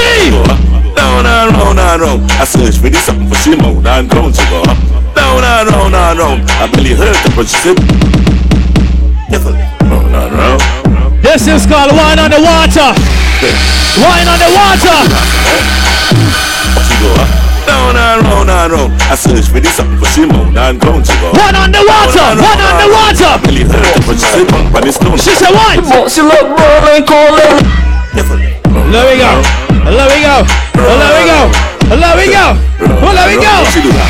[0.95, 2.32] Down and round and round.
[2.38, 4.78] I search for this something for she mouth and ground to go up.
[5.16, 6.42] Down and round and round.
[6.61, 7.78] I barely heard the but she said.
[9.30, 9.78] Careful.
[11.21, 12.89] This is called wine on the water.
[14.01, 14.97] Wine on the water.
[16.81, 17.29] She go up.
[17.69, 18.91] Down and round and round.
[19.05, 21.38] I search for this something for she mouth and ground to go up.
[21.38, 22.25] One on the water.
[22.41, 23.38] One on the water.
[23.38, 24.49] Heard the but she said.
[24.73, 25.13] But it's no.
[25.15, 25.77] She said what?
[26.09, 27.61] She look rolling, calling.
[28.17, 28.41] Careful.
[28.89, 29.45] There we go.
[29.85, 30.41] There we go.
[30.73, 31.53] There we go.
[31.93, 32.57] There we go.
[33.13, 33.53] There we go.
[33.69, 34.09] She do that.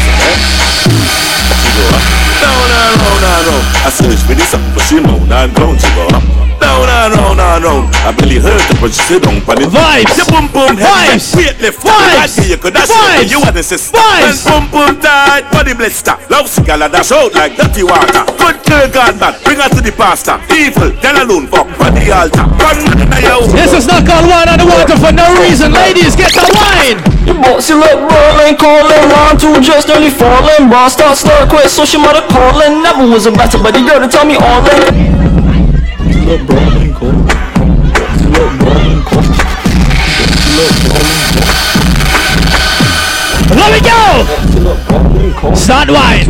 [1.59, 2.18] She go up.
[2.39, 3.65] Down and round and round.
[3.85, 6.48] I search for this something but she mouth and ground to go up.
[6.59, 7.95] Down and round and round.
[8.03, 9.23] I barely heard the but she said.
[9.23, 9.71] Don't panic.
[9.71, 10.15] Vibes.
[10.19, 11.15] The boom boom head.
[11.15, 11.35] Vibes.
[11.35, 11.79] Weight lift.
[11.81, 12.35] Vibes.
[12.47, 13.23] You could dash Vibes.
[13.23, 13.31] it.
[13.31, 13.97] You want the sister.
[13.97, 14.43] Vibes.
[14.43, 15.47] When boom boom tight.
[15.51, 16.15] Body blister.
[16.29, 18.23] Love cigar dash out like dirty water.
[18.35, 19.39] Good girl God bad.
[19.43, 20.35] Bring her to the pastor.
[20.51, 20.91] Evil.
[20.99, 21.67] Tell alone fuck.
[21.79, 22.43] On the altar.
[22.59, 25.71] One man in your This is not called wine on the water for no reason.
[25.71, 26.99] Ladies, get the wine.
[27.23, 30.69] The bossy look rolling, calling, round two just nearly falling.
[30.69, 32.83] Boss start start quit, so she mother calling.
[32.83, 35.38] Never was a better, but the girl to tell me all in.
[36.29, 36.37] Let
[43.71, 45.28] me go!
[45.55, 46.27] Start wine.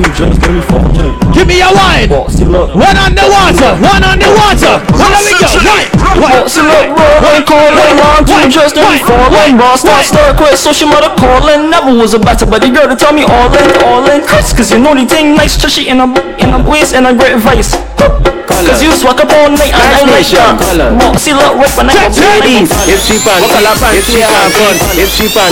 [1.33, 2.09] Give me your wine.
[2.13, 3.71] One on the water.
[3.81, 4.77] One on the water.
[4.93, 5.49] Well, let me go.
[5.65, 5.89] Wine.
[6.21, 6.45] Wine.
[6.45, 9.57] Bossy look rolling, calling, round two just nearly falling.
[9.57, 11.69] Boss start start quit, so she mother calling.
[11.69, 14.21] Never was a better, but the girl to tell me all in, all in.
[14.25, 16.07] Chris, cause you know the thing nice, trashy in a
[16.37, 17.73] in a waist and a great vice.
[18.49, 20.59] Cause you swag up all night and I like that.
[20.99, 22.91] Bossy look rough and I got Ladies, babies.
[22.91, 23.39] if she pan,
[23.95, 25.47] if she pan gun, if she pan,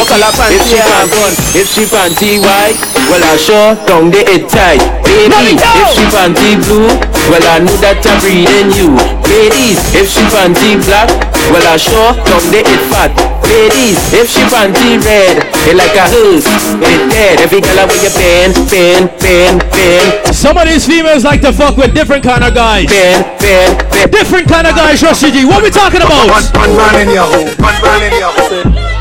[0.51, 2.67] if she pan gun, if she pan TY,
[3.07, 4.83] well I sure down the it tight.
[5.07, 6.91] Ladies, if she pan T blue,
[7.31, 8.91] well I know that I'm breathing you.
[9.23, 11.07] Ladies, if she pan T black,
[11.47, 13.15] well I sure down the it fat.
[13.47, 16.43] Ladies, if she pan T red, it like a hearse,
[16.83, 17.39] it dead.
[17.39, 20.03] Every girl with your pen, pen, pen, pen.
[20.35, 22.91] Some of these females like to fuck with different kind of guys.
[22.91, 24.11] Pen, pen, pen.
[24.11, 25.47] Different kind of guys, Rusty G.
[25.47, 26.27] What we talking about?
[26.27, 27.47] One, one man in your hole.
[27.63, 28.96] One man in your hole.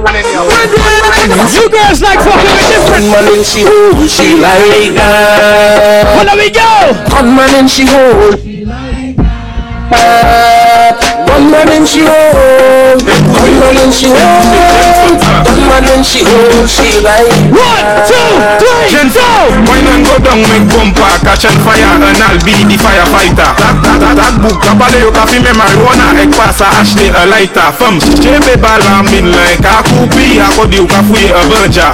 [0.00, 3.06] You girls like fucking with different.
[3.12, 6.16] man and she hold, she like that.
[6.16, 6.96] Well, let me go.
[7.14, 8.40] One man and she hold.
[11.28, 13.29] One man and she hold.
[16.00, 16.68] She hold.
[16.68, 17.10] She hold,
[17.52, 19.28] One, two, three, go.
[19.68, 23.36] Wine and go down, make bumper, catch and fire, and I'll be the firefighter.
[23.36, 27.70] That, that, that, that book, kabale yo kafi me marijuana, ek pasa Ashley a lighter.
[27.76, 31.92] Femme, chebe bala min like a kupi, akodi yo kafuye a banja.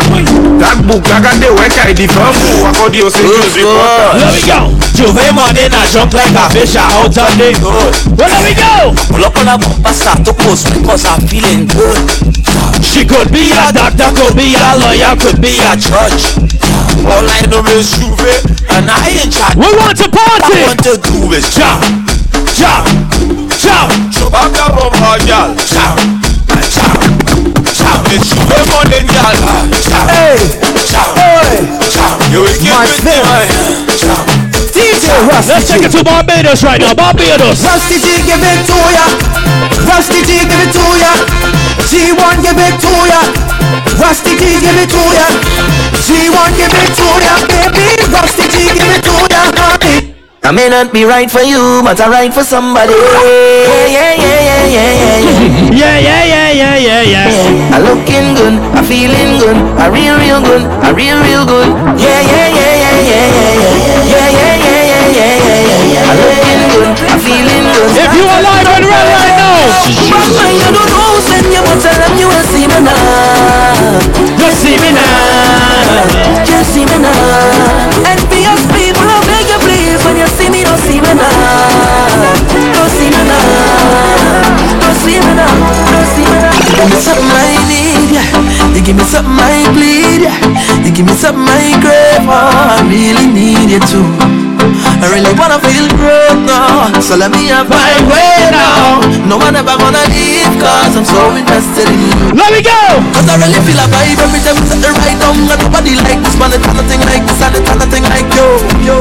[0.63, 2.35] That book, lagade wek ay di femme,
[2.71, 4.19] akodi yo se juice reporter.
[4.19, 4.59] Let me go.
[4.97, 7.93] J'ouvert money na jump like a fish out on the road.
[8.17, 8.97] Well, let me go.
[9.13, 12.01] Pull up on a bumper, start to post because I'm feeling good.
[12.81, 16.33] She could be a doctor, could be a lawyer, could be a judge.
[17.05, 18.41] All I know is J'ouvert,
[18.73, 19.57] and I ain't charge.
[19.61, 20.65] We want to party.
[20.65, 21.85] I want to do is jump,
[22.57, 22.89] jump,
[23.61, 23.93] jump.
[24.17, 26.01] Chubaka from her girl, jump,
[26.73, 27.05] jump,
[27.69, 28.01] jump.
[28.17, 29.37] It's J'ouvert money, girl.
[30.09, 30.41] Hey,
[30.89, 32.17] jump, hey, jump.
[32.33, 33.17] You will give me the
[34.01, 34.25] jump.
[34.73, 36.95] DJ Rusty Let's take it to Barbados right now.
[36.95, 37.61] Barbados.
[37.61, 39.66] Rusty G give it to ya.
[39.87, 41.13] Rusty G give it to ya.
[41.89, 43.21] G1 give it to ya.
[44.03, 45.27] Rusty G give it to ya.
[46.07, 47.87] G1 give it to ya, baby.
[48.13, 50.15] Rusty G give it to ya, honey.
[50.47, 52.95] I may not be right for you, but I'm right for somebody.
[52.95, 55.75] Yeah, yeah, yeah, yeah, yeah, yeah, yeah.
[55.75, 57.75] Yeah, yeah, yeah, yeah, yeah, yeah.
[57.75, 61.67] I looking good, I'm feeling good, I real, real good, I real, real good.
[61.99, 63.67] Yeah, yeah, yeah, yeah, yeah, yeah,
[64.07, 66.11] yeah, yeah, yeah, yeah, yeah, yeah, yeah, yeah.
[66.11, 67.91] I looking good, I feeling good.
[68.07, 69.36] If you alive and real right
[69.85, 71.21] You don't know,
[72.17, 72.97] you, see me now.
[74.41, 76.01] You see me now.
[76.49, 78.07] You see me now.
[78.73, 82.47] People, I beg you please, when you see me, don't see me now.
[82.73, 84.81] Don't see me now.
[84.81, 85.51] Don't see me now.
[85.93, 86.57] Don't see me now.
[86.77, 88.11] Give me something I need.
[88.77, 90.23] You give me something I bleed.
[90.85, 94.46] You give me something I crave, oh, I really need you too.
[95.03, 96.89] I really wanna feel great now.
[97.01, 99.01] So let me have my way now.
[99.29, 102.33] No one ever gonna leave Cause I'm so invested in you.
[102.33, 102.81] Let me go!
[103.13, 105.99] Cause I really feel a vibe every time we set the right down And nobody
[105.99, 108.25] like this man, the kind of thing like this And the kind of thing like
[108.33, 108.47] yo,
[108.87, 108.99] yo.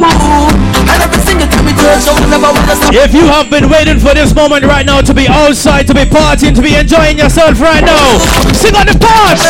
[0.00, 2.94] And every single time we touch, I will never wanna stop.
[2.94, 6.04] If you have been waiting for this moment right now to be outside, to be
[6.04, 8.18] partying, to be enjoying yourself right now,
[8.52, 9.40] sing on the part.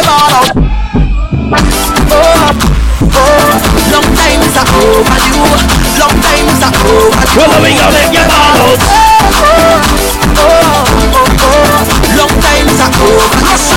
[6.91, 8.79] Well, we gonna let you out.
[12.19, 13.71] Long time is a overdue.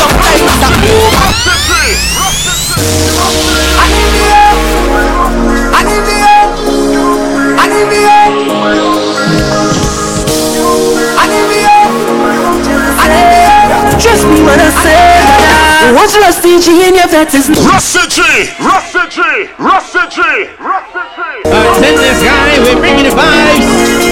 [0.00, 1.44] Long time is a overdue.
[14.00, 15.34] Trust me when I say
[15.94, 18.22] What's Rusty G in your vet is Rusty G,
[18.58, 19.20] Rusty G,
[19.58, 20.18] Rusty G,
[21.80, 22.33] Send this guy,
[22.64, 24.04] we're bringing the vibes.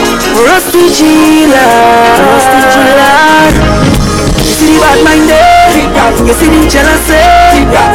[0.43, 2.77] Rusty G lad Rusty G
[4.41, 7.21] You see the bad minded You see the jealousy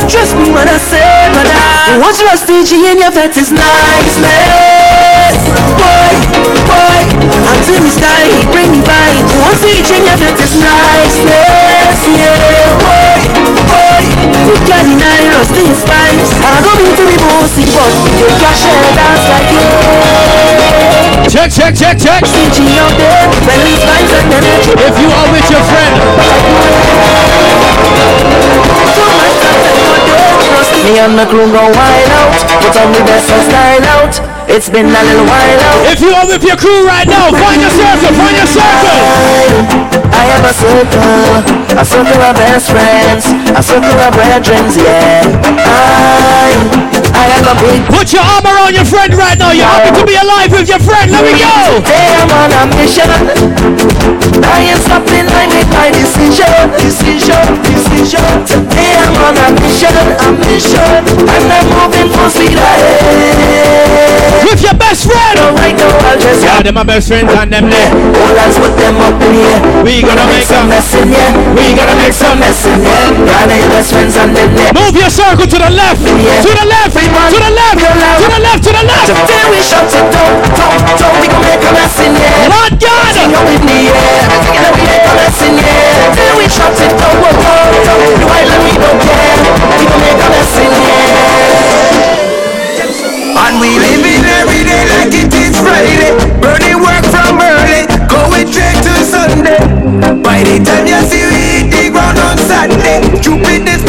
[0.06, 0.53] Trust me eh?
[0.53, 5.38] when I say brother What's Rusty G in your vet is niceness
[5.82, 6.14] Boy,
[6.69, 7.00] boy
[7.52, 12.77] Until me sky he bring me What's the G in your vet is niceness Yeah,
[12.80, 13.18] boy,
[13.66, 14.02] boy
[14.45, 18.56] You can't deny Rusty is spice I don't mean to be bossy but You can
[18.56, 20.47] share dance like you
[21.25, 22.21] Check, check, check, check.
[22.21, 22.59] If
[25.01, 25.97] you are with your friend,
[30.85, 34.13] me and my crew go wild out, put on the best of style out.
[34.47, 35.83] It's been a little while out.
[35.91, 39.01] If you are with your crew right now, find your circle, find your circle.
[40.15, 41.43] I have a circle,
[41.75, 45.27] a circle of best friends, a circle of brethren, yeah.
[45.67, 47.81] I, I have a big.
[47.89, 49.51] Put your arm around your friend right now.
[49.51, 51.09] You're happy to be alive with your friend.
[51.11, 51.81] Let me go.
[51.81, 54.36] Today I'm on a mission.
[54.48, 56.48] I ain't stopping line with my decision,
[56.80, 58.27] decision, decision.
[58.48, 64.48] Today I'm on a mission, a mission, and I'm moving full speed ahead.
[64.48, 65.35] With your best friend.
[65.35, 67.90] So right now I'll just Yeah, they're my best friends and them there.
[67.92, 69.59] Hold hands with them up in here.
[69.84, 71.32] We gonna make some mess in here.
[71.51, 73.08] We gonna make some mess in here.
[73.27, 74.72] Got ain't best friends and them there.
[74.72, 78.64] Move your circle to the left, to the left, to the left, to the left,
[78.64, 79.08] to the left.
[79.11, 81.14] Today we shut it down, down, down.
[81.19, 82.48] We gon' make a mess in here.
[82.48, 83.11] Lord God.
[83.11, 84.36] Sing with me, yeah.
[84.38, 85.16] That we make a
[85.48, 85.93] in here.
[86.14, 87.74] Today we shut it down, down,
[88.30, 88.88] make a.
[93.38, 96.11] And we living every day like it is Friday.
[96.41, 99.61] Burning work from early, going straight to Sunday.
[100.25, 102.38] By the time you see we hit the ground on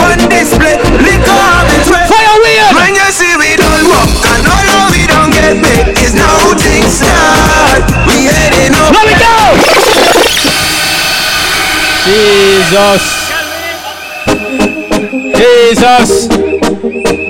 [0.00, 0.67] on display,
[12.08, 13.04] Jesus.
[15.36, 16.10] Jesus.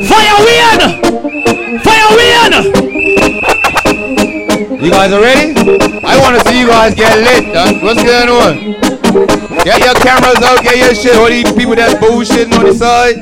[0.06, 0.82] Fire weird.
[1.82, 2.54] Fire weird.
[4.80, 5.54] You guys are ready?
[6.06, 7.82] I want to see you guys get lit.
[7.82, 8.54] What's going on?
[9.64, 11.16] Get your cameras out, get your shit.
[11.16, 13.16] All these people that's bullshitting on the side.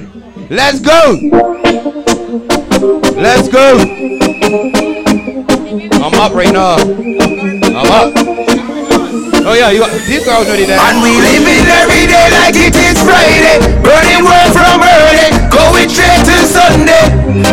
[0.51, 1.17] Let's go.
[3.19, 3.79] Let's go.
[6.05, 6.77] I'm up right now.
[6.77, 8.26] I'm up.
[9.47, 10.75] Oh yeah, you got, these girls already there.
[10.75, 13.63] And we living every day like it is Friday.
[13.79, 17.07] Burning work from early, going straight to Sunday.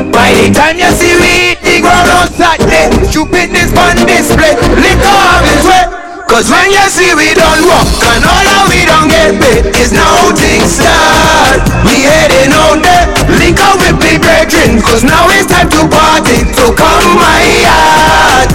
[0.09, 5.05] By the time you see we hit the ground on Saturday, stupidness on display, liquor
[5.05, 5.85] off its way.
[6.25, 9.93] Cause when you see we don't walk and all of we don't get paid, is
[9.93, 11.61] now things start.
[11.85, 13.05] We heading out there,
[13.37, 14.81] liquor with big brethren.
[14.81, 18.49] Cause now it's time to party, so come my yard,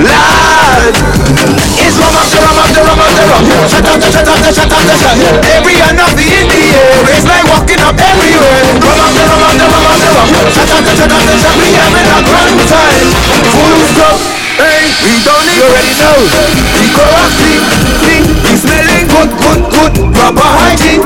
[0.00, 1.37] lad.
[3.66, 5.42] Shut up, shut up, shut up, shut up.
[5.50, 6.62] Every hand of the in the
[7.10, 8.62] it's like walking up everywhere.
[8.78, 10.28] Rum after rum after rum after rum.
[10.54, 11.54] Shut up, shut up, shut up.
[11.58, 13.08] We having a grand time.
[13.50, 14.18] Full stop.
[14.62, 15.58] Hey, we don't need.
[15.58, 16.18] You already know.
[16.78, 17.62] We go and clean,
[17.98, 18.24] clean.
[18.46, 19.92] We smelling good, good, good.
[20.14, 21.02] Proper hygiene.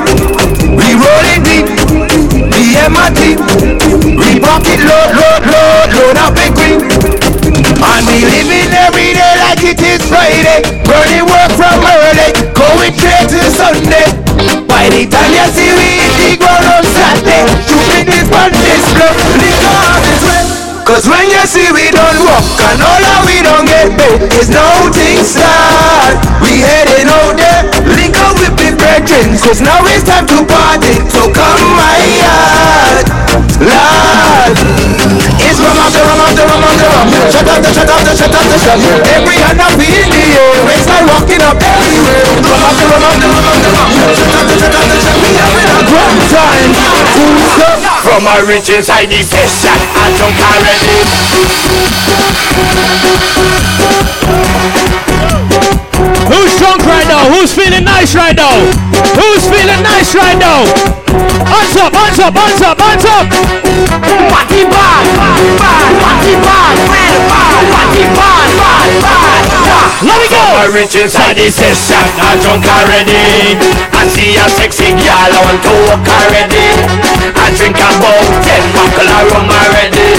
[0.77, 1.67] We rolling deep.
[2.53, 3.41] We MRT.
[4.13, 6.85] We pocket load, load, load, load up big green.
[7.81, 10.61] And we living every day like it is Friday.
[10.85, 12.12] Burning work from early,
[12.91, 14.07] straight to Sunday.
[14.67, 19.77] By the time you see we the ground on Saturday, shooting this one display, liquor
[19.93, 20.62] on this way.
[20.83, 24.51] Cause when you see we don't walk and all that we don't get paid, it's
[24.53, 26.19] no thing start.
[26.43, 27.65] We heading out there,
[27.97, 31.01] link up with the brethren, cause now it's time to party.
[31.09, 33.07] So come my yard,
[33.63, 34.53] lad.
[35.41, 37.09] It's rum after rum after rum after rum.
[37.31, 38.79] Shut up the shut up the shut up the shut.
[39.17, 42.27] Every hand up in the air, it's like walking up everywhere.
[42.43, 43.91] Rum after rum after rum after rum.
[44.19, 45.17] Shut up the shut up the shut.
[45.23, 46.71] We having a grand time.
[47.17, 47.81] Full stop.
[48.03, 50.72] Rum a rich inside the session I drunk already
[56.33, 57.29] Who's drunk right now?
[57.29, 58.57] Who's feeling nice right now?
[59.15, 60.65] Who's feeling nice right now?
[61.45, 63.27] Hands up, hands up, hands up, hands up!
[64.33, 67.15] Party bad, bad, Party bad, bad
[67.73, 69.45] Party bad, bad, bad.
[70.03, 70.43] Let me go!
[70.63, 73.59] A rich inside the session I drunk already
[73.93, 79.09] I see a sexy girl I want to walk already I drink about ten buckle
[79.09, 80.13] of rum already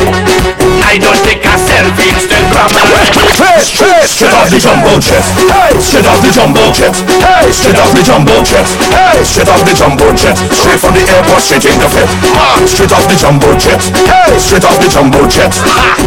[0.83, 5.23] I don't take a selfie Instagram already Straight, straight, straight off the jumbo jet.
[5.49, 6.93] Hey, straight off the jumbo jet.
[7.21, 8.67] Hey, straight off the jumbo jet.
[8.93, 10.37] Hey, straight off the jumbo jet.
[10.53, 12.09] Straight from the airport, straight in the fit.
[12.35, 13.81] Ah, straight off the jumbo jet.
[14.05, 15.53] Hey, straight off the jumbo jet.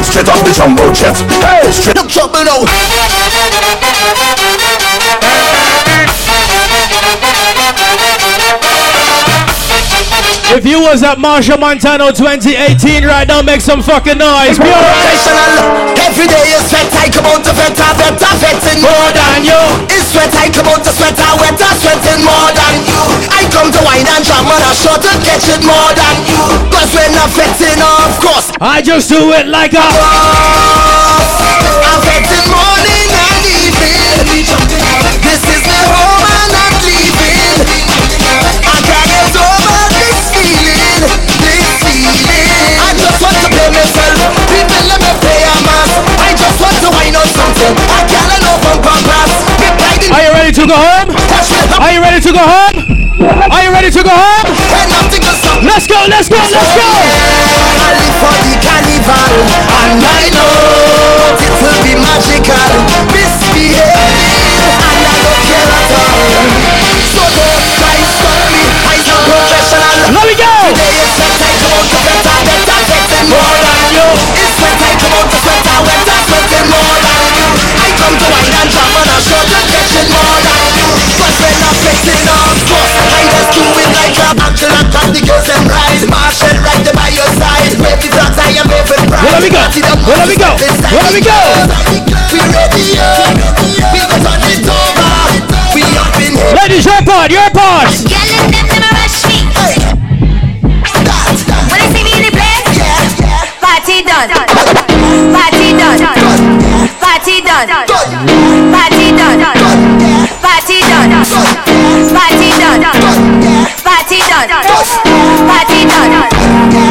[0.02, 1.16] Straight off the jumbo jet.
[1.42, 1.96] Hey, straight.
[1.96, 2.62] Look trouble now.
[10.54, 14.54] If you was at Machel Montano 2018 right now, make some fucking noise.
[14.54, 15.98] Professional.
[16.06, 19.42] Every day is sweat, I come out to vet, I vet, I vetting more than
[19.42, 19.58] you.
[19.90, 23.02] It's sweat, I come out to sweat, I wet, I sweating more than you.
[23.26, 26.38] I come to wine and jam and I shot to catch it more than you.
[26.70, 29.82] Cause when I'm vetting, of course, I just do it like a.
[29.82, 34.46] I'm vetting morning and evening.
[35.26, 36.70] This is my home and I'm
[50.66, 51.14] go home?
[51.78, 52.76] Are you ready to go home?
[53.50, 54.50] Are you ready to go home?
[55.62, 56.86] Let's go, let's go, let's go!
[57.86, 59.30] I live for the carnival
[59.86, 63.15] And I know it will be magical
[97.26, 97.42] in
[102.22, 102.70] the place,
[103.58, 104.30] party done.
[105.34, 105.98] Party done.
[107.02, 107.66] Party done.
[108.70, 109.42] Party done.
[110.38, 111.10] Party done.
[112.14, 112.82] Party done.
[113.82, 114.48] Party done.
[115.50, 116.12] Party done.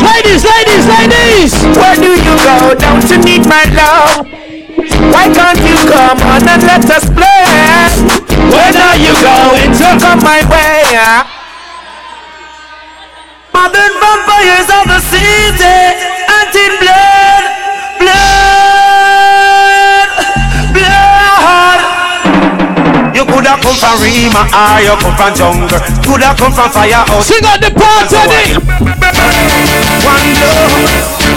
[0.04, 1.54] Ladies, ladies, ladies!
[1.78, 4.28] Where do you go down to meet my love?
[5.14, 7.35] Why can't you come on and let us play?
[9.46, 10.82] When are you going to come my way?
[13.54, 17.46] Modern vampires of the city, hunting blood,
[18.02, 20.10] blood,
[20.74, 21.78] blood.
[23.14, 25.78] You coulda come from Rima or you come from jungle.
[26.02, 27.30] Coulda come from firehouse.
[27.30, 28.58] Sing out the part, Teddy!
[30.02, 30.74] One blow,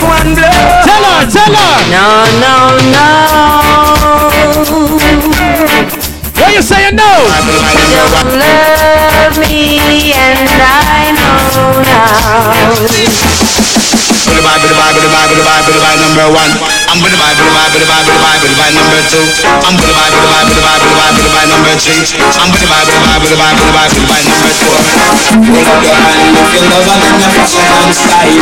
[0.09, 0.49] one blow.
[0.89, 1.77] Tell her, tell her!
[1.93, 2.57] No, no,
[5.21, 5.28] no.
[6.49, 7.05] What you saying no?
[7.05, 13.68] Don't love me and I know now.
[14.29, 16.05] With the vibe, with the vibe, with the vibe, with the vibe, with the vibe
[16.05, 16.53] number one.
[16.93, 18.61] I'm with the vibe, with the vibe, with the vibe, with the vibe, with the
[18.61, 19.25] vibe number two.
[19.65, 21.33] I'm with the vibe, with the vibe, with the vibe, with the vibe, with the
[21.33, 22.05] vibe number three.
[22.37, 24.13] I'm with the vibe, with the vibe, with the vibe, with the vibe, with the
[24.13, 24.77] vibe number four.
[25.49, 28.37] Hold up your hand if you love and then and style.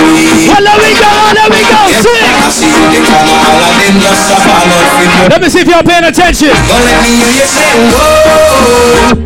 [0.50, 1.06] Well, let me go,
[1.38, 1.78] let me go!
[1.78, 5.30] I see you the camera, all of them just a follow fit.
[5.30, 6.50] Let me see if y'all paying attention.
[6.50, 9.22] Don't let me hear you say whoa.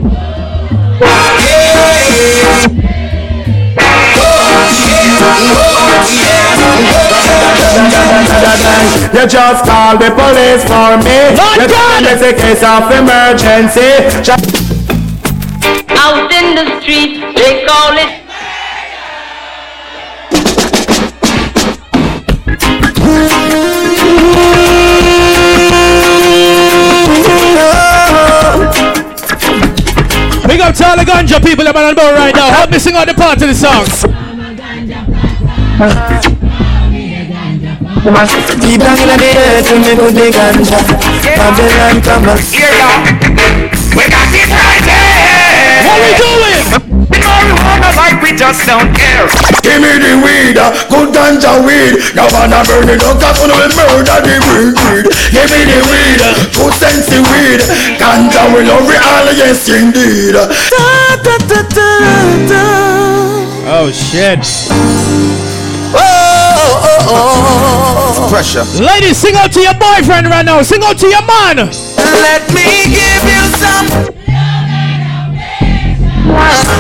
[5.21, 5.70] Yeah.
[8.51, 11.37] You just call the police for me.
[11.39, 12.03] Lord you God!
[12.03, 13.95] It's a case of emergency.
[15.95, 18.21] Out in the street, they call it.
[30.49, 32.51] Big up to all the ganja people that are on board right now.
[32.51, 33.87] Help me sing out the part of the song.
[38.01, 40.81] Deep down in the earth, we me put the ganja.
[41.37, 42.41] Babylon come and
[43.93, 45.85] We got it right here.
[45.85, 46.65] What we doing?
[47.13, 49.29] Marijuana like we just don't care.
[49.61, 52.01] Give me the weed, uh, good ganja weed.
[52.17, 55.05] Now wanna burn it up, cause when we murder the weed, weed.
[55.29, 57.61] Give me the weed, uh, good sense weed.
[58.01, 60.41] Ganja we love it all, yes indeed.
[63.69, 64.41] Oh shit.
[67.09, 68.29] Oh.
[68.31, 68.65] Pressure.
[68.83, 70.63] Ladies, sing out to your boyfriend right now.
[70.63, 71.57] Sing out to your man.
[71.97, 73.87] Let me give you some.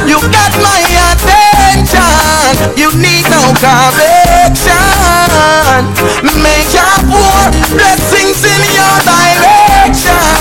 [0.06, 2.00] You got my attention.
[2.76, 4.76] You need no correction.
[6.42, 9.49] Make your poor blessings in your direction.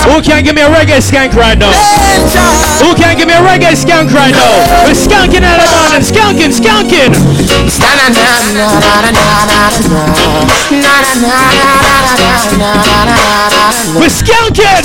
[0.08, 1.72] Who can give me a reggae skank right now?
[2.80, 4.86] Who can give me a reggae skank right now?
[4.88, 6.02] We're skanking out of morning.
[6.02, 7.12] Skanking, skanking.
[14.00, 14.84] We're skanking.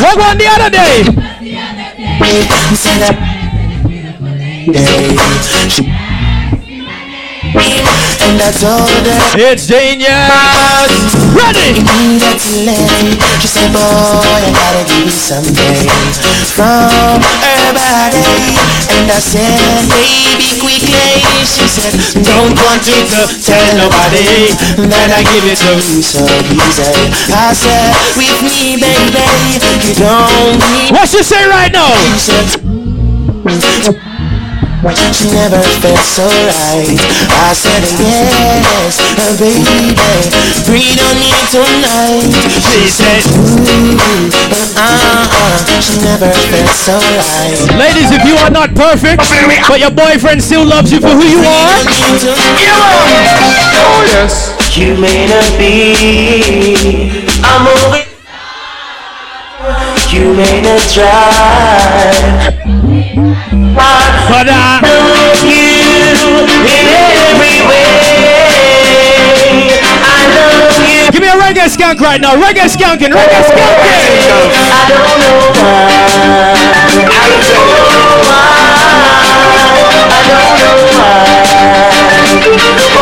[0.00, 1.04] What one the other day?
[4.66, 6.03] That
[8.24, 10.08] And I told her It's genius.
[11.36, 11.76] Ready.
[12.18, 13.20] That's late.
[13.40, 15.84] She said, boy, I gotta give you something
[16.56, 18.24] from her body.
[18.96, 19.60] And I said,
[19.92, 21.20] baby, quickly.
[21.44, 21.92] She said,
[22.24, 24.48] don't want you to tell nobody
[24.88, 27.12] that I give it to you so easy.
[27.28, 29.26] I said, with me, baby,
[29.84, 30.96] you don't need.
[30.96, 31.92] What she say right now?
[32.16, 32.48] She said,
[34.84, 36.92] never felt so right.
[37.40, 39.96] I said yes, uh, baby,
[40.68, 42.28] breathe on me tonight.
[42.52, 43.96] She said, ooh,
[44.76, 47.56] uh, uh, she never felt so right.
[47.80, 49.22] Ladies, if you are not perfect,
[49.68, 51.80] but your boyfriend still loves you for who you are,
[53.86, 54.52] Oh yes.
[54.76, 57.28] You may not be.
[57.44, 58.02] I'm over.
[60.10, 62.83] You may not try.
[63.14, 65.62] But I love you
[66.66, 67.86] in every way.
[70.02, 71.06] I love you.
[71.12, 72.34] give me a reggae skunk right now.
[72.34, 74.34] Reggae skunking, reggae skunking.
[74.66, 75.94] I don't know why.
[77.06, 78.50] I don't know why.
[79.94, 80.82] I don't know
[82.88, 82.93] why.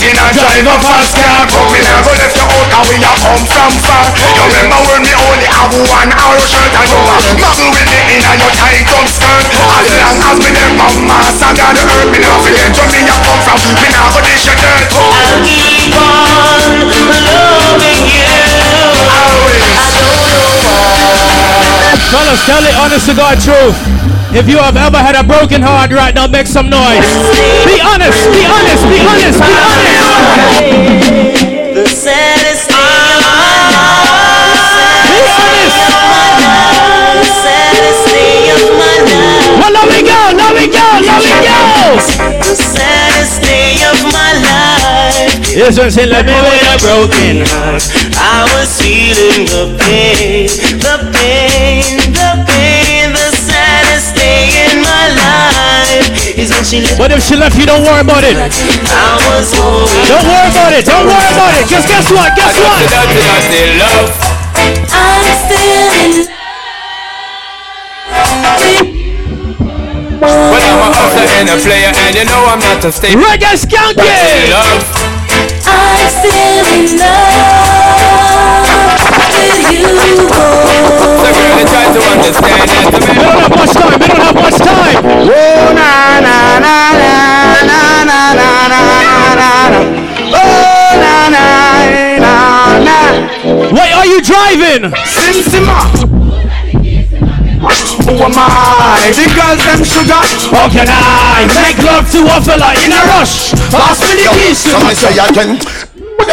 [0.00, 1.44] In a drive a fast car.
[1.44, 4.06] But we never left you out and we a come from far.
[4.16, 8.16] You remember when we only have one arrow shirt And you a muggle with me
[8.16, 9.44] in a your tight up skirt.
[9.44, 13.00] As long as me them mama Sang down the earth Me not forget where me
[13.04, 13.58] a come from.
[13.76, 14.88] Me not go dish your dirt.
[14.96, 16.64] I'll keep on
[17.28, 18.32] loving you.
[19.04, 19.68] Always.
[22.08, 24.19] Fellas, tell it honest to God truth.
[24.32, 27.02] If you have ever had a broken heart right now, make some noise.
[27.66, 30.54] Be honest, be honest, be honest, be honest.
[31.74, 35.10] The saddest thing of my life.
[35.10, 35.82] Be honest.
[37.18, 39.58] The saddest thing of my life.
[39.58, 41.98] Well, let me go, let me go, let me go.
[42.46, 45.42] The saddest day of my life.
[45.50, 47.82] This one's in let me with a broken heart.
[48.14, 50.46] I was feeling the pain,
[50.78, 51.82] the pain,
[52.14, 52.59] the pain.
[56.96, 58.32] But if she left you, don't worry about it.
[58.32, 59.52] I was.
[60.08, 61.68] Don't worry about it, don't worry about it.
[61.68, 62.80] Cause guess what, guess what?
[62.80, 64.10] I'm still in love.
[70.20, 73.12] Well, I'm a hustler and a player, and you know I'm not a stay.
[73.12, 74.08] Reggae skunky.
[74.48, 74.84] Love.
[75.66, 77.79] I'm still in love
[79.50, 79.90] with you.
[79.90, 84.22] So girl, you try to understand that the We don't have much time, we don't
[84.22, 85.02] have much time.
[85.04, 87.14] Oh na na na na
[87.66, 89.50] na na na na na na
[90.30, 91.44] Oh na na
[92.20, 92.34] na
[92.86, 92.96] na
[93.74, 94.90] Wait, are you driving?
[95.06, 95.80] Sim Simma
[98.06, 99.12] Who am I?
[99.14, 100.22] The girls them sugar
[100.54, 103.52] How can I make love to a fella in a rush?
[103.70, 105.58] Pass me the keys to Somebody say again.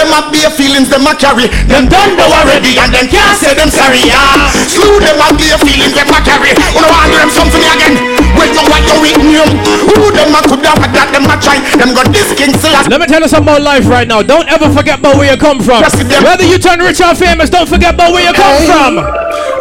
[0.08, 1.52] Them have bare feelings them a carry.
[1.68, 4.00] Them done know already and them can't say them sorry.
[4.08, 4.48] Yeah.
[4.64, 6.56] Slew them have bare feelings them a carry.
[6.56, 8.00] You know I do them something again.
[8.40, 9.36] Wait no what you with me.
[9.36, 11.60] Who them a could have that them a try.
[11.76, 14.24] Them got this king still Let me tell you something about life right now.
[14.24, 15.84] Don't ever forget about where you come from.
[15.84, 19.03] Whether you turn rich or famous, don't forget about where you come from.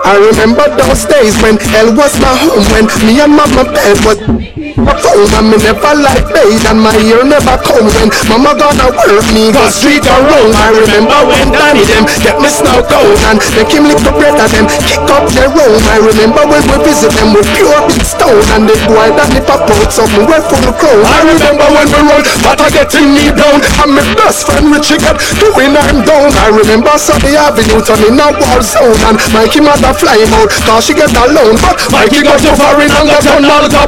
[0.06, 4.06] I remember those days when hell was my home When me and mama bed eh,
[4.06, 4.22] was
[4.84, 9.26] home And me never like bathe and my ear never come When mama gonna work
[9.32, 13.40] me go street or road I remember when Danny them get me snow cold And
[13.56, 16.76] make him lick the bread and them kick up their room I remember when we
[16.84, 20.42] visit them with pure big stone And the boy that nip up out something wear
[20.44, 24.44] full of I remember when we run but I getting me down And my best
[24.44, 26.32] friend Richie get doing I'm down.
[26.42, 30.94] I remember Sunday Avenue turning a war zone And Mikey mother fly out Cause she
[30.94, 33.86] get alone But Mikey got too foreign and got on all the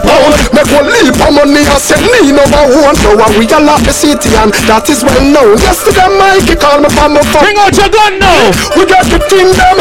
[0.85, 4.53] leap of money and send me number one Now we all up the city and
[4.71, 8.19] that is well known Yesterday Mikey called me from my phone Bring out your gun
[8.19, 9.79] now We got the them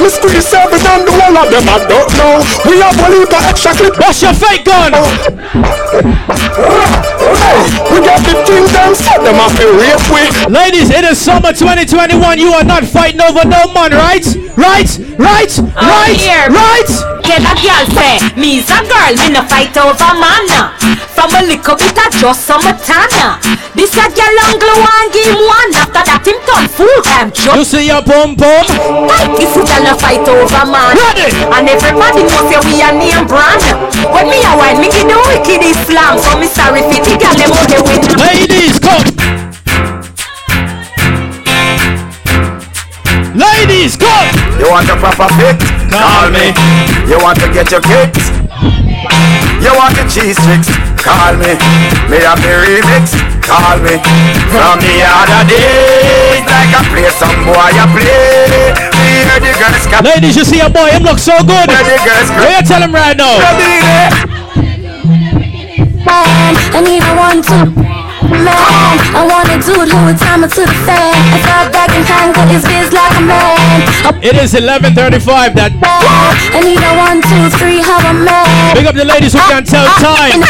[0.00, 2.40] We squeeze seven and the whole of them I don't know.
[2.64, 3.98] We have one little extra clip.
[3.98, 4.92] What's your fake gun?
[4.92, 5.58] Hey, we
[8.06, 10.30] got the things them set them off the rape we.
[10.46, 12.38] Ladies, it is summer 2021.
[12.38, 14.22] You are not fighting over no man, right?
[14.54, 14.86] Right?
[15.18, 15.50] Right?
[15.74, 16.14] Right?
[16.14, 16.46] here.
[16.54, 16.86] Right?
[17.26, 20.46] Get a girl say, me's a girl, me no fight over man.
[21.14, 23.10] From a little bit of just summertime.
[23.74, 25.70] This a girl angle one game one.
[25.74, 28.66] After that him turn full time You see your pum pum?
[29.34, 30.94] This a no fight over man.
[30.94, 31.30] Ready?
[31.54, 33.62] And everybody know say we a name brand.
[34.10, 36.18] When me a wine, me give the wicked Islam.
[36.18, 38.00] So me sorry for the girl them out there win.
[38.20, 39.08] Ladies, come.
[43.32, 44.28] Ladies, come.
[44.60, 45.56] You want a proper fit?
[45.88, 46.52] Call me.
[47.08, 48.28] You want to get your kicks?
[49.64, 50.68] You want the cheese sticks?
[51.00, 51.56] Call me.
[52.12, 53.16] Me have the remix?
[53.40, 53.96] Call me.
[54.52, 58.84] From the other days, like I play some boy I play.
[59.00, 60.04] Me hear the girls come.
[60.04, 61.70] Ladies, you see a boy, him look so good.
[61.70, 64.39] Hear the girls What you tell him right now?
[66.10, 67.70] Man, I need a one two.
[68.26, 71.14] Man, I want a dude who would time it to the fan.
[71.14, 73.86] I back and tangle his biz like a man.
[74.18, 75.54] It is 11:35.
[75.54, 78.74] That I need a one two three, how a man.
[78.74, 80.42] big up the ladies who can tell ah, time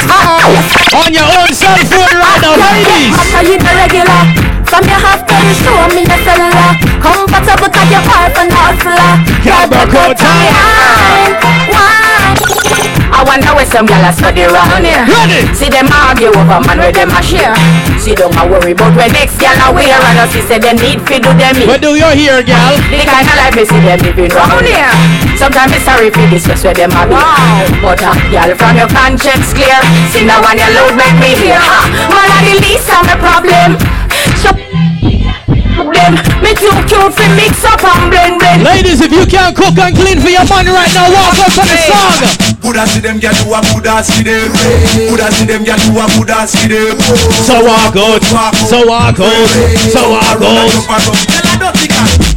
[0.97, 3.17] on your own cell phone right now, ladies.
[3.37, 4.23] Are you the regular?
[4.65, 6.73] From your half to the show me the cellular.
[7.05, 9.13] Comfortable cause you're part and hustler.
[9.45, 11.61] Can't broke out time.
[13.11, 15.05] I wonder where some gyal study round here.
[15.05, 15.45] Ready?
[15.53, 17.53] See them argue over man where them a share.
[18.01, 20.81] See don't a worry about where next gyal a wear and us see say them
[20.81, 21.55] need fi do them.
[21.69, 22.75] What do you hear, gal?
[22.89, 24.93] The kind of life me see them living round here.
[25.37, 27.67] Sometimes it's sorry for this where them a wow.
[27.85, 29.79] But uh, gyal from your conscience clear.
[30.15, 31.61] See now when you load make me hear.
[31.61, 33.77] Ha, man a the least of my problem.
[34.41, 34.51] So
[35.91, 38.65] them me too cute fi mix up and blend blend.
[38.65, 41.67] Ladies, if you can't cook and clean for your man right now, walk up on
[41.69, 42.50] the song.
[42.61, 44.53] Buddha see them get to a Buddha see them.
[45.09, 46.97] Buddha see them get to a Buddha see them.
[47.45, 48.23] So walk out,
[48.69, 49.49] so walk out,
[49.89, 50.71] so walk out.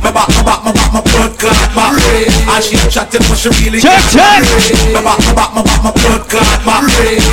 [0.04, 1.96] My back, my back, my back, my blood clot back.
[1.96, 4.44] And she chatting, but she really Check, check.
[4.92, 6.84] My back, my back, my back, my blood clot back.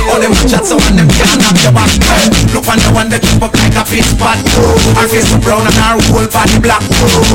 [0.07, 1.91] All them chat so them can't knock your back.
[2.55, 4.39] Look on the one that keep up like a fish pot.
[4.95, 6.83] Her face so brown and her whole body black.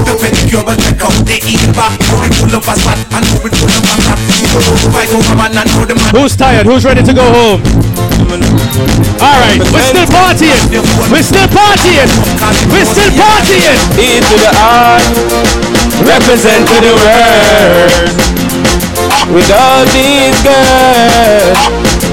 [0.09, 1.93] The pedicure but check out the heel back.
[2.01, 4.20] We pull up a spot and we pull up a tap.
[4.89, 6.10] Fight over man and know the man.
[6.15, 6.66] Who's tired?
[6.66, 7.62] Who's ready to go home?
[9.23, 10.62] All right, we're still partying.
[11.10, 12.10] We're still partying.
[12.70, 13.78] We're still partying.
[13.99, 14.99] E to the R,
[16.02, 17.92] represent to the world.
[19.31, 22.06] With all these girls.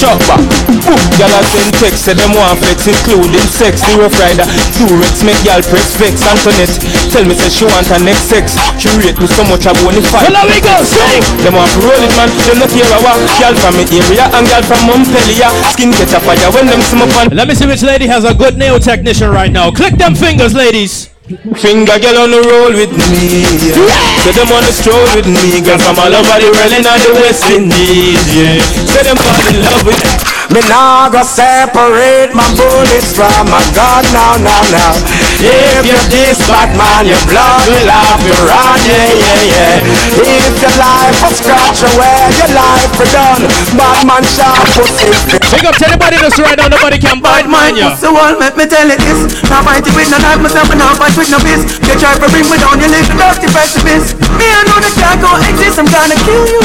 [0.00, 0.40] Chopper,
[0.80, 5.36] book Y'all send text say them want flex Including sex, rough rider Two Rex make
[5.44, 6.72] y'all press vex Antoinette,
[7.12, 10.00] tell me say she want her next sex She rate me so much I won't
[10.08, 11.20] fight Well, now we go, sing!
[11.44, 14.24] Them want to roll it man, them not care a walk Y'all from me area
[14.32, 17.68] and y'all from Montpellier Skin catch a fire when them me pan Let me see
[17.68, 19.70] which lady has a good nail technician right now.
[19.70, 21.10] Click them fingers, ladies.
[21.30, 23.46] Finger girl on the roll with me.
[23.62, 23.86] Yeah.
[24.26, 25.62] Say them on the stroll with me.
[25.62, 28.58] Girl from all over the world and all the West Indies Yeah.
[28.90, 34.02] Say them fall in love with Me nah go separate my bullets from my gun
[34.10, 34.94] now, now, now.
[35.38, 40.26] If you're this bad man, your blood will have you run, yeah, yeah, yeah.
[40.26, 43.46] If your life was scratch away, your life for done.
[43.78, 45.08] Bad man shall pussy.
[45.54, 47.94] Big up to anybody that's right now, nobody can bite mine, ya.
[47.94, 50.78] So wall, let me tell you this Now fight it with no knife, myself and
[50.78, 54.14] now fight with no fist You try to bring me down, you live dirty precipice
[54.38, 56.62] Me I know that can't go exist, I'm gonna kill you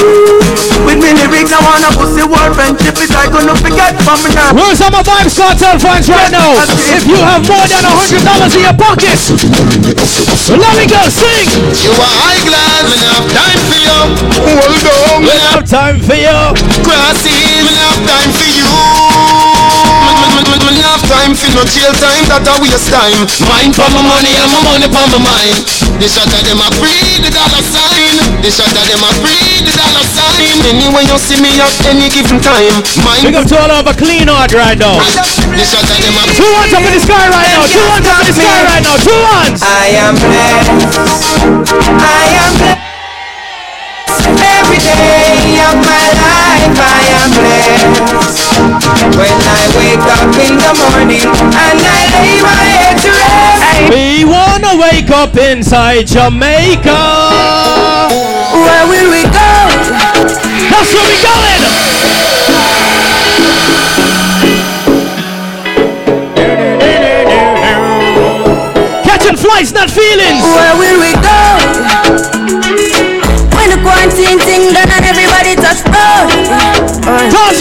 [0.85, 4.55] With me lyrics, I wanna pussy war friendship is like gonna forget from me now
[4.55, 6.55] Where's all my Vybz Kartel fans right now?
[6.95, 9.19] If you have more than a hundred dollars in your pocket,
[10.55, 11.47] let me go sing.
[11.83, 13.99] You are high class, me have time for you.
[14.63, 16.39] Hold on, We have time for you.
[16.87, 17.35] Grassy,
[17.67, 19.15] me have time for you.
[20.35, 23.23] Me have time for no jail time, that a waste time.
[23.47, 25.64] Mine for my money and my money for my mind.
[26.03, 28.19] They shot of them a free the dollar sign.
[28.43, 30.59] They shot of them a free the dollar sign.
[30.67, 32.75] Anyway you see me at any given time.
[33.07, 34.99] Mine Big up to all of a clean heart right now.
[34.99, 37.64] the shot of them a Two ones up in the sky right now.
[37.72, 38.95] Two ones up in the sky right now.
[38.99, 39.64] Two ones.
[39.64, 40.99] I am blessed
[41.95, 42.83] I am blessed
[44.35, 46.34] Every day of my life
[46.85, 48.01] I am blessed
[49.17, 54.25] When I wake up in the morning And I lay my head to rest We
[54.25, 57.01] wanna wake up inside Jamaica.
[58.53, 59.51] Where will we go?
[60.72, 61.64] That's where we going.
[69.03, 70.43] Catching flights, not feelings.
[70.43, 71.15] Where will we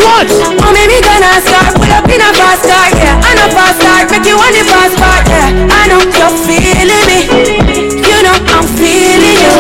[0.05, 0.29] What?
[0.61, 1.73] Mommy, me gonna start.
[1.81, 3.17] Pull up in a fast car, yeah.
[3.25, 4.05] I know fast car.
[4.13, 5.49] Make you want the fast part, yeah.
[5.81, 7.21] I know you're feeling me.
[8.05, 9.53] You know I'm feeling you.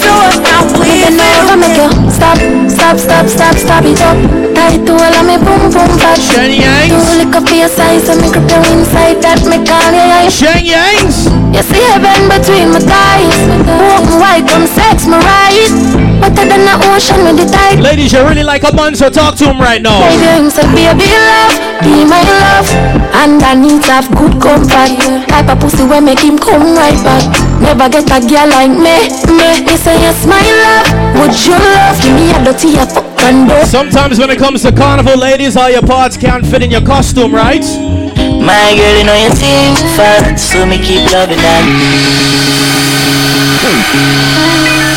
[0.00, 1.20] So what now we do?
[1.60, 1.88] Make you.
[2.10, 2.38] stop,
[2.68, 4.16] stop, stop, stop, stop it up.
[4.56, 5.90] Tight to all of me, boom, boom,
[6.26, 6.90] bad.
[6.90, 10.30] You lick up your size and me grip you inside that me call you.
[10.30, 11.30] Shang Yangs.
[11.54, 13.38] You see heaven between my thighs.
[13.66, 15.70] Walk white, come sex me right.
[16.20, 17.80] Better than the ocean with the tide.
[17.80, 20.00] Ladies, you really like a man, so talk to him right now.
[20.00, 22.66] Baby, him say, baby love, be my love
[23.14, 24.98] And I need to have good comfort
[25.28, 27.22] Type of pussy where make him come right back
[27.62, 30.88] Never get a girl like me, me He say, yes, my love,
[31.22, 34.72] would you love Give me a dirty, a fuck and Sometimes when it comes to
[34.72, 37.60] carnival, ladies, all your parts can't fit in your costume, right?
[37.60, 41.68] My girl, you know you think fat, so me keep loving that.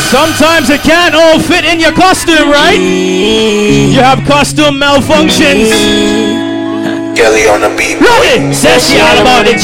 [0.07, 2.80] Sometimes it can't all fit in your costume, right?
[2.80, 5.67] You have costume malfunctions.
[7.14, 7.99] Kelly on the beat.
[7.99, 8.53] Ready?
[8.53, 9.56] Says she all about the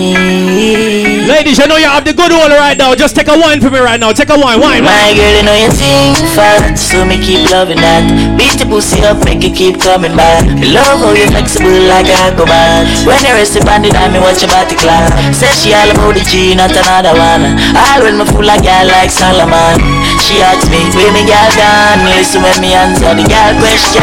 [0.00, 1.28] G's.
[1.28, 2.94] Ladies, you know you have the good one right now.
[2.94, 4.12] Just take a wine for me right now.
[4.12, 5.16] Take a wine, wine, My wine.
[5.16, 8.02] girl, you know you think fat, so me keep loving that.
[8.36, 10.42] Beat the pussy up, make it keep coming back.
[10.64, 12.88] Love how you flexible like a acrobat.
[13.06, 15.12] When you rest upon the dime, me watch your body clap.
[15.36, 17.44] Say she all about the G, not another one.
[17.76, 19.78] All when me full like girl like Solomon.
[20.24, 22.00] She asks me, where me girl gone?
[22.16, 24.02] Listen when me answer the girl question.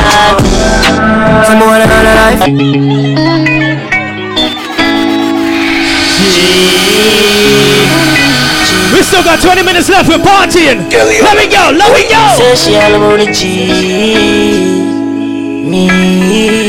[1.43, 3.96] Some more than all life.
[9.17, 10.09] Still got 20 minutes left.
[10.09, 10.89] We're partying.
[10.91, 11.71] Let me go.
[11.75, 12.21] Let me go.
[12.37, 13.67] Say she all about the G.
[15.69, 16.66] Me.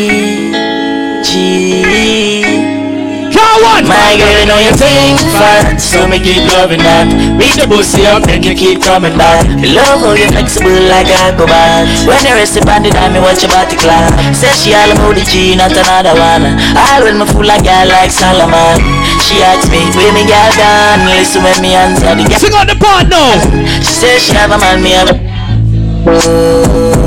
[3.89, 7.09] My girl, you know you think fat, so me keep loving that.
[7.41, 9.49] Reach the pussy up, make you keep coming back.
[9.65, 11.89] Love how you flexible like a acrobat.
[12.05, 14.13] When you rest upon the dime, me watch your body clap.
[14.37, 16.61] Say she all about the G, not another one.
[16.77, 18.77] All when me fool like girl like Solomon.
[19.25, 21.09] She asks me, where me girl gone?
[21.09, 22.37] Listen when me answer the girl.
[22.37, 23.41] Sing on the part now.
[23.81, 26.98] She says she have a man, me have a.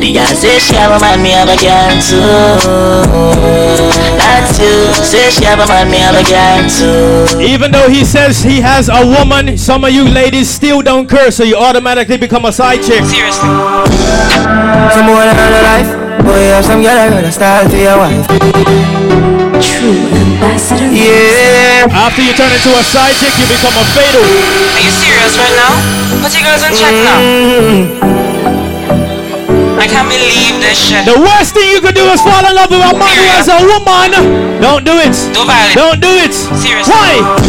[0.00, 2.20] The girl says she have a man, me have a girl too.
[4.16, 5.04] That's you.
[5.04, 7.40] Say she have a man, me have a girl too.
[7.40, 11.36] Even though he says he has a woman, some of you ladies still don't curse,
[11.36, 13.04] so you automatically become a side chick.
[13.04, 13.48] Seriously.
[14.94, 15.90] Some more than all life
[16.24, 18.26] Boy, you have some girl I gonna start to your wife
[19.62, 24.24] True ambassador Yeah After you turn into a side chick, you become a fatal.
[24.24, 25.78] Are you serious right now?
[26.22, 27.20] Put your girls on check now.
[27.22, 28.29] Mm-hmm.
[29.80, 31.08] I can't believe this shit.
[31.08, 33.48] The worst thing you could do is fall in love with a man who has
[33.48, 34.12] a woman.
[34.60, 35.16] Don't do it.
[35.32, 35.48] Don't.
[35.72, 36.36] Don't do it.
[36.36, 36.92] Seriously.
[36.92, 37.40] Why?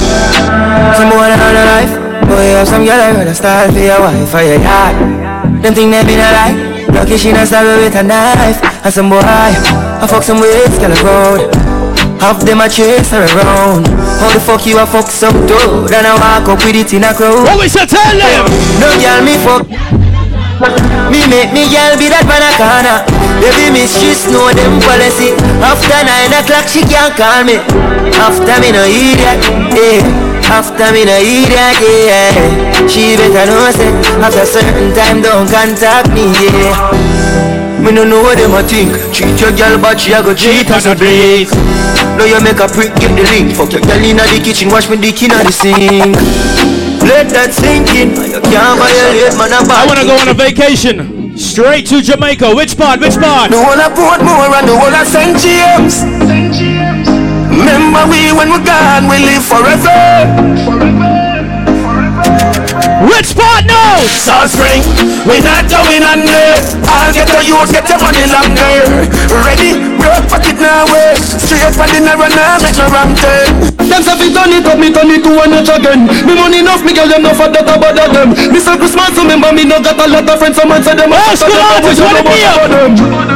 [0.95, 1.91] Some more than all life
[2.27, 4.95] Boy, you have some girl I gonna start to your wife For your yard
[5.63, 6.55] Them think they been a lie
[6.91, 10.91] Lucky she not stab with a knife And some boy I fuck some ways, girl
[10.91, 11.53] around
[12.19, 13.87] Half them a chase her around
[14.19, 17.03] How the fuck you a fuck some dude And I walk up with it in
[17.03, 18.45] a crowd What we should tell them?
[18.77, 20.00] No girl me fuck
[20.61, 23.01] Me make me girl be that man a corner
[23.41, 25.33] Baby mistress know them policy.
[25.57, 27.57] After nine o'clock she can't call me.
[28.21, 29.41] After me no idiot
[29.73, 30.05] yeah.
[30.53, 32.85] After me no idiot yeah.
[32.85, 33.89] She better know say
[34.21, 36.93] After certain time don't contact me yeah.
[37.81, 38.93] Me no know what them a think.
[39.09, 41.49] Treat your girl but she a go cheat as a drink
[42.21, 44.85] Now you make a prick get the link Fuck your girl inna the kitchen wash
[44.93, 46.13] me dick inna the sink
[47.01, 51.37] Let that sink in You can't violate man a I wanna go on a vacation.
[51.37, 52.53] Straight to Jamaica.
[52.53, 52.99] Which part?
[52.99, 53.51] Which part?
[53.51, 55.37] The whole of Portmore and the whole of St.
[55.39, 56.05] James.
[57.49, 59.97] Remember we when we're gone, we live forever.
[60.65, 61.10] forever.
[63.11, 63.99] Which part now?
[64.07, 64.81] South Spring,
[65.27, 66.47] we not going under.
[66.87, 69.11] I'll get the youth, get your money longer.
[69.43, 71.13] Ready, broke pocket now way.
[71.19, 73.71] Straight for dinner and now make no wrong turn.
[73.91, 76.63] Them say fi turn it up, me turn it to one notch again Me money
[76.63, 79.83] enough, me girl them no for that about them Me say Christmas, remember me no
[79.83, 82.39] got a lot of friends Someone say them a Old school artists, what it be
[82.47, 82.71] up?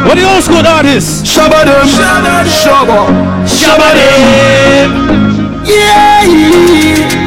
[0.08, 1.28] What the old school artists?
[1.28, 1.84] Shabba them
[2.48, 3.12] Shabba
[3.44, 4.96] Shabba them
[5.68, 6.24] Yeah,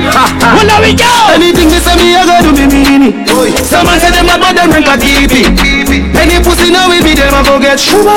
[0.08, 3.14] Well, now we go Anything they say me, I go do me mean it
[3.64, 5.52] Someone say them a bad, them drink a TP
[6.16, 8.16] Any pussy now we be them, I go get shuba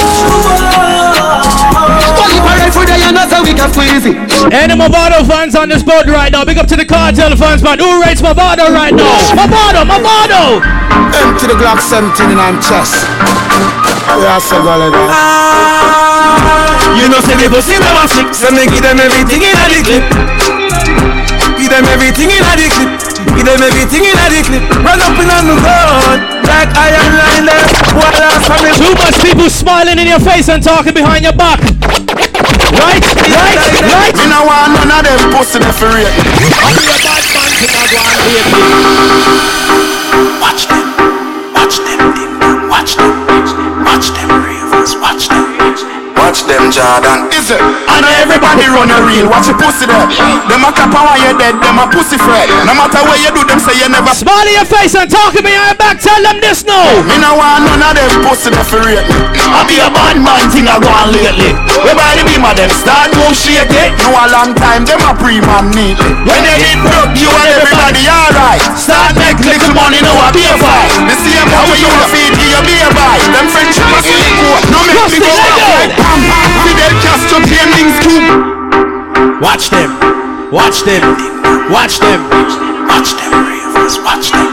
[2.16, 4.16] Well, if I ride for the you know so we can squeeze it
[4.53, 6.45] Any Mavado fans on this boat right now?
[6.45, 7.80] Big up to the Kartel fans, man.
[7.80, 9.18] Who rates Mavado right now?
[9.36, 10.64] Mavado, Mavado!
[11.11, 13.06] Empty the Glock 17 in I'm chest.
[14.11, 15.92] Are so good ah.
[17.00, 19.82] You know say the pussy a flick So me give them everything in a the
[19.84, 20.60] clip
[21.72, 23.00] Give Give them everything in a the clip.
[23.32, 24.59] Give them everything in a the clip.
[24.83, 26.19] Run up in on the gun.
[26.43, 27.64] Like iron line there.
[27.95, 28.75] What else from me?
[28.75, 31.64] Too much people smiling in your face and talking behind your back.
[32.75, 33.56] Right, right,
[33.88, 34.11] right.
[34.19, 36.51] Me no want none of them pussy there for rape me.
[40.43, 40.91] Watch them,
[41.56, 43.16] watch them, watch them,
[43.88, 45.48] watch them ravers, watch them.
[46.19, 47.31] Watch them Jordan.
[47.31, 47.63] Is it?
[47.88, 49.31] I know everybody run a reel.
[49.31, 50.03] Watch your pussy there.
[50.51, 52.51] Them a cap while you dead Them a pussy fret.
[52.67, 55.31] No matter where you do Them say you never Smile in your face and talk
[55.31, 56.03] to me on your back.
[56.03, 56.75] Tell them this no
[57.07, 59.15] Me no want none of them pussy there for rape me.
[59.39, 61.55] I be a bad man thing I go on lately.
[61.88, 65.71] Everybody be my them Start move shake it No a long time Them a pre-man
[65.71, 68.59] neatly When they hit broke You and everybody alright.
[68.75, 72.33] Start make little money Now I be a fight The same how you a feed
[72.35, 75.75] You be a buy Them friendship a silly coat No make me go back eh?
[75.80, 78.22] like Pam pam Fidel Castro paintings too.
[79.42, 79.92] Watch them.
[80.52, 81.03] Watch them.
[81.72, 82.22] Watch them.
[82.92, 84.52] Watch them ravers, watch them.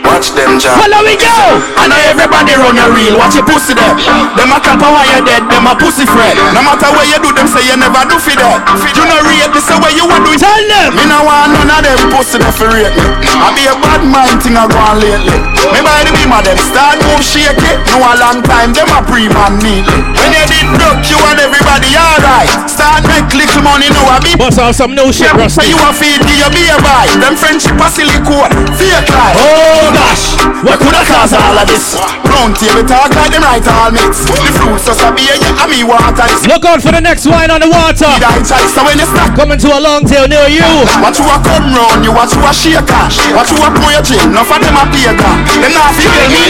[0.00, 1.28] Watch them John Follow we go.
[1.76, 3.18] I know everybody run a reel.
[3.20, 3.94] Watch your pussy there.
[4.38, 5.44] Them a cap while you dead.
[5.50, 6.38] Them a pussy friend.
[6.56, 8.64] No matter where you do Them say you never do for that.
[8.96, 10.94] You no rape This is where you want do Tell them.
[10.96, 13.04] Me no want none of them pussy there for rape me.
[13.28, 16.42] I be a bad mind thing I go on lately Me by the beam of
[16.46, 20.44] them Start move shake it No a long time Them a pre-man neatly When you
[20.46, 24.74] did broke You and everybody alright Start make little money Now I be Bust out
[24.74, 25.70] some new shit, Rusty.
[25.70, 29.90] You a feed You be a buy Them friendship a silly code Fake life Oh
[29.92, 30.24] gosh.
[30.64, 31.94] What could have caused all of this?
[32.26, 34.24] Round table talk like them right all mix.
[34.24, 36.48] The fruits just a beer, yeah, and me water this.
[36.48, 38.08] Look out for the next wine on the water.
[38.42, 40.64] So when you snack Coming to a long tail near you.
[41.04, 43.04] Watch you a come round, you watch you a shaker.
[43.36, 46.44] Watch you a pour your chin, enough of them a paper Them not feel me,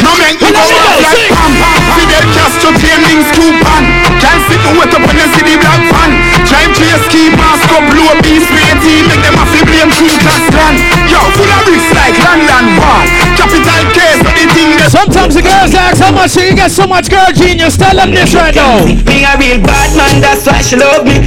[0.00, 1.52] no make me go off like pam
[1.98, 3.84] Fidel Castro paintings too pan
[4.22, 6.10] Can't sit and wait up when you see the black van
[6.46, 9.90] Drive chase, keep mask up, blow a beast spray team Make them a feel blame
[9.98, 10.78] two class land
[11.10, 15.42] Yo, full of bricks like London Wall Capital case, but the thing that Sometimes the
[15.42, 17.76] girls ask how much you get so much girl genius.
[17.76, 18.84] Tell them this right now.
[18.84, 21.18] Me a real bad man, that's why she love me.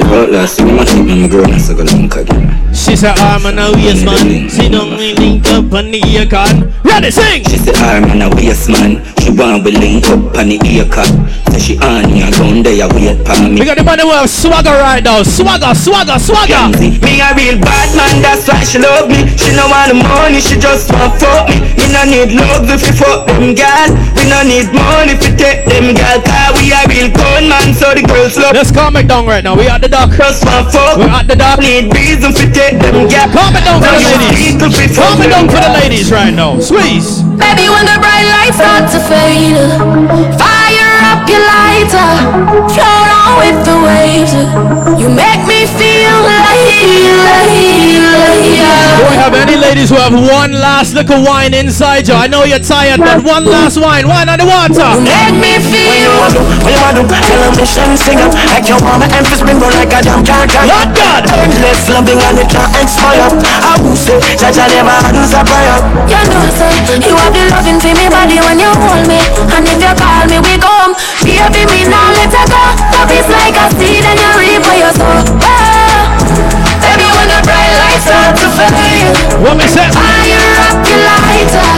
[0.00, 2.63] About last week, I think my girl has to go link again.
[2.74, 4.50] She said, I'm an obvious man.
[4.50, 6.74] See, don't we link up on the icon.
[6.82, 7.44] Ready, sing!
[7.44, 9.02] She said, I'm an obvious man.
[9.22, 11.10] She want we link up on the earcut.
[11.54, 13.58] Say she on ya, down there, wait for me.
[13.58, 15.22] We got the money with swagger right now.
[15.22, 16.70] Swagger, swagger, swagger.
[16.78, 19.26] Me a real bad man, that's why she love me.
[19.38, 21.62] She no want the money, she just want fuck me.
[21.78, 23.90] Me no need love if you fuck them gal.
[24.18, 26.22] We no need money if you take them gal.
[26.22, 28.54] Cause we a real con man, so the girls love.
[28.54, 29.54] Let's calm it down right now.
[29.54, 30.10] We at the dock.
[30.16, 30.96] Just want fuck.
[30.96, 31.60] We at the dock.
[31.60, 33.28] Need reason for take them gal.
[33.28, 34.96] Calm it down for the ladies.
[34.96, 36.58] Calm it down for the ladies right now.
[36.60, 37.22] Squeeze.
[37.36, 39.58] Baby, when the bright lights start to fade,
[40.38, 42.10] fire up your lighter,
[42.70, 44.32] float on with the waves.
[45.00, 48.54] You make me feel like, like, like.
[48.94, 52.14] Do we have any ladies who have one last little wine inside you?
[52.14, 54.06] I know you're tired, but one last wine.
[54.06, 54.86] Wine on the water.
[55.02, 56.14] Make me feel.
[56.62, 57.10] What you wanna do?
[57.10, 60.24] Tell them me sing sing up Like your mama and fist bring like a damn
[60.24, 64.92] car car Lord God Endless loving and it can't expire I will say Jaja never
[64.92, 66.72] hands a prayer You know, say
[67.04, 69.18] you have the loving for me body when you hold me,
[69.56, 70.94] and if you call me, we come.
[71.24, 72.62] Baby, me now let her go.
[72.94, 75.24] Love is like a seed and you reap what you sow.
[75.40, 76.04] Oh,
[76.84, 79.08] baby, when the bright lights start to fade,
[79.40, 79.88] What me say?
[79.88, 81.68] fire up your lighter,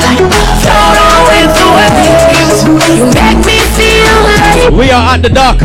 [0.62, 2.58] float on with the waves.
[2.90, 4.74] You make me feel like.
[4.74, 5.58] We are at the dock.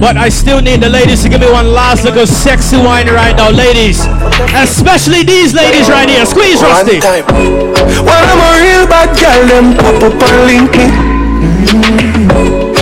[0.00, 3.06] But I still need the ladies to give me one last look little sexy wine
[3.08, 4.00] right now, ladies.
[4.56, 6.24] Especially these ladies right here.
[6.24, 7.00] Squeeze, Rusty.
[7.00, 10.90] Well, I'm a real bad girl, them pop up on LinkedIn.
[10.90, 11.89] Mm-hmm.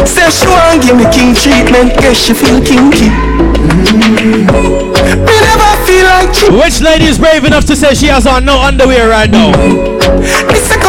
[0.08, 3.08] Say she want give me king treatment, guess she feel kinky.
[3.12, 4.48] Mm-hmm.
[5.24, 6.52] Me never feel like cheap.
[6.52, 9.52] Which lady is brave enough to say she has on no underwear right now?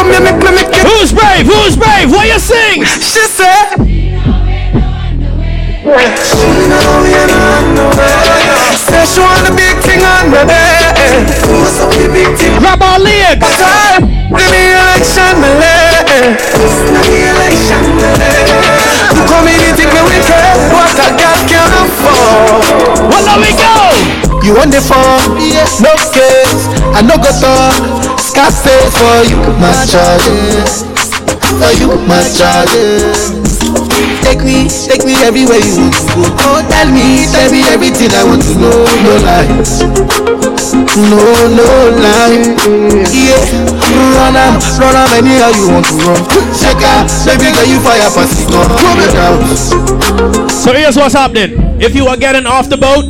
[0.00, 0.86] Come here, make me make it.
[0.86, 1.44] Who's brave?
[1.44, 2.10] Who's brave?
[2.10, 2.84] What you sing?
[2.84, 3.76] She said.
[6.24, 8.16] She know we ain't on no way.
[8.80, 11.28] Say she want the big thing on my bed.
[11.52, 12.56] What's up the big thing?
[12.60, 13.44] Grab our legs.
[13.60, 16.08] Time, give me election, my leg.
[16.56, 18.79] It's not the election, my leg.
[19.40, 22.60] You community me wicked, what a God can afford.
[23.08, 24.44] Well, there we go.
[24.44, 25.40] You on the phone,
[25.80, 28.20] no case, I no go talk.
[28.50, 30.82] Say for you, my charges.
[31.58, 33.39] For you, my charges.
[34.22, 36.22] Take me, take me everywhere you want to go.
[36.46, 38.84] Oh, tell me, tell me everything I want to know.
[39.04, 39.82] No lies,
[40.96, 41.22] no,
[41.52, 41.68] no
[42.00, 42.40] lie.
[43.12, 43.40] Yeah,
[44.16, 46.20] run am, run am anyhow you want to run.
[46.56, 48.68] Check out, baby girl, you fire it on.
[48.78, 50.48] Come.
[50.48, 51.80] So here's what's happening.
[51.80, 53.04] If you are getting off the boat,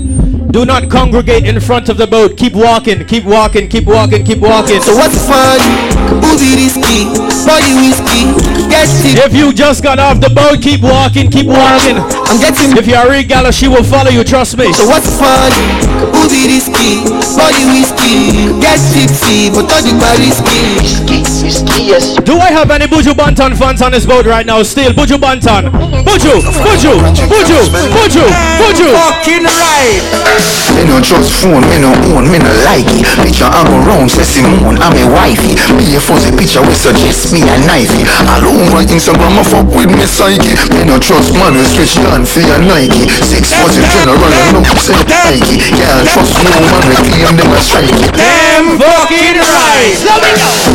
[0.50, 2.36] Do not congregate in front of the boat.
[2.36, 4.80] Keep walking, keep walking, keep walking, keep walking.
[4.82, 5.60] So what's fun?
[6.26, 7.06] Uzi risky,
[7.46, 8.34] body whiskey,
[8.82, 11.96] If you just got off the boat, keep walking, keep walking.
[11.98, 12.76] I'm getting.
[12.76, 14.24] If you're a real gal, she will follow you.
[14.24, 14.72] Trust me.
[14.72, 16.19] So what's fun?
[16.30, 17.02] Uzi risky,
[17.34, 20.78] body whiskey, get tipsy, but all the bar risky.
[20.78, 22.22] Risky, risky.
[22.22, 24.62] Do I have any Buju Banton fans on this boat right now?
[24.62, 25.72] Still, Buju Banton.
[26.06, 27.58] Buju, Buju, Buju,
[27.90, 28.26] Buju,
[28.62, 28.88] Buju.
[28.94, 30.50] Fucking right.
[30.78, 34.06] Me no trust phone, me no own, me no like it Picture I go round,
[34.06, 38.46] say Simone, I'm a wifey Me a fuzzy picture we suggest me a knifey All
[38.46, 42.40] over Instagram I fuck with me psyche Me no trust man we switch down for
[42.40, 47.52] your Nike Six fuzzy general, I know say Nike Can't trust man we claim them
[47.52, 49.96] a strike it Damn fucking right.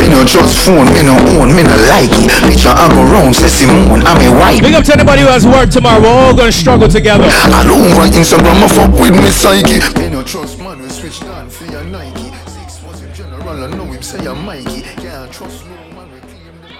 [0.00, 2.30] Me no trust phone, me no own, me no like it.
[2.50, 5.46] Picture I go round, say Simone, I'm a wifey Big up to anybody who has
[5.46, 6.00] work tomorrow.
[6.02, 7.30] We're all gonna struggle together.
[7.54, 9.78] All over Instagram I fuck with me psyche.
[10.00, 12.30] Me no trust man we switch down for your Nike.
[12.50, 14.82] Six fuzzy general, I know him say I'm Mikey.
[14.82, 16.74] Can't trust no man we claim them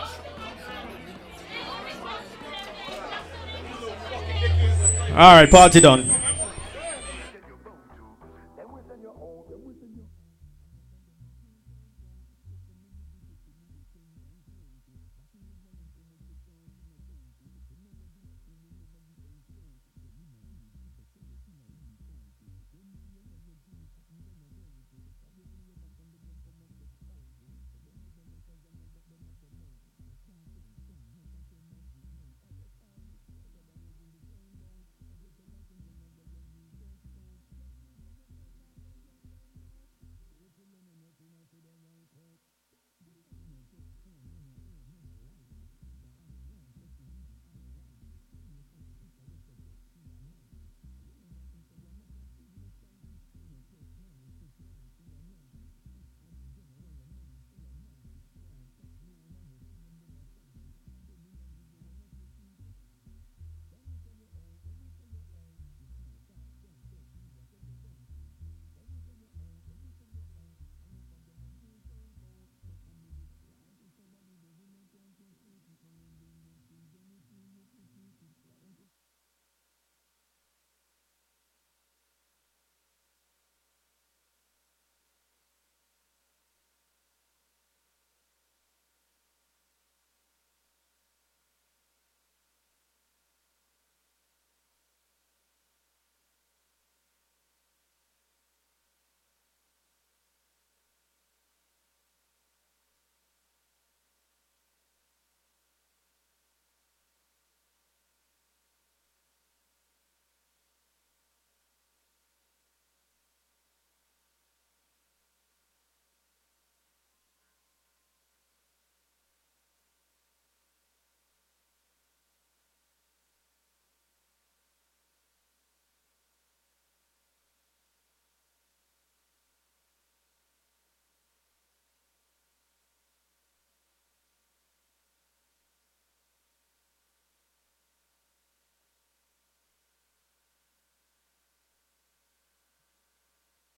[5.13, 6.26] a All right, party done.